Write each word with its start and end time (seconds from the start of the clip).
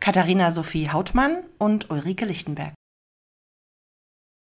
Katharina 0.00 0.50
Sophie 0.50 0.90
Hautmann 0.90 1.44
und 1.58 1.90
Ulrike 1.90 2.24
Lichtenberg. 2.24 2.74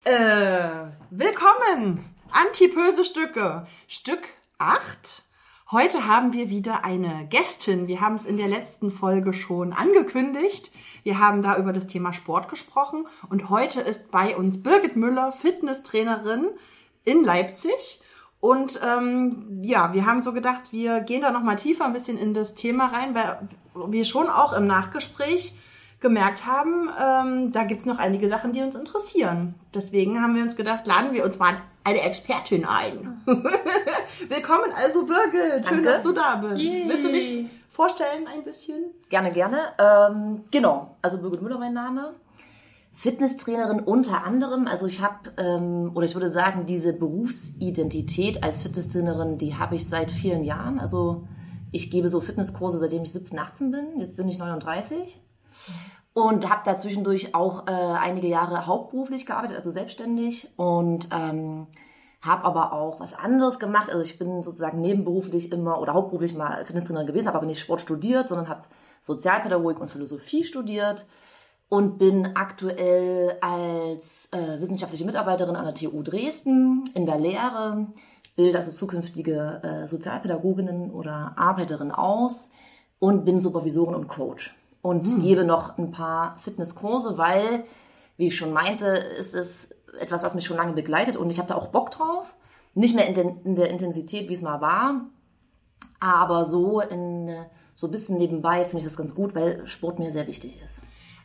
Äh, 0.04 0.90
willkommen! 1.10 2.04
Antipöse 2.30 3.04
Stücke, 3.04 3.66
Stück 3.88 4.28
8. 4.58 5.24
Heute 5.70 6.06
haben 6.06 6.32
wir 6.32 6.50
wieder 6.50 6.84
eine 6.84 7.26
Gästin. 7.28 7.86
Wir 7.86 8.00
haben 8.00 8.14
es 8.14 8.24
in 8.24 8.36
der 8.36 8.48
letzten 8.48 8.90
Folge 8.90 9.32
schon 9.32 9.72
angekündigt. 9.72 10.70
Wir 11.02 11.18
haben 11.18 11.42
da 11.42 11.56
über 11.56 11.72
das 11.72 11.86
Thema 11.86 12.12
Sport 12.12 12.48
gesprochen 12.48 13.06
und 13.28 13.50
heute 13.50 13.80
ist 13.80 14.10
bei 14.10 14.36
uns 14.36 14.62
Birgit 14.62 14.96
Müller, 14.96 15.32
Fitnesstrainerin 15.32 16.50
in 17.04 17.24
Leipzig. 17.24 18.00
Und 18.40 18.80
ähm, 18.82 19.60
ja, 19.62 19.92
wir 19.92 20.06
haben 20.06 20.22
so 20.22 20.32
gedacht, 20.32 20.72
wir 20.72 21.00
gehen 21.00 21.20
da 21.20 21.30
noch 21.30 21.42
mal 21.42 21.56
tiefer 21.56 21.84
ein 21.84 21.92
bisschen 21.92 22.16
in 22.16 22.32
das 22.32 22.54
Thema 22.54 22.86
rein, 22.86 23.14
weil 23.14 23.38
wir 23.74 24.04
schon 24.04 24.28
auch 24.28 24.54
im 24.54 24.66
Nachgespräch 24.66 25.54
gemerkt 26.00 26.46
haben, 26.46 26.88
ähm, 26.98 27.52
da 27.52 27.64
gibt's 27.64 27.84
noch 27.84 27.98
einige 27.98 28.28
Sachen, 28.30 28.52
die 28.52 28.62
uns 28.62 28.74
interessieren. 28.74 29.54
Deswegen 29.74 30.22
haben 30.22 30.34
wir 30.34 30.42
uns 30.42 30.56
gedacht, 30.56 30.86
laden 30.86 31.12
wir 31.12 31.24
uns 31.24 31.38
mal 31.38 31.56
eine 31.84 32.00
Expertin 32.00 32.64
ein. 32.64 33.20
Willkommen 34.28 34.72
also 34.74 35.04
Birgit, 35.04 35.66
schön, 35.66 35.82
Danke. 35.82 35.82
dass 35.84 36.02
du 36.02 36.12
da 36.12 36.36
bist. 36.36 36.62
Yay. 36.62 36.88
Willst 36.88 37.06
du 37.06 37.12
dich 37.12 37.46
vorstellen 37.70 38.26
ein 38.32 38.42
bisschen? 38.44 38.86
Gerne, 39.10 39.32
gerne. 39.32 39.74
Ähm, 39.78 40.44
genau, 40.50 40.96
also 41.02 41.18
Birgit 41.18 41.42
Müller 41.42 41.58
mein 41.58 41.74
Name. 41.74 42.14
Fitnesstrainerin 43.00 43.80
unter 43.80 44.24
anderem. 44.24 44.66
Also 44.66 44.84
ich 44.84 45.00
habe, 45.00 45.32
ähm, 45.38 45.92
oder 45.94 46.04
ich 46.04 46.14
würde 46.14 46.28
sagen, 46.28 46.66
diese 46.66 46.92
Berufsidentität 46.92 48.42
als 48.42 48.60
Fitnesstrainerin, 48.60 49.38
die 49.38 49.54
habe 49.56 49.76
ich 49.76 49.88
seit 49.88 50.10
vielen 50.10 50.44
Jahren. 50.44 50.78
Also 50.78 51.26
ich 51.72 51.90
gebe 51.90 52.10
so 52.10 52.20
Fitnesskurse, 52.20 52.78
seitdem 52.78 53.02
ich 53.02 53.12
17, 53.12 53.38
18 53.38 53.70
bin. 53.70 54.00
Jetzt 54.00 54.18
bin 54.18 54.28
ich 54.28 54.36
39. 54.36 55.18
Und 56.12 56.50
habe 56.50 56.60
da 56.66 56.76
zwischendurch 56.76 57.34
auch 57.34 57.66
äh, 57.68 57.70
einige 57.70 58.28
Jahre 58.28 58.66
hauptberuflich 58.66 59.24
gearbeitet, 59.24 59.56
also 59.56 59.70
selbstständig. 59.70 60.50
Und 60.56 61.08
ähm, 61.10 61.68
habe 62.20 62.44
aber 62.44 62.74
auch 62.74 63.00
was 63.00 63.14
anderes 63.14 63.58
gemacht. 63.58 63.88
Also 63.88 64.02
ich 64.02 64.18
bin 64.18 64.42
sozusagen 64.42 64.82
nebenberuflich 64.82 65.52
immer 65.52 65.80
oder 65.80 65.94
hauptberuflich 65.94 66.34
mal 66.34 66.66
Fitnesstrainerin 66.66 67.06
gewesen, 67.06 67.28
habe 67.28 67.38
aber 67.38 67.46
nicht 67.46 67.60
Sport 67.60 67.80
studiert, 67.80 68.28
sondern 68.28 68.50
habe 68.50 68.64
Sozialpädagogik 69.00 69.80
und 69.80 69.90
Philosophie 69.90 70.44
studiert 70.44 71.06
und 71.70 71.98
bin 71.98 72.34
aktuell 72.34 73.38
als 73.40 74.28
äh, 74.32 74.60
wissenschaftliche 74.60 75.04
Mitarbeiterin 75.06 75.54
an 75.54 75.64
der 75.64 75.74
TU 75.74 76.02
Dresden 76.02 76.84
in 76.94 77.06
der 77.06 77.16
Lehre, 77.16 77.86
bilde 78.34 78.58
also 78.58 78.72
zukünftige 78.72 79.60
äh, 79.62 79.86
Sozialpädagoginnen 79.86 80.90
oder 80.90 81.34
Arbeiterinnen 81.36 81.92
aus 81.92 82.50
und 82.98 83.24
bin 83.24 83.40
Supervisorin 83.40 83.94
und 83.94 84.08
Coach 84.08 84.54
und 84.82 85.20
gebe 85.22 85.44
noch 85.44 85.78
ein 85.78 85.92
paar 85.92 86.36
Fitnesskurse, 86.38 87.16
weil, 87.16 87.64
wie 88.16 88.26
ich 88.26 88.36
schon 88.36 88.52
meinte, 88.52 88.86
ist 88.86 89.34
es 89.36 89.70
etwas, 90.00 90.24
was 90.24 90.34
mich 90.34 90.44
schon 90.44 90.56
lange 90.56 90.72
begleitet 90.72 91.16
und 91.16 91.30
ich 91.30 91.38
habe 91.38 91.48
da 91.48 91.54
auch 91.54 91.68
Bock 91.68 91.92
drauf. 91.92 92.34
Nicht 92.74 92.96
mehr 92.96 93.06
in, 93.06 93.14
den, 93.14 93.42
in 93.44 93.54
der 93.54 93.70
Intensität, 93.70 94.28
wie 94.28 94.34
es 94.34 94.42
mal 94.42 94.60
war, 94.60 95.02
aber 96.00 96.46
so 96.46 96.80
in 96.80 97.30
so 97.76 97.86
ein 97.86 97.92
bisschen 97.92 98.18
nebenbei 98.18 98.64
finde 98.64 98.78
ich 98.78 98.84
das 98.84 98.96
ganz 98.96 99.14
gut, 99.14 99.36
weil 99.36 99.66
Sport 99.66 100.00
mir 100.00 100.12
sehr 100.12 100.26
wichtig 100.26 100.60
ist. 100.62 100.80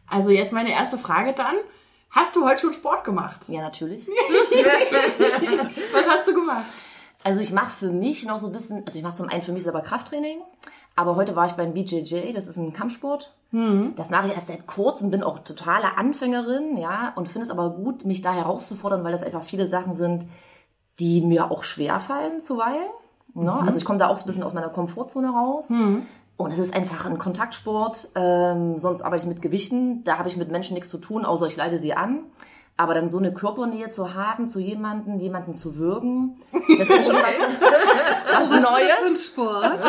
Also 0.07 0.29
jetzt 0.29 0.53
meine 0.53 0.71
erste 0.71 0.97
Frage 0.97 1.33
dann. 1.33 1.55
Hast 2.11 2.35
du 2.35 2.45
heute 2.45 2.61
schon 2.61 2.73
Sport 2.73 3.03
gemacht? 3.03 3.49
Ja, 3.49 3.61
natürlich. 3.61 4.07
Was 5.93 6.07
hast 6.07 6.27
du 6.27 6.33
gemacht? 6.33 6.65
Also 7.23 7.41
ich 7.41 7.51
mache 7.51 7.71
für 7.71 7.89
mich 7.89 8.23
noch 8.25 8.39
so 8.39 8.47
ein 8.47 8.53
bisschen, 8.53 8.85
also 8.85 8.97
ich 8.97 9.03
mache 9.03 9.15
zum 9.15 9.27
einen 9.27 9.41
für 9.41 9.51
mich 9.51 9.63
selber 9.63 9.81
Krafttraining, 9.81 10.39
aber 10.95 11.15
heute 11.15 11.35
war 11.35 11.47
ich 11.47 11.53
beim 11.53 11.73
BJJ, 11.73 12.31
das 12.33 12.47
ist 12.47 12.57
ein 12.57 12.71
Kampfsport. 12.71 13.33
Das 13.95 14.11
mache 14.11 14.27
ich 14.27 14.33
erst 14.33 14.47
seit 14.47 14.67
kurzem, 14.67 15.09
bin 15.09 15.23
auch 15.23 15.39
totale 15.39 15.97
Anfängerin, 15.97 16.77
ja, 16.77 17.11
und 17.15 17.27
finde 17.27 17.45
es 17.45 17.51
aber 17.51 17.71
gut, 17.71 18.05
mich 18.05 18.21
da 18.21 18.31
herauszufordern, 18.33 19.03
weil 19.03 19.11
das 19.11 19.23
einfach 19.23 19.43
viele 19.43 19.67
Sachen 19.67 19.95
sind, 19.95 20.25
die 20.99 21.21
mir 21.21 21.51
auch 21.51 21.63
schwer 21.63 21.99
fallen 21.99 22.41
zuweilen. 22.41 22.89
Ne? 23.33 23.51
Also 23.65 23.77
ich 23.77 23.85
komme 23.85 23.99
da 23.99 24.07
auch 24.07 24.19
ein 24.19 24.25
bisschen 24.25 24.43
aus 24.43 24.53
meiner 24.53 24.69
Komfortzone 24.69 25.29
raus. 25.29 25.69
Und 26.37 26.51
es 26.51 26.59
ist 26.59 26.73
einfach 26.73 27.05
ein 27.05 27.17
Kontaktsport. 27.17 28.09
Ähm, 28.15 28.77
sonst 28.77 29.01
arbeite 29.01 29.23
ich 29.23 29.29
mit 29.29 29.41
Gewichten. 29.41 30.03
Da 30.03 30.17
habe 30.17 30.27
ich 30.27 30.35
mit 30.35 30.51
Menschen 30.51 30.73
nichts 30.73 30.89
zu 30.89 30.97
tun, 30.97 31.23
außer 31.23 31.47
ich 31.47 31.55
leite 31.55 31.79
sie 31.79 31.93
an. 31.93 32.25
Aber 32.77 32.93
dann 32.93 33.07
so 33.07 33.17
eine 33.17 33.33
Körpernähe 33.33 33.87
zu 33.87 34.15
haben 34.15 34.49
zu 34.49 34.59
jemandem, 34.59 35.17
jemanden 35.17 35.53
zu 35.53 35.77
würgen, 35.77 36.41
das 36.51 36.89
ist 36.89 37.05
schon 37.05 37.15
was, 37.15 37.37
was 38.33 38.49
Neues. 38.49 38.91
ein 39.05 39.15
Sport. 39.15 39.79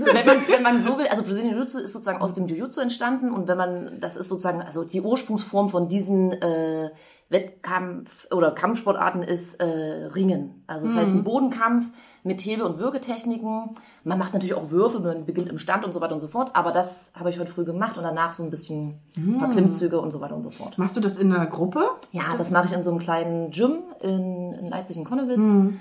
wenn 0.00 0.26
man, 0.26 0.48
wenn 0.48 0.62
man 0.64 0.78
so 0.80 0.98
will, 0.98 1.06
also 1.06 1.22
Brazilian 1.22 1.54
Jiu-Jitsu 1.54 1.78
ist 1.78 1.92
sozusagen 1.92 2.20
aus 2.20 2.34
dem 2.34 2.48
Jiu-Jitsu 2.48 2.80
entstanden 2.80 3.30
und 3.30 3.46
wenn 3.46 3.58
man, 3.58 4.00
das 4.00 4.16
ist 4.16 4.28
sozusagen, 4.28 4.60
also 4.60 4.82
die 4.82 5.00
Ursprungsform 5.00 5.68
von 5.68 5.86
diesen 5.86 6.32
äh, 6.32 6.90
Wettkampf- 7.28 8.26
oder 8.32 8.50
Kampfsportarten 8.50 9.22
ist 9.22 9.54
äh, 9.60 9.66
Ringen. 9.66 10.64
Also 10.66 10.88
das 10.88 10.96
heißt 10.96 11.12
ein 11.12 11.22
Bodenkampf 11.22 11.86
mit 12.22 12.40
Hebel- 12.42 12.66
und 12.66 12.78
Würgetechniken. 12.78 13.70
Man 14.04 14.18
macht 14.18 14.32
natürlich 14.34 14.54
auch 14.54 14.70
Würfe, 14.70 15.00
man 15.00 15.24
beginnt 15.24 15.48
im 15.48 15.58
Stand 15.58 15.84
und 15.84 15.92
so 15.92 16.00
weiter 16.00 16.14
und 16.14 16.20
so 16.20 16.28
fort, 16.28 16.50
aber 16.54 16.70
das 16.72 17.10
habe 17.18 17.30
ich 17.30 17.38
heute 17.38 17.50
früh 17.50 17.64
gemacht 17.64 17.96
und 17.96 18.04
danach 18.04 18.32
so 18.32 18.42
ein 18.42 18.50
bisschen 18.50 18.94
ein 19.16 19.38
paar 19.38 19.50
Klimmzüge 19.50 20.00
und 20.00 20.10
so 20.10 20.20
weiter 20.20 20.34
und 20.36 20.42
so 20.42 20.50
fort. 20.50 20.76
Machst 20.78 20.96
du 20.96 21.00
das 21.00 21.16
in 21.16 21.32
einer 21.32 21.46
Gruppe? 21.46 21.82
Ja, 22.12 22.22
das 22.36 22.50
mache 22.50 22.66
ich 22.66 22.72
in 22.72 22.84
so 22.84 22.90
einem 22.90 23.00
kleinen 23.00 23.50
Gym 23.50 23.78
in, 24.00 24.52
in 24.54 24.68
Leipzig 24.68 24.96
in 24.96 25.04
Konnewitz. 25.04 25.74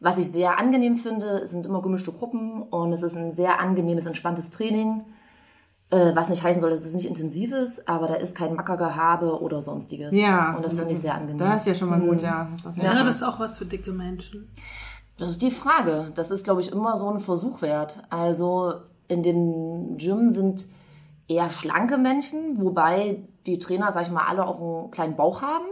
Was 0.00 0.18
ich 0.18 0.30
sehr 0.30 0.58
angenehm 0.58 0.96
finde, 0.96 1.40
es 1.44 1.52
sind 1.52 1.64
immer 1.66 1.80
gemischte 1.80 2.10
Gruppen 2.12 2.62
und 2.62 2.92
es 2.92 3.02
ist 3.04 3.16
ein 3.16 3.30
sehr 3.32 3.60
angenehmes, 3.60 4.04
entspanntes 4.06 4.50
Training. 4.50 5.04
Äh, 5.90 6.16
was 6.16 6.28
nicht 6.30 6.42
heißen 6.42 6.60
soll, 6.60 6.70
dass 6.70 6.86
es 6.86 6.94
nicht 6.94 7.06
intensiv 7.06 7.52
ist, 7.52 7.86
aber 7.86 8.08
da 8.08 8.14
ist 8.14 8.34
kein 8.34 8.54
Mackergehabe 8.54 9.40
oder 9.42 9.60
sonstiges. 9.62 10.10
Ja. 10.12 10.54
Und 10.56 10.64
das 10.64 10.76
finde 10.78 10.92
ich 10.94 11.00
sehr 11.00 11.14
angenehm. 11.14 11.38
Das 11.38 11.58
ist 11.58 11.66
ja 11.66 11.74
schon 11.74 11.90
mal 11.90 12.00
gut, 12.00 12.22
ja. 12.22 12.48
Das 12.50 12.62
ist 12.62 12.66
auf 12.66 12.74
jeden 12.76 12.86
Ja, 12.86 12.94
Fall- 12.94 13.04
das 13.04 13.16
ist 13.16 13.22
auch 13.22 13.38
was 13.38 13.58
für 13.58 13.66
dicke 13.66 13.92
Menschen. 13.92 14.48
Das 15.18 15.30
ist 15.30 15.42
die 15.42 15.50
Frage. 15.50 16.12
Das 16.14 16.30
ist, 16.30 16.44
glaube 16.44 16.60
ich, 16.60 16.72
immer 16.72 16.96
so 16.96 17.08
ein 17.08 17.20
Versuch 17.20 17.62
wert. 17.62 18.02
Also 18.10 18.74
in 19.08 19.22
dem 19.22 19.96
Gym 19.98 20.30
sind 20.30 20.66
eher 21.28 21.50
schlanke 21.50 21.98
Menschen, 21.98 22.60
wobei 22.60 23.22
die 23.46 23.58
Trainer, 23.58 23.92
sag 23.92 24.02
ich 24.02 24.10
mal, 24.10 24.26
alle 24.26 24.46
auch 24.46 24.60
einen 24.60 24.90
kleinen 24.90 25.16
Bauch 25.16 25.42
haben. 25.42 25.66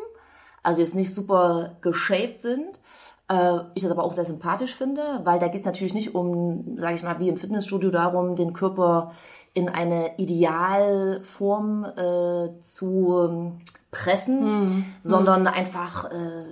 Also 0.63 0.83
jetzt 0.83 0.95
nicht 0.95 1.15
super 1.15 1.77
geshaped 1.81 2.41
sind. 2.41 2.81
Äh, 3.29 3.61
Ich 3.75 3.83
das 3.83 3.91
aber 3.93 4.05
auch 4.05 4.13
sehr 4.13 4.27
sympathisch 4.27 4.75
finde, 4.75 5.21
weil 5.25 5.39
da 5.39 5.49
geht 5.49 5.61
es 5.61 5.67
natürlich 5.67 5.95
nicht 5.95 6.15
um, 6.15 6.77
sage 6.77 6.95
ich 6.97 7.03
mal, 7.03 7.19
wie 7.19 7.29
im 7.29 7.37
Fitnessstudio 7.37 7.91
darum, 7.91 8.37
den 8.37 8.53
Körper 8.53 9.13
in 9.55 9.69
eine 9.69 10.19
Idealform 10.19 11.85
äh, 11.85 12.61
zu 12.61 13.19
ähm, 13.29 13.61
pressen, 13.91 14.85
sondern 15.03 15.47
einfach 15.47 16.11
äh, 16.11 16.45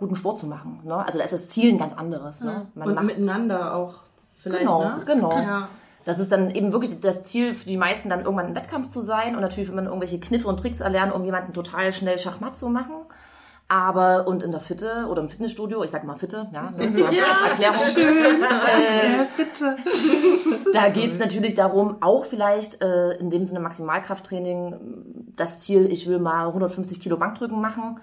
guten 0.00 0.16
Sport 0.16 0.38
zu 0.38 0.46
machen. 0.46 0.80
Ne? 0.84 0.96
Also 0.96 1.18
da 1.18 1.24
ist 1.24 1.32
das 1.32 1.48
Ziel 1.48 1.72
ein 1.72 1.78
ganz 1.78 1.92
anderes. 1.92 2.40
Ne? 2.40 2.66
Man 2.74 2.88
Und 2.88 2.94
macht- 2.96 3.04
miteinander 3.06 3.74
auch 3.76 3.94
vielleicht, 4.38 4.62
Genau, 4.62 4.82
ne? 4.82 5.02
genau. 5.06 5.38
Ja. 5.38 5.68
Das 6.04 6.18
ist 6.18 6.32
dann 6.32 6.50
eben 6.50 6.72
wirklich 6.72 6.98
das 7.00 7.22
Ziel 7.24 7.54
für 7.54 7.66
die 7.68 7.76
meisten, 7.76 8.08
dann 8.08 8.20
irgendwann 8.24 8.48
im 8.48 8.54
Wettkampf 8.56 8.88
zu 8.88 9.00
sein. 9.02 9.36
Und 9.36 9.42
natürlich 9.42 9.68
will 9.68 9.76
man 9.76 9.84
irgendwelche 9.84 10.18
Kniffe 10.18 10.48
und 10.48 10.58
Tricks 10.58 10.80
erlernen, 10.80 11.12
um 11.12 11.22
jemanden 11.24 11.52
total 11.52 11.92
schnell 11.92 12.18
Schachmatt 12.18 12.56
zu 12.56 12.68
machen. 12.70 12.94
Aber, 13.68 14.26
und 14.26 14.42
in 14.42 14.50
der 14.50 14.58
Fitte 14.60 15.06
oder 15.08 15.22
im 15.22 15.28
Fitnessstudio, 15.28 15.84
ich 15.84 15.92
sag 15.92 16.02
mal 16.02 16.16
Fitte, 16.16 16.48
ja, 16.52 16.72
das 16.76 16.86
ist 16.86 16.96
so 16.98 17.04
eine 17.04 17.18
Erklärung. 17.18 17.76
Äh, 17.96 19.12
Ja, 19.18 19.26
bitte. 19.36 19.76
da 20.72 20.88
geht's 20.88 21.18
natürlich 21.20 21.54
darum, 21.54 21.96
auch 22.00 22.24
vielleicht 22.24 22.82
äh, 22.82 23.12
in 23.18 23.30
dem 23.30 23.44
Sinne 23.44 23.60
Maximalkrafttraining, 23.60 24.74
das 25.36 25.60
Ziel, 25.60 25.86
ich 25.92 26.08
will 26.08 26.18
mal 26.18 26.46
150 26.48 27.00
Kilo 27.00 27.16
Bankdrücken 27.16 27.60
machen. 27.60 28.00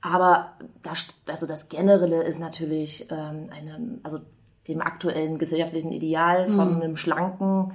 Aber 0.00 0.52
das, 0.82 1.06
also 1.26 1.46
das 1.46 1.68
Generelle 1.68 2.22
ist 2.22 2.38
natürlich 2.38 3.08
ähm, 3.10 3.50
eine, 3.50 3.98
also 4.02 4.20
dem 4.68 4.80
aktuellen 4.80 5.38
gesellschaftlichen 5.38 5.92
Ideal 5.92 6.46
von 6.46 6.74
einem 6.82 6.96
schlanken, 6.96 7.72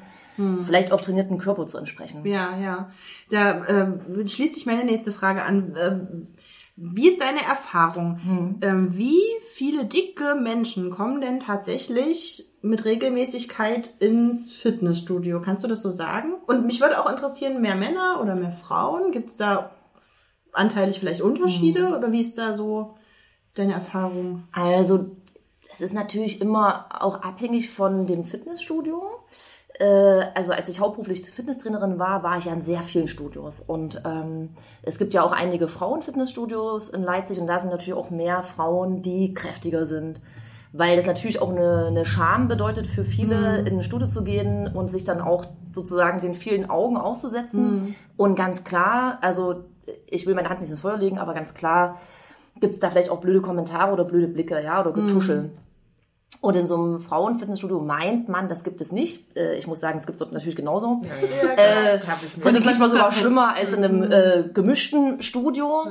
vielleicht 0.64 0.92
auch 0.92 1.02
trainierten 1.02 1.38
Körper 1.38 1.66
zu 1.68 1.78
entsprechen. 1.78 2.26
Ja, 2.26 2.58
ja. 2.58 2.90
Da 3.30 3.66
ähm, 3.68 4.28
schließt 4.28 4.56
sich 4.56 4.66
meine 4.66 4.84
nächste 4.84 5.12
Frage 5.12 5.44
an. 5.44 5.76
Ähm, 5.80 6.28
wie 6.76 7.10
ist 7.10 7.22
deine 7.22 7.44
Erfahrung? 7.44 8.58
Ähm, 8.62 8.98
wie 8.98 9.22
viele 9.52 9.86
dicke 9.86 10.36
Menschen 10.36 10.90
kommen 10.90 11.22
denn 11.22 11.40
tatsächlich 11.40 12.52
mit 12.64 12.84
Regelmäßigkeit 12.86 13.92
ins 14.00 14.52
Fitnessstudio? 14.52 15.40
Kannst 15.40 15.64
du 15.64 15.68
das 15.68 15.84
so 15.84 15.92
sagen? 15.92 16.34
Und 16.48 16.66
mich 16.66 16.82
würde 16.82 17.00
auch 17.00 17.12
interessieren, 17.12 17.62
mehr 17.62 17.76
Männer 17.76 18.20
oder 18.22 18.34
mehr 18.34 18.54
Frauen? 18.54 19.12
Gibt 19.12 19.30
es 19.30 19.36
da 19.36 19.70
anteilig 20.54 21.00
vielleicht 21.00 21.22
Unterschiede 21.22 21.90
Mhm. 21.90 21.94
oder 21.96 22.12
wie 22.12 22.22
ist 22.22 22.38
da 22.38 22.56
so 22.56 22.96
deine 23.56 23.74
Erfahrung? 23.74 24.44
Also, 24.52 25.06
es 25.72 25.82
ist 25.82 25.94
natürlich 25.94 26.42
immer 26.42 26.86
auch 27.00 27.22
abhängig 27.22 27.72
von 27.72 28.06
dem 28.06 28.26
Fitnessstudio. 28.26 29.02
Äh, 29.80 30.26
Also 30.36 30.52
als 30.52 30.70
ich 30.70 30.80
hauptberuflich 30.80 31.22
Fitnesstrainerin 31.30 31.98
war, 31.98 32.22
war 32.22 32.38
ich 32.38 32.46
ja 32.46 32.54
in 32.54 32.62
sehr 32.62 32.82
vielen 32.84 33.08
Studios. 33.08 33.60
Und 33.60 34.02
ähm, 34.06 34.50
es 34.84 35.00
gibt 35.00 35.14
ja 35.16 35.24
auch 35.24 35.32
einige 35.32 35.68
Frauenfitnessstudios 35.68 36.90
in 36.90 37.02
Leipzig 37.02 37.40
und 37.40 37.48
da 37.48 37.58
sind 37.60 37.70
natürlich 37.72 37.94
auch 37.98 38.12
mehr 38.12 38.44
Frauen, 38.44 39.02
die 39.02 39.34
kräftiger 39.34 39.86
sind. 39.88 40.22
Weil 40.76 40.96
das 40.96 41.06
natürlich 41.06 41.40
auch 41.40 41.50
eine, 41.50 41.86
eine 41.88 42.06
Scham 42.06 42.48
bedeutet 42.48 42.88
für 42.88 43.04
viele, 43.04 43.60
in 43.60 43.78
ein 43.78 43.84
Studio 43.84 44.08
zu 44.08 44.24
gehen 44.24 44.68
und 44.68 44.90
sich 44.90 45.04
dann 45.04 45.22
auch 45.22 45.46
sozusagen 45.72 46.20
den 46.22 46.34
vielen 46.36 46.70
Augen 46.70 46.98
auszusetzen. 46.98 47.96
Und 48.18 48.36
ganz 48.36 48.64
klar, 48.64 49.20
also 49.22 49.66
ich 50.08 50.26
will 50.26 50.36
meine 50.36 50.50
Hand 50.50 50.62
nicht 50.62 50.70
ins 50.70 50.82
Feuer 50.82 50.98
legen, 50.98 51.18
aber 51.20 51.34
ganz 51.34 51.54
klar 51.54 52.00
gibt 52.60 52.74
es 52.74 52.80
da 52.80 52.90
vielleicht 52.90 53.10
auch 53.10 53.20
blöde 53.20 53.42
Kommentare 53.42 53.92
oder 53.92 54.04
blöde 54.06 54.28
Blicke, 54.28 54.62
ja, 54.64 54.80
oder 54.82 54.92
Getuschel. 54.92 55.52
Und 56.42 56.56
in 56.56 56.68
so 56.68 56.76
einem 56.76 57.00
Frauenfitnessstudio 57.00 57.80
meint 57.80 58.28
man, 58.28 58.48
das 58.48 58.64
gibt 58.64 58.82
es 58.82 58.92
nicht. 58.92 59.38
Äh, 59.38 59.56
Ich 59.56 59.68
muss 59.68 59.80
sagen, 59.80 59.98
es 59.98 60.06
gibt 60.06 60.20
dort 60.20 60.34
natürlich 60.34 60.56
genauso. 60.56 61.02
Äh, 61.58 62.00
das 62.00 62.54
ist 62.54 62.66
manchmal 62.66 62.90
sogar 62.90 63.12
schlimmer 63.12 63.56
als 63.56 63.72
in 63.72 63.84
einem 63.84 64.12
äh, 64.12 64.44
gemischten 64.54 65.22
Studio. 65.22 65.86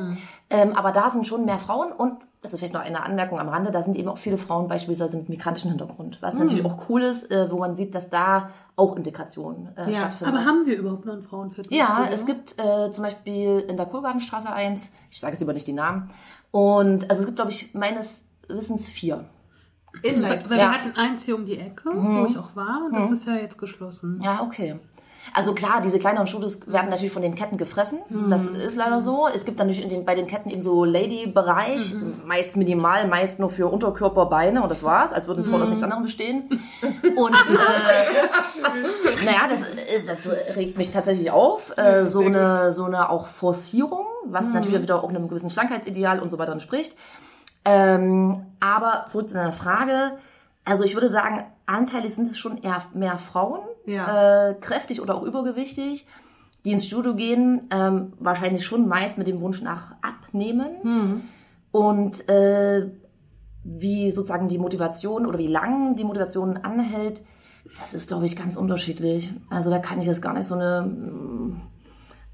Ähm, 0.50 0.74
aber 0.74 0.92
da 0.92 1.10
sind 1.10 1.26
schon 1.26 1.44
mehr 1.44 1.58
Frauen 1.58 1.92
und 1.92 2.14
das 2.42 2.52
ist 2.52 2.58
vielleicht 2.58 2.74
noch 2.74 2.82
eine 2.82 3.02
Anmerkung 3.04 3.38
am 3.38 3.48
Rande, 3.48 3.70
da 3.70 3.82
sind 3.82 3.96
eben 3.96 4.08
auch 4.08 4.18
viele 4.18 4.36
Frauen 4.36 4.66
beispielsweise 4.66 5.16
mit 5.16 5.28
migrantischen 5.28 5.70
Hintergrund. 5.70 6.18
Was 6.20 6.34
natürlich 6.34 6.64
auch 6.64 6.88
cool 6.88 7.02
ist, 7.02 7.30
äh, 7.30 7.48
wo 7.50 7.58
man 7.58 7.76
sieht, 7.76 7.94
dass 7.94 8.10
da 8.10 8.50
auch 8.76 8.96
Integration 8.96 9.68
äh, 9.76 9.90
Ja. 9.90 9.98
stattfindet. 9.98 10.34
Aber 10.34 10.44
haben 10.46 10.66
wir 10.66 10.78
überhaupt 10.78 11.04
noch 11.04 11.14
ein 11.14 11.22
Frauenfitnessstudio? 11.22 11.78
Ja, 11.78 12.08
es 12.10 12.24
gibt 12.26 12.58
äh, 12.58 12.90
zum 12.90 13.04
Beispiel 13.04 13.64
in 13.68 13.76
der 13.76 13.86
Kohlgartenstraße 13.86 14.50
eins, 14.50 14.90
ich 15.10 15.20
sage 15.20 15.32
jetzt 15.32 15.40
lieber 15.40 15.52
nicht 15.52 15.66
die 15.66 15.72
Namen, 15.74 16.10
und 16.50 17.08
also 17.10 17.20
es 17.22 17.26
gibt, 17.26 17.36
glaube 17.36 17.50
ich, 17.50 17.74
meines 17.74 18.24
Wissens 18.48 18.88
vier. 18.88 19.24
In 20.02 20.16
Weil 20.22 20.30
Leipzig. 20.30 20.50
wir 20.50 20.56
Ja. 20.56 20.68
Mhm. 20.68 20.72
hatten 20.72 20.96
eins 20.96 21.22
hier 21.24 21.34
um 21.36 21.44
die 21.44 21.58
Ecke, 21.58 21.90
wo 21.94 22.24
ich 22.26 22.38
auch 22.38 22.56
war, 22.56 22.82
und 22.86 22.94
das 22.94 23.10
ist 23.10 23.26
ja 23.26 23.34
jetzt 23.36 23.58
geschlossen. 23.58 24.20
Ja, 24.22 24.42
okay. 24.42 24.78
Also 25.34 25.54
klar, 25.54 25.80
diese 25.80 25.98
kleineren 25.98 26.26
Studios 26.26 26.66
werden 26.70 26.90
natürlich 26.90 27.12
von 27.12 27.22
den 27.22 27.34
Ketten 27.34 27.56
gefressen. 27.56 28.00
Das 28.28 28.44
ist 28.44 28.76
leider 28.76 29.00
so. 29.00 29.28
Es 29.32 29.44
gibt 29.44 29.58
dann 29.60 29.68
natürlich 29.68 29.84
in 29.84 29.88
den, 29.88 30.04
bei 30.04 30.14
den 30.14 30.26
Ketten 30.26 30.50
eben 30.50 30.62
so 30.62 30.84
Lady-Bereich, 30.84 31.94
meist 32.24 32.56
minimal, 32.56 33.06
meist 33.08 33.38
nur 33.38 33.48
für 33.48 33.68
Unterkörper, 33.68 34.26
Beine 34.26 34.62
und 34.62 34.68
das 34.68 34.82
war's, 34.82 35.12
als 35.12 35.28
würden 35.28 35.44
Frauen 35.44 35.62
aus 35.62 35.68
nichts 35.68 35.82
anderem 35.82 36.02
bestehen. 36.02 36.48
Und 37.16 37.34
äh, 37.34 39.24
naja, 39.24 39.48
das, 39.48 40.06
das 40.06 40.56
regt 40.56 40.76
mich 40.76 40.90
tatsächlich 40.90 41.30
auf. 41.30 41.76
Äh, 41.76 42.06
so, 42.06 42.20
eine, 42.20 42.72
so 42.72 42.84
eine 42.84 43.10
auch 43.10 43.28
Forcierung, 43.28 44.06
was 44.24 44.48
natürlich 44.48 44.82
wieder 44.82 45.02
auch 45.02 45.08
einem 45.08 45.28
gewissen 45.28 45.50
Schlankheitsideal 45.50 46.20
und 46.20 46.30
so 46.30 46.38
weiter 46.38 46.52
entspricht. 46.52 46.96
Ähm, 47.64 48.46
aber 48.60 49.04
zurück 49.06 49.28
zu 49.28 49.36
deiner 49.36 49.52
Frage. 49.52 50.12
Also 50.64 50.84
ich 50.84 50.94
würde 50.94 51.08
sagen, 51.08 51.44
anteilig 51.72 52.14
sind 52.14 52.28
es 52.28 52.38
schon 52.38 52.58
eher 52.58 52.82
mehr 52.94 53.18
Frauen, 53.18 53.60
Ja. 53.86 54.50
äh, 54.50 54.54
kräftig 54.54 55.00
oder 55.00 55.14
auch 55.16 55.22
übergewichtig, 55.22 56.06
die 56.64 56.70
ins 56.72 56.86
Studio 56.86 57.14
gehen, 57.16 57.68
ähm, 57.72 58.12
wahrscheinlich 58.20 58.64
schon 58.64 58.86
meist 58.86 59.18
mit 59.18 59.26
dem 59.26 59.40
Wunsch 59.40 59.62
nach 59.62 59.94
Abnehmen. 60.02 61.22
Und 61.72 62.28
äh, 62.28 62.90
wie 63.64 64.10
sozusagen 64.10 64.48
die 64.48 64.58
Motivation 64.58 65.26
oder 65.26 65.38
wie 65.38 65.46
lang 65.48 65.96
die 65.96 66.04
Motivation 66.04 66.58
anhält, 66.58 67.22
das 67.80 67.94
ist, 67.94 68.08
glaube 68.08 68.26
ich, 68.26 68.36
ganz 68.36 68.56
unterschiedlich. 68.56 69.32
Also 69.50 69.70
da 69.70 69.78
kann 69.78 70.00
ich 70.00 70.06
jetzt 70.06 70.20
gar 70.22 70.34
nicht 70.34 70.46
so 70.46 70.54
eine 70.54 70.82
mm, 70.82 71.60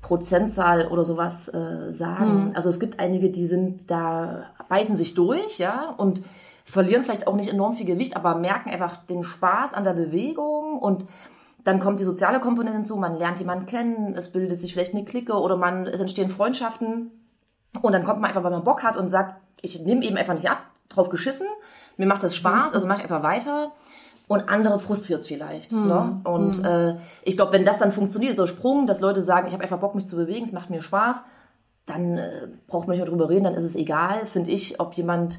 Prozentzahl 0.02 0.88
oder 0.88 1.04
sowas 1.04 1.48
äh, 1.48 1.92
sagen. 1.92 2.52
Also 2.54 2.68
es 2.70 2.80
gibt 2.80 2.98
einige, 3.00 3.30
die 3.30 3.46
sind 3.46 3.90
da, 3.90 4.44
beißen 4.68 4.96
sich 4.96 5.14
durch, 5.14 5.58
ja, 5.58 5.90
und 5.96 6.22
verlieren 6.70 7.02
vielleicht 7.02 7.26
auch 7.26 7.34
nicht 7.34 7.50
enorm 7.50 7.74
viel 7.74 7.86
Gewicht, 7.86 8.14
aber 8.14 8.34
merken 8.34 8.70
einfach 8.70 8.98
den 9.06 9.24
Spaß 9.24 9.72
an 9.72 9.84
der 9.84 9.94
Bewegung 9.94 10.78
und 10.78 11.06
dann 11.64 11.80
kommt 11.80 12.00
die 12.00 12.04
soziale 12.04 12.40
Komponente 12.40 12.76
hinzu, 12.76 12.96
man 12.96 13.18
lernt 13.18 13.40
jemanden 13.40 13.66
kennen, 13.66 14.14
es 14.16 14.32
bildet 14.32 14.60
sich 14.60 14.72
vielleicht 14.72 14.94
eine 14.94 15.04
Clique 15.04 15.34
oder 15.34 15.56
man, 15.56 15.86
es 15.86 16.00
entstehen 16.00 16.28
Freundschaften 16.28 17.10
und 17.80 17.92
dann 17.92 18.04
kommt 18.04 18.20
man 18.20 18.28
einfach, 18.28 18.44
weil 18.44 18.50
man 18.50 18.64
Bock 18.64 18.82
hat 18.82 18.96
und 18.96 19.08
sagt, 19.08 19.36
ich 19.60 19.80
nehme 19.80 20.04
eben 20.04 20.16
einfach 20.16 20.34
nicht 20.34 20.50
ab, 20.50 20.58
drauf 20.88 21.08
geschissen, 21.08 21.46
mir 21.96 22.06
macht 22.06 22.22
das 22.22 22.36
Spaß, 22.36 22.74
also 22.74 22.86
mache 22.86 22.98
ich 22.98 23.04
einfach 23.04 23.22
weiter. 23.22 23.72
Und 24.28 24.50
andere 24.50 24.78
frustriert 24.78 25.20
es 25.20 25.26
vielleicht. 25.26 25.72
Ne? 25.72 26.20
Und 26.24 26.62
äh, 26.62 26.96
ich 27.22 27.36
glaube, 27.36 27.54
wenn 27.54 27.64
das 27.64 27.78
dann 27.78 27.92
funktioniert, 27.92 28.36
so 28.36 28.46
Sprung, 28.46 28.86
dass 28.86 29.00
Leute 29.00 29.22
sagen, 29.22 29.46
ich 29.46 29.54
habe 29.54 29.62
einfach 29.62 29.78
Bock, 29.78 29.94
mich 29.94 30.04
zu 30.04 30.16
bewegen, 30.16 30.44
es 30.44 30.52
macht 30.52 30.68
mir 30.68 30.82
Spaß, 30.82 31.22
dann 31.86 32.18
äh, 32.18 32.48
braucht 32.66 32.86
man 32.86 32.94
nicht 32.94 33.02
mehr 33.02 33.10
drüber 33.10 33.30
reden, 33.30 33.44
dann 33.44 33.54
ist 33.54 33.64
es 33.64 33.74
egal, 33.74 34.26
finde 34.26 34.50
ich, 34.50 34.80
ob 34.80 34.92
jemand 34.94 35.38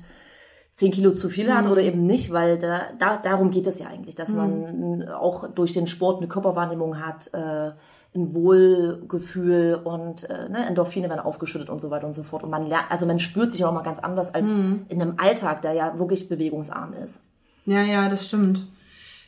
10 0.79 0.91
Kilo 0.91 1.11
zu 1.11 1.27
viel 1.29 1.53
hat 1.53 1.67
oder 1.67 1.81
eben 1.81 2.05
nicht, 2.05 2.31
weil 2.31 2.57
da, 2.57 2.83
da, 2.97 3.17
darum 3.17 3.51
geht 3.51 3.67
es 3.67 3.79
ja 3.79 3.87
eigentlich, 3.87 4.15
dass 4.15 4.29
man 4.29 5.09
auch 5.09 5.49
durch 5.49 5.73
den 5.73 5.87
Sport 5.87 6.19
eine 6.19 6.29
Körperwahrnehmung 6.29 7.05
hat, 7.05 7.33
äh, 7.33 7.71
ein 8.15 8.33
Wohlgefühl 8.33 9.81
und 9.83 10.29
äh, 10.29 10.47
ne, 10.47 10.65
Endorphine 10.65 11.09
werden 11.09 11.19
ausgeschüttet 11.19 11.69
und 11.69 11.79
so 11.79 11.91
weiter 11.91 12.07
und 12.07 12.13
so 12.13 12.23
fort. 12.23 12.43
Und 12.43 12.49
man 12.49 12.65
lernt, 12.65 12.89
also 12.89 13.05
man 13.05 13.19
spürt 13.19 13.51
sich 13.51 13.65
auch 13.65 13.73
mal 13.73 13.83
ganz 13.83 13.99
anders 13.99 14.33
als 14.33 14.47
in 14.47 14.85
einem 14.89 15.15
Alltag, 15.17 15.63
der 15.63 15.73
ja 15.73 15.99
wirklich 15.99 16.29
bewegungsarm 16.29 16.93
ist. 16.93 17.19
Ja, 17.65 17.83
ja, 17.83 18.07
das 18.07 18.25
stimmt. 18.25 18.65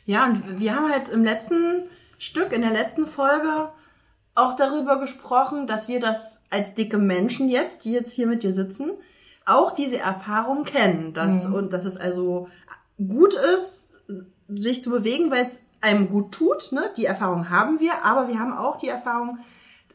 Ja, 0.06 0.24
und 0.24 0.58
wir 0.58 0.74
haben 0.74 0.90
halt 0.90 1.10
im 1.10 1.22
letzten 1.22 1.84
Stück, 2.16 2.54
in 2.54 2.62
der 2.62 2.72
letzten 2.72 3.04
Folge, 3.04 3.68
auch 4.34 4.56
darüber 4.56 4.98
gesprochen, 4.98 5.66
dass 5.66 5.86
wir 5.86 6.00
das 6.00 6.40
als 6.48 6.72
dicke 6.72 6.96
Menschen 6.96 7.50
jetzt, 7.50 7.84
die 7.84 7.92
jetzt 7.92 8.12
hier 8.12 8.26
mit 8.26 8.42
dir 8.42 8.54
sitzen, 8.54 8.92
auch 9.46 9.72
diese 9.72 9.98
Erfahrung 9.98 10.64
kennen. 10.64 11.14
Dass, 11.14 11.46
Und 11.46 11.72
dass 11.72 11.84
es 11.84 11.96
also 11.96 12.48
gut 12.98 13.34
ist, 13.34 14.02
sich 14.48 14.82
zu 14.82 14.90
bewegen, 14.90 15.30
weil 15.30 15.46
es 15.46 15.58
einem 15.80 16.08
gut 16.08 16.32
tut. 16.32 16.72
Ne? 16.72 16.90
Die 16.96 17.06
Erfahrung 17.06 17.50
haben 17.50 17.80
wir, 17.80 18.04
aber 18.04 18.28
wir 18.28 18.38
haben 18.38 18.56
auch 18.56 18.76
die 18.76 18.88
Erfahrung, 18.88 19.38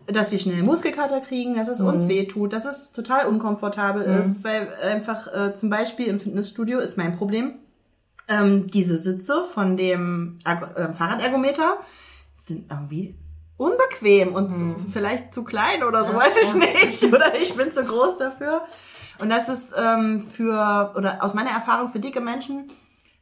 dass 0.05 0.31
wir 0.31 0.39
schnell 0.39 0.63
Muskelkater 0.63 1.19
kriegen, 1.21 1.55
dass 1.55 1.67
es 1.67 1.81
uns 1.81 2.07
weh 2.07 2.25
tut, 2.25 2.53
dass 2.53 2.65
es 2.65 2.91
total 2.93 3.27
unkomfortabel 3.27 4.03
ist, 4.03 4.43
weil 4.43 4.73
einfach 4.81 5.27
äh, 5.33 5.53
zum 5.53 5.69
Beispiel 5.69 6.07
im 6.07 6.19
Fitnessstudio 6.19 6.79
ist 6.79 6.97
mein 6.97 7.17
Problem, 7.17 7.55
ähm, 8.29 8.67
diese 8.67 8.97
Sitze 8.97 9.43
von 9.53 9.75
dem 9.75 10.39
Ergo 10.45 10.65
äh, 10.75 10.93
Fahrradergometer 10.93 11.77
sind 12.37 12.71
irgendwie 12.71 13.15
unbequem 13.57 14.33
und 14.35 14.51
zu, 14.51 14.75
vielleicht 14.91 15.33
zu 15.33 15.43
klein 15.43 15.83
oder 15.83 16.05
so, 16.05 16.13
weiß 16.13 16.35
ich 16.41 16.53
nicht. 16.53 17.03
Oder 17.13 17.39
ich 17.39 17.55
bin 17.55 17.73
zu 17.73 17.83
groß 17.83 18.17
dafür. 18.17 18.61
Und 19.19 19.29
das 19.29 19.49
ist 19.49 19.73
ähm, 19.77 20.27
für, 20.31 20.93
oder 20.95 21.23
aus 21.23 21.33
meiner 21.33 21.51
Erfahrung 21.51 21.89
für 21.89 21.99
dicke 21.99 22.21
Menschen, 22.21 22.71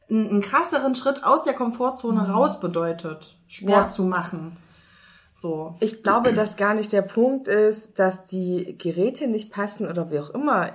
einen, 0.09 0.29
einen 0.29 0.41
krasseren 0.41 0.95
Schritt 0.95 1.23
aus 1.23 1.43
der 1.43 1.53
Komfortzone 1.53 2.29
raus 2.29 2.59
bedeutet, 2.59 3.35
Sport 3.47 3.71
Ja. 3.71 3.87
zu 3.87 4.03
machen. 4.03 4.57
So. 5.31 5.75
Ich 5.81 6.01
glaube, 6.03 6.33
dass 6.33 6.55
gar 6.55 6.73
nicht 6.73 6.93
der 6.93 7.01
Punkt 7.01 7.47
ist, 7.47 7.99
dass 7.99 8.25
die 8.25 8.77
Geräte 8.77 9.27
nicht 9.27 9.51
passen 9.51 9.87
oder 9.87 10.09
wie 10.09 10.19
auch 10.19 10.29
immer. 10.29 10.71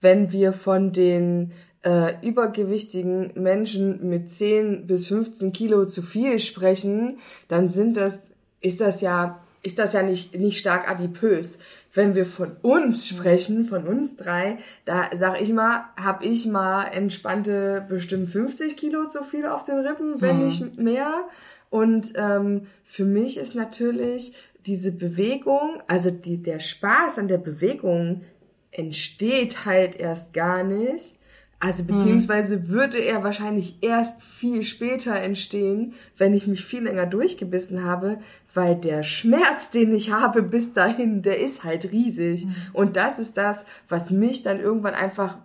Wenn 0.00 0.30
wir 0.30 0.52
von 0.52 0.92
den 0.92 1.52
äh, 1.82 2.14
übergewichtigen 2.26 3.32
Menschen 3.34 4.08
mit 4.08 4.34
10 4.34 4.86
bis 4.86 5.06
15 5.08 5.52
Kilo 5.52 5.86
zu 5.86 6.02
viel 6.02 6.38
sprechen, 6.38 7.18
dann 7.48 7.70
sind 7.70 7.96
das, 7.96 8.18
ist 8.60 8.80
das 8.82 9.00
ja, 9.00 9.40
ist 9.62 9.78
das 9.78 9.94
ja 9.94 10.02
nicht, 10.02 10.34
nicht 10.34 10.58
stark 10.58 10.90
adipös. 10.90 11.58
Wenn 11.94 12.16
wir 12.16 12.26
von 12.26 12.56
uns 12.60 13.06
sprechen, 13.06 13.66
von 13.66 13.86
uns 13.86 14.16
drei, 14.16 14.58
da 14.84 15.10
sag 15.14 15.40
ich 15.40 15.52
mal, 15.52 15.84
habe 15.96 16.24
ich 16.24 16.44
mal 16.46 16.86
entspannte 16.86 17.86
bestimmt 17.88 18.30
50 18.30 18.76
Kilo 18.76 19.08
zu 19.08 19.22
viel 19.22 19.46
auf 19.46 19.62
den 19.62 19.78
Rippen, 19.78 20.20
wenn 20.20 20.44
nicht 20.44 20.76
mehr. 20.76 21.28
Und 21.70 22.12
ähm, 22.16 22.66
für 22.84 23.04
mich 23.04 23.38
ist 23.38 23.54
natürlich 23.54 24.34
diese 24.66 24.92
Bewegung, 24.92 25.82
also 25.86 26.10
die, 26.10 26.42
der 26.42 26.58
Spaß 26.58 27.18
an 27.18 27.28
der 27.28 27.38
Bewegung 27.38 28.22
entsteht 28.70 29.64
halt 29.64 29.94
erst 29.96 30.32
gar 30.32 30.64
nicht. 30.64 31.16
Also 31.64 31.84
beziehungsweise 31.84 32.68
würde 32.68 32.98
er 32.98 33.24
wahrscheinlich 33.24 33.78
erst 33.80 34.22
viel 34.22 34.64
später 34.64 35.14
entstehen, 35.14 35.94
wenn 36.18 36.34
ich 36.34 36.46
mich 36.46 36.62
viel 36.62 36.82
länger 36.82 37.06
durchgebissen 37.06 37.84
habe, 37.84 38.18
weil 38.52 38.76
der 38.76 39.02
Schmerz, 39.02 39.70
den 39.72 39.94
ich 39.94 40.12
habe 40.12 40.42
bis 40.42 40.74
dahin, 40.74 41.22
der 41.22 41.38
ist 41.38 41.64
halt 41.64 41.90
riesig. 41.90 42.46
Und 42.74 42.96
das 42.96 43.18
ist 43.18 43.38
das, 43.38 43.64
was 43.88 44.10
mich 44.10 44.42
dann 44.42 44.60
irgendwann 44.60 44.94
einfach 44.94 45.38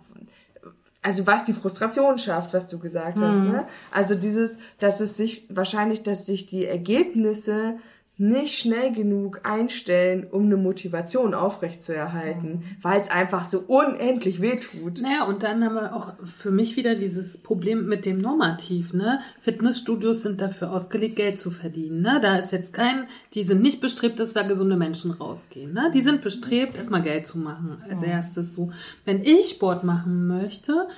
also 1.02 1.26
was 1.26 1.46
die 1.46 1.54
Frustration 1.54 2.18
schafft, 2.18 2.52
was 2.52 2.66
du 2.66 2.78
gesagt 2.78 3.18
hast, 3.18 3.38
ne? 3.38 3.66
Also 3.90 4.14
dieses, 4.14 4.58
dass 4.78 5.00
es 5.00 5.16
sich 5.16 5.46
wahrscheinlich, 5.48 6.02
dass 6.02 6.26
sich 6.26 6.46
die 6.46 6.66
Ergebnisse 6.66 7.76
nicht 8.20 8.58
schnell 8.58 8.92
genug 8.92 9.40
einstellen, 9.44 10.26
um 10.30 10.44
eine 10.44 10.58
Motivation 10.58 11.32
aufrechtzuerhalten, 11.32 12.64
weil 12.82 13.00
es 13.00 13.10
einfach 13.10 13.46
so 13.46 13.60
unendlich 13.66 14.42
wehtut. 14.42 15.00
Naja, 15.00 15.24
und 15.24 15.42
dann 15.42 15.64
haben 15.64 15.74
wir 15.74 15.96
auch 15.96 16.12
für 16.24 16.50
mich 16.50 16.76
wieder 16.76 16.94
dieses 16.94 17.38
Problem 17.38 17.86
mit 17.86 18.04
dem 18.04 18.18
Normativ, 18.18 18.92
ne? 18.92 19.20
Fitnessstudios 19.40 20.20
sind 20.20 20.42
dafür 20.42 20.70
ausgelegt, 20.70 21.16
Geld 21.16 21.40
zu 21.40 21.50
verdienen, 21.50 22.02
ne? 22.02 22.20
Da 22.20 22.36
ist 22.36 22.52
jetzt 22.52 22.74
kein, 22.74 23.06
die 23.32 23.42
sind 23.42 23.62
nicht 23.62 23.80
bestrebt, 23.80 24.20
dass 24.20 24.34
da 24.34 24.42
gesunde 24.42 24.76
Menschen 24.76 25.12
rausgehen, 25.12 25.72
ne? 25.72 25.90
Die 25.94 26.02
sind 26.02 26.20
bestrebt, 26.20 26.76
erstmal 26.76 27.02
Geld 27.02 27.26
zu 27.26 27.38
machen, 27.38 27.82
als 27.88 28.02
erstes 28.02 28.52
so. 28.52 28.70
Wenn 29.06 29.24
ich 29.24 29.50
Sport 29.50 29.82
machen 29.82 30.26
möchte, 30.26 30.88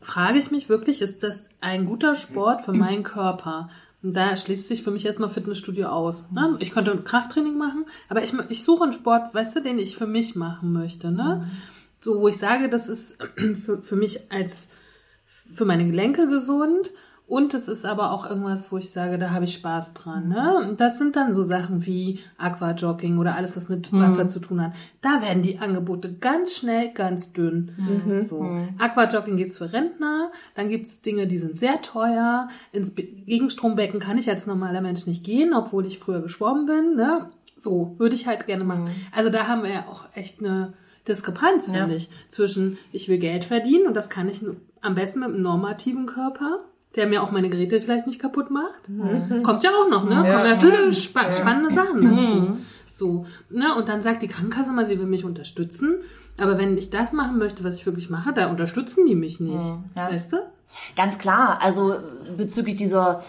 frage 0.00 0.38
ich 0.38 0.50
mich 0.50 0.68
wirklich, 0.68 1.02
ist 1.02 1.22
das 1.22 1.42
ein 1.60 1.84
guter 1.84 2.16
Sport 2.16 2.60
für 2.64 2.72
meinen 2.72 3.02
Körper? 3.02 3.68
Und 4.06 4.14
da 4.14 4.36
schließt 4.36 4.68
sich 4.68 4.84
für 4.84 4.92
mich 4.92 5.04
erstmal 5.04 5.30
Fitnessstudio 5.30 5.88
aus. 5.88 6.30
Ne? 6.30 6.54
Ich 6.60 6.70
könnte 6.70 6.96
Krafttraining 6.96 7.58
machen, 7.58 7.86
aber 8.08 8.22
ich, 8.22 8.32
ich 8.50 8.62
suche 8.62 8.84
einen 8.84 8.92
Sport, 8.92 9.34
weißt 9.34 9.56
du, 9.56 9.60
den 9.60 9.80
ich 9.80 9.96
für 9.96 10.06
mich 10.06 10.36
machen 10.36 10.72
möchte. 10.72 11.10
Ne? 11.10 11.50
So, 11.98 12.20
wo 12.20 12.28
ich 12.28 12.36
sage, 12.36 12.68
das 12.68 12.88
ist 12.88 13.18
für, 13.36 13.82
für 13.82 13.96
mich 13.96 14.30
als 14.30 14.68
für 15.26 15.64
meine 15.64 15.86
Gelenke 15.86 16.28
gesund 16.28 16.92
und 17.28 17.54
es 17.54 17.66
ist 17.66 17.84
aber 17.84 18.12
auch 18.12 18.28
irgendwas, 18.28 18.70
wo 18.70 18.78
ich 18.78 18.90
sage, 18.90 19.18
da 19.18 19.30
habe 19.30 19.44
ich 19.44 19.54
Spaß 19.54 19.94
dran. 19.94 20.28
Ne? 20.28 20.74
Das 20.78 20.98
sind 20.98 21.16
dann 21.16 21.32
so 21.32 21.42
Sachen 21.42 21.84
wie 21.84 22.20
Aquajogging 22.38 23.18
oder 23.18 23.34
alles, 23.34 23.56
was 23.56 23.68
mit 23.68 23.92
Wasser 23.92 24.28
zu 24.28 24.38
tun 24.38 24.62
hat. 24.62 24.72
Da 25.02 25.20
werden 25.20 25.42
die 25.42 25.58
Angebote 25.58 26.12
ganz 26.14 26.54
schnell 26.54 26.92
ganz 26.92 27.32
dünn. 27.32 27.72
So. 28.28 28.48
Aquajogging 28.78 29.36
geht's 29.36 29.58
für 29.58 29.72
Rentner, 29.72 30.30
dann 30.54 30.68
gibt's 30.68 31.00
Dinge, 31.00 31.26
die 31.26 31.38
sind 31.38 31.58
sehr 31.58 31.82
teuer. 31.82 32.48
Ins 32.72 32.94
Be 32.94 33.02
Gegenstrombecken 33.02 33.98
kann 33.98 34.18
ich 34.18 34.28
als 34.30 34.46
normaler 34.46 34.80
Mensch 34.80 35.06
nicht 35.06 35.24
gehen, 35.24 35.52
obwohl 35.52 35.84
ich 35.86 35.98
früher 35.98 36.22
geschwommen 36.22 36.66
bin. 36.66 36.94
Ne? 36.94 37.30
So, 37.56 37.96
würde 37.98 38.14
ich 38.14 38.26
halt 38.26 38.46
gerne 38.46 38.64
machen. 38.64 38.90
Also 39.12 39.30
da 39.30 39.48
haben 39.48 39.64
wir 39.64 39.70
ja 39.70 39.86
auch 39.88 40.04
echt 40.14 40.38
eine 40.40 40.74
Diskrepanz, 41.08 41.70
finde 41.70 41.96
ich, 41.96 42.08
zwischen 42.28 42.78
ich 42.92 43.08
will 43.08 43.18
Geld 43.18 43.44
verdienen 43.44 43.86
und 43.86 43.94
das 43.94 44.08
kann 44.08 44.28
ich 44.28 44.40
am 44.80 44.94
besten 44.94 45.20
mit 45.20 45.30
einem 45.30 45.42
normativen 45.42 46.06
Körper, 46.06 46.60
der 46.96 47.06
mir 47.06 47.22
auch 47.22 47.30
meine 47.30 47.48
Geräte 47.50 47.80
vielleicht 47.80 48.06
nicht 48.06 48.18
kaputt 48.18 48.50
macht. 48.50 48.88
Kommt 49.42 49.62
ja 49.62 49.70
auch 49.70 49.88
noch, 49.88 50.04
ne? 50.04 50.26
Ja 50.26 50.38
viele 50.38 50.92
spa 50.94 51.32
spannende 51.32 51.72
Sachen 51.74 52.02
dazu. 52.02 52.58
So, 52.92 53.26
ne? 53.50 53.74
Und 53.76 53.88
dann 53.88 54.02
sagt 54.02 54.22
die 54.22 54.28
Krankenkasse 54.28 54.72
mal, 54.72 54.86
sie 54.86 54.98
will 54.98 55.06
mich 55.06 55.24
unterstützen. 55.24 55.98
Aber 56.38 56.58
wenn 56.58 56.76
ich 56.76 56.90
das 56.90 57.12
machen 57.12 57.38
möchte, 57.38 57.64
was 57.64 57.76
ich 57.76 57.86
wirklich 57.86 58.10
mache, 58.10 58.32
da 58.32 58.48
unterstützen 58.48 59.06
die 59.06 59.14
mich 59.14 59.40
nicht. 59.40 59.64
Ja. 59.94 60.10
Weißt 60.10 60.32
du? 60.32 60.36
Ganz 60.96 61.18
klar, 61.18 61.58
also 61.62 61.96
bezüglich 62.36 62.76
dieser, 62.76 63.22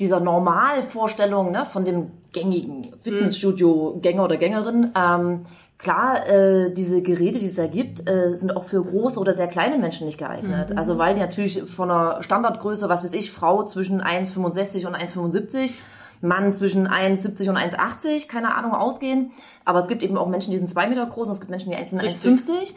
dieser 0.00 0.20
Normalvorstellung 0.20 1.52
ne, 1.52 1.64
von 1.64 1.84
dem 1.84 2.10
gängigen 2.32 2.94
Fitnessstudio-Gänger 3.02 4.24
oder 4.24 4.36
Gängerin, 4.36 4.92
ähm, 4.96 5.46
klar, 5.82 6.26
äh, 6.26 6.72
diese 6.72 7.02
Geräte, 7.02 7.38
die 7.38 7.46
es 7.46 7.56
da 7.56 7.66
gibt, 7.66 8.08
äh, 8.08 8.36
sind 8.36 8.56
auch 8.56 8.64
für 8.64 8.82
große 8.82 9.18
oder 9.18 9.34
sehr 9.34 9.48
kleine 9.48 9.78
Menschen 9.78 10.06
nicht 10.06 10.18
geeignet. 10.18 10.70
Also 10.78 10.98
weil 10.98 11.14
die 11.14 11.20
natürlich 11.20 11.62
von 11.64 11.90
einer 11.90 12.22
Standardgröße, 12.22 12.88
was 12.88 13.02
weiß 13.02 13.12
ich, 13.12 13.32
Frau 13.32 13.64
zwischen 13.64 14.00
1,65 14.00 14.86
und 14.86 14.96
1,75, 14.96 15.74
Mann 16.20 16.52
zwischen 16.52 16.86
1,70 16.86 17.50
und 17.50 17.56
1,80, 17.56 18.28
keine 18.28 18.54
Ahnung, 18.54 18.72
ausgehen. 18.72 19.32
Aber 19.64 19.80
es 19.80 19.88
gibt 19.88 20.02
eben 20.02 20.16
auch 20.16 20.28
Menschen, 20.28 20.50
die 20.50 20.58
sind 20.58 20.68
zwei 20.68 20.86
Meter 20.86 21.06
groß 21.06 21.26
und 21.26 21.32
es 21.32 21.40
gibt 21.40 21.50
Menschen, 21.50 21.70
die 21.70 21.88
sind 21.88 22.00
1,50. 22.00 22.74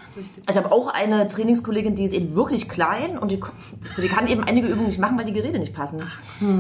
Ich 0.49 0.57
habe 0.57 0.71
auch 0.71 0.87
eine 0.87 1.27
Trainingskollegin, 1.27 1.95
die 1.95 2.05
ist 2.05 2.13
eben 2.13 2.35
wirklich 2.35 2.69
klein 2.69 3.17
und 3.17 3.31
die, 3.31 3.39
die 4.01 4.07
kann 4.07 4.27
eben 4.27 4.43
einige 4.43 4.67
Übungen 4.67 4.87
nicht 4.87 4.99
machen, 4.99 5.17
weil 5.17 5.25
die 5.25 5.33
Geräte 5.33 5.59
nicht 5.59 5.73
passen. 5.73 6.03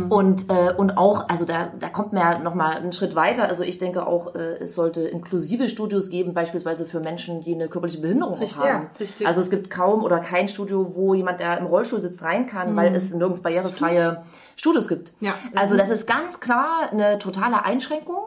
Und, 0.09 0.49
äh, 0.49 0.73
und 0.75 0.97
auch, 0.97 1.29
also 1.29 1.45
da, 1.45 1.69
da 1.79 1.89
kommt 1.89 2.13
man 2.13 2.21
ja 2.21 2.39
nochmal 2.39 2.77
einen 2.77 2.91
Schritt 2.91 3.15
weiter. 3.15 3.47
Also 3.47 3.63
ich 3.63 3.77
denke 3.77 4.07
auch, 4.07 4.35
äh, 4.35 4.57
es 4.59 4.75
sollte 4.75 5.01
inklusive 5.01 5.69
Studios 5.69 6.09
geben, 6.09 6.33
beispielsweise 6.33 6.85
für 6.85 6.99
Menschen, 6.99 7.41
die 7.41 7.53
eine 7.53 7.67
körperliche 7.67 8.01
Behinderung 8.01 8.41
auch 8.41 8.55
haben. 8.57 8.67
ja, 8.67 8.89
richtig. 8.99 9.27
Also 9.27 9.41
es 9.41 9.49
gibt 9.49 9.69
kaum 9.69 10.03
oder 10.03 10.19
kein 10.19 10.47
Studio, 10.47 10.95
wo 10.95 11.13
jemand, 11.13 11.39
der 11.39 11.57
im 11.59 11.65
Rollstuhl 11.65 11.99
sitzt, 11.99 12.23
rein 12.23 12.47
kann, 12.47 12.75
weil 12.75 12.95
es 12.95 13.13
nirgends 13.13 13.41
barrierefreie 13.41 14.23
Studios 14.55 14.87
gibt. 14.87 15.13
Ja. 15.19 15.33
Also 15.53 15.75
das 15.77 15.89
ist 15.89 16.07
ganz 16.07 16.39
klar 16.39 16.89
eine 16.91 17.19
totale 17.19 17.63
Einschränkung. 17.63 18.17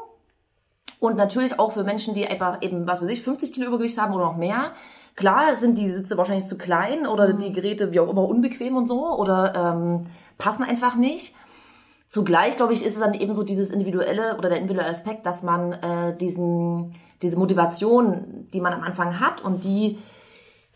Und 1.00 1.16
natürlich 1.16 1.58
auch 1.58 1.72
für 1.72 1.84
Menschen, 1.84 2.14
die 2.14 2.26
einfach 2.26 2.60
eben, 2.62 2.86
was 2.86 3.00
weiß 3.00 3.08
ich, 3.08 3.22
50 3.22 3.52
Kilo 3.52 3.68
Übergewicht 3.68 3.98
haben 3.98 4.14
oder 4.14 4.24
noch 4.24 4.36
mehr. 4.36 4.72
Klar 5.14 5.56
sind 5.56 5.78
die 5.78 5.88
Sitze 5.88 6.16
wahrscheinlich 6.16 6.46
zu 6.46 6.56
klein 6.56 7.06
oder 7.06 7.32
die 7.32 7.52
Geräte 7.52 7.92
wie 7.92 8.00
auch 8.00 8.08
immer 8.08 8.24
unbequem 8.24 8.76
und 8.76 8.86
so 8.86 9.16
oder 9.16 9.52
ähm, 9.54 10.06
passen 10.38 10.62
einfach 10.62 10.94
nicht. 10.94 11.34
Zugleich, 12.06 12.56
glaube 12.56 12.72
ich, 12.72 12.84
ist 12.84 12.94
es 12.94 13.00
dann 13.00 13.14
eben 13.14 13.34
so 13.34 13.42
dieses 13.42 13.70
individuelle 13.70 14.38
oder 14.38 14.48
der 14.48 14.58
individuelle 14.58 14.88
Aspekt, 14.90 15.26
dass 15.26 15.42
man 15.42 15.72
äh, 15.72 16.16
diesen, 16.16 16.94
diese 17.20 17.36
Motivation, 17.36 18.46
die 18.52 18.60
man 18.60 18.72
am 18.72 18.82
Anfang 18.82 19.20
hat 19.20 19.44
und 19.44 19.64
die 19.64 19.98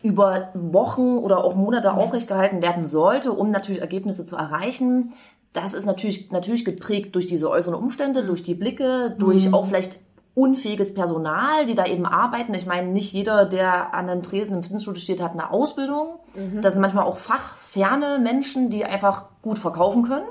über 0.03 0.49
Wochen 0.53 1.17
oder 1.17 1.43
auch 1.43 1.55
Monate 1.55 1.93
aufrechtgehalten 1.93 2.61
werden 2.61 2.85
sollte, 2.85 3.31
um 3.31 3.47
natürlich 3.47 3.81
Ergebnisse 3.81 4.25
zu 4.25 4.35
erreichen. 4.35 5.13
Das 5.53 5.73
ist 5.73 5.85
natürlich, 5.85 6.31
natürlich 6.31 6.65
geprägt 6.65 7.15
durch 7.15 7.27
diese 7.27 7.49
äußeren 7.49 7.75
Umstände, 7.75 8.25
durch 8.25 8.43
die 8.43 8.55
Blicke, 8.55 9.15
durch 9.17 9.53
auch 9.53 9.65
vielleicht 9.65 10.01
unfähiges 10.35 10.93
Personal, 10.93 11.65
die 11.65 11.75
da 11.75 11.85
eben 11.85 12.05
arbeiten. 12.05 12.53
Ich 12.53 12.65
meine, 12.65 12.87
nicht 12.87 13.13
jeder, 13.13 13.45
der 13.45 13.93
an 13.93 14.09
einem 14.09 14.23
Tresen 14.23 14.55
im 14.55 14.63
Fitnessstudio 14.63 14.99
steht, 14.99 15.21
hat 15.21 15.33
eine 15.33 15.51
Ausbildung. 15.51 16.19
Das 16.61 16.73
sind 16.73 16.81
manchmal 16.81 17.05
auch 17.05 17.17
fachferne 17.17 18.19
Menschen, 18.19 18.69
die 18.69 18.83
einfach 18.83 19.25
gut 19.43 19.59
verkaufen 19.59 20.03
können. 20.03 20.25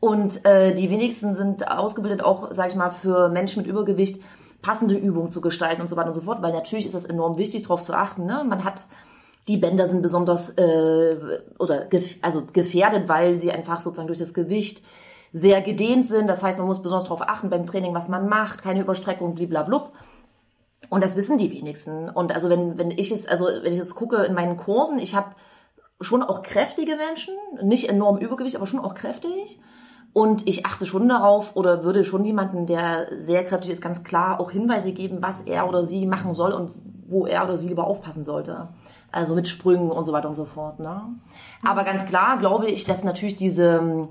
Und 0.00 0.44
äh, 0.44 0.74
die 0.74 0.90
wenigsten 0.90 1.34
sind 1.34 1.70
ausgebildet, 1.70 2.22
auch, 2.22 2.50
sag 2.52 2.68
ich 2.68 2.76
mal, 2.76 2.90
für 2.90 3.28
Menschen 3.28 3.62
mit 3.62 3.70
Übergewicht 3.70 4.22
passende 4.62 4.96
Übungen 4.96 5.30
zu 5.30 5.40
gestalten 5.40 5.80
und 5.80 5.88
so 5.88 5.96
weiter 5.96 6.08
und 6.08 6.14
so 6.14 6.20
fort, 6.20 6.42
weil 6.42 6.52
natürlich 6.52 6.86
ist 6.86 6.94
es 6.94 7.04
enorm 7.04 7.38
wichtig, 7.38 7.62
darauf 7.62 7.82
zu 7.82 7.94
achten. 7.94 8.26
Ne? 8.26 8.44
Man 8.46 8.64
hat 8.64 8.86
die 9.46 9.56
Bänder 9.56 9.86
sind 9.86 10.02
besonders 10.02 10.50
äh, 10.58 11.16
oder 11.58 11.86
gef 11.86 12.18
also 12.20 12.44
gefährdet, 12.52 13.08
weil 13.08 13.34
sie 13.34 13.50
einfach 13.50 13.80
sozusagen 13.80 14.08
durch 14.08 14.18
das 14.18 14.34
Gewicht 14.34 14.84
sehr 15.32 15.62
gedehnt 15.62 16.06
sind. 16.06 16.26
Das 16.26 16.42
heißt, 16.42 16.58
man 16.58 16.66
muss 16.66 16.82
besonders 16.82 17.04
darauf 17.04 17.22
achten 17.22 17.50
beim 17.50 17.66
Training, 17.66 17.94
was 17.94 18.08
man 18.08 18.28
macht, 18.28 18.62
keine 18.62 18.80
Überstreckung, 18.80 19.34
bliblablub. 19.34 19.92
Und 20.88 21.04
das 21.04 21.16
wissen 21.16 21.38
die 21.38 21.50
wenigsten. 21.50 22.08
Und 22.08 22.32
also 22.32 22.48
wenn, 22.48 22.78
wenn 22.78 22.90
ich 22.90 23.10
es, 23.10 23.26
also 23.26 23.46
wenn 23.46 23.72
ich 23.72 23.78
es 23.78 23.94
gucke 23.94 24.24
in 24.24 24.34
meinen 24.34 24.56
Kursen, 24.56 24.98
ich 24.98 25.14
habe 25.14 25.34
schon 26.00 26.22
auch 26.22 26.42
kräftige 26.42 26.96
Menschen, 26.96 27.34
nicht 27.62 27.88
enorm 27.88 28.18
Übergewicht, 28.18 28.56
aber 28.56 28.66
schon 28.66 28.80
auch 28.80 28.94
kräftig. 28.94 29.60
Und 30.12 30.48
ich 30.48 30.64
achte 30.64 30.86
schon 30.86 31.08
darauf 31.08 31.54
oder 31.56 31.84
würde 31.84 32.04
schon 32.04 32.24
jemanden, 32.24 32.66
der 32.66 33.08
sehr 33.18 33.44
kräftig 33.44 33.70
ist, 33.70 33.82
ganz 33.82 34.04
klar 34.04 34.40
auch 34.40 34.50
Hinweise 34.50 34.92
geben, 34.92 35.18
was 35.20 35.42
er 35.42 35.68
oder 35.68 35.84
sie 35.84 36.06
machen 36.06 36.32
soll 36.32 36.52
und 36.52 36.72
wo 37.06 37.26
er 37.26 37.44
oder 37.44 37.58
sie 37.58 37.68
lieber 37.68 37.86
aufpassen 37.86 38.24
sollte. 38.24 38.68
Also 39.10 39.34
mit 39.34 39.48
Sprüngen 39.48 39.90
und 39.90 40.04
so 40.04 40.12
weiter 40.12 40.28
und 40.28 40.34
so 40.34 40.44
fort. 40.44 40.80
Ne? 40.80 41.02
Aber 41.62 41.84
ganz 41.84 42.04
klar 42.06 42.38
glaube 42.38 42.68
ich, 42.68 42.84
dass 42.84 43.04
natürlich 43.04 43.36
diese, 43.36 44.08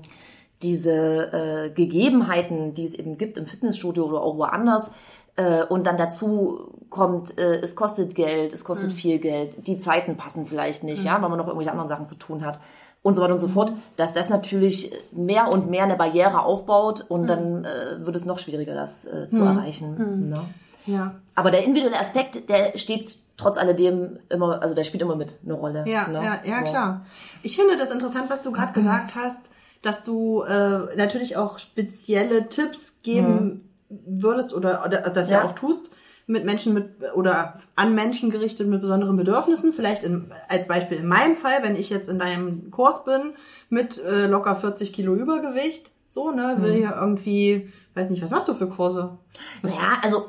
diese 0.62 1.32
äh, 1.32 1.70
Gegebenheiten, 1.70 2.74
die 2.74 2.84
es 2.84 2.94
eben 2.94 3.18
gibt 3.18 3.36
im 3.38 3.46
Fitnessstudio 3.46 4.04
oder 4.06 4.22
auch 4.22 4.36
woanders, 4.36 4.90
äh, 5.36 5.62
und 5.64 5.86
dann 5.86 5.96
dazu 5.96 6.72
kommt, 6.90 7.38
äh, 7.38 7.60
es 7.60 7.76
kostet 7.76 8.16
Geld, 8.16 8.52
es 8.52 8.64
kostet 8.64 8.92
viel 8.92 9.18
Geld, 9.20 9.68
die 9.68 9.78
Zeiten 9.78 10.16
passen 10.16 10.46
vielleicht 10.46 10.82
nicht, 10.82 11.04
ja, 11.04 11.22
weil 11.22 11.28
man 11.28 11.38
noch 11.38 11.46
irgendwelche 11.46 11.70
anderen 11.70 11.88
Sachen 11.88 12.06
zu 12.06 12.16
tun 12.16 12.44
hat 12.44 12.58
und 13.02 13.14
so 13.14 13.22
weiter 13.22 13.34
und 13.34 13.38
so 13.38 13.46
fort, 13.46 13.72
dass 13.96 14.12
das 14.12 14.28
natürlich 14.28 14.92
mehr 15.12 15.52
und 15.52 15.70
mehr 15.70 15.84
eine 15.84 15.94
Barriere 15.94 16.42
aufbaut 16.42 17.04
und 17.08 17.28
dann 17.28 17.64
äh, 17.64 18.04
wird 18.04 18.16
es 18.16 18.24
noch 18.24 18.40
schwieriger, 18.40 18.74
das 18.74 19.04
äh, 19.04 19.30
zu 19.30 19.44
erreichen. 19.44 20.30
Ne? 20.30 20.40
Ja. 20.86 21.14
Aber 21.36 21.52
der 21.52 21.64
individuelle 21.64 22.00
Aspekt, 22.00 22.48
der 22.48 22.76
steht 22.76 23.16
trotz 23.36 23.56
alledem 23.56 24.18
immer, 24.30 24.60
also 24.60 24.74
der 24.74 24.82
spielt 24.82 25.02
immer 25.02 25.14
mit 25.14 25.36
eine 25.44 25.54
Rolle. 25.54 25.84
Ja, 25.86 26.08
ne? 26.08 26.24
ja, 26.24 26.40
ja, 26.42 26.62
klar. 26.62 27.06
Ich 27.44 27.56
finde 27.56 27.76
das 27.76 27.92
interessant, 27.92 28.28
was 28.28 28.42
du 28.42 28.50
gerade 28.50 28.72
gesagt 28.72 29.14
hast, 29.14 29.50
dass 29.82 30.02
du 30.02 30.42
äh, 30.42 30.96
natürlich 30.96 31.36
auch 31.36 31.58
spezielle 31.58 32.48
Tipps 32.48 33.00
geben 33.02 33.68
würdest 33.88 34.52
oder, 34.52 34.84
oder 34.84 35.00
das 35.00 35.30
ja. 35.30 35.38
Ja. 35.38 35.46
auch 35.46 35.52
tust 35.52 35.90
mit 36.26 36.44
Menschen 36.44 36.74
mit 36.74 36.90
oder 37.14 37.54
an 37.74 37.94
Menschen 37.94 38.30
gerichtet 38.30 38.68
mit 38.68 38.82
besonderen 38.82 39.16
Bedürfnissen. 39.16 39.72
Vielleicht 39.72 40.04
in, 40.04 40.30
als 40.48 40.66
Beispiel 40.66 40.98
in 40.98 41.06
meinem 41.06 41.36
Fall, 41.36 41.62
wenn 41.62 41.74
ich 41.74 41.88
jetzt 41.88 42.08
in 42.08 42.18
deinem 42.18 42.70
Kurs 42.70 43.04
bin 43.04 43.32
mit 43.70 43.98
äh, 44.04 44.26
locker 44.26 44.54
40 44.54 44.92
Kilo 44.92 45.14
Übergewicht, 45.14 45.90
so 46.10 46.30
ne, 46.30 46.56
will 46.58 46.74
hier 46.74 46.94
irgendwie, 47.00 47.72
weiß 47.94 48.10
nicht, 48.10 48.22
was 48.22 48.30
machst 48.30 48.46
du 48.46 48.54
für 48.54 48.68
Kurse? 48.68 49.16
Naja, 49.62 49.98
also 50.02 50.26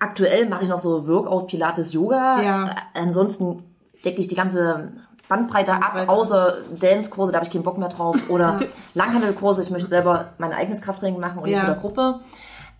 aktuell 0.00 0.48
mache 0.48 0.64
ich 0.64 0.68
noch 0.68 0.78
so 0.80 1.06
Workout, 1.06 1.46
Pilates, 1.46 1.92
Yoga. 1.92 2.42
Ja. 2.42 2.76
Ansonsten 2.94 3.62
decke 4.04 4.20
ich 4.20 4.28
die 4.28 4.34
ganze 4.34 4.92
Bandbreite 5.30 5.72
ab, 5.72 5.94
außer 6.08 6.58
Dance-Kurse, 6.78 7.30
da 7.32 7.36
habe 7.38 7.46
ich 7.46 7.52
keinen 7.52 7.62
Bock 7.62 7.78
mehr 7.78 7.88
drauf. 7.88 8.16
Oder 8.28 8.60
Langhandelkurse, 8.94 9.62
ich 9.62 9.70
möchte 9.70 9.88
selber 9.88 10.30
mein 10.38 10.52
eigenes 10.52 10.82
Krafttraining 10.82 11.20
machen 11.20 11.38
und 11.38 11.44
nicht 11.44 11.54
Ja. 11.56 11.60
mit 11.62 11.68
der 11.68 11.80
Gruppe. 11.80 12.20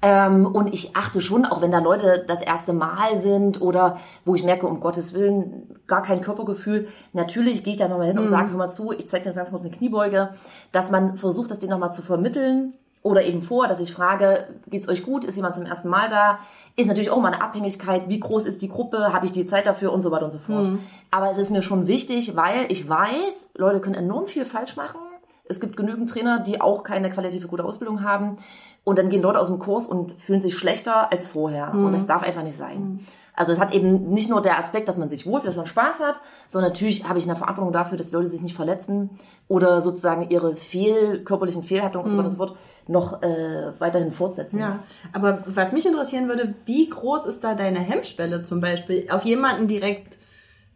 Ähm, 0.03 0.47
und 0.47 0.73
ich 0.73 0.97
achte 0.97 1.21
schon, 1.21 1.45
auch 1.45 1.61
wenn 1.61 1.71
da 1.71 1.79
Leute 1.79 2.25
das 2.27 2.41
erste 2.41 2.73
Mal 2.73 3.17
sind 3.17 3.61
oder 3.61 3.99
wo 4.25 4.35
ich 4.35 4.43
merke, 4.43 4.67
um 4.67 4.81
Gottes 4.81 5.13
Willen, 5.15 5.79
gar 5.87 6.03
kein 6.03 6.23
Körpergefühl, 6.23 6.89
natürlich 7.13 7.63
gehe 7.65 7.75
ich 7.75 7.79
da 7.79 7.87
nochmal 7.87 8.07
hin 8.07 8.19
und 8.19 8.31
sage, 8.31 8.51
hör 8.51 8.57
mal 8.57 8.71
zu, 8.71 8.93
ich 8.93 9.07
zeige 9.09 9.29
dir 9.29 9.35
ganz 9.35 9.51
kurz 9.51 9.63
eine 9.63 9.71
Kniebeuge, 9.71 10.31
dass 10.73 10.91
man 10.91 11.17
versucht, 11.17 11.51
das 11.51 11.59
denen 11.59 11.73
nochmal 11.73 11.93
zu 11.93 12.01
vermitteln, 12.03 12.75
Oder 13.03 13.25
eben 13.25 13.43
vor, 13.43 13.67
dass 13.67 13.81
ich 13.81 13.95
frage, 13.95 14.49
geht's 14.69 14.89
euch 14.89 15.03
gut? 15.03 15.25
Ist 15.25 15.37
jemand 15.37 15.55
zum 15.55 15.65
ersten 15.65 15.89
Mal 15.89 16.11
da? 16.11 16.39
Ist 16.77 16.87
natürlich 16.87 17.11
auch 17.11 17.21
mal 17.21 17.33
eine 17.33 17.43
Abhängigkeit, 17.43 18.09
wie 18.09 18.21
groß 18.21 18.45
ist 18.45 18.61
die 18.61 18.69
Gruppe, 18.69 19.13
habe 19.13 19.25
ich 19.25 19.33
die 19.33 19.47
Zeit 19.47 19.67
dafür 19.67 19.93
und 19.93 20.03
so 20.03 20.11
weiter 20.11 20.27
und 20.27 20.31
so 20.31 20.39
fort. 20.39 20.67
Aber 21.11 21.31
es 21.31 21.39
ist 21.39 21.51
mir 21.51 21.63
schon 21.63 21.87
wichtig, 21.87 22.37
weil 22.37 22.67
ich 22.69 22.89
weiß, 22.89 23.51
Leute 23.57 23.81
können 23.81 23.95
enorm 23.95 24.27
viel 24.27 24.45
falsch 24.45 24.77
machen. 24.77 25.01
Es 25.49 25.61
gibt 25.61 25.77
genügend 25.77 26.11
Trainer, 26.11 26.41
die 26.41 26.61
auch 26.61 26.85
keine 26.85 27.11
qualitative 27.11 27.49
gute 27.49 27.65
Ausbildung 27.65 28.05
haben. 28.05 28.37
Und 28.85 28.99
dann 28.99 29.09
gehen 29.09 29.23
Leute 29.23 29.39
aus 29.41 29.49
dem 29.49 29.59
Kurs 29.59 29.87
und 29.87 30.21
fühlen 30.21 30.41
sich 30.41 30.55
schlechter 30.55 31.11
als 31.11 31.27
vorher. 31.27 31.73
Und 31.75 31.93
das 31.93 32.07
darf 32.07 32.23
einfach 32.23 32.43
nicht 32.43 32.57
sein. 32.57 33.07
Also 33.35 33.53
es 33.53 33.61
hat 33.61 33.73
eben 33.73 34.11
nicht 34.11 34.29
nur 34.29 34.43
der 34.43 34.59
Aspekt, 34.59 34.89
dass 34.89 34.99
man 34.99 35.09
sich 35.09 35.27
wohlfühlt, 35.27 35.49
dass 35.49 35.57
man 35.57 35.67
Spaß 35.67 35.99
hat, 36.01 36.21
sondern 36.47 36.73
natürlich 36.73 37.09
habe 37.09 37.19
ich 37.19 37.25
eine 37.25 37.37
Verantwortung 37.37 37.73
dafür, 37.73 37.97
dass 37.97 38.09
die 38.09 38.15
Leute 38.15 38.29
sich 38.29 38.43
nicht 38.43 38.55
verletzen 38.55 39.19
oder 39.49 39.81
sozusagen 39.81 40.29
ihre 40.29 40.57
fehl, 40.57 41.25
körperlichen 41.25 41.63
Fehlhaltungen 41.63 42.05
und 42.05 42.11
so 42.11 42.19
weiter 42.19 42.29
und 42.29 42.33
so 42.33 42.37
fort 42.37 42.57
noch 42.91 43.23
äh, 43.23 43.73
weiterhin 43.79 44.13
fortsetzen. 44.13 44.59
Ja, 44.59 44.81
aber 45.13 45.45
was 45.47 45.73
mich 45.73 45.87
interessieren 45.87 46.29
würde, 46.29 46.55
wie 46.67 46.89
groß 46.89 47.27
ist 47.27 47.45
da 47.45 47.55
deine 47.55 47.79
Hemmschwelle 47.79 48.43
zum 48.43 48.61
Beispiel? 48.61 49.07
Auf 49.11 49.25
jemanden 49.25 49.69
direkt 49.69 50.17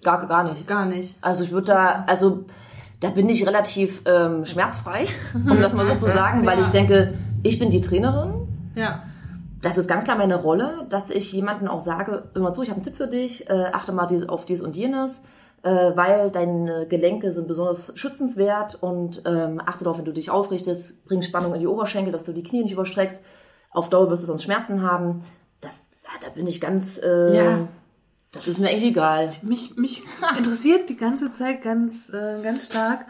Gar, 0.02 0.26
gar 0.26 0.44
nicht. 0.44 0.66
gar 0.66 0.84
nicht. 0.84 1.16
Also 1.22 1.44
ich 1.44 1.50
würde 1.50 1.68
da, 1.68 2.04
also 2.06 2.44
da 3.00 3.08
bin 3.10 3.28
ich 3.28 3.46
relativ 3.46 4.02
ähm, 4.04 4.44
schmerzfrei, 4.44 5.08
um 5.34 5.60
das 5.60 5.72
mal 5.72 5.86
so 5.96 6.06
zu 6.06 6.12
sagen, 6.12 6.44
weil 6.46 6.58
Ja. 6.58 6.62
ich 6.64 6.68
denke, 6.70 7.14
ich 7.42 7.58
bin 7.58 7.70
die 7.70 7.80
Trainerin. 7.80 8.46
Ja. 8.74 9.02
Das 9.62 9.78
ist 9.78 9.88
ganz 9.88 10.04
klar 10.04 10.18
meine 10.18 10.36
Rolle, 10.36 10.86
dass 10.90 11.08
ich 11.08 11.32
jemanden 11.32 11.68
auch 11.68 11.80
sage, 11.80 12.24
mal 12.34 12.52
zu, 12.52 12.62
ich 12.62 12.68
habe 12.68 12.76
einen 12.76 12.84
Tipp 12.84 12.96
für 12.96 13.06
dich, 13.08 13.48
äh, 13.48 13.64
achte 13.72 13.92
mal 13.92 14.04
dies, 14.06 14.28
auf 14.28 14.44
dies 14.44 14.60
und 14.60 14.76
jenes, 14.76 15.22
äh, 15.64 15.96
weil 15.96 16.30
deine 16.30 16.86
Gelenke 16.86 17.32
sind 17.32 17.48
besonders 17.48 17.92
schützenswert 17.96 18.76
und 18.82 19.22
ähm, 19.26 19.60
achte 19.64 19.84
darauf, 19.84 19.98
wenn 19.98 20.04
du 20.04 20.12
dich 20.12 20.30
aufrichtest, 20.30 21.04
bring 21.06 21.22
Spannung 21.22 21.54
in 21.54 21.60
die 21.60 21.66
Oberschenkel, 21.66 22.12
dass 22.12 22.24
du 22.24 22.32
die 22.32 22.42
Knie 22.42 22.62
nicht 22.62 22.72
überstreckst. 22.72 23.18
Auf 23.70 23.88
Dauer 23.90 24.10
wirst 24.10 24.22
du 24.22 24.26
sonst 24.26 24.44
Schmerzen 24.44 24.82
haben. 24.82 25.24
Das, 25.60 25.90
ja, 26.04 26.10
da 26.22 26.28
bin 26.28 26.46
ich 26.46 26.60
ganz, 26.60 26.98
äh, 27.02 27.34
Ja. 27.36 27.68
das 28.30 28.46
ist 28.46 28.58
mir 28.58 28.68
eigentlich 28.68 28.90
egal. 28.90 29.32
Mich, 29.42 29.76
mich 29.76 30.02
interessiert 30.38 30.88
die 30.88 30.96
ganze 30.96 31.32
Zeit 31.32 31.62
ganz, 31.62 32.08
äh, 32.10 32.42
ganz 32.42 32.66
stark. 32.66 33.06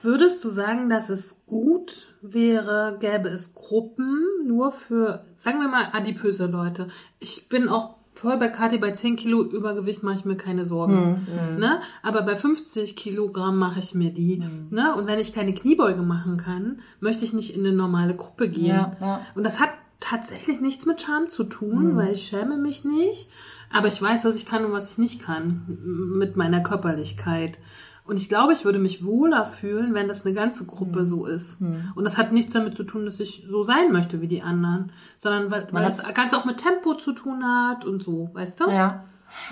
Würdest 0.00 0.42
du 0.42 0.48
sagen, 0.48 0.88
dass 0.88 1.10
es 1.10 1.36
gut 1.46 2.14
wäre, 2.22 2.96
gäbe 2.98 3.28
es 3.28 3.54
Gruppen 3.54 4.24
nur 4.46 4.72
für, 4.72 5.26
sagen 5.36 5.60
wir 5.60 5.68
mal, 5.68 5.88
adipöse 5.92 6.46
Leute? 6.46 6.88
Ich 7.20 7.48
bin 7.50 7.68
auch 7.68 7.93
voll 8.14 8.36
bei 8.38 8.48
Kathi, 8.48 8.78
bei 8.78 8.92
10 8.92 9.16
Kilo 9.16 9.42
Übergewicht 9.42 10.02
mache 10.02 10.18
ich 10.18 10.24
mir 10.24 10.36
keine 10.36 10.66
Sorgen. 10.66 11.26
Ne? 11.58 11.80
Aber 12.02 12.22
bei 12.22 12.36
50 12.36 12.96
Kilogramm 12.96 13.58
mache 13.58 13.80
ich 13.80 13.94
mir 13.94 14.10
die. 14.10 14.42
Ne? 14.70 14.94
Und 14.94 15.06
wenn 15.06 15.18
ich 15.18 15.32
keine 15.32 15.54
Kniebeuge 15.54 16.02
machen 16.02 16.36
kann, 16.36 16.80
möchte 17.00 17.24
ich 17.24 17.32
nicht 17.32 17.54
in 17.54 17.66
eine 17.66 17.74
normale 17.74 18.14
Gruppe 18.14 18.48
gehen. 18.48 18.66
Ja, 18.66 18.96
ja. 19.00 19.20
Und 19.34 19.44
das 19.44 19.60
hat 19.60 19.70
tatsächlich 20.00 20.60
nichts 20.60 20.86
mit 20.86 21.00
Scham 21.00 21.28
zu 21.28 21.44
tun, 21.44 21.96
weil 21.96 22.12
ich 22.12 22.26
schäme 22.26 22.56
mich 22.56 22.84
nicht. 22.84 23.28
Aber 23.72 23.88
ich 23.88 24.00
weiß, 24.00 24.24
was 24.24 24.36
ich 24.36 24.46
kann 24.46 24.64
und 24.64 24.72
was 24.72 24.92
ich 24.92 24.98
nicht 24.98 25.20
kann 25.20 25.78
mit 26.16 26.36
meiner 26.36 26.60
Körperlichkeit. 26.60 27.58
Und 28.06 28.18
ich 28.18 28.28
glaube, 28.28 28.52
ich 28.52 28.64
würde 28.64 28.78
mich 28.78 29.04
wohler 29.04 29.46
fühlen, 29.46 29.94
wenn 29.94 30.08
das 30.08 30.26
eine 30.26 30.34
ganze 30.34 30.66
Gruppe 30.66 31.06
so 31.06 31.24
ist. 31.24 31.56
Und 31.94 32.04
das 32.04 32.18
hat 32.18 32.32
nichts 32.32 32.52
damit 32.52 32.76
zu 32.76 32.84
tun, 32.84 33.06
dass 33.06 33.18
ich 33.18 33.46
so 33.48 33.62
sein 33.62 33.92
möchte 33.92 34.20
wie 34.20 34.28
die 34.28 34.42
anderen, 34.42 34.92
sondern 35.16 35.50
weil, 35.50 35.68
weil 35.72 35.86
es 35.86 36.02
ganz 36.12 36.34
auch 36.34 36.44
mit 36.44 36.58
Tempo 36.58 36.94
zu 36.94 37.12
tun 37.12 37.44
hat 37.44 37.84
und 37.86 38.02
so, 38.02 38.28
weißt 38.34 38.60
du? 38.60 38.70
Ja. 38.70 39.04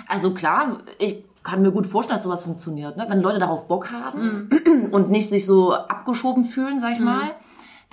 Also 0.07 0.33
klar, 0.33 0.77
ich 0.99 1.25
kann 1.43 1.61
mir 1.61 1.71
gut 1.71 1.87
vorstellen, 1.87 2.15
dass 2.15 2.23
sowas 2.23 2.43
funktioniert. 2.43 2.95
Ne? 2.95 3.05
Wenn 3.09 3.21
Leute 3.21 3.39
darauf 3.39 3.67
Bock 3.67 3.91
haben 3.91 4.49
und 4.91 5.09
nicht 5.09 5.29
sich 5.29 5.45
so 5.45 5.73
abgeschoben 5.73 6.45
fühlen, 6.45 6.79
sag 6.79 6.93
ich 6.93 6.99
mal. 6.99 7.31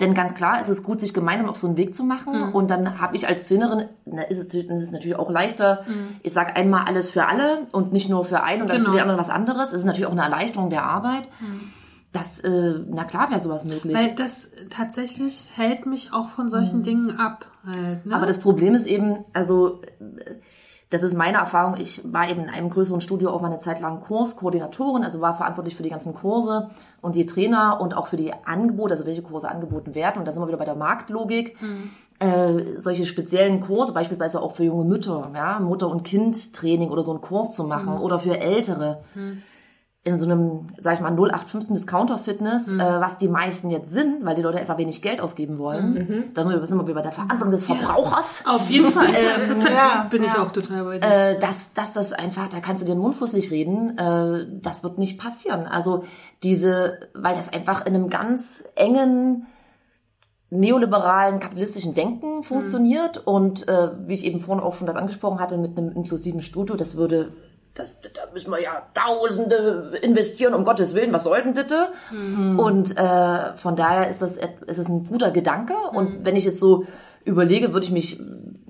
Denn 0.01 0.13
ganz 0.15 0.33
klar 0.33 0.59
ist 0.59 0.67
es 0.67 0.83
gut, 0.83 0.99
sich 0.99 1.13
gemeinsam 1.13 1.47
auf 1.47 1.57
so 1.59 1.67
einen 1.67 1.77
Weg 1.77 1.93
zu 1.95 2.03
machen. 2.03 2.51
Und 2.51 2.69
dann 2.69 2.99
habe 2.99 3.15
ich 3.15 3.27
als 3.27 3.47
Trainerin, 3.47 3.87
na, 4.05 4.23
ist 4.23 4.37
es, 4.39 4.45
natürlich- 4.45 4.69
ist 4.69 4.81
es 4.83 4.91
natürlich 4.91 5.15
auch 5.15 5.29
leichter, 5.29 5.85
ich 6.23 6.33
sage 6.33 6.55
einmal 6.57 6.85
alles 6.87 7.11
für 7.11 7.27
alle 7.27 7.67
und 7.71 7.93
nicht 7.93 8.09
nur 8.09 8.25
für 8.25 8.41
einen 8.43 8.63
und 8.63 8.67
dann 8.69 8.77
Genau. 8.77 8.89
für 8.89 8.95
die 8.95 9.01
anderen 9.01 9.19
was 9.19 9.29
anderes. 9.29 9.67
Es 9.69 9.75
ist 9.79 9.85
natürlich 9.85 10.07
auch 10.07 10.11
eine 10.11 10.23
Erleichterung 10.23 10.69
der 10.69 10.83
Arbeit. 10.83 11.29
Das, 12.13 12.39
äh, 12.41 12.73
na 12.89 13.05
klar 13.05 13.29
wäre 13.29 13.39
sowas 13.39 13.63
möglich. 13.63 13.95
Weil 13.95 14.13
das 14.15 14.49
tatsächlich 14.69 15.49
hält 15.55 15.85
mich 15.85 16.11
auch 16.11 16.27
von 16.29 16.49
solchen 16.49 16.83
Dingen 16.83 17.17
ab. 17.17 17.45
Halt, 17.65 18.05
ne? 18.05 18.13
Aber 18.15 18.25
das 18.25 18.39
Problem 18.39 18.73
ist 18.73 18.85
eben, 18.87 19.23
also 19.33 19.81
äh, 19.99 20.33
das 20.91 21.03
ist 21.03 21.15
meine 21.15 21.37
Erfahrung. 21.37 21.77
Ich 21.77 22.01
war 22.03 22.29
eben 22.29 22.43
in 22.43 22.49
einem 22.49 22.69
größeren 22.69 22.99
Studio 22.99 23.31
auch 23.31 23.41
mal 23.41 23.47
eine 23.47 23.59
Zeit 23.59 23.79
lang 23.79 24.01
Kurskoordinatorin, 24.01 25.03
also 25.03 25.21
war 25.21 25.33
verantwortlich 25.33 25.75
für 25.75 25.83
die 25.83 25.89
ganzen 25.89 26.13
Kurse 26.13 26.69
und 27.01 27.15
die 27.15 27.25
Trainer 27.25 27.79
und 27.81 27.95
auch 27.95 28.07
für 28.07 28.17
die 28.17 28.33
Angebote, 28.45 28.93
also 28.93 29.05
welche 29.05 29.21
Kurse 29.21 29.49
angeboten 29.49 29.95
werden. 29.95 30.19
Und 30.19 30.27
da 30.27 30.33
sind 30.33 30.41
wir 30.41 30.47
wieder 30.47 30.57
bei 30.57 30.65
der 30.65 30.75
Marktlogik. 30.75 31.57
Äh, 32.19 32.77
solche 32.79 33.05
speziellen 33.05 33.61
Kurse, 33.61 33.93
beispielsweise 33.93 34.41
auch 34.41 34.51
für 34.51 34.65
junge 34.65 34.83
Mütter, 34.83 35.31
ja, 35.33 35.59
Mutter- 35.59 35.89
und 35.89 36.03
Kind-Training 36.03 36.91
oder 36.91 37.01
so 37.01 37.11
einen 37.11 37.21
Kurs 37.21 37.55
zu 37.55 37.63
machen 37.63 37.97
oder 37.97 38.19
für 38.19 38.39
Ältere 38.39 39.01
in 40.03 40.17
so 40.17 40.25
einem, 40.25 40.67
sag 40.79 40.95
ich 40.95 40.99
mal, 40.99 41.11
0815 41.11 41.75
Discounter-Fitness, 41.75 42.73
äh, 42.73 42.77
was 42.77 43.17
die 43.17 43.27
meisten 43.27 43.69
jetzt 43.69 43.91
sind, 43.91 44.25
weil 44.25 44.35
die 44.35 44.41
Leute 44.41 44.57
einfach 44.57 44.79
wenig 44.79 45.03
Geld 45.03 45.21
ausgeben 45.21 45.59
wollen. 45.59 46.31
Dann 46.33 46.49
sind 46.65 46.87
wir 46.87 46.95
bei 46.95 47.01
der 47.03 47.11
Verantwortung 47.11 47.51
des 47.51 47.65
Verbrauchers. 47.65 48.43
Auf 48.47 48.67
jeden 48.67 48.91
Fall. 48.91 49.07
total, 49.47 49.71
ja, 49.71 50.07
bin 50.09 50.23
ich 50.23 50.33
ja. 50.33 50.43
auch 50.43 50.51
total 50.51 50.85
bei 50.85 50.97
dir. 50.97 51.07
Äh, 51.07 51.39
dass, 51.39 51.73
dass 51.73 51.93
das 51.93 52.13
einfach, 52.13 52.47
da 52.47 52.61
kannst 52.61 52.81
du 52.81 52.87
dir 52.87 52.95
den 52.95 53.01
Mund 53.01 53.13
fußlich 53.13 53.51
reden, 53.51 53.95
äh, 53.99 54.47
das 54.61 54.83
wird 54.83 54.97
nicht 54.97 55.19
passieren. 55.19 55.67
Also 55.67 56.03
diese, 56.41 56.97
weil 57.13 57.35
das 57.35 57.53
einfach 57.53 57.85
in 57.85 57.93
einem 57.93 58.09
ganz 58.09 58.63
engen 58.75 59.45
neoliberalen 60.49 61.39
kapitalistischen 61.39 61.93
Denken 61.93 62.43
funktioniert 62.43 63.25
und 63.25 63.67
äh, 63.67 63.91
wie 64.07 64.15
ich 64.15 64.25
eben 64.25 64.41
vorhin 64.41 64.63
auch 64.63 64.73
schon 64.73 64.87
das 64.87 64.97
angesprochen 64.97 65.39
hatte 65.39 65.57
mit 65.57 65.77
einem 65.77 65.91
inklusiven 65.91 66.41
Studio, 66.41 66.75
das 66.75 66.97
würde 66.97 67.33
das, 67.73 68.01
da 68.01 68.21
müssen 68.33 68.51
wir 68.51 68.61
ja 68.61 68.87
Tausende 68.93 69.97
investieren, 70.01 70.53
um 70.53 70.63
Gottes 70.63 70.93
Willen, 70.93 71.13
was 71.13 71.23
soll 71.23 71.41
denn 71.41 71.53
das? 71.53 71.89
Und 72.57 72.97
äh, 72.97 73.57
von 73.57 73.75
daher 73.75 74.09
ist 74.09 74.21
das, 74.21 74.37
ist 74.37 74.79
das 74.79 74.89
ein 74.89 75.05
guter 75.05 75.31
Gedanke. 75.31 75.75
Und 75.93 76.25
wenn 76.25 76.35
ich 76.35 76.45
es 76.45 76.59
so 76.59 76.85
überlege, 77.23 77.73
würde 77.73 77.85
ich 77.85 77.91
mich, 77.91 78.19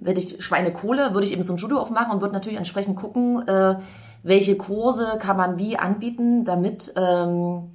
hätte 0.03 0.19
ich 0.19 0.43
Schweinekohle, 0.43 1.13
würde 1.13 1.25
ich 1.25 1.33
eben 1.33 1.43
so 1.43 1.53
ein 1.53 1.57
Studio 1.57 1.79
aufmachen 1.79 2.11
und 2.11 2.21
würde 2.21 2.33
natürlich 2.33 2.57
entsprechend 2.57 2.97
gucken, 2.97 3.47
äh, 3.47 3.75
welche 4.23 4.55
Kurse 4.55 5.17
kann 5.19 5.37
man 5.37 5.57
wie 5.57 5.77
anbieten, 5.77 6.45
damit 6.45 6.93
ähm, 6.95 7.71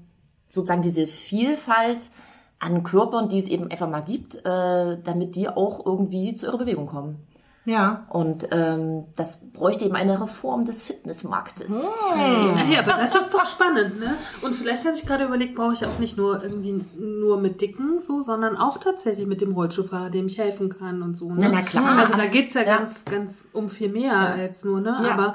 sozusagen 0.48 0.82
diese 0.82 1.08
Vielfalt 1.08 2.10
an 2.58 2.84
Körpern, 2.84 3.28
die 3.28 3.38
es 3.38 3.48
eben 3.48 3.70
einfach 3.70 3.88
mal 3.88 4.00
gibt, 4.00 4.36
äh, 4.36 4.98
damit 5.02 5.34
die 5.34 5.48
auch 5.48 5.84
irgendwie 5.84 6.34
zu 6.34 6.46
ihrer 6.46 6.58
Bewegung 6.58 6.86
kommen. 6.86 7.26
Ja. 7.66 8.06
Und 8.10 8.48
ähm, 8.52 9.04
das 9.16 9.40
bräuchte 9.52 9.84
eben 9.84 9.96
eine 9.96 10.20
Reform 10.20 10.64
des 10.64 10.84
Fitnessmarktes. 10.84 11.68
Ja, 11.70 12.64
ja, 12.64 12.78
aber 12.80 12.92
das 13.02 13.14
ist 13.14 13.34
doch 13.34 13.44
spannend, 13.44 13.98
ne? 13.98 14.14
Und 14.42 14.54
vielleicht 14.54 14.84
habe 14.84 14.96
ich 14.96 15.04
gerade 15.04 15.24
überlegt, 15.24 15.56
brauche 15.56 15.74
ich 15.74 15.84
auch 15.84 15.98
nicht 15.98 16.16
nur 16.16 16.42
irgendwie 16.42 16.84
nur 16.96 17.40
mit 17.40 17.60
Dicken 17.60 18.00
so, 18.00 18.22
sondern 18.22 18.56
auch 18.56 18.78
tatsächlich 18.78 19.26
mit 19.26 19.40
dem 19.40 19.52
Rollstuhlfahrer, 19.52 20.10
dem 20.10 20.28
ich 20.28 20.38
helfen 20.38 20.68
kann 20.68 21.02
und 21.02 21.16
so. 21.16 21.28
Ne? 21.28 21.38
Na, 21.40 21.48
na 21.48 21.62
klar. 21.62 21.98
Also 21.98 22.14
da 22.14 22.26
geht's 22.26 22.54
ja, 22.54 22.62
Ja. 22.62 22.78
ganz, 22.78 23.04
ganz 23.04 23.44
um 23.52 23.68
viel 23.68 23.88
mehr 23.90 24.16
als 24.16 24.62
nur, 24.64 24.80
ne? 24.80 24.96
Ja. 25.02 25.10
Aber 25.10 25.34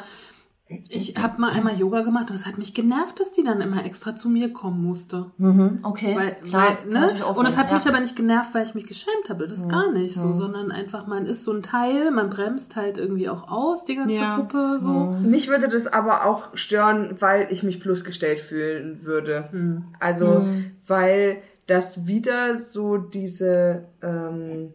ich 0.89 1.15
habe 1.17 1.39
mal 1.39 1.51
einmal 1.51 1.77
Yoga 1.77 2.01
gemacht 2.01 2.29
und 2.29 2.35
es 2.35 2.45
hat 2.45 2.57
mich 2.57 2.73
genervt, 2.73 3.19
dass 3.19 3.31
die 3.31 3.43
dann 3.43 3.61
immer 3.61 3.85
extra 3.85 4.15
zu 4.15 4.29
mir 4.29 4.53
kommen 4.53 4.83
musste. 4.83 5.31
Mhm, 5.37 5.79
okay, 5.83 6.15
Weil, 6.15 6.35
klar. 6.35 6.77
weil, 6.85 6.91
ne? 6.91 7.25
Und 7.25 7.45
es 7.45 7.57
hat 7.57 7.69
ja. 7.69 7.75
mich 7.75 7.87
aber 7.87 7.99
nicht 7.99 8.15
genervt, 8.15 8.53
weil 8.53 8.65
ich 8.65 8.75
mich 8.75 8.87
geschämt 8.87 9.29
habe. 9.29 9.47
Das 9.47 9.59
ist 9.59 9.69
gar 9.69 9.91
nicht 9.91 10.15
so, 10.15 10.33
sondern 10.33 10.71
einfach, 10.71 11.07
man 11.07 11.25
ist 11.25 11.43
so 11.43 11.51
ein 11.53 11.63
Teil, 11.63 12.11
man 12.11 12.29
bremst 12.29 12.75
halt 12.75 12.97
irgendwie 12.97 13.29
auch 13.29 13.49
aus, 13.49 13.85
die 13.85 13.95
ganze 13.95 14.15
Ja. 14.15 14.35
Gruppe 14.37 14.79
so. 14.81 15.17
Mich 15.21 15.47
würde 15.47 15.67
das 15.67 15.87
aber 15.87 16.25
auch 16.25 16.55
stören, 16.55 17.15
weil 17.19 17.47
ich 17.49 17.63
mich 17.63 17.79
bloßgestellt 17.79 18.39
fühlen 18.39 19.01
würde. 19.03 19.85
Also, 19.99 20.45
weil 20.87 21.41
das 21.67 22.05
wieder 22.07 22.59
so 22.59 22.97
diese, 22.97 23.85
ähm, 24.01 24.73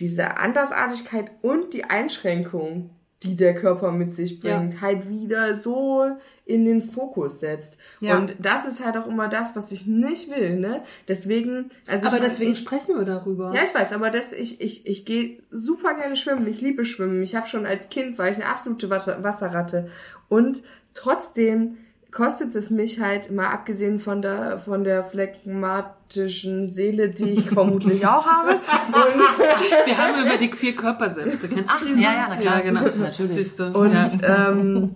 diese 0.00 0.36
Andersartigkeit 0.36 1.30
und 1.42 1.74
die 1.74 1.84
Einschränkung, 1.84 2.90
die 3.24 3.36
der 3.36 3.54
Körper 3.54 3.90
mit 3.90 4.14
sich 4.14 4.40
bringt, 4.40 4.80
halt 4.80 5.08
wieder 5.08 5.56
so 5.56 6.06
in 6.46 6.64
den 6.66 6.82
Fokus 6.82 7.40
setzt. 7.40 7.76
Ja. 8.00 8.18
Und 8.18 8.34
das 8.38 8.66
ist 8.66 8.84
halt 8.84 8.96
auch 8.98 9.06
immer 9.06 9.28
das, 9.28 9.56
was 9.56 9.72
ich 9.72 9.86
nicht 9.86 10.30
will, 10.30 10.58
ne? 10.58 10.82
Deswegen, 11.08 11.70
also 11.86 12.06
Aber 12.06 12.16
ich 12.16 12.22
mein, 12.22 12.30
deswegen 12.30 12.52
ich, 12.52 12.58
sprechen 12.58 12.96
wir 12.96 13.04
darüber. 13.04 13.52
ja, 13.54 13.64
ich 13.64 13.74
weiß, 13.74 13.92
aber 13.92 14.10
das, 14.10 14.32
ich, 14.32 14.60
ich, 14.60 14.86
ich 14.86 15.04
gehe 15.06 15.42
super 15.50 15.94
gerne 15.94 16.16
schwimmen. 16.16 16.46
Ich 16.46 16.60
liebe 16.60 16.84
Schwimmen. 16.84 17.22
Ich 17.22 17.34
habe 17.34 17.48
schon 17.48 17.64
als 17.64 17.88
Kind, 17.88 18.18
war 18.18 18.28
ich 18.28 18.36
eine 18.36 18.46
absolute 18.46 18.90
Wasser, 18.90 19.22
Wasserratte. 19.22 19.88
Und 20.28 20.62
trotzdem 20.92 21.78
kostet 22.14 22.54
es 22.54 22.70
mich 22.70 23.00
halt, 23.00 23.32
mal 23.32 23.48
abgesehen 23.48 23.98
von 23.98 24.22
der, 24.22 24.60
von 24.60 24.84
der 24.84 25.02
phlegmatischen 25.02 26.72
Seele, 26.72 27.08
die 27.10 27.30
ich 27.30 27.50
vermutlich 27.50 28.06
auch 28.06 28.24
habe. 28.24 28.52
Und, 28.52 28.56
Wir 29.86 29.98
haben 29.98 30.24
über 30.24 30.36
die 30.36 30.50
vier 30.52 30.76
Körpersäfte. 30.76 31.48
Kennst 31.48 31.68
du 31.68 31.74
Ach, 31.74 31.82
diese? 31.84 32.00
ja, 32.00 32.12
ja, 32.14 32.26
na 32.28 32.36
klar. 32.36 32.58
Ja, 32.58 32.62
genau. 32.62 32.80
Natürlich. 32.96 33.34
Siehst 33.34 33.58
du. 33.58 33.64
und 33.64 33.92
ja. 33.92 34.50
ähm, 34.50 34.94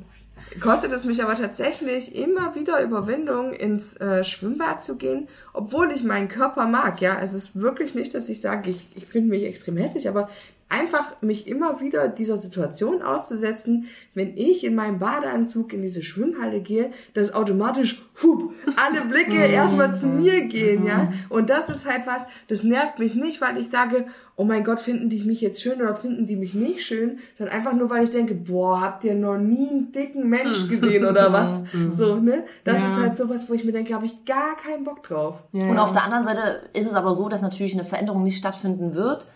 kostet 0.60 0.92
es 0.92 1.04
mich 1.04 1.20
aber 1.22 1.34
tatsächlich 1.34 2.14
immer 2.14 2.54
wieder 2.54 2.80
Überwindung, 2.82 3.52
ins 3.52 3.96
äh, 3.96 4.22
Schwimmbad 4.22 4.84
zu 4.84 4.94
gehen, 4.94 5.26
obwohl 5.52 5.90
ich 5.90 6.04
meinen 6.04 6.28
Körper 6.28 6.68
mag. 6.68 7.00
Ja, 7.00 7.18
also 7.18 7.36
es 7.36 7.46
ist 7.46 7.60
wirklich 7.60 7.96
nicht, 7.96 8.14
dass 8.14 8.28
ich 8.28 8.40
sage, 8.40 8.70
ich, 8.70 8.86
ich 8.94 9.06
finde 9.06 9.30
mich 9.30 9.42
extrem 9.42 9.76
hässlich, 9.76 10.08
aber 10.08 10.28
einfach 10.70 11.22
mich 11.22 11.46
immer 11.46 11.80
wieder 11.80 12.08
dieser 12.08 12.36
Situation 12.36 13.00
auszusetzen, 13.02 13.86
wenn 14.14 14.36
ich 14.36 14.64
in 14.64 14.74
meinem 14.74 14.98
Badeanzug 14.98 15.72
in 15.72 15.80
diese 15.82 16.02
Schwimmhalle 16.02 16.60
gehe, 16.60 16.90
dass 17.14 17.32
automatisch 17.32 18.02
hup, 18.22 18.52
alle 18.76 19.00
Blicke 19.06 19.36
erstmal 19.50 19.96
zu 19.96 20.06
mir 20.06 20.42
gehen, 20.42 20.84
ja. 20.84 21.10
Und 21.30 21.48
das 21.48 21.70
ist 21.70 21.88
halt 21.90 22.06
was, 22.06 22.22
das 22.48 22.62
nervt 22.64 22.98
mich 22.98 23.14
nicht, 23.14 23.40
weil 23.40 23.56
ich 23.56 23.70
sage, 23.70 24.06
oh 24.36 24.44
mein 24.44 24.62
Gott, 24.62 24.78
finden 24.80 25.08
die 25.08 25.24
mich 25.24 25.40
jetzt 25.40 25.62
schön 25.62 25.80
oder 25.80 25.94
finden 25.96 26.26
die 26.26 26.36
mich 26.36 26.52
nicht 26.54 26.84
schön, 26.84 27.18
sondern 27.38 27.56
einfach 27.56 27.72
nur, 27.72 27.88
weil 27.90 28.04
ich 28.04 28.10
denke, 28.10 28.34
boah, 28.34 28.80
habt 28.80 29.04
ihr 29.04 29.14
noch 29.14 29.38
nie 29.38 29.68
einen 29.70 29.90
dicken 29.92 30.28
Mensch 30.28 30.68
gesehen 30.68 31.04
oder 31.06 31.32
was? 31.32 31.50
So, 31.96 32.16
ne? 32.16 32.44
Das 32.64 32.80
Ja. 32.82 32.88
ist 32.88 32.96
halt 32.96 33.16
sowas, 33.16 33.48
wo 33.48 33.54
ich 33.54 33.64
mir 33.64 33.72
denke, 33.72 33.94
habe 33.94 34.04
ich 34.04 34.24
gar 34.26 34.56
keinen 34.56 34.84
Bock 34.84 35.02
drauf. 35.02 35.42
Ja, 35.52 35.64
Und 35.68 35.76
ja. 35.76 35.82
auf 35.82 35.92
der 35.92 36.04
anderen 36.04 36.24
Seite 36.24 36.60
ist 36.74 36.86
es 36.86 36.94
aber 36.94 37.14
so, 37.14 37.28
dass 37.30 37.40
natürlich 37.42 37.72
eine 37.74 37.84
Veränderung 37.84 38.22
nicht 38.22 38.36
stattfinden 38.38 38.94
wird, 38.94 39.26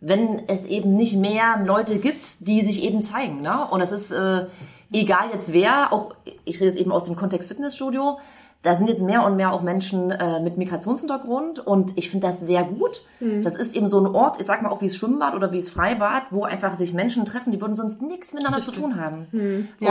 wenn 0.00 0.48
es 0.48 0.64
eben 0.64 0.96
nicht 0.96 1.16
mehr 1.16 1.60
Leute 1.64 1.98
gibt, 1.98 2.46
die 2.46 2.62
sich 2.62 2.82
eben 2.82 3.02
zeigen. 3.02 3.42
Ne? 3.42 3.66
Und 3.70 3.80
es 3.80 3.92
ist 3.92 4.10
äh, 4.10 4.46
egal 4.92 5.30
jetzt 5.32 5.52
wer, 5.52 5.92
auch 5.92 6.14
ich 6.44 6.56
rede 6.56 6.66
jetzt 6.66 6.78
eben 6.78 6.92
aus 6.92 7.04
dem 7.04 7.16
Kontext 7.16 7.48
Fitnessstudio, 7.48 8.18
da 8.62 8.74
sind 8.74 8.90
jetzt 8.90 9.00
mehr 9.00 9.24
und 9.24 9.36
mehr 9.36 9.54
auch 9.54 9.62
Menschen 9.62 10.10
äh, 10.10 10.38
mit 10.40 10.58
Migrationshintergrund 10.58 11.60
und 11.60 11.92
ich 11.96 12.10
finde 12.10 12.26
das 12.26 12.40
sehr 12.40 12.62
gut. 12.62 13.02
Das 13.42 13.56
ist 13.56 13.74
eben 13.74 13.86
so 13.86 13.98
ein 13.98 14.06
Ort, 14.06 14.38
ich 14.38 14.44
sag 14.44 14.60
mal 14.60 14.68
auch 14.68 14.82
wie 14.82 14.88
das 14.88 14.96
Schwimmbad 14.96 15.34
oder 15.34 15.50
wie 15.50 15.60
das 15.60 15.70
Freibad, 15.70 16.24
wo 16.30 16.44
einfach 16.44 16.74
sich 16.74 16.92
Menschen 16.92 17.24
treffen, 17.24 17.52
die 17.52 17.60
würden 17.60 17.74
sonst 17.74 18.02
nichts 18.02 18.34
miteinander 18.34 18.60
zu 18.60 18.70
tun 18.70 19.00
haben. 19.00 19.28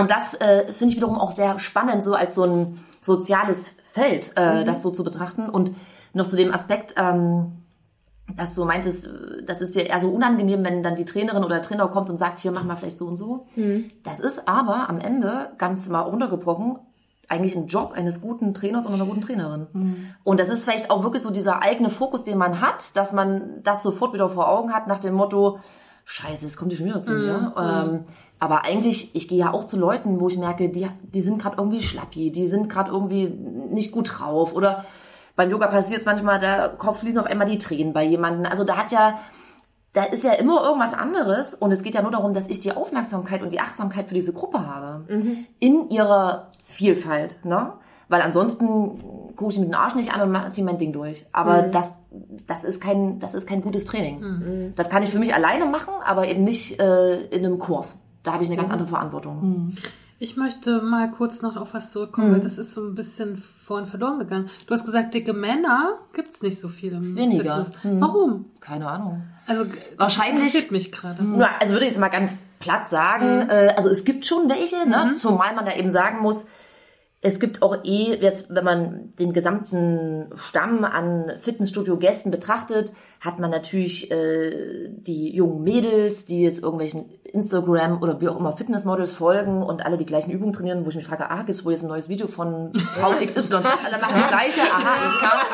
Und 0.01 0.11
das 0.11 0.35
äh, 0.35 0.71
finde 0.71 0.91
ich 0.91 0.97
wiederum 0.97 1.17
auch 1.17 1.31
sehr 1.31 1.57
spannend, 1.57 2.03
so 2.03 2.13
als 2.13 2.35
so 2.35 2.43
ein 2.43 2.79
soziales 3.01 3.71
Feld, 3.91 4.33
äh, 4.35 4.63
das 4.65 4.83
so 4.83 4.91
zu 4.91 5.03
betrachten. 5.03 5.49
Und 5.49 5.71
noch 6.13 6.27
zu 6.27 6.35
dem 6.35 6.53
Aspekt, 6.53 6.93
ähm, 6.95 7.58
dass 8.35 8.55
du 8.55 8.65
meintest, 8.65 9.07
äh, 9.07 9.43
das 9.43 9.61
ist 9.61 9.75
dir 9.75 9.85
eher 9.87 9.99
so 9.99 10.09
unangenehm, 10.09 10.63
wenn 10.63 10.83
dann 10.83 10.95
die 10.95 11.05
Trainerin 11.05 11.43
oder 11.43 11.55
der 11.55 11.61
Trainer 11.61 11.87
kommt 11.87 12.09
und 12.09 12.17
sagt, 12.17 12.39
hier 12.39 12.51
mach 12.51 12.63
mal 12.63 12.75
vielleicht 12.75 12.97
so 12.97 13.05
und 13.05 13.17
so. 13.17 13.45
Das 14.03 14.19
ist 14.19 14.47
aber 14.47 14.89
am 14.89 14.99
Ende, 14.99 15.51
ganz 15.57 15.87
mal 15.89 16.01
runtergebrochen, 16.01 16.77
eigentlich 17.27 17.55
ein 17.55 17.67
Job 17.67 17.91
eines 17.93 18.21
guten 18.21 18.53
Trainers 18.55 18.85
oder 18.85 18.95
einer 18.95 19.05
guten 19.05 19.21
Trainerin. 19.21 19.67
Und 20.23 20.39
das 20.39 20.49
ist 20.49 20.63
vielleicht 20.63 20.89
auch 20.89 21.03
wirklich 21.03 21.21
so 21.21 21.29
dieser 21.29 21.61
eigene 21.61 21.91
Fokus, 21.91 22.23
den 22.23 22.39
man 22.39 22.59
hat, 22.59 22.95
dass 22.97 23.13
man 23.13 23.61
das 23.63 23.83
sofort 23.83 24.13
wieder 24.13 24.29
vor 24.29 24.49
Augen 24.49 24.73
hat, 24.73 24.87
nach 24.87 24.99
dem 24.99 25.13
Motto, 25.13 25.59
scheiße, 26.05 26.45
jetzt 26.45 26.57
kommt 26.57 26.71
die 26.71 26.75
schon 26.75 26.87
wieder 26.87 27.03
zu 27.03 27.11
mir. 27.11 27.53
Ähm, 27.55 28.05
aber 28.39 28.63
eigentlich, 28.63 29.13
ich 29.15 29.27
gehe 29.27 29.37
ja 29.37 29.53
auch 29.53 29.65
zu 29.65 29.77
Leuten, 29.77 30.19
wo 30.19 30.29
ich 30.29 30.37
merke, 30.37 30.69
die, 30.69 30.87
die 31.03 31.21
sind 31.21 31.39
gerade 31.39 31.57
irgendwie 31.57 31.81
schlappi, 31.81 32.31
die 32.31 32.47
sind 32.47 32.67
gerade 32.69 32.89
irgendwie 32.89 33.27
nicht 33.27 33.91
gut 33.91 34.09
drauf 34.17 34.55
oder 34.55 34.85
beim 35.39 35.51
Yoga 35.51 35.67
passiert 35.67 36.01
es 36.01 36.05
manchmal, 36.05 36.37
da 36.37 36.67
Kopf 36.67 36.99
fließen 36.99 37.17
auf 37.17 37.25
einmal 37.25 37.47
die 37.47 37.57
Tränen 37.57 37.93
bei 37.93 38.03
jemandem. 38.03 38.45
Also 38.45 38.65
da 38.65 38.75
hat 38.75 38.91
ja, 38.91 39.19
da 39.93 40.03
ist 40.03 40.25
ja 40.25 40.33
immer 40.33 40.65
irgendwas 40.65 40.93
anderes 40.93 41.53
und 41.53 41.71
es 41.71 41.81
geht 41.81 41.95
ja 41.95 42.01
nur 42.01 42.11
darum, 42.11 42.33
dass 42.33 42.49
ich 42.49 42.59
die 42.59 42.73
Aufmerksamkeit 42.73 43.41
und 43.41 43.51
die 43.53 43.61
Achtsamkeit 43.61 44.09
für 44.09 44.15
diese 44.15 44.33
Gruppe 44.33 44.67
habe. 44.67 45.05
In 45.59 45.89
ihrer 45.89 46.47
Vielfalt, 46.65 47.37
ne? 47.45 47.71
Weil 48.09 48.21
ansonsten 48.21 49.33
gucke 49.37 49.53
ich 49.53 49.59
mir 49.59 49.67
den 49.67 49.75
Arsch 49.75 49.95
nicht 49.95 50.13
an 50.13 50.35
und 50.35 50.53
ziehe 50.53 50.65
mein 50.65 50.77
Ding 50.77 50.91
durch. 50.91 51.25
Aber 51.31 51.61
das, 51.71 51.89
das 52.45 52.65
ist 52.65 52.81
kein, 52.81 53.19
das 53.19 53.33
ist 53.33 53.47
kein 53.47 53.61
gutes 53.61 53.85
Training. 53.85 54.73
Das 54.75 54.89
kann 54.89 55.03
ich 55.03 55.09
für 55.09 55.19
mich 55.19 55.33
alleine 55.33 55.67
machen, 55.67 55.93
aber 56.03 56.27
eben 56.27 56.43
nicht 56.43 56.81
äh, 56.81 57.21
in 57.27 57.45
einem 57.45 57.59
Kurs. 57.59 57.97
Da 58.23 58.33
habe 58.33 58.43
ich 58.43 58.49
eine 58.49 58.57
ganz 58.57 58.71
andere 58.71 58.89
Verantwortung. 58.89 59.77
Ich 60.21 60.35
möchte 60.35 60.81
mal 60.81 61.09
kurz 61.11 61.41
noch 61.41 61.55
auf 61.55 61.73
was 61.73 61.93
zurückkommen, 61.93 62.33
weil 62.33 62.41
das 62.41 62.57
ist 62.57 62.73
so 62.73 62.81
ein 62.81 62.93
bisschen 62.93 63.37
vorhin 63.37 63.87
verloren 63.87 64.19
gegangen. 64.19 64.49
Du 64.67 64.73
hast 64.73 64.85
gesagt, 64.85 65.13
dicke 65.13 65.31
Männer 65.31 65.99
gibt's 66.13 66.41
nicht 66.41 66.59
so 66.59 66.67
viel 66.67 66.91
im 66.91 67.01
Ist 67.03 67.15
weniger. 67.15 67.63
Fitness. 67.65 67.83
Hm. 67.83 68.01
Warum? 68.01 68.45
Keine 68.59 68.87
Ahnung. 68.89 69.23
Also 69.47 69.65
Wahrscheinlich- 69.97 70.43
das 70.43 70.55
interessiert 70.55 70.71
mich 70.71 70.91
gerade. 70.91 71.19
Also 71.61 71.71
würde 71.73 71.85
ich 71.85 71.91
jetzt 71.93 72.01
mal 72.01 72.09
ganz 72.09 72.35
platt 72.59 72.89
sagen, 72.89 73.47
äh, 73.49 73.73
also 73.77 73.87
es 73.87 74.03
gibt 74.03 74.25
schon 74.25 74.49
welche, 74.49 74.87
ne? 74.87 75.13
zumal 75.13 75.55
man 75.55 75.63
da 75.65 75.73
eben 75.73 75.89
sagen 75.89 76.19
muss, 76.21 76.45
es 77.21 77.39
gibt 77.41 77.61
auch 77.61 77.83
eh, 77.83 78.15
jetzt, 78.21 78.45
wenn 78.49 78.63
man 78.63 79.11
den 79.19 79.33
gesamten 79.33 80.27
Stamm 80.35 80.85
an 80.85 81.33
Fitnessstudio-Gästen 81.37 82.31
betrachtet, 82.31 82.93
hat 83.19 83.39
man 83.39 83.51
natürlich 83.51 84.09
äh, 84.09 84.87
die 84.89 85.35
jungen 85.35 85.63
Mädels, 85.63 86.23
die 86.23 86.43
jetzt 86.43 86.63
irgendwelchen 86.63 87.09
Instagram 87.25 88.01
oder 88.01 88.21
wie 88.21 88.29
auch 88.29 88.39
immer 88.39 88.55
Fitnessmodels 88.55 89.11
folgen 89.11 89.61
und 89.63 89.85
alle 89.85 89.97
die 89.97 90.05
gleichen 90.05 90.31
Übungen 90.31 90.53
trainieren, 90.53 90.85
wo 90.85 90.89
ich 90.89 90.95
mich 90.95 91.05
frage, 91.05 91.29
ah, 91.29 91.43
gibt's 91.43 91.65
wohl 91.65 91.73
jetzt 91.73 91.83
ein 91.83 91.89
neues 91.89 92.07
Video 92.07 92.27
von 92.27 92.71
Frau 92.91 93.11
XY? 93.25 93.55
alle 93.55 93.97
machen 93.99 94.15
das 94.15 94.27
Gleiche, 94.29 94.61
aha, 94.61 95.01
alles 95.01 95.17
klar. 95.17 95.45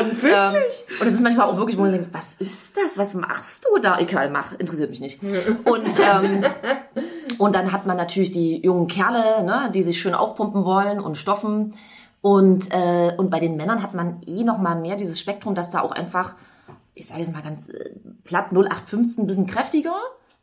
Und, 0.00 0.24
ähm, 0.24 0.62
und 1.00 1.06
es 1.06 1.14
ist 1.14 1.22
manchmal 1.22 1.48
auch 1.48 1.56
wirklich, 1.56 1.78
wo 1.78 1.82
man 1.82 1.92
denkt, 1.92 2.12
was 2.12 2.34
ist 2.40 2.76
das? 2.76 2.98
Was 2.98 3.14
machst 3.14 3.64
du 3.64 3.80
da? 3.80 4.00
Egal, 4.00 4.28
mach, 4.30 4.58
interessiert 4.58 4.90
mich 4.90 5.00
nicht. 5.00 5.22
Und, 5.22 5.86
ähm, 6.00 6.44
und 7.38 7.54
dann 7.54 7.72
hat 7.72 7.86
man 7.86 7.96
natürlich 7.96 8.30
die 8.30 8.60
jungen 8.64 8.86
Kerle, 8.86 9.44
ne, 9.44 9.70
die 9.74 9.82
sich 9.82 10.00
schön 10.00 10.14
aufpumpen 10.14 10.64
wollen 10.64 11.00
und 11.00 11.16
stoffen. 11.16 11.74
Und, 12.20 12.72
äh, 12.72 13.12
und 13.16 13.30
bei 13.30 13.40
den 13.40 13.56
Männern 13.56 13.82
hat 13.82 13.94
man 13.94 14.22
eh 14.26 14.42
noch 14.42 14.58
mal 14.58 14.74
mehr 14.80 14.96
dieses 14.96 15.20
Spektrum, 15.20 15.54
dass 15.54 15.70
da 15.70 15.80
auch 15.80 15.92
einfach, 15.92 16.34
ich 16.94 17.06
sage 17.06 17.20
jetzt 17.20 17.32
mal 17.32 17.42
ganz 17.42 17.68
äh, 17.68 17.90
platt, 18.24 18.52
0815, 18.52 19.24
ein 19.24 19.26
bisschen 19.26 19.46
kräftiger. 19.46 19.94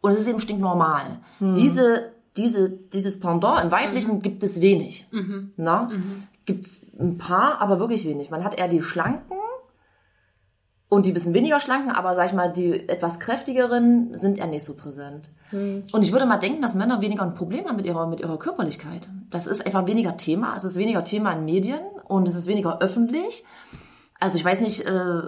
Und 0.02 0.12
es 0.12 0.19
ist 0.19 0.28
eben 0.28 0.39
stinknormal. 0.39 1.19
Diese, 1.56 2.12
diese, 2.38 2.69
dieses 2.69 3.19
Pendant 3.19 3.63
im 3.63 3.71
Weiblichen 3.71 4.21
gibt 4.21 4.43
es 4.43 4.62
wenig. 4.62 5.08
Na? 5.58 5.89
Gibt 6.45 6.65
es 6.67 6.82
ein 7.00 7.17
paar, 7.17 7.60
aber 7.60 7.80
wirklich 7.80 8.06
wenig. 8.06 8.30
Man 8.30 8.43
hat 8.43 8.58
eher 8.58 8.67
die 8.67 8.84
Schlanken 8.84 9.36
und 10.88 11.06
die 11.06 11.12
bisschen 11.12 11.34
weniger 11.34 11.60
schlanken, 11.60 11.91
aber 11.91 12.15
sag 12.15 12.28
ich 12.28 12.34
mal, 12.34 12.52
die 12.54 12.88
etwas 12.88 13.19
kräftigeren 13.19 14.13
sind 14.15 14.38
eher 14.38 14.48
nicht 14.48 14.63
so 14.63 14.76
präsent. 14.76 15.32
Und 15.52 16.04
ich 16.04 16.12
würde 16.12 16.26
mal 16.26 16.38
denken, 16.38 16.62
dass 16.62 16.76
Männer 16.76 17.02
weniger 17.02 17.24
ein 17.24 17.34
Problem 17.34 17.65
haben 17.65 17.78
mit 17.78 17.86
ihrer, 17.86 18.08
mit 18.08 18.19
ihrer 18.19 18.38
Körperlichkeit. 18.38 19.08
Das 19.32 19.48
ist 19.48 19.65
einfach 19.65 19.86
weniger 19.88 20.15
Thema. 20.17 20.54
Es 20.58 20.63
ist 20.63 20.76
weniger 20.76 21.04
Thema 21.04 21.32
in 21.34 21.45
Medien 21.45 21.80
und 22.08 22.28
es 22.28 22.36
ist 22.36 22.45
weniger 22.48 22.82
öffentlich. 22.82 23.43
Also 24.19 24.38
ich 24.38 24.45
weiß 24.45 24.62
nicht, 24.62 24.86
äh, 24.86 25.21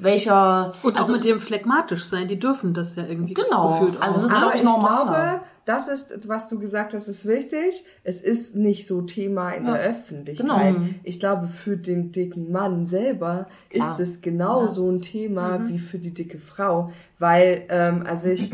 welcher. 0.00 0.72
Und 0.82 0.96
also, 0.96 1.08
auch 1.12 1.16
mit 1.16 1.24
dem 1.24 1.40
phlegmatisch 1.40 2.04
sein, 2.08 2.28
die 2.28 2.38
dürfen 2.38 2.74
das 2.74 2.94
ja 2.96 3.04
irgendwie 3.06 3.34
Genau. 3.34 3.80
gefühlt 3.80 4.00
Also 4.02 4.18
auch. 4.20 4.22
das 4.22 4.32
ist, 4.32 4.38
glaube 4.38 4.54
ich, 4.54 4.60
ich 4.60 4.66
normaler. 4.66 5.04
glaube, 5.04 5.40
das 5.64 5.88
ist, 5.88 6.26
was 6.28 6.48
du 6.48 6.58
gesagt 6.58 6.94
hast, 6.94 7.06
ist 7.08 7.26
wichtig. 7.26 7.84
Es 8.02 8.20
ist 8.22 8.56
nicht 8.56 8.86
so 8.86 9.02
Thema 9.02 9.50
in 9.52 9.66
Ja. 9.66 9.74
der 9.74 9.82
Öffentlichkeit. 9.90 10.46
Genau. 10.74 10.86
Ich 11.04 11.20
glaube, 11.20 11.48
für 11.48 11.76
den 11.76 12.12
dicken 12.12 12.50
Mann 12.50 12.86
selber 12.86 13.46
Klar. 13.70 13.98
ist 14.00 14.08
es 14.08 14.20
genau 14.20 14.66
Ja. 14.66 14.72
so 14.72 14.90
ein 14.90 15.00
Thema 15.02 15.68
wie 15.68 15.78
für 15.78 15.98
die 15.98 16.12
dicke 16.12 16.38
Frau. 16.38 16.92
Weil, 17.18 17.64
ähm, 17.68 18.04
also 18.06 18.28
ich 18.28 18.52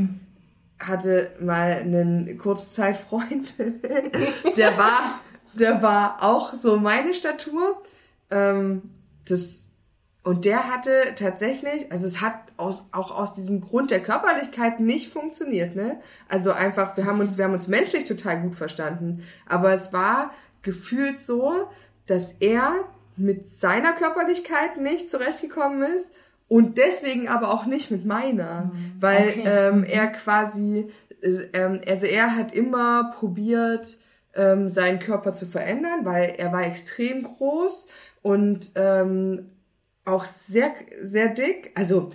hatte 0.79 1.31
mal 1.41 1.73
einen 1.73 2.37
Kurzzeitfreund, 2.39 3.55
der 4.57 4.77
war, 4.77 5.21
der 5.55 5.83
war 5.83 6.23
auch 6.23 6.53
so 6.55 6.77
meine 6.77 7.15
Statur. 7.15 7.83
Ähm, 8.31 8.83
das 9.29 9.65
und 10.23 10.45
der 10.45 10.71
hatte 10.73 10.91
tatsächlich, 11.17 11.91
also 11.93 12.05
es 12.07 12.21
hat 12.21 12.35
aus, 12.57 12.85
auch 12.93 13.11
aus 13.11 13.35
diesem 13.35 13.61
Grund 13.61 13.91
der 13.91 14.03
Körperlichkeit 14.03 14.81
nicht 14.81 15.13
funktioniert, 15.13 15.77
ne? 15.77 16.01
Also 16.29 16.53
einfach, 16.53 16.97
wir 16.97 17.05
haben 17.07 17.21
uns, 17.21 17.39
wir 17.39 17.45
haben 17.45 17.55
uns 17.55 17.69
menschlich 17.69 18.05
total 18.05 18.41
gut 18.41 18.55
verstanden. 18.55 19.23
Aber 19.47 19.73
es 19.75 19.93
war 19.93 20.33
gefühlt 20.63 21.21
so, 21.21 21.69
dass 22.07 22.33
er 22.41 22.73
mit 23.17 23.59
seiner 23.61 23.93
Körperlichkeit 23.93 24.79
nicht 24.79 25.11
zurechtgekommen 25.11 25.83
ist 25.97 26.13
und 26.49 26.79
deswegen 26.79 27.29
aber 27.29 27.51
auch 27.51 27.67
nicht 27.67 27.91
mit 27.91 28.05
meiner. 28.05 28.71
Weil 29.01 29.29
Okay. 29.31 29.45
ähm, 29.47 29.85
er 29.85 30.07
quasi, 30.09 30.91
äh, 31.23 31.29
ähm, 31.53 31.81
also 31.87 32.07
er 32.07 32.37
hat 32.37 32.53
immer 32.55 33.13
probiert, 33.19 33.99
ähm, 34.35 34.69
seinen 34.69 34.99
Körper 35.01 35.35
zu 35.35 35.47
verändern, 35.47 36.05
weil 36.05 36.35
er 36.37 36.53
war 36.53 36.65
extrem 36.67 37.23
groß 37.23 37.89
und 38.23 38.71
ähm, 38.75 39.51
auch 40.05 40.25
sehr, 40.25 40.73
sehr 41.03 41.31
dick. 41.31 41.73
Also 41.75 42.11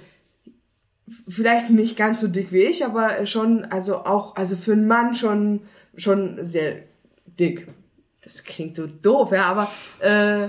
vielleicht 1.27 1.69
nicht 1.69 1.97
ganz 1.97 2.21
so 2.21 2.27
dick 2.27 2.51
wie 2.51 2.63
ich, 2.63 2.85
aber 2.85 3.25
schon, 3.25 3.65
also 3.65 3.97
auch, 4.05 4.35
also 4.35 4.55
für 4.55 4.73
einen 4.73 4.87
Mann 4.87 5.15
schon, 5.15 5.61
schon 5.95 6.39
sehr 6.43 6.83
dick. 7.39 7.67
Das 8.23 8.43
klingt 8.43 8.75
so 8.75 8.85
doof, 8.87 9.31
ja, 9.31 9.45
aber 9.45 9.71
äh, 9.99 10.47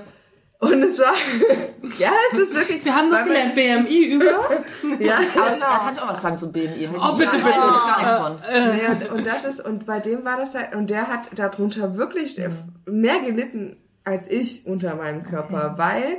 und 0.58 0.80
es 0.82 0.98
war, 1.00 1.14
ja, 1.98 2.12
es 2.32 2.38
ist 2.38 2.54
wirklich. 2.54 2.84
Wir 2.84 2.94
haben 2.94 3.10
noch 3.10 3.24
gelernt, 3.24 3.54
BMI 3.54 4.04
über. 4.14 4.26
Ja, 5.00 5.16
Aber 5.36 5.56
da 5.58 5.78
kann 5.78 5.94
ich 5.94 6.00
auch 6.00 6.08
was 6.10 6.22
sagen 6.22 6.38
zum 6.38 6.52
BMI. 6.52 6.88
Oh, 6.88 7.08
nicht- 7.08 7.18
bitte, 7.18 7.36
bitte. 7.36 7.48
ich 7.48 7.54
gar 7.54 7.98
nichts 7.98 8.12
von. 8.12 8.40
Naja, 8.40 8.96
und 9.12 9.26
das 9.26 9.44
ist, 9.44 9.60
und 9.64 9.86
bei 9.86 9.98
dem 9.98 10.24
war 10.24 10.36
das 10.36 10.54
halt, 10.54 10.74
und 10.76 10.88
der 10.90 11.08
hat 11.08 11.30
darunter 11.34 11.96
wirklich 11.96 12.40
mehr 12.86 13.20
gelitten 13.20 13.76
als 14.04 14.30
ich 14.30 14.66
unter 14.66 14.94
meinem 14.96 15.24
Körper, 15.24 15.74
weil 15.78 16.18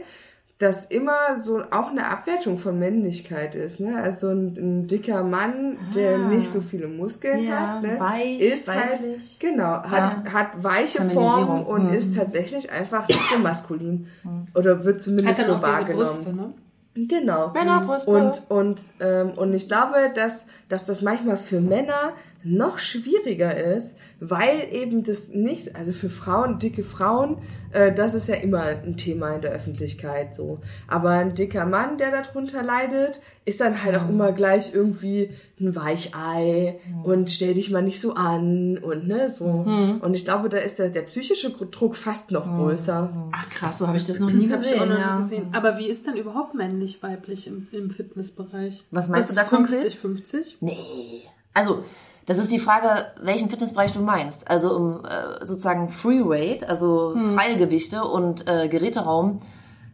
das 0.60 0.86
immer 0.86 1.42
so 1.42 1.62
auch 1.72 1.90
eine 1.90 2.08
Abwertung 2.08 2.58
von 2.58 2.80
Männlichkeit 2.80 3.54
ist. 3.56 3.80
Ne? 3.80 3.98
Also 4.02 4.30
ein, 4.30 4.56
ein 4.58 4.88
dicker 4.88 5.24
Mann, 5.24 5.78
der 5.96 6.16
Ah. 6.16 6.28
nicht 6.30 6.50
so 6.52 6.62
viele 6.62 6.88
Muskeln 6.88 7.44
Ja, 7.44 7.74
hat, 7.76 7.82
ne? 7.84 8.00
weich, 8.00 8.40
ist 8.40 8.68
halt 8.70 9.04
weiblich. 9.04 9.40
genau 9.40 9.84
hat 9.84 10.32
hat 10.32 10.64
weiche. 10.64 11.02
Formen 11.10 11.64
und 11.66 11.88
Mhm. 11.88 11.94
ist 11.94 12.16
tatsächlich 12.16 12.72
einfach 12.72 13.08
nicht 13.08 13.20
so 13.32 13.40
maskulin 13.40 14.08
oder 14.56 14.86
wird 14.86 14.98
Hat 14.98 15.04
zumindest 15.04 15.40
dann 15.40 15.46
so 15.48 15.62
wahrgenommen. 15.62 16.06
Brüste, 16.24 16.34
ne? 16.36 16.54
Genau. 16.96 17.52
Männerbrüste. 17.54 18.12
Und, 18.12 18.44
und, 18.50 18.82
ähm, 19.00 19.32
und 19.36 19.54
ich 19.56 19.68
glaube, 19.68 20.12
dass, 20.14 20.46
dass 20.70 20.86
das 20.86 21.02
manchmal 21.02 21.38
für 21.38 21.60
Männer 21.60 22.14
noch 22.44 22.80
schwieriger 22.80 23.56
ist, 23.56 23.96
weil 24.20 24.68
eben 24.72 25.04
das 25.04 25.30
nicht, 25.30 25.76
also 25.76 25.92
für 25.92 26.10
Frauen, 26.10 26.60
dicke 26.60 26.84
Frauen, 26.84 27.38
äh, 27.72 27.94
das 27.94 28.14
ist 28.14 28.28
ja 28.28 28.36
immer 28.36 28.64
ein 28.64 28.98
Thema 28.98 29.36
in 29.36 29.42
der 29.42 29.52
Öffentlichkeit 29.52 30.36
so. 30.36 30.60
Aber 30.88 31.10
ein 31.12 31.36
dicker 31.36 31.66
Mann, 31.66 31.98
der 31.98 32.12
darunter 32.12 32.62
leidet, 32.64 33.20
ist 33.46 33.60
dann 33.62 33.84
halt 33.84 33.98
auch 33.98 34.10
immer 34.10 34.32
gleich 34.32 34.74
irgendwie 34.74 35.30
ein 35.60 35.76
Weichei 35.76 36.80
und 37.04 37.30
stell 37.30 37.54
dich 37.54 37.70
mal 37.72 37.82
nicht 37.82 38.00
so 38.02 38.14
an 38.14 38.78
und 38.78 39.08
ne, 39.08 39.30
so. 39.30 39.46
Und 39.46 40.14
ich 40.14 40.26
glaube, 40.26 40.50
da 40.50 40.58
ist 40.58 40.80
der, 40.80 40.90
der 40.90 41.02
psychische 41.04 41.50
Druck 41.52 41.96
fast 41.96 42.32
noch 42.32 42.46
größer. 42.46 43.30
Ach 43.32 43.50
krass, 43.50 43.78
so 43.78 43.88
habe 43.88 43.98
ich 43.98 44.06
das 44.06 44.20
noch 44.20 44.30
nie 44.30 44.50
Hab 44.52 44.62
ich 44.62 44.68
auch 44.68 44.72
gesehen. 44.74 44.90
noch 44.90 45.00
Ja. 45.00 45.18
gesehen. 45.18 45.48
Aber 45.54 45.78
wie 45.78 45.88
ist 45.88 46.06
denn 46.06 46.16
überhaupt 46.16 46.54
männlich, 46.56 47.02
weiblich 47.04 47.48
im, 47.48 47.68
im 47.72 47.90
Fitnessbereich? 47.90 48.86
Was 48.92 49.08
meinst 49.08 49.30
Ist 49.30 49.38
du 49.38 49.42
das 49.42 49.50
da 49.50 49.56
konkret? 49.56 49.86
50-50? 49.92 50.56
Nee. 50.62 51.22
Also, 51.54 51.84
das 52.26 52.38
ist 52.38 52.52
die 52.52 52.60
Frage, 52.60 53.08
welchen 53.22 53.50
Fitnessbereich 53.50 53.92
du 53.92 54.00
meinst. 54.00 54.50
Also 54.50 54.76
um 54.76 55.06
äh, 55.06 55.46
sozusagen 55.46 55.90
Free 55.90 56.24
Weight, 56.24 56.68
also 56.68 57.16
freie 57.36 57.58
Gewichte 57.58 58.04
und 58.04 58.48
äh, 58.48 58.70
Geräteraum, 58.70 59.42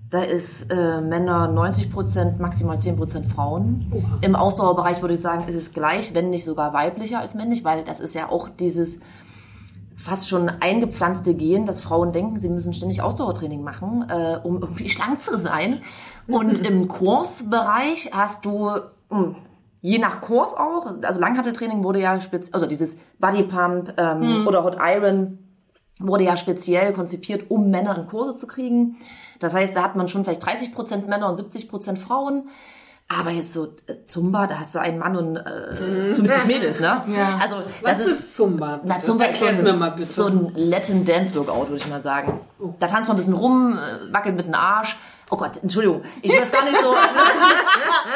da 0.10 0.24
ist 0.24 0.72
äh, 0.72 1.02
Männer 1.02 1.50
90%, 1.50 2.40
maximal 2.40 2.78
10% 2.78 3.26
Frauen. 3.26 3.92
Im 4.22 4.36
Ausdauerbereich 4.36 5.02
würde 5.02 5.14
ich 5.14 5.22
sagen, 5.22 5.48
ist 5.48 5.56
es 5.56 5.72
gleich, 5.72 6.16
wenn 6.16 6.32
nicht 6.32 6.46
sogar 6.46 6.74
weiblicher 6.74 7.20
als 7.20 7.36
männlich, 7.36 7.64
weil 7.64 7.84
das 7.84 8.00
ist 8.00 8.16
ja 8.16 8.30
auch 8.30 8.50
dieses 8.50 9.00
fast 9.96 10.30
schon 10.30 10.50
eingepflanzte 10.50 11.36
Gen, 11.36 11.66
dass 11.66 11.82
Frauen 11.82 12.12
denken, 12.12 12.40
sie 12.40 12.50
müssen 12.50 12.74
ständig 12.74 13.02
Ausdauertraining 13.02 13.62
machen, 13.64 14.06
äh, 14.10 14.40
um 14.42 14.62
irgendwie 14.62 14.90
schlank 14.90 15.22
zu 15.22 15.38
sein. 15.38 15.82
Und 16.28 16.60
im 16.66 16.88
Kursbereich 16.88 18.12
hast 18.12 18.46
du 18.46 18.72
mh, 19.10 19.36
je 19.82 19.98
nach 20.00 20.22
Kurs 20.22 20.56
auch, 20.56 20.88
also 21.02 21.20
Langhanteltraining 21.20 21.84
wurde 21.84 22.00
ja 22.00 22.20
speziell, 22.22 22.54
also 22.54 22.66
dieses 22.66 22.98
Bodypump 23.20 23.94
ähm, 23.98 24.48
oder 24.48 24.64
Hot 24.64 24.78
Iron 24.82 25.40
wurde 26.00 26.24
ja 26.24 26.38
speziell 26.38 26.94
konzipiert, 26.94 27.50
um 27.50 27.70
Männer 27.70 27.98
in 27.98 28.08
Kurse 28.08 28.36
zu 28.36 28.48
kriegen. 28.48 28.98
Das 29.40 29.54
heißt, 29.54 29.76
da 29.76 29.84
hat 29.84 29.96
man 29.96 30.08
schon 30.08 30.24
vielleicht 30.24 30.44
30% 30.44 31.08
Männer 31.08 31.30
und 31.30 31.40
70% 31.40 31.98
Frauen. 31.98 32.50
Aber 33.12 33.32
jetzt 33.32 33.54
so 33.54 33.74
äh, 33.88 34.06
Zumba, 34.06 34.46
da 34.46 34.60
hast 34.60 34.76
du 34.76 34.80
einen 34.80 35.00
Mann 35.00 35.16
und 35.18 35.36
äh, 35.36 36.14
50 36.14 36.46
Mädels, 36.46 36.80
ne? 36.80 37.02
Ja. 37.08 37.40
Also 37.42 37.56
Was 37.82 37.98
das 37.98 38.08
ist, 38.08 38.36
Zumba? 38.36 38.82
na, 38.84 39.00
Zumba 39.00 39.26
ist 39.26 39.40
so 39.40 39.46
Erklär's 39.46 39.68
ein, 39.68 39.96
bitte. 39.96 40.14
so 40.14 40.26
ein 40.28 40.52
Latin 40.54 41.06
Dance 41.06 41.34
Workout, 41.34 41.70
würde 41.70 41.78
ich 41.78 41.90
mal 41.90 42.02
sagen. 42.02 42.40
Da 42.78 42.86
tanzt 42.86 43.08
man 43.08 43.18
ein 43.18 43.20
bisschen 43.20 43.34
rum, 43.34 43.74
äh, 43.74 44.14
wackelt 44.14 44.36
mit 44.36 44.46
dem 44.46 44.54
Arsch. 44.54 44.96
Oh 45.32 45.38
Gott, 45.38 45.62
Entschuldigung, 45.62 46.02
ich 46.24 46.32
will 46.32 46.42
das 46.42 46.52
gar 46.52 46.66
nicht 46.66 46.78
so. 46.78 46.96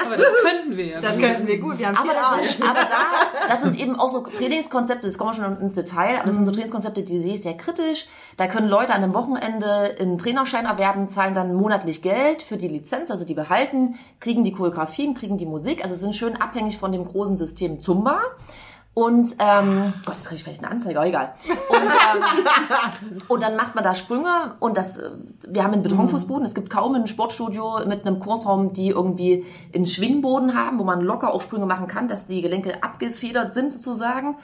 Aber 0.06 0.18
das 0.18 0.28
könnten 0.42 0.76
wir 0.76 0.86
ja. 0.86 1.02
Das 1.02 1.18
könnten 1.18 1.48
wir 1.48 1.60
gut, 1.60 1.78
wir 1.78 1.88
haben 1.88 1.98
aber, 1.98 2.10
viel 2.10 2.14
das 2.16 2.26
Arsch. 2.26 2.48
sind, 2.48 2.70
aber 2.70 2.82
da, 2.82 3.48
das 3.48 3.62
sind 3.62 3.80
eben 3.80 4.00
auch 4.00 4.10
so 4.10 4.22
Trainingskonzepte, 4.22 5.06
das 5.06 5.18
kommen 5.18 5.32
wir 5.32 5.44
schon 5.44 5.62
ins 5.62 5.76
Detail, 5.76 6.18
aber 6.18 6.26
das 6.26 6.36
sind 6.36 6.46
so 6.46 6.52
Trainingskonzepte, 6.52 7.04
die 7.04 7.20
sehe 7.20 7.36
ich 7.36 7.44
sehr 7.44 7.56
kritisch. 7.56 8.08
Da 8.38 8.48
können 8.48 8.68
Leute 8.68 8.96
an 8.96 9.04
einem 9.04 9.14
Wochenende 9.14 9.96
einen 10.00 10.18
Trainerschein 10.18 10.66
erwerben, 10.66 11.08
zahlen 11.10 11.36
dann 11.36 11.54
monatlich 11.54 12.02
Geld 12.02 12.42
für 12.42 12.58
die 12.58 12.68
Lizenz, 12.68 13.12
also 13.12 13.26
die 13.26 13.36
behalten, 13.36 13.96
kriegen 14.20 14.44
die 14.44 14.52
Choreografien, 14.52 15.14
kriegen 15.14 15.38
die 15.38 15.46
Musik, 15.46 15.84
also 15.84 15.94
sind 15.94 16.16
schön 16.16 16.36
abhängig 16.42 16.80
von 16.80 16.92
dem 16.92 17.06
großen 17.06 17.38
System 17.38 17.80
Zumba. 17.80 18.22
Und, 18.96 19.36
ähm, 19.40 19.92
Gott, 20.06 20.16
jetzt 20.16 20.26
kriege 20.26 20.36
ich 20.36 20.44
vielleicht 20.44 20.64
eine 20.64 20.72
Anzeige, 20.72 21.00
aber 21.00 21.08
egal. 21.08 21.34
Und, 21.48 21.78
ähm, 21.78 23.22
und 23.28 23.42
dann 23.42 23.56
macht 23.56 23.74
man 23.74 23.84
da 23.84 23.96
Sprünge 23.96 24.56
und 24.60 24.78
das, 24.78 24.98
äh, 24.98 25.10
wir 25.48 25.64
haben 25.64 25.74
einen 25.74 25.82
Betonfußboden. 25.82 26.46
Es 26.46 26.54
gibt 26.54 26.70
kaum 26.70 26.94
ein 26.94 27.08
Sportstudio 27.08 27.88
mit 27.88 28.06
einem 28.06 28.20
Kursraum, 28.20 28.74
die 28.74 28.90
irgendwie 28.90 29.46
einen 29.74 29.88
Schwingboden 29.88 30.56
haben, 30.56 30.78
wo 30.78 30.84
man 30.84 31.02
locker 31.02 31.34
auch 31.34 31.42
Sprünge 31.42 31.66
machen 31.66 31.88
kann, 31.88 32.08
dass 32.08 32.28
die 32.28 32.44
Gelenke 32.44 32.84
abgefedert 32.84 33.56
sind 33.56 33.74
sozusagen. 33.74 34.38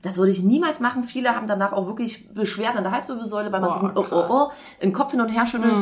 Das 0.00 0.16
würde 0.16 0.32
ich 0.32 0.42
niemals 0.42 0.80
machen. 0.80 1.04
Viele 1.04 1.36
haben 1.36 1.46
danach 1.46 1.72
auch 1.72 1.86
wirklich 1.86 2.32
Beschwerden 2.32 2.78
an 2.78 2.84
der 2.84 2.92
Halswirbelsäule, 2.92 3.52
weil 3.52 3.60
man 3.60 3.74
diesen 3.74 3.90
oh, 3.94 4.06
oh, 4.10 4.24
oh, 4.30 4.48
den 4.82 4.94
Kopf 4.94 5.10
hin 5.10 5.20
und 5.20 5.28
her 5.28 5.44
schüttelt. 5.44 5.76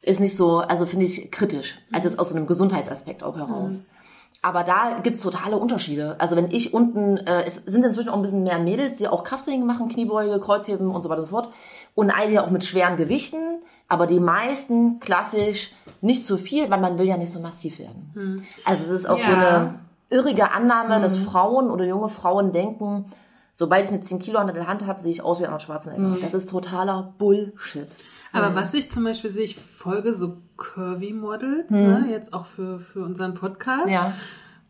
Ist 0.00 0.20
nicht 0.20 0.36
so, 0.36 0.58
also 0.58 0.86
finde 0.86 1.04
ich 1.04 1.30
kritisch. 1.30 1.78
Also 1.92 2.08
jetzt 2.08 2.18
aus 2.18 2.30
so 2.30 2.36
einem 2.36 2.46
Gesundheitsaspekt 2.46 3.22
auch 3.22 3.36
heraus. 3.36 3.84
Aber 4.42 4.62
da 4.64 5.00
gibt's 5.02 5.20
totale 5.20 5.56
Unterschiede. 5.56 6.16
Also 6.18 6.36
wenn 6.36 6.50
ich 6.50 6.72
unten, 6.74 7.16
äh, 7.16 7.44
es 7.46 7.56
sind 7.66 7.84
inzwischen 7.84 8.08
auch 8.10 8.16
ein 8.16 8.22
bisschen 8.22 8.42
mehr 8.44 8.58
Mädels, 8.58 8.98
die 8.98 9.08
auch 9.08 9.24
Krafttraining 9.24 9.66
machen, 9.66 9.88
Kniebeuge, 9.88 10.38
Kreuzheben 10.40 10.90
und 10.90 11.02
so 11.02 11.08
weiter 11.08 11.20
und 11.22 11.26
so 11.26 11.30
fort. 11.30 11.48
Und 11.94 12.10
einige 12.10 12.42
auch 12.42 12.50
mit 12.50 12.62
schweren 12.64 12.96
Gewichten, 12.96 13.62
aber 13.88 14.06
die 14.06 14.20
meisten 14.20 15.00
klassisch 15.00 15.72
nicht 16.00 16.24
so 16.24 16.36
viel, 16.36 16.70
weil 16.70 16.80
man 16.80 16.98
will 16.98 17.06
ja 17.06 17.16
nicht 17.16 17.32
so 17.32 17.40
massiv 17.40 17.78
werden. 17.78 18.46
Also 18.64 18.84
es 18.84 18.90
ist 18.90 19.08
auch 19.08 19.20
so 19.20 19.30
Ja. 19.30 19.36
eine 19.58 19.74
irrige 20.10 20.50
Annahme, 20.52 21.00
dass 21.00 21.16
Frauen 21.16 21.70
oder 21.70 21.84
junge 21.84 22.08
Frauen 22.08 22.52
denken, 22.52 23.06
sobald 23.52 23.84
ich 23.84 23.90
eine 23.90 24.00
10 24.00 24.18
Kilo 24.18 24.38
an 24.38 24.52
der 24.52 24.66
Hand 24.68 24.86
habe, 24.86 25.00
sehe 25.00 25.12
ich 25.12 25.22
aus 25.22 25.40
wie 25.40 25.44
Arnold 25.46 25.62
Schwarzenegger. 25.62 26.18
Das 26.20 26.34
ist 26.34 26.50
totaler 26.50 27.14
Bullshit. 27.18 27.88
Aber 28.36 28.54
was 28.54 28.74
ich 28.74 28.90
zum 28.90 29.04
Beispiel 29.04 29.30
sehe, 29.30 29.44
ich 29.44 29.56
folge 29.56 30.14
so 30.14 30.38
Curvy-Models, 30.56 31.70
Mhm. 31.70 31.76
ne, 31.78 32.06
jetzt 32.10 32.32
auch 32.32 32.46
für, 32.46 32.78
für 32.80 33.02
unseren 33.02 33.34
Podcast. 33.34 33.88
Ja. 33.88 34.14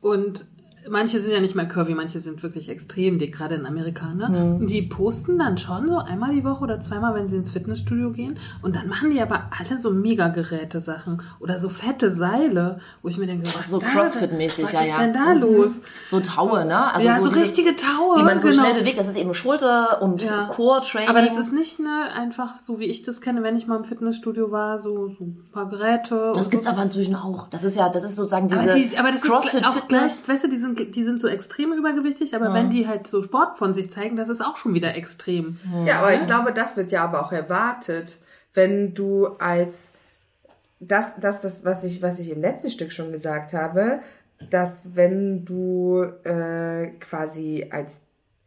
Und 0.01 0.47
manche 0.89 1.21
sind 1.21 1.33
ja 1.33 1.41
nicht 1.41 1.55
mehr 1.55 1.67
curvy, 1.67 1.95
manche 1.95 2.21
sind 2.21 2.43
wirklich 2.43 2.69
extrem 2.69 3.19
dick, 3.19 3.35
gerade 3.35 3.55
in 3.57 3.67
Amerika, 3.67 4.13
ne? 4.15 4.29
Mhm. 4.61 4.67
Die 4.67 4.83
posten 4.83 5.39
dann 5.39 5.59
schon 5.59 5.89
so 5.89 5.99
einmal 5.99 6.33
die 6.35 6.45
Woche 6.45 6.63
oder 6.65 6.81
zweimal, 6.81 7.15
wenn 7.15 7.29
sie 7.29 7.37
ins 7.37 7.51
Fitnessstudio 7.51 8.11
gehen. 8.11 8.39
Und 8.63 8.77
dann 8.77 8.89
machen 8.89 9.11
die 9.11 9.21
aber 9.21 9.51
alle 9.59 9.79
so 9.79 9.91
Mega-Geräte-Sachen 9.91 11.23
oder 11.41 11.59
so 11.59 11.69
fette 11.69 12.11
Seile, 12.15 12.79
wo 13.03 13.09
ich 13.09 13.19
mir 13.19 13.27
denke, 13.27 13.47
was 13.57 13.71
So 13.71 13.79
Crossfit-mäßig, 13.79 14.65
was 14.65 14.73
ja, 14.73 14.81
ist 14.83 14.89
ja. 14.89 14.99
denn 14.99 15.13
da 15.13 15.33
los? 15.33 15.73
So 16.07 16.21
Taue, 16.21 16.65
ne? 16.65 16.95
Also 16.95 17.07
ja, 17.07 17.21
so, 17.21 17.29
diese- 17.29 17.41
richtige 17.41 17.77
Taue, 17.77 18.17
die 18.19 18.23
man 18.23 18.41
so 18.41 18.49
genau. 18.49 18.63
schnell 18.65 18.81
bewegt. 18.81 18.99
Das 18.99 19.09
ist 19.09 19.17
eben 19.17 19.35
Schulter 19.35 20.03
und 20.03 20.23
Ja. 20.23 20.47
Core-Training. 20.47 21.09
Aber 21.09 21.23
das 21.23 21.37
ist 21.37 21.53
nicht 21.53 21.79
ne, 21.81 22.09
einfach 22.15 22.61
so, 22.61 22.79
wie 22.79 22.85
ich 22.87 23.03
das 23.03 23.21
kenne, 23.21 23.43
wenn 23.43 23.57
ich 23.57 23.67
mal 23.67 23.77
im 23.77 23.85
Fitnessstudio 23.85 24.51
war, 24.51 24.79
so, 24.79 25.09
so 25.09 25.25
ein 25.25 25.45
paar 25.53 25.69
Geräte. 25.69 26.33
das 26.35 26.51
gibt's 26.51 26.67
so. 26.67 26.73
aber 26.73 26.83
inzwischen 26.83 27.15
auch. 27.17 27.49
Das 27.51 27.65
ist 27.65 27.77
ja, 27.77 27.89
das 27.89 28.03
ist 28.05 28.17
sozusagen 28.17 28.49
diese 28.49 28.61
Aber, 28.61 28.75
die, 28.75 28.97
aber 28.99 29.09
das 29.13 29.21
ist 29.23 29.27
CrossFit 29.27 29.65
auch 29.67 29.87
gleich, 29.89 30.13
Fitness. 30.13 30.29
weißt 30.29 30.45
du, 30.45 30.49
die 30.49 30.57
sind, 30.57 30.76
die 30.77 31.05
sind 31.05 31.21
so 31.21 31.29
extrem 31.29 31.73
übergewichtig, 31.73 32.35
aber 32.35 32.53
wenn 32.53 32.71
die 32.71 32.87
halt 32.87 33.07
so 33.07 33.23
Sport 33.23 33.59
von 33.59 33.75
sich 33.75 33.91
zeigen, 33.91 34.17
das 34.17 34.29
ist 34.29 34.41
auch 34.41 34.57
schon 34.57 34.75
wieder 34.75 34.95
extrem. 34.95 35.59
Ja, 35.85 36.01
aber 36.01 36.15
ich 36.15 36.27
glaube, 36.27 36.53
das 36.53 36.77
wird 36.77 36.93
ja 36.93 37.05
aber 37.05 37.25
auch 37.25 37.33
erwartet, 37.33 38.19
wenn 38.55 38.95
du 38.95 39.27
als 39.39 39.93
das, 40.81 41.15
das, 41.21 41.41
das, 41.41 41.65
was 41.65 41.85
ich, 41.85 42.03
was 42.03 42.19
ich 42.19 42.31
im 42.31 42.41
letzten 42.41 42.71
Stück 42.71 42.93
schon 42.93 43.13
gesagt 43.13 43.55
habe, 43.55 44.01
dass 44.51 44.95
wenn 44.95 45.45
du 45.45 46.03
äh, 46.25 46.89
quasi 47.01 47.67
als 47.71 48.01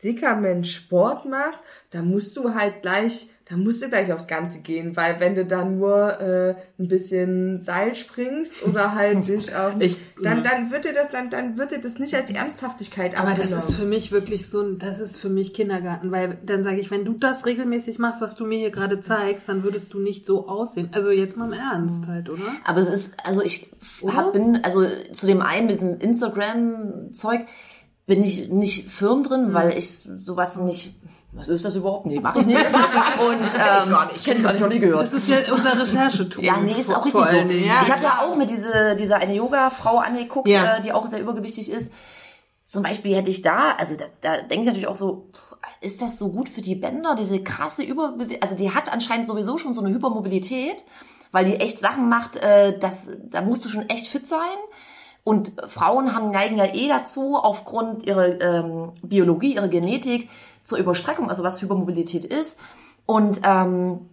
dicker 0.04 0.36
Mensch 0.36 0.76
Sport 0.76 1.26
machst, 1.26 1.60
dann 1.92 2.10
musst 2.10 2.38
du 2.38 2.54
halt 2.54 2.82
gleich, 2.82 3.30
dann 3.50 3.64
musst 3.64 3.82
du 3.82 3.90
gleich 3.90 4.14
aufs 4.14 4.28
Ganze 4.28 4.62
gehen, 4.62 4.96
weil 4.96 5.20
wenn 5.20 5.34
du 5.34 5.44
dann 5.44 5.80
nur 5.80 6.20
äh, 6.22 6.56
ein 6.78 6.88
bisschen 6.88 7.64
Seil 7.64 7.96
springst 7.96 8.62
oder 8.64 8.94
halt 8.94 9.28
dich 9.28 9.56
auf, 9.56 9.74
Ich- 9.80 9.98
dann, 10.22 10.44
ja. 10.44 10.50
dann 10.52 10.72
wird 10.72 10.86
dir 10.86 10.94
das, 10.94 11.10
dann, 11.10 11.30
dann 11.32 11.58
wird 11.58 11.72
dir 11.72 11.80
das 11.80 11.98
nicht 11.98 12.14
als 12.14 12.30
Ernsthaftigkeit 12.30 13.18
Aber 13.18 13.34
das 13.34 13.52
ist 13.52 13.74
für 13.76 13.86
mich 13.86 14.12
wirklich 14.12 14.50
so, 14.50 14.62
ein- 14.62 14.78
das 14.78 15.00
ist 15.00 15.18
für 15.18 15.30
mich 15.30 15.54
Kindergarten, 15.54 16.12
weil 16.12 16.38
dann 16.46 16.62
sage 16.64 16.80
ich, 16.80 16.92
wenn 16.92 17.06
du 17.06 17.14
das 17.14 17.46
regelmäßig 17.48 17.98
machst, 17.98 18.22
was 18.22 18.36
du 18.36 18.46
mir 18.46 18.60
hier 18.60 18.70
gerade 18.72 19.02
zeigst, 19.02 19.50
dann 19.50 19.64
würdest 19.64 19.94
du 19.94 20.00
nicht 20.00 20.26
so 20.28 20.48
aussehen. 20.48 20.90
Also 20.92 21.10
jetzt 21.10 21.36
mal 21.36 21.46
im 21.52 21.54
Ernst 21.60 22.06
halt, 22.08 22.30
oder? 22.30 22.44
Aber 22.66 22.82
es 22.82 22.90
ist, 22.90 23.14
also 23.26 23.42
ich 23.42 23.72
hab, 24.06 24.34
bin, 24.34 24.60
also 24.64 24.86
zu 25.14 25.26
dem 25.26 25.42
einen 25.42 25.66
mit 25.66 25.76
diesem 25.78 26.00
Instagram-Zeug 26.00 27.42
bin 28.06 28.24
ich 28.24 28.50
nicht 28.50 28.90
firm 28.92 29.24
drin, 29.24 29.48
Hm. 29.48 29.54
weil 29.54 29.78
ich 29.78 29.90
sowas 30.24 30.56
nicht, 30.58 30.96
was 31.32 31.48
ist 31.48 31.64
das 31.64 31.76
überhaupt? 31.76 32.08
Nee, 32.08 32.20
mache 32.20 32.40
ich 32.40 32.46
nicht. 32.48 32.60
Und 32.66 32.74
ähm, 33.44 33.90
gar 33.92 34.12
nicht. 34.12 34.26
Kenn 34.26 34.38
ich 34.38 34.44
gar 34.44 34.52
nicht, 34.52 34.62
noch 34.62 34.70
nie 34.70 34.80
gehört. 34.80 35.04
Das 35.04 35.14
ist 35.14 35.28
ja 35.30 35.54
unser 35.54 35.80
Recherchetool. 35.80 36.44
Ja, 36.44 36.58
nee, 36.58 36.74
ist 36.80 36.94
auch 36.94 37.06
richtig 37.06 37.24
so. 37.24 37.36
Ja, 37.36 37.82
ich 37.84 37.92
habe 37.92 38.04
ja 38.04 38.22
auch 38.24 38.36
mit 38.36 38.50
diese, 38.50 38.96
dieser 38.96 39.18
eine 39.18 39.36
Yoga-Frau 39.36 40.00
angeguckt, 40.00 40.48
Ja. 40.48 40.78
äh, 40.78 40.82
die 40.82 40.92
auch 40.92 41.08
sehr 41.08 41.22
übergewichtig 41.22 41.72
ist. 41.72 41.92
Zum 42.66 42.84
Beispiel 42.84 43.16
hätte 43.16 43.30
ich 43.30 43.42
da, 43.42 43.76
also 43.78 43.96
da, 43.96 44.06
da 44.22 44.38
denke 44.42 44.62
ich 44.62 44.66
natürlich 44.68 44.88
auch 44.88 44.96
so, 44.96 45.30
ist 45.82 46.02
das 46.02 46.20
so 46.20 46.30
gut 46.30 46.50
für 46.50 46.62
die 46.62 46.76
Bänder, 46.76 47.16
diese 47.16 47.42
krasse 47.42 47.84
Überbewegung? 47.84 48.42
Also 48.42 48.56
die 48.56 48.74
hat 48.74 48.92
anscheinend 48.92 49.28
sowieso 49.28 49.58
schon 49.58 49.74
so 49.74 49.82
eine 49.82 49.94
Hypermobilität, 49.94 50.84
weil 51.32 51.46
die 51.46 51.56
echt 51.56 51.80
Sachen 51.80 52.10
macht, 52.10 52.36
äh, 52.38 52.78
das, 52.78 53.10
da 53.30 53.42
musst 53.42 53.66
du 53.66 53.70
schon 53.70 53.88
echt 53.90 54.08
fit 54.08 54.28
sein. 54.28 54.58
Und 55.24 55.52
Frauen 55.68 56.16
haben 56.16 56.32
neigen 56.32 56.58
ja 56.58 56.66
eh 56.66 56.88
dazu, 56.88 57.36
aufgrund 57.36 58.04
ihrer 58.04 58.42
ähm, 58.42 58.94
Biologie, 59.04 59.56
ihrer 59.56 59.68
Genetik 59.68 60.30
zur 60.70 60.78
Überstreckung, 60.78 61.30
also 61.30 61.44
was 61.44 61.62
Hypermobilität 61.62 62.26
ist. 62.26 62.58
Und 63.06 63.42
ähm, 63.44 64.10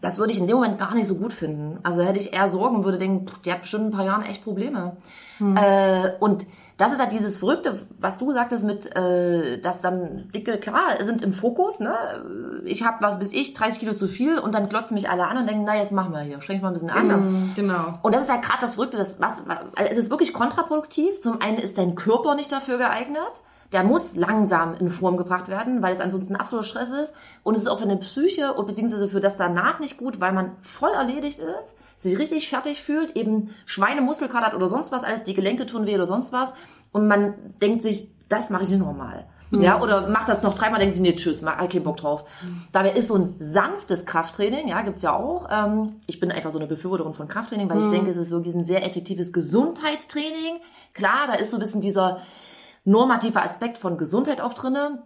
das 0.00 0.18
würde 0.18 0.32
ich 0.32 0.38
in 0.38 0.46
dem 0.46 0.56
Moment 0.56 0.78
gar 0.78 0.94
nicht 0.94 1.08
so 1.08 1.16
gut 1.16 1.32
finden. 1.32 1.78
Also 1.82 2.02
hätte 2.02 2.18
ich 2.18 2.32
eher 2.32 2.48
Sorgen, 2.48 2.84
würde 2.84 2.98
denken, 2.98 3.28
pff, 3.28 3.42
die 3.42 3.52
hat 3.52 3.62
bestimmt 3.62 3.84
in 3.84 3.88
ein 3.90 3.96
paar 3.96 4.04
Jahren 4.04 4.22
echt 4.22 4.44
Probleme. 4.44 4.96
Äh, 5.40 6.12
und 6.20 6.46
das 6.76 6.92
ist 6.92 7.00
halt 7.00 7.10
dieses 7.10 7.38
Verrückte, 7.38 7.80
was 7.98 8.18
du 8.18 8.30
sagtest 8.32 8.64
mit, 8.64 8.94
äh, 8.96 9.60
dass 9.60 9.80
dann 9.80 10.30
Dicke, 10.32 10.58
klar, 10.58 10.94
sind 11.02 11.22
im 11.22 11.32
Fokus, 11.32 11.80
ne? 11.80 11.92
Ich 12.64 12.84
habe, 12.84 12.98
was 13.00 13.18
bis 13.18 13.32
ich, 13.32 13.52
30 13.52 13.80
Kilo 13.80 13.92
zu 13.92 14.06
viel 14.06 14.38
und 14.38 14.54
dann 14.54 14.68
glotzen 14.68 14.94
mich 14.94 15.10
alle 15.10 15.26
an 15.26 15.38
und 15.38 15.48
denken, 15.48 15.64
na, 15.66 15.76
jetzt 15.76 15.90
machen 15.90 16.12
wir 16.12 16.20
hier, 16.20 16.40
schränk 16.40 16.62
mal 16.62 16.68
ein 16.68 16.74
bisschen 16.74 16.90
an. 16.90 17.08
Genau. 17.56 17.94
Und 18.02 18.14
das 18.14 18.22
ist 18.22 18.30
halt 18.30 18.42
gerade 18.42 18.60
das 18.60 18.74
Verrückte, 18.74 18.96
das, 18.96 19.20
was, 19.20 19.42
also 19.48 19.90
es 19.90 19.98
ist 19.98 20.10
wirklich 20.10 20.32
kontraproduktiv. 20.32 21.20
Zum 21.20 21.42
einen 21.42 21.58
ist 21.58 21.78
dein 21.78 21.96
Körper 21.96 22.36
nicht 22.36 22.52
dafür 22.52 22.78
geeignet. 22.78 23.42
Der 23.72 23.84
muss 23.84 24.16
langsam 24.16 24.74
in 24.74 24.90
Form 24.90 25.16
gebracht 25.16 25.48
werden, 25.48 25.82
weil 25.82 25.94
es 25.94 26.00
ansonsten 26.00 26.36
absoluter 26.36 26.66
Stress 26.66 26.90
ist. 26.90 27.14
Und 27.42 27.54
es 27.54 27.62
ist 27.62 27.68
auch 27.68 27.78
für 27.78 27.84
eine 27.84 27.98
Psyche 27.98 28.54
und 28.54 28.66
beziehungsweise 28.66 29.08
für 29.08 29.20
das 29.20 29.36
danach 29.36 29.78
nicht 29.78 29.98
gut, 29.98 30.20
weil 30.20 30.32
man 30.32 30.52
voll 30.62 30.90
erledigt 30.90 31.38
ist, 31.38 31.74
sich 31.96 32.18
richtig 32.18 32.48
fertig 32.48 32.82
fühlt, 32.82 33.16
eben 33.16 33.50
Schweinemuskelkater 33.66 34.46
hat 34.46 34.54
oder 34.54 34.68
sonst 34.68 34.92
was, 34.92 35.04
alles 35.04 35.24
die 35.24 35.34
Gelenke 35.34 35.66
tun 35.66 35.84
weh 35.84 35.94
oder 35.94 36.06
sonst 36.06 36.32
was. 36.32 36.52
Und 36.92 37.08
man 37.08 37.34
denkt 37.60 37.82
sich, 37.82 38.08
das 38.28 38.50
mache 38.50 38.62
ich 38.62 38.70
nicht 38.70 38.78
normal. 38.80 39.26
Ja, 39.50 39.80
oder 39.80 40.08
macht 40.08 40.28
das 40.28 40.42
noch 40.42 40.54
dreimal, 40.54 40.78
denkt 40.78 40.94
sich, 40.94 41.02
nee, 41.02 41.14
tschüss, 41.14 41.40
mach 41.40 41.56
keinen 41.56 41.82
Bock 41.82 41.96
drauf. 41.96 42.24
Dabei 42.72 42.92
ist 42.92 43.08
so 43.08 43.14
ein 43.14 43.34
sanftes 43.38 44.04
Krafttraining, 44.04 44.68
ja, 44.68 44.82
gibt's 44.82 45.02
ja 45.02 45.16
auch. 45.16 45.48
Ähm, 45.50 45.96
ich 46.06 46.20
bin 46.20 46.30
einfach 46.30 46.50
so 46.50 46.58
eine 46.58 46.66
Befürworterin 46.66 47.14
von 47.14 47.28
Krafttraining, 47.28 47.68
weil 47.70 47.80
ich 47.80 47.88
denke, 47.88 48.10
es 48.10 48.18
ist 48.18 48.30
wirklich 48.30 48.54
ein 48.54 48.64
sehr 48.64 48.84
effektives 48.84 49.32
Gesundheitstraining. 49.32 50.60
Klar, 50.92 51.28
da 51.28 51.34
ist 51.34 51.50
so 51.50 51.56
ein 51.56 51.60
bisschen 51.60 51.80
dieser 51.80 52.20
normative 52.88 53.42
Aspekt 53.42 53.78
von 53.78 53.98
Gesundheit 53.98 54.40
auch 54.40 54.54
drinne. 54.54 55.02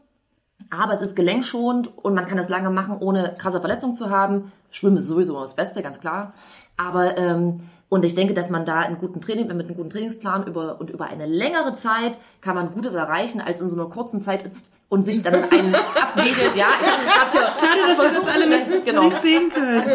Aber 0.71 0.95
es 0.95 1.03
ist 1.03 1.17
gelenkschonend 1.17 1.91
und 1.99 2.15
man 2.15 2.27
kann 2.27 2.39
das 2.39 2.49
lange 2.49 2.71
machen, 2.71 2.97
ohne 2.99 3.35
krasse 3.37 3.61
Verletzungen 3.61 3.97
zu 3.97 4.11
haben. 4.11 4.53
Schwimmen 4.71 4.97
ist 4.97 5.07
sowieso 5.07 5.41
das 5.41 5.57
Beste, 5.57 5.83
ganz 5.83 5.99
klar. 5.99 6.35
Aber 6.77 7.19
ähm, 7.19 7.63
und 7.89 8.05
ich 8.05 8.15
denke, 8.15 8.33
dass 8.33 8.49
man 8.49 8.65
da 8.65 8.79
einen 8.79 8.97
guten 8.97 9.21
Training, 9.21 9.49
mit 9.49 9.67
einem 9.67 9.77
guten 9.77 9.91
Trainingsplan 9.91 10.47
über 10.47 10.81
und 10.81 10.89
über 10.89 11.07
eine 11.07 11.27
längere 11.27 11.75
Zeit 11.75 12.17
kann 12.41 12.55
man 12.55 12.73
Gutes 12.73 12.95
erreichen, 12.95 13.41
als 13.41 13.61
in 13.61 13.69
so 13.69 13.77
einer 13.77 13.91
kurzen 13.91 14.21
Zeit 14.21 14.51
und 14.93 15.07
sich 15.07 15.23
dann 15.23 15.51
einen 15.51 15.75
abwedelt. 15.75 16.55
Ja, 16.55 16.67
ich 16.79 16.87
habe 16.87 17.03
das 17.03 17.33
gerade. 17.33 17.59
Schade, 17.59 17.81
dass 17.89 17.99
wir 17.99 18.21
das 18.21 18.29
alle 18.29 18.47
nicht, 18.47 18.85
genau. 18.85 19.05
nicht 19.05 19.23
sehen 19.23 19.49
können. 19.49 19.91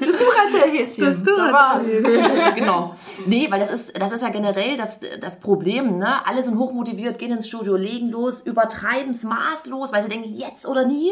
Das 0.00 0.10
Duracell-Häschen. 0.10 1.04
Das. 1.04 1.22
Duracell. 1.22 2.52
genau. 2.54 2.94
Nee, 3.26 3.50
weil 3.50 3.60
das 3.60 3.70
ist, 3.70 4.00
das 4.00 4.10
ist 4.10 4.22
ja 4.22 4.30
generell 4.30 4.78
das, 4.78 5.00
das 5.20 5.38
Problem, 5.38 5.98
ne? 5.98 6.26
Alle 6.26 6.42
sind 6.42 6.56
hochmotiviert, 6.56 7.18
gehen 7.18 7.30
ins 7.30 7.46
Studio, 7.46 7.76
legen 7.76 8.08
los, 8.08 8.40
übertreiben 8.40 9.10
es 9.10 9.22
maßlos, 9.22 9.92
weil 9.92 10.02
sie 10.02 10.08
denken, 10.08 10.30
jetzt 10.30 10.66
oder 10.66 10.86
nie. 10.86 11.10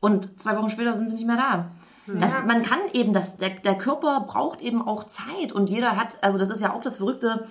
Und 0.00 0.40
zwei 0.40 0.56
Wochen 0.56 0.70
später 0.70 0.96
sind 0.96 1.10
sie 1.10 1.16
nicht 1.16 1.26
mehr 1.26 1.36
da. 1.36 1.72
Das, 2.06 2.32
man 2.46 2.62
kann 2.62 2.78
eben, 2.94 3.12
das, 3.12 3.36
der, 3.36 3.50
der 3.50 3.76
Körper 3.76 4.24
braucht 4.26 4.62
eben 4.62 4.80
auch 4.80 5.04
Zeit 5.04 5.52
und 5.52 5.68
jeder 5.68 5.96
hat, 5.96 6.16
also 6.22 6.38
das 6.38 6.48
ist 6.48 6.62
ja 6.62 6.72
auch 6.72 6.80
das 6.80 6.96
Verrückte, 6.96 7.46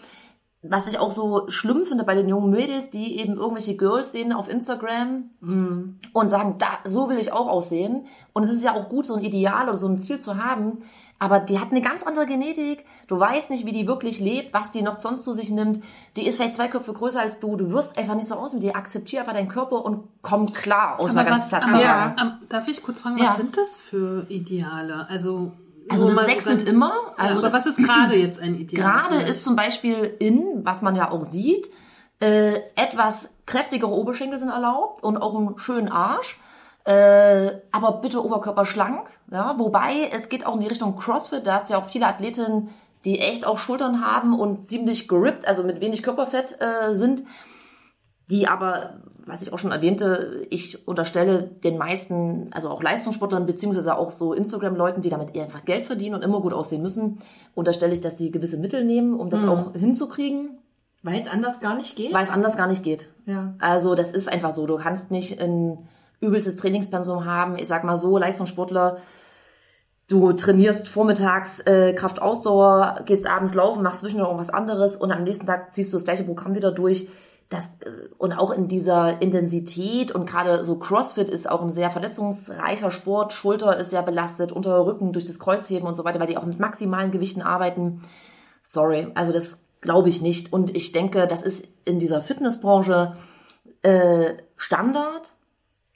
was 0.61 0.87
ich 0.87 0.99
auch 0.99 1.11
so 1.11 1.49
schlimm 1.49 1.85
finde 1.85 2.03
bei 2.03 2.15
den 2.15 2.27
jungen 2.27 2.49
Mädels, 2.49 2.89
die 2.89 3.17
eben 3.19 3.37
irgendwelche 3.37 3.77
Girls 3.77 4.11
sehen 4.11 4.33
auf 4.33 4.49
Instagram 4.49 5.29
und 5.41 6.29
sagen, 6.29 6.55
da, 6.57 6.67
so 6.83 7.07
will 7.09 7.17
ich 7.17 7.31
auch 7.31 7.47
aussehen. 7.47 8.05
Und 8.33 8.43
es 8.43 8.51
ist 8.51 8.63
ja 8.65 8.73
auch 8.75 8.89
gut, 8.89 9.05
so 9.05 9.15
ein 9.15 9.23
Ideal 9.23 9.69
oder 9.69 9.77
so 9.77 9.87
ein 9.87 9.99
Ziel 10.01 10.19
zu 10.19 10.35
haben. 10.43 10.79
Aber 11.21 11.39
die 11.41 11.59
hat 11.59 11.71
eine 11.71 11.81
ganz 11.81 12.03
andere 12.03 12.25
Genetik. 12.25 12.85
Du 13.07 13.19
weißt 13.19 13.49
nicht, 13.49 13.65
wie 13.65 13.73
die 13.73 13.87
wirklich 13.87 14.19
lebt, 14.21 14.53
was 14.53 14.69
die 14.71 14.81
noch 14.81 14.99
sonst 14.99 15.23
zu 15.25 15.33
sich 15.33 15.49
nimmt. 15.49 15.81
Die 16.15 16.25
ist 16.25 16.37
vielleicht 16.37 16.55
zwei 16.55 16.67
Köpfe 16.69 16.93
größer 16.93 17.19
als 17.21 17.39
du. 17.39 17.57
Du 17.57 17.71
wirst 17.71 17.97
einfach 17.97 18.15
nicht 18.15 18.27
so 18.27 18.35
aus 18.35 18.53
mit 18.53 18.63
dir. 18.63 18.75
Akzeptier 18.77 19.21
einfach 19.21 19.33
deinen 19.33 19.49
Körper 19.49 19.83
und 19.83 20.07
komm 20.21 20.51
klar, 20.53 20.99
aus 20.99 21.11
mal 21.13 21.21
Aber 21.21 21.29
ganz 21.31 21.43
was, 21.43 21.49
platt 21.49 21.63
zu 21.63 21.69
aber, 21.71 21.79
sagen. 21.83 22.15
ähm, 22.21 22.31
darf 22.49 22.67
ich 22.69 22.81
kurz 22.83 23.01
fragen, 23.01 23.17
Ja. 23.17 23.29
was 23.31 23.37
sind 23.37 23.57
das 23.57 23.75
für 23.75 24.25
Ideale? 24.29 25.07
Also, 25.09 25.51
Also 25.91 26.07
das 26.13 26.27
wechselt 26.27 26.59
ganz- 26.59 26.69
immer. 26.69 26.91
Also 27.17 27.35
Also 27.35 27.39
aber 27.45 27.53
was 27.53 27.65
ist 27.65 27.77
gerade 27.77 28.15
jetzt 28.15 28.39
ein 28.39 28.55
Ideal? 28.55 28.83
Gerade 28.91 29.15
ist 29.23 29.43
zum 29.43 29.55
Beispiel 29.55 30.15
in, 30.19 30.61
was 30.63 30.81
man 30.81 30.95
ja 30.95 31.11
auch 31.11 31.25
sieht, 31.25 31.69
äh, 32.21 32.55
etwas 32.75 33.29
kräftigere 33.45 33.91
Oberschenkel 33.91 34.37
sind 34.39 34.49
erlaubt 34.49 35.03
und 35.03 35.17
auch 35.17 35.35
einen 35.37 35.57
schönen 35.57 35.89
Arsch. 35.89 36.39
Äh, 36.85 37.51
aber 37.71 37.93
bitte 38.01 38.23
Oberkörper 38.23 38.65
schlank. 38.65 39.07
Ja? 39.31 39.55
Wobei 39.57 40.09
es 40.11 40.29
geht 40.29 40.45
auch 40.45 40.55
in 40.55 40.61
die 40.61 40.67
Richtung 40.67 40.97
CrossFit. 40.97 41.45
Da 41.45 41.55
hast 41.55 41.69
du 41.69 41.73
ja 41.73 41.79
auch 41.79 41.85
viele 41.85 42.07
Athletinnen, 42.07 42.69
die 43.05 43.19
echt 43.19 43.45
auch 43.45 43.57
Schultern 43.57 44.03
haben 44.05 44.37
und 44.37 44.65
ziemlich 44.65 45.07
gerippt, 45.07 45.47
also 45.47 45.63
mit 45.63 45.81
wenig 45.81 46.03
Körperfett 46.03 46.57
äh, 46.61 46.93
sind. 46.95 47.23
Die 48.29 48.47
aber, 48.47 49.01
was 49.25 49.41
ich 49.41 49.51
auch 49.53 49.59
schon 49.59 49.71
erwähnte, 49.71 50.45
ich 50.49 50.87
unterstelle 50.87 51.43
den 51.43 51.77
meisten, 51.77 52.49
also 52.51 52.69
auch 52.69 52.83
Leistungssportlern, 52.83 53.45
beziehungsweise 53.45 53.97
auch 53.97 54.11
so 54.11 54.33
Instagram-Leuten, 54.33 55.01
die 55.01 55.09
damit 55.09 55.35
einfach 55.37 55.65
Geld 55.65 55.85
verdienen 55.85 56.15
und 56.15 56.23
immer 56.23 56.41
gut 56.41 56.53
aussehen 56.53 56.81
müssen, 56.81 57.19
unterstelle 57.55 57.93
ich, 57.93 58.01
dass 58.01 58.17
sie 58.17 58.31
gewisse 58.31 58.57
Mittel 58.57 58.83
nehmen, 58.85 59.19
um 59.19 59.29
das 59.29 59.47
auch 59.47 59.73
hinzukriegen, 59.73 60.57
Weil 61.01 61.21
es 61.21 61.27
anders 61.29 61.59
gar 61.59 61.75
nicht 61.75 61.95
geht. 61.95 62.13
weil 62.13 62.23
es 62.23 62.29
anders 62.29 62.57
gar 62.57 62.67
nicht 62.67 62.83
geht. 62.83 63.07
Ja. 63.25 63.53
Also 63.59 63.95
das 63.95 64.11
ist 64.11 64.31
einfach 64.31 64.51
so. 64.51 64.67
Du 64.67 64.77
kannst 64.77 65.11
nicht 65.11 65.41
ein 65.41 65.77
übelstes 66.19 66.57
Trainingspensum 66.57 67.25
haben. 67.25 67.57
Ich 67.57 67.67
sag 67.67 67.83
mal 67.83 67.97
so, 67.97 68.17
Leistungssportler, 68.17 68.97
du 70.07 70.33
trainierst 70.33 70.87
vormittags 70.89 71.61
äh, 71.61 71.93
Kraftausdauer, 71.93 73.01
gehst 73.05 73.25
abends 73.27 73.53
laufen, 73.53 73.83
machst 73.83 74.01
zwischendurch 74.01 74.29
irgendwas 74.29 74.49
anderes 74.53 74.95
und 74.95 75.11
am 75.11 75.23
nächsten 75.23 75.45
Tag 75.45 75.73
ziehst 75.73 75.93
du 75.93 75.97
das 75.97 76.03
gleiche 76.03 76.23
Programm 76.25 76.55
wieder 76.55 76.71
durch. 76.71 77.07
Das, 77.49 77.71
äh, 77.81 78.07
und 78.17 78.33
auch 78.33 78.51
in 78.51 78.67
dieser 78.67 79.21
Intensität 79.21 80.11
und 80.11 80.25
gerade 80.25 80.63
so 80.63 80.77
CrossFit 80.77 81.29
ist 81.29 81.49
auch 81.49 81.61
ein 81.61 81.71
sehr 81.71 81.89
verletzungsreicher 81.89 82.91
Sport. 82.91 83.33
Schulter 83.33 83.77
ist 83.77 83.89
sehr 83.89 84.03
belastet, 84.03 84.51
unter 84.51 84.85
Rücken 84.85 85.13
durch 85.13 85.25
das 85.25 85.39
Kreuzheben 85.39 85.87
und 85.87 85.95
so 85.95 86.03
weiter, 86.03 86.19
weil 86.19 86.27
die 86.27 86.37
auch 86.37 86.45
mit 86.45 86.59
maximalen 86.59 87.11
Gewichten 87.11 87.41
arbeiten. 87.41 88.03
Sorry, 88.63 89.07
also 89.15 89.33
das 89.33 89.63
glaube 89.81 90.09
ich 90.09 90.21
nicht. 90.21 90.53
Und 90.53 90.75
ich 90.75 90.91
denke, 90.91 91.25
das 91.27 91.41
ist 91.41 91.67
in 91.85 91.99
dieser 91.99 92.21
Fitnessbranche 92.21 93.15
äh, 93.81 94.33
Standard, 94.57 95.33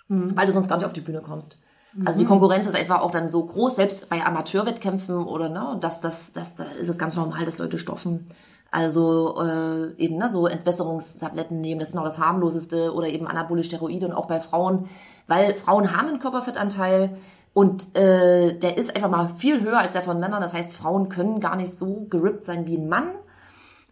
weil 0.08 0.46
du 0.46 0.54
sonst 0.54 0.68
gar 0.68 0.78
nicht 0.78 0.86
auf 0.86 0.94
die 0.94 1.02
Bühne 1.02 1.22
kommst. 1.22 1.58
Also 2.06 2.18
die 2.18 2.26
Konkurrenz 2.26 2.66
ist 2.66 2.76
einfach 2.76 3.02
auch 3.02 3.12
dann 3.12 3.30
so 3.30 3.46
groß, 3.46 3.76
selbst 3.76 4.10
bei 4.10 4.26
Amateurwettkämpfen 4.26 5.16
oder 5.26 5.50
ne, 5.50 5.78
dass 5.80 6.02
das, 6.02 6.34
das, 6.34 6.56
da 6.56 6.64
ist 6.64 6.90
es 6.90 6.98
ganz 6.98 7.16
normal, 7.16 7.46
dass 7.46 7.60
Leute 7.60 7.78
stoffen. 7.78 8.32
Also 8.74 9.36
äh, 9.40 9.94
eben 10.04 10.18
ne, 10.18 10.30
so 10.30 10.48
Entwässerungstabletten 10.48 11.62
nehmen, 11.62 11.80
das 11.80 11.90
ist 11.90 11.96
noch 11.96 12.06
das 12.06 12.18
harmloseste 12.18 12.92
oder 12.94 13.08
eben 13.08 13.28
anabole 13.28 13.64
Steroide 13.64 14.08
und 14.08 14.14
auch 14.14 14.26
bei 14.26 14.40
Frauen, 14.40 14.90
weil 15.28 15.54
Frauen 15.54 15.96
haben 15.96 16.08
einen 16.08 16.20
Körperfettanteil 16.20 17.16
und 17.54 17.96
äh, 17.96 18.58
der 18.58 18.78
ist 18.78 18.96
einfach 18.96 19.12
mal 19.12 19.30
viel 19.38 19.62
höher 19.62 19.78
als 19.78 19.94
der 19.94 20.02
von 20.02 20.20
Männern. 20.20 20.42
Das 20.42 20.56
heißt, 20.56 20.74
Frauen 20.74 21.10
können 21.10 21.40
gar 21.40 21.56
nicht 21.56 21.78
so 21.78 22.08
gerippt 22.10 22.46
sein 22.46 22.66
wie 22.66 22.78
ein 22.78 22.90
Mann. 22.90 23.10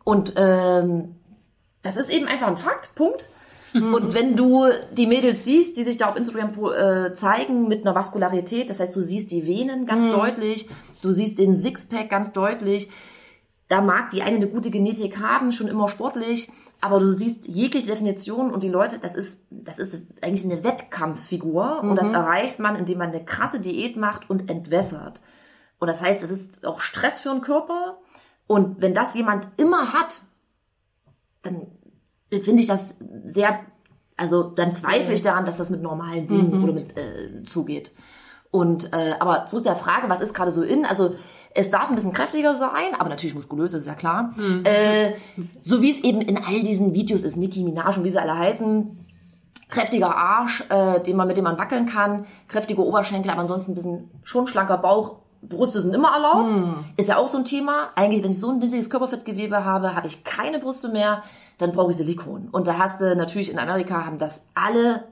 Und 0.04 0.34
ähm, 0.36 1.16
das 1.84 1.96
ist 1.96 2.10
eben 2.10 2.26
einfach 2.26 2.48
ein 2.48 2.58
Fakt, 2.58 2.96
Punkt. 2.96 3.30
Und 3.74 4.16
wenn 4.16 4.36
du 4.36 4.66
die 4.92 5.06
Mädels 5.06 5.46
siehst, 5.46 5.78
die 5.78 5.84
sich 5.84 5.98
da 5.98 6.10
auf 6.10 6.18
Instagram 6.18 6.52
äh, 6.74 7.14
zeigen 7.14 7.68
mit 7.68 7.86
einer 7.86 7.96
Vaskularität, 7.96 8.70
das 8.72 8.80
heißt, 8.80 8.96
du 8.96 9.02
siehst 9.02 9.32
die 9.32 9.46
Venen 9.46 9.86
ganz 9.86 10.10
deutlich, 10.10 10.68
du 11.04 11.12
siehst 11.12 11.38
den 11.38 11.56
Sixpack 11.56 12.10
ganz 12.10 12.34
deutlich, 12.34 12.90
da 13.72 13.80
mag 13.80 14.10
die 14.10 14.22
eine 14.22 14.36
eine 14.36 14.50
gute 14.50 14.70
Genetik 14.70 15.20
haben, 15.20 15.54
schon 15.54 15.70
immer 15.70 15.88
sportlich, 15.88 16.52
aber 16.82 17.00
du 17.00 17.14
siehst 17.14 17.48
jegliche 17.48 17.92
Definition 17.92 18.52
und 18.52 18.64
die 18.64 18.70
Leute, 18.70 19.00
das 19.00 19.16
ist, 19.16 19.46
das 19.50 19.80
ist 19.80 19.98
eigentlich 20.22 20.44
eine 20.44 20.66
Wettkampffigur 20.66 21.80
und 21.82 21.96
das 21.96 22.10
erreicht 22.10 22.60
man, 22.60 22.76
indem 22.76 22.98
man 22.98 23.12
eine 23.12 23.24
krasse 23.24 23.62
Diät 23.62 23.96
macht 23.96 24.30
und 24.30 24.50
entwässert. 24.50 25.22
Und 25.80 25.88
das 25.88 26.02
heißt, 26.02 26.22
es 26.22 26.32
ist 26.32 26.66
auch 26.66 26.82
Stress 26.82 27.22
für 27.22 27.30
den 27.30 27.40
Körper 27.40 27.98
und 28.46 28.82
wenn 28.82 28.94
das 28.94 29.16
jemand 29.16 29.48
immer 29.56 29.94
hat, 29.94 30.20
dann 31.42 31.68
finde 32.30 32.62
ich 32.62 32.68
das 32.68 32.96
sehr, 33.24 33.62
also 34.18 34.44
dann 34.44 34.74
zweifle 34.74 35.14
ich 35.14 35.22
daran, 35.22 35.46
dass 35.46 35.56
das 35.56 35.70
mit 35.70 35.82
normalen 35.82 36.28
Dingen 36.28 36.62
oder 36.62 36.74
mit 36.74 36.98
äh, 36.98 37.44
zugeht. 37.44 37.94
Und 38.52 38.92
äh, 38.92 39.14
aber 39.18 39.46
zurück 39.46 39.64
der 39.64 39.78
Frage, 39.78 40.10
was 40.10 40.20
ist 40.20 40.34
gerade 40.34 40.52
so 40.52 40.62
in? 40.62 40.86
Also 40.86 41.16
es 41.54 41.70
darf 41.70 41.90
ein 41.90 41.96
bisschen 41.96 42.14
kräftiger 42.14 42.56
sein, 42.56 42.96
aber 42.98 43.10
natürlich 43.10 43.36
muskulös, 43.36 43.74
ist 43.74 43.88
ja 43.88 43.94
klar. 43.94 44.34
Äh, 44.64 45.14
so 45.62 45.82
wie 45.82 45.92
es 45.92 46.00
eben 46.04 46.22
in 46.22 46.38
all 46.38 46.62
diesen 46.62 46.94
Videos 46.94 47.24
ist, 47.24 47.36
Nicki 47.36 47.64
Minaj 47.64 47.98
und 47.98 48.04
wie 48.04 48.10
sie 48.10 48.22
alle 48.22 48.38
heißen, 48.38 48.98
kräftiger 49.70 50.16
Arsch, 50.16 50.64
äh, 50.70 51.00
den 51.02 51.16
man, 51.16 51.28
mit 51.28 51.38
dem 51.38 51.46
man 51.46 51.58
wackeln 51.58 51.86
kann, 51.88 52.26
kräftige 52.48 52.86
Oberschenkel, 52.86 53.32
aber 53.32 53.42
ansonsten 53.42 53.72
ein 53.72 53.76
bisschen 53.76 54.12
schon 54.24 54.48
schlanker 54.48 54.78
Bauch. 54.78 55.18
Brüste 55.42 55.82
sind 55.82 55.96
immer 55.96 56.14
erlaubt. 56.14 56.62
Ist 56.98 57.10
ja 57.10 57.18
auch 57.18 57.28
so 57.28 57.40
ein 57.40 57.46
Thema. 57.46 57.90
Eigentlich, 57.96 58.24
wenn 58.24 58.30
ich 58.30 58.40
so 58.40 58.52
ein 58.52 58.60
niedriges 58.60 58.92
Körperfettgewebe 58.92 59.66
habe, 59.66 59.96
habe 59.96 60.06
ich 60.06 60.24
keine 60.24 60.60
Brüste 60.60 60.88
mehr, 60.90 61.24
dann 61.58 61.72
brauche 61.72 61.90
ich 61.90 61.98
Silikon. 61.98 62.50
Und 62.52 62.68
da 62.68 62.78
hast 62.78 63.02
du 63.02 63.16
natürlich 63.16 63.52
in 63.52 63.58
Amerika 63.58 64.06
haben 64.06 64.20
das 64.20 64.44
alle 64.54 65.06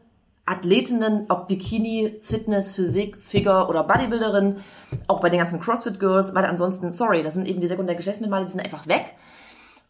Athletinnen, 0.50 1.26
ob 1.30 1.48
Bikini, 1.48 2.20
Fitness, 2.22 2.72
Physik, 2.72 3.18
Figure 3.22 3.68
oder 3.70 3.84
Bodybuilderin, 3.84 4.58
auch 5.08 5.22
bei 5.22 5.30
den 5.30 5.40
ganzen 5.40 5.60
CrossFit 5.60 6.00
Girls, 6.00 6.34
weil 6.34 6.46
ansonsten, 6.46 6.92
sorry, 6.92 7.22
das 7.22 7.36
sind 7.36 7.48
eben 7.48 7.62
die 7.62 7.68
sekundären 7.68 7.98
Geschlechtsmerkmale, 7.98 8.46
die 8.46 8.52
sind 8.52 8.62
einfach 8.62 8.88
weg. 8.88 9.14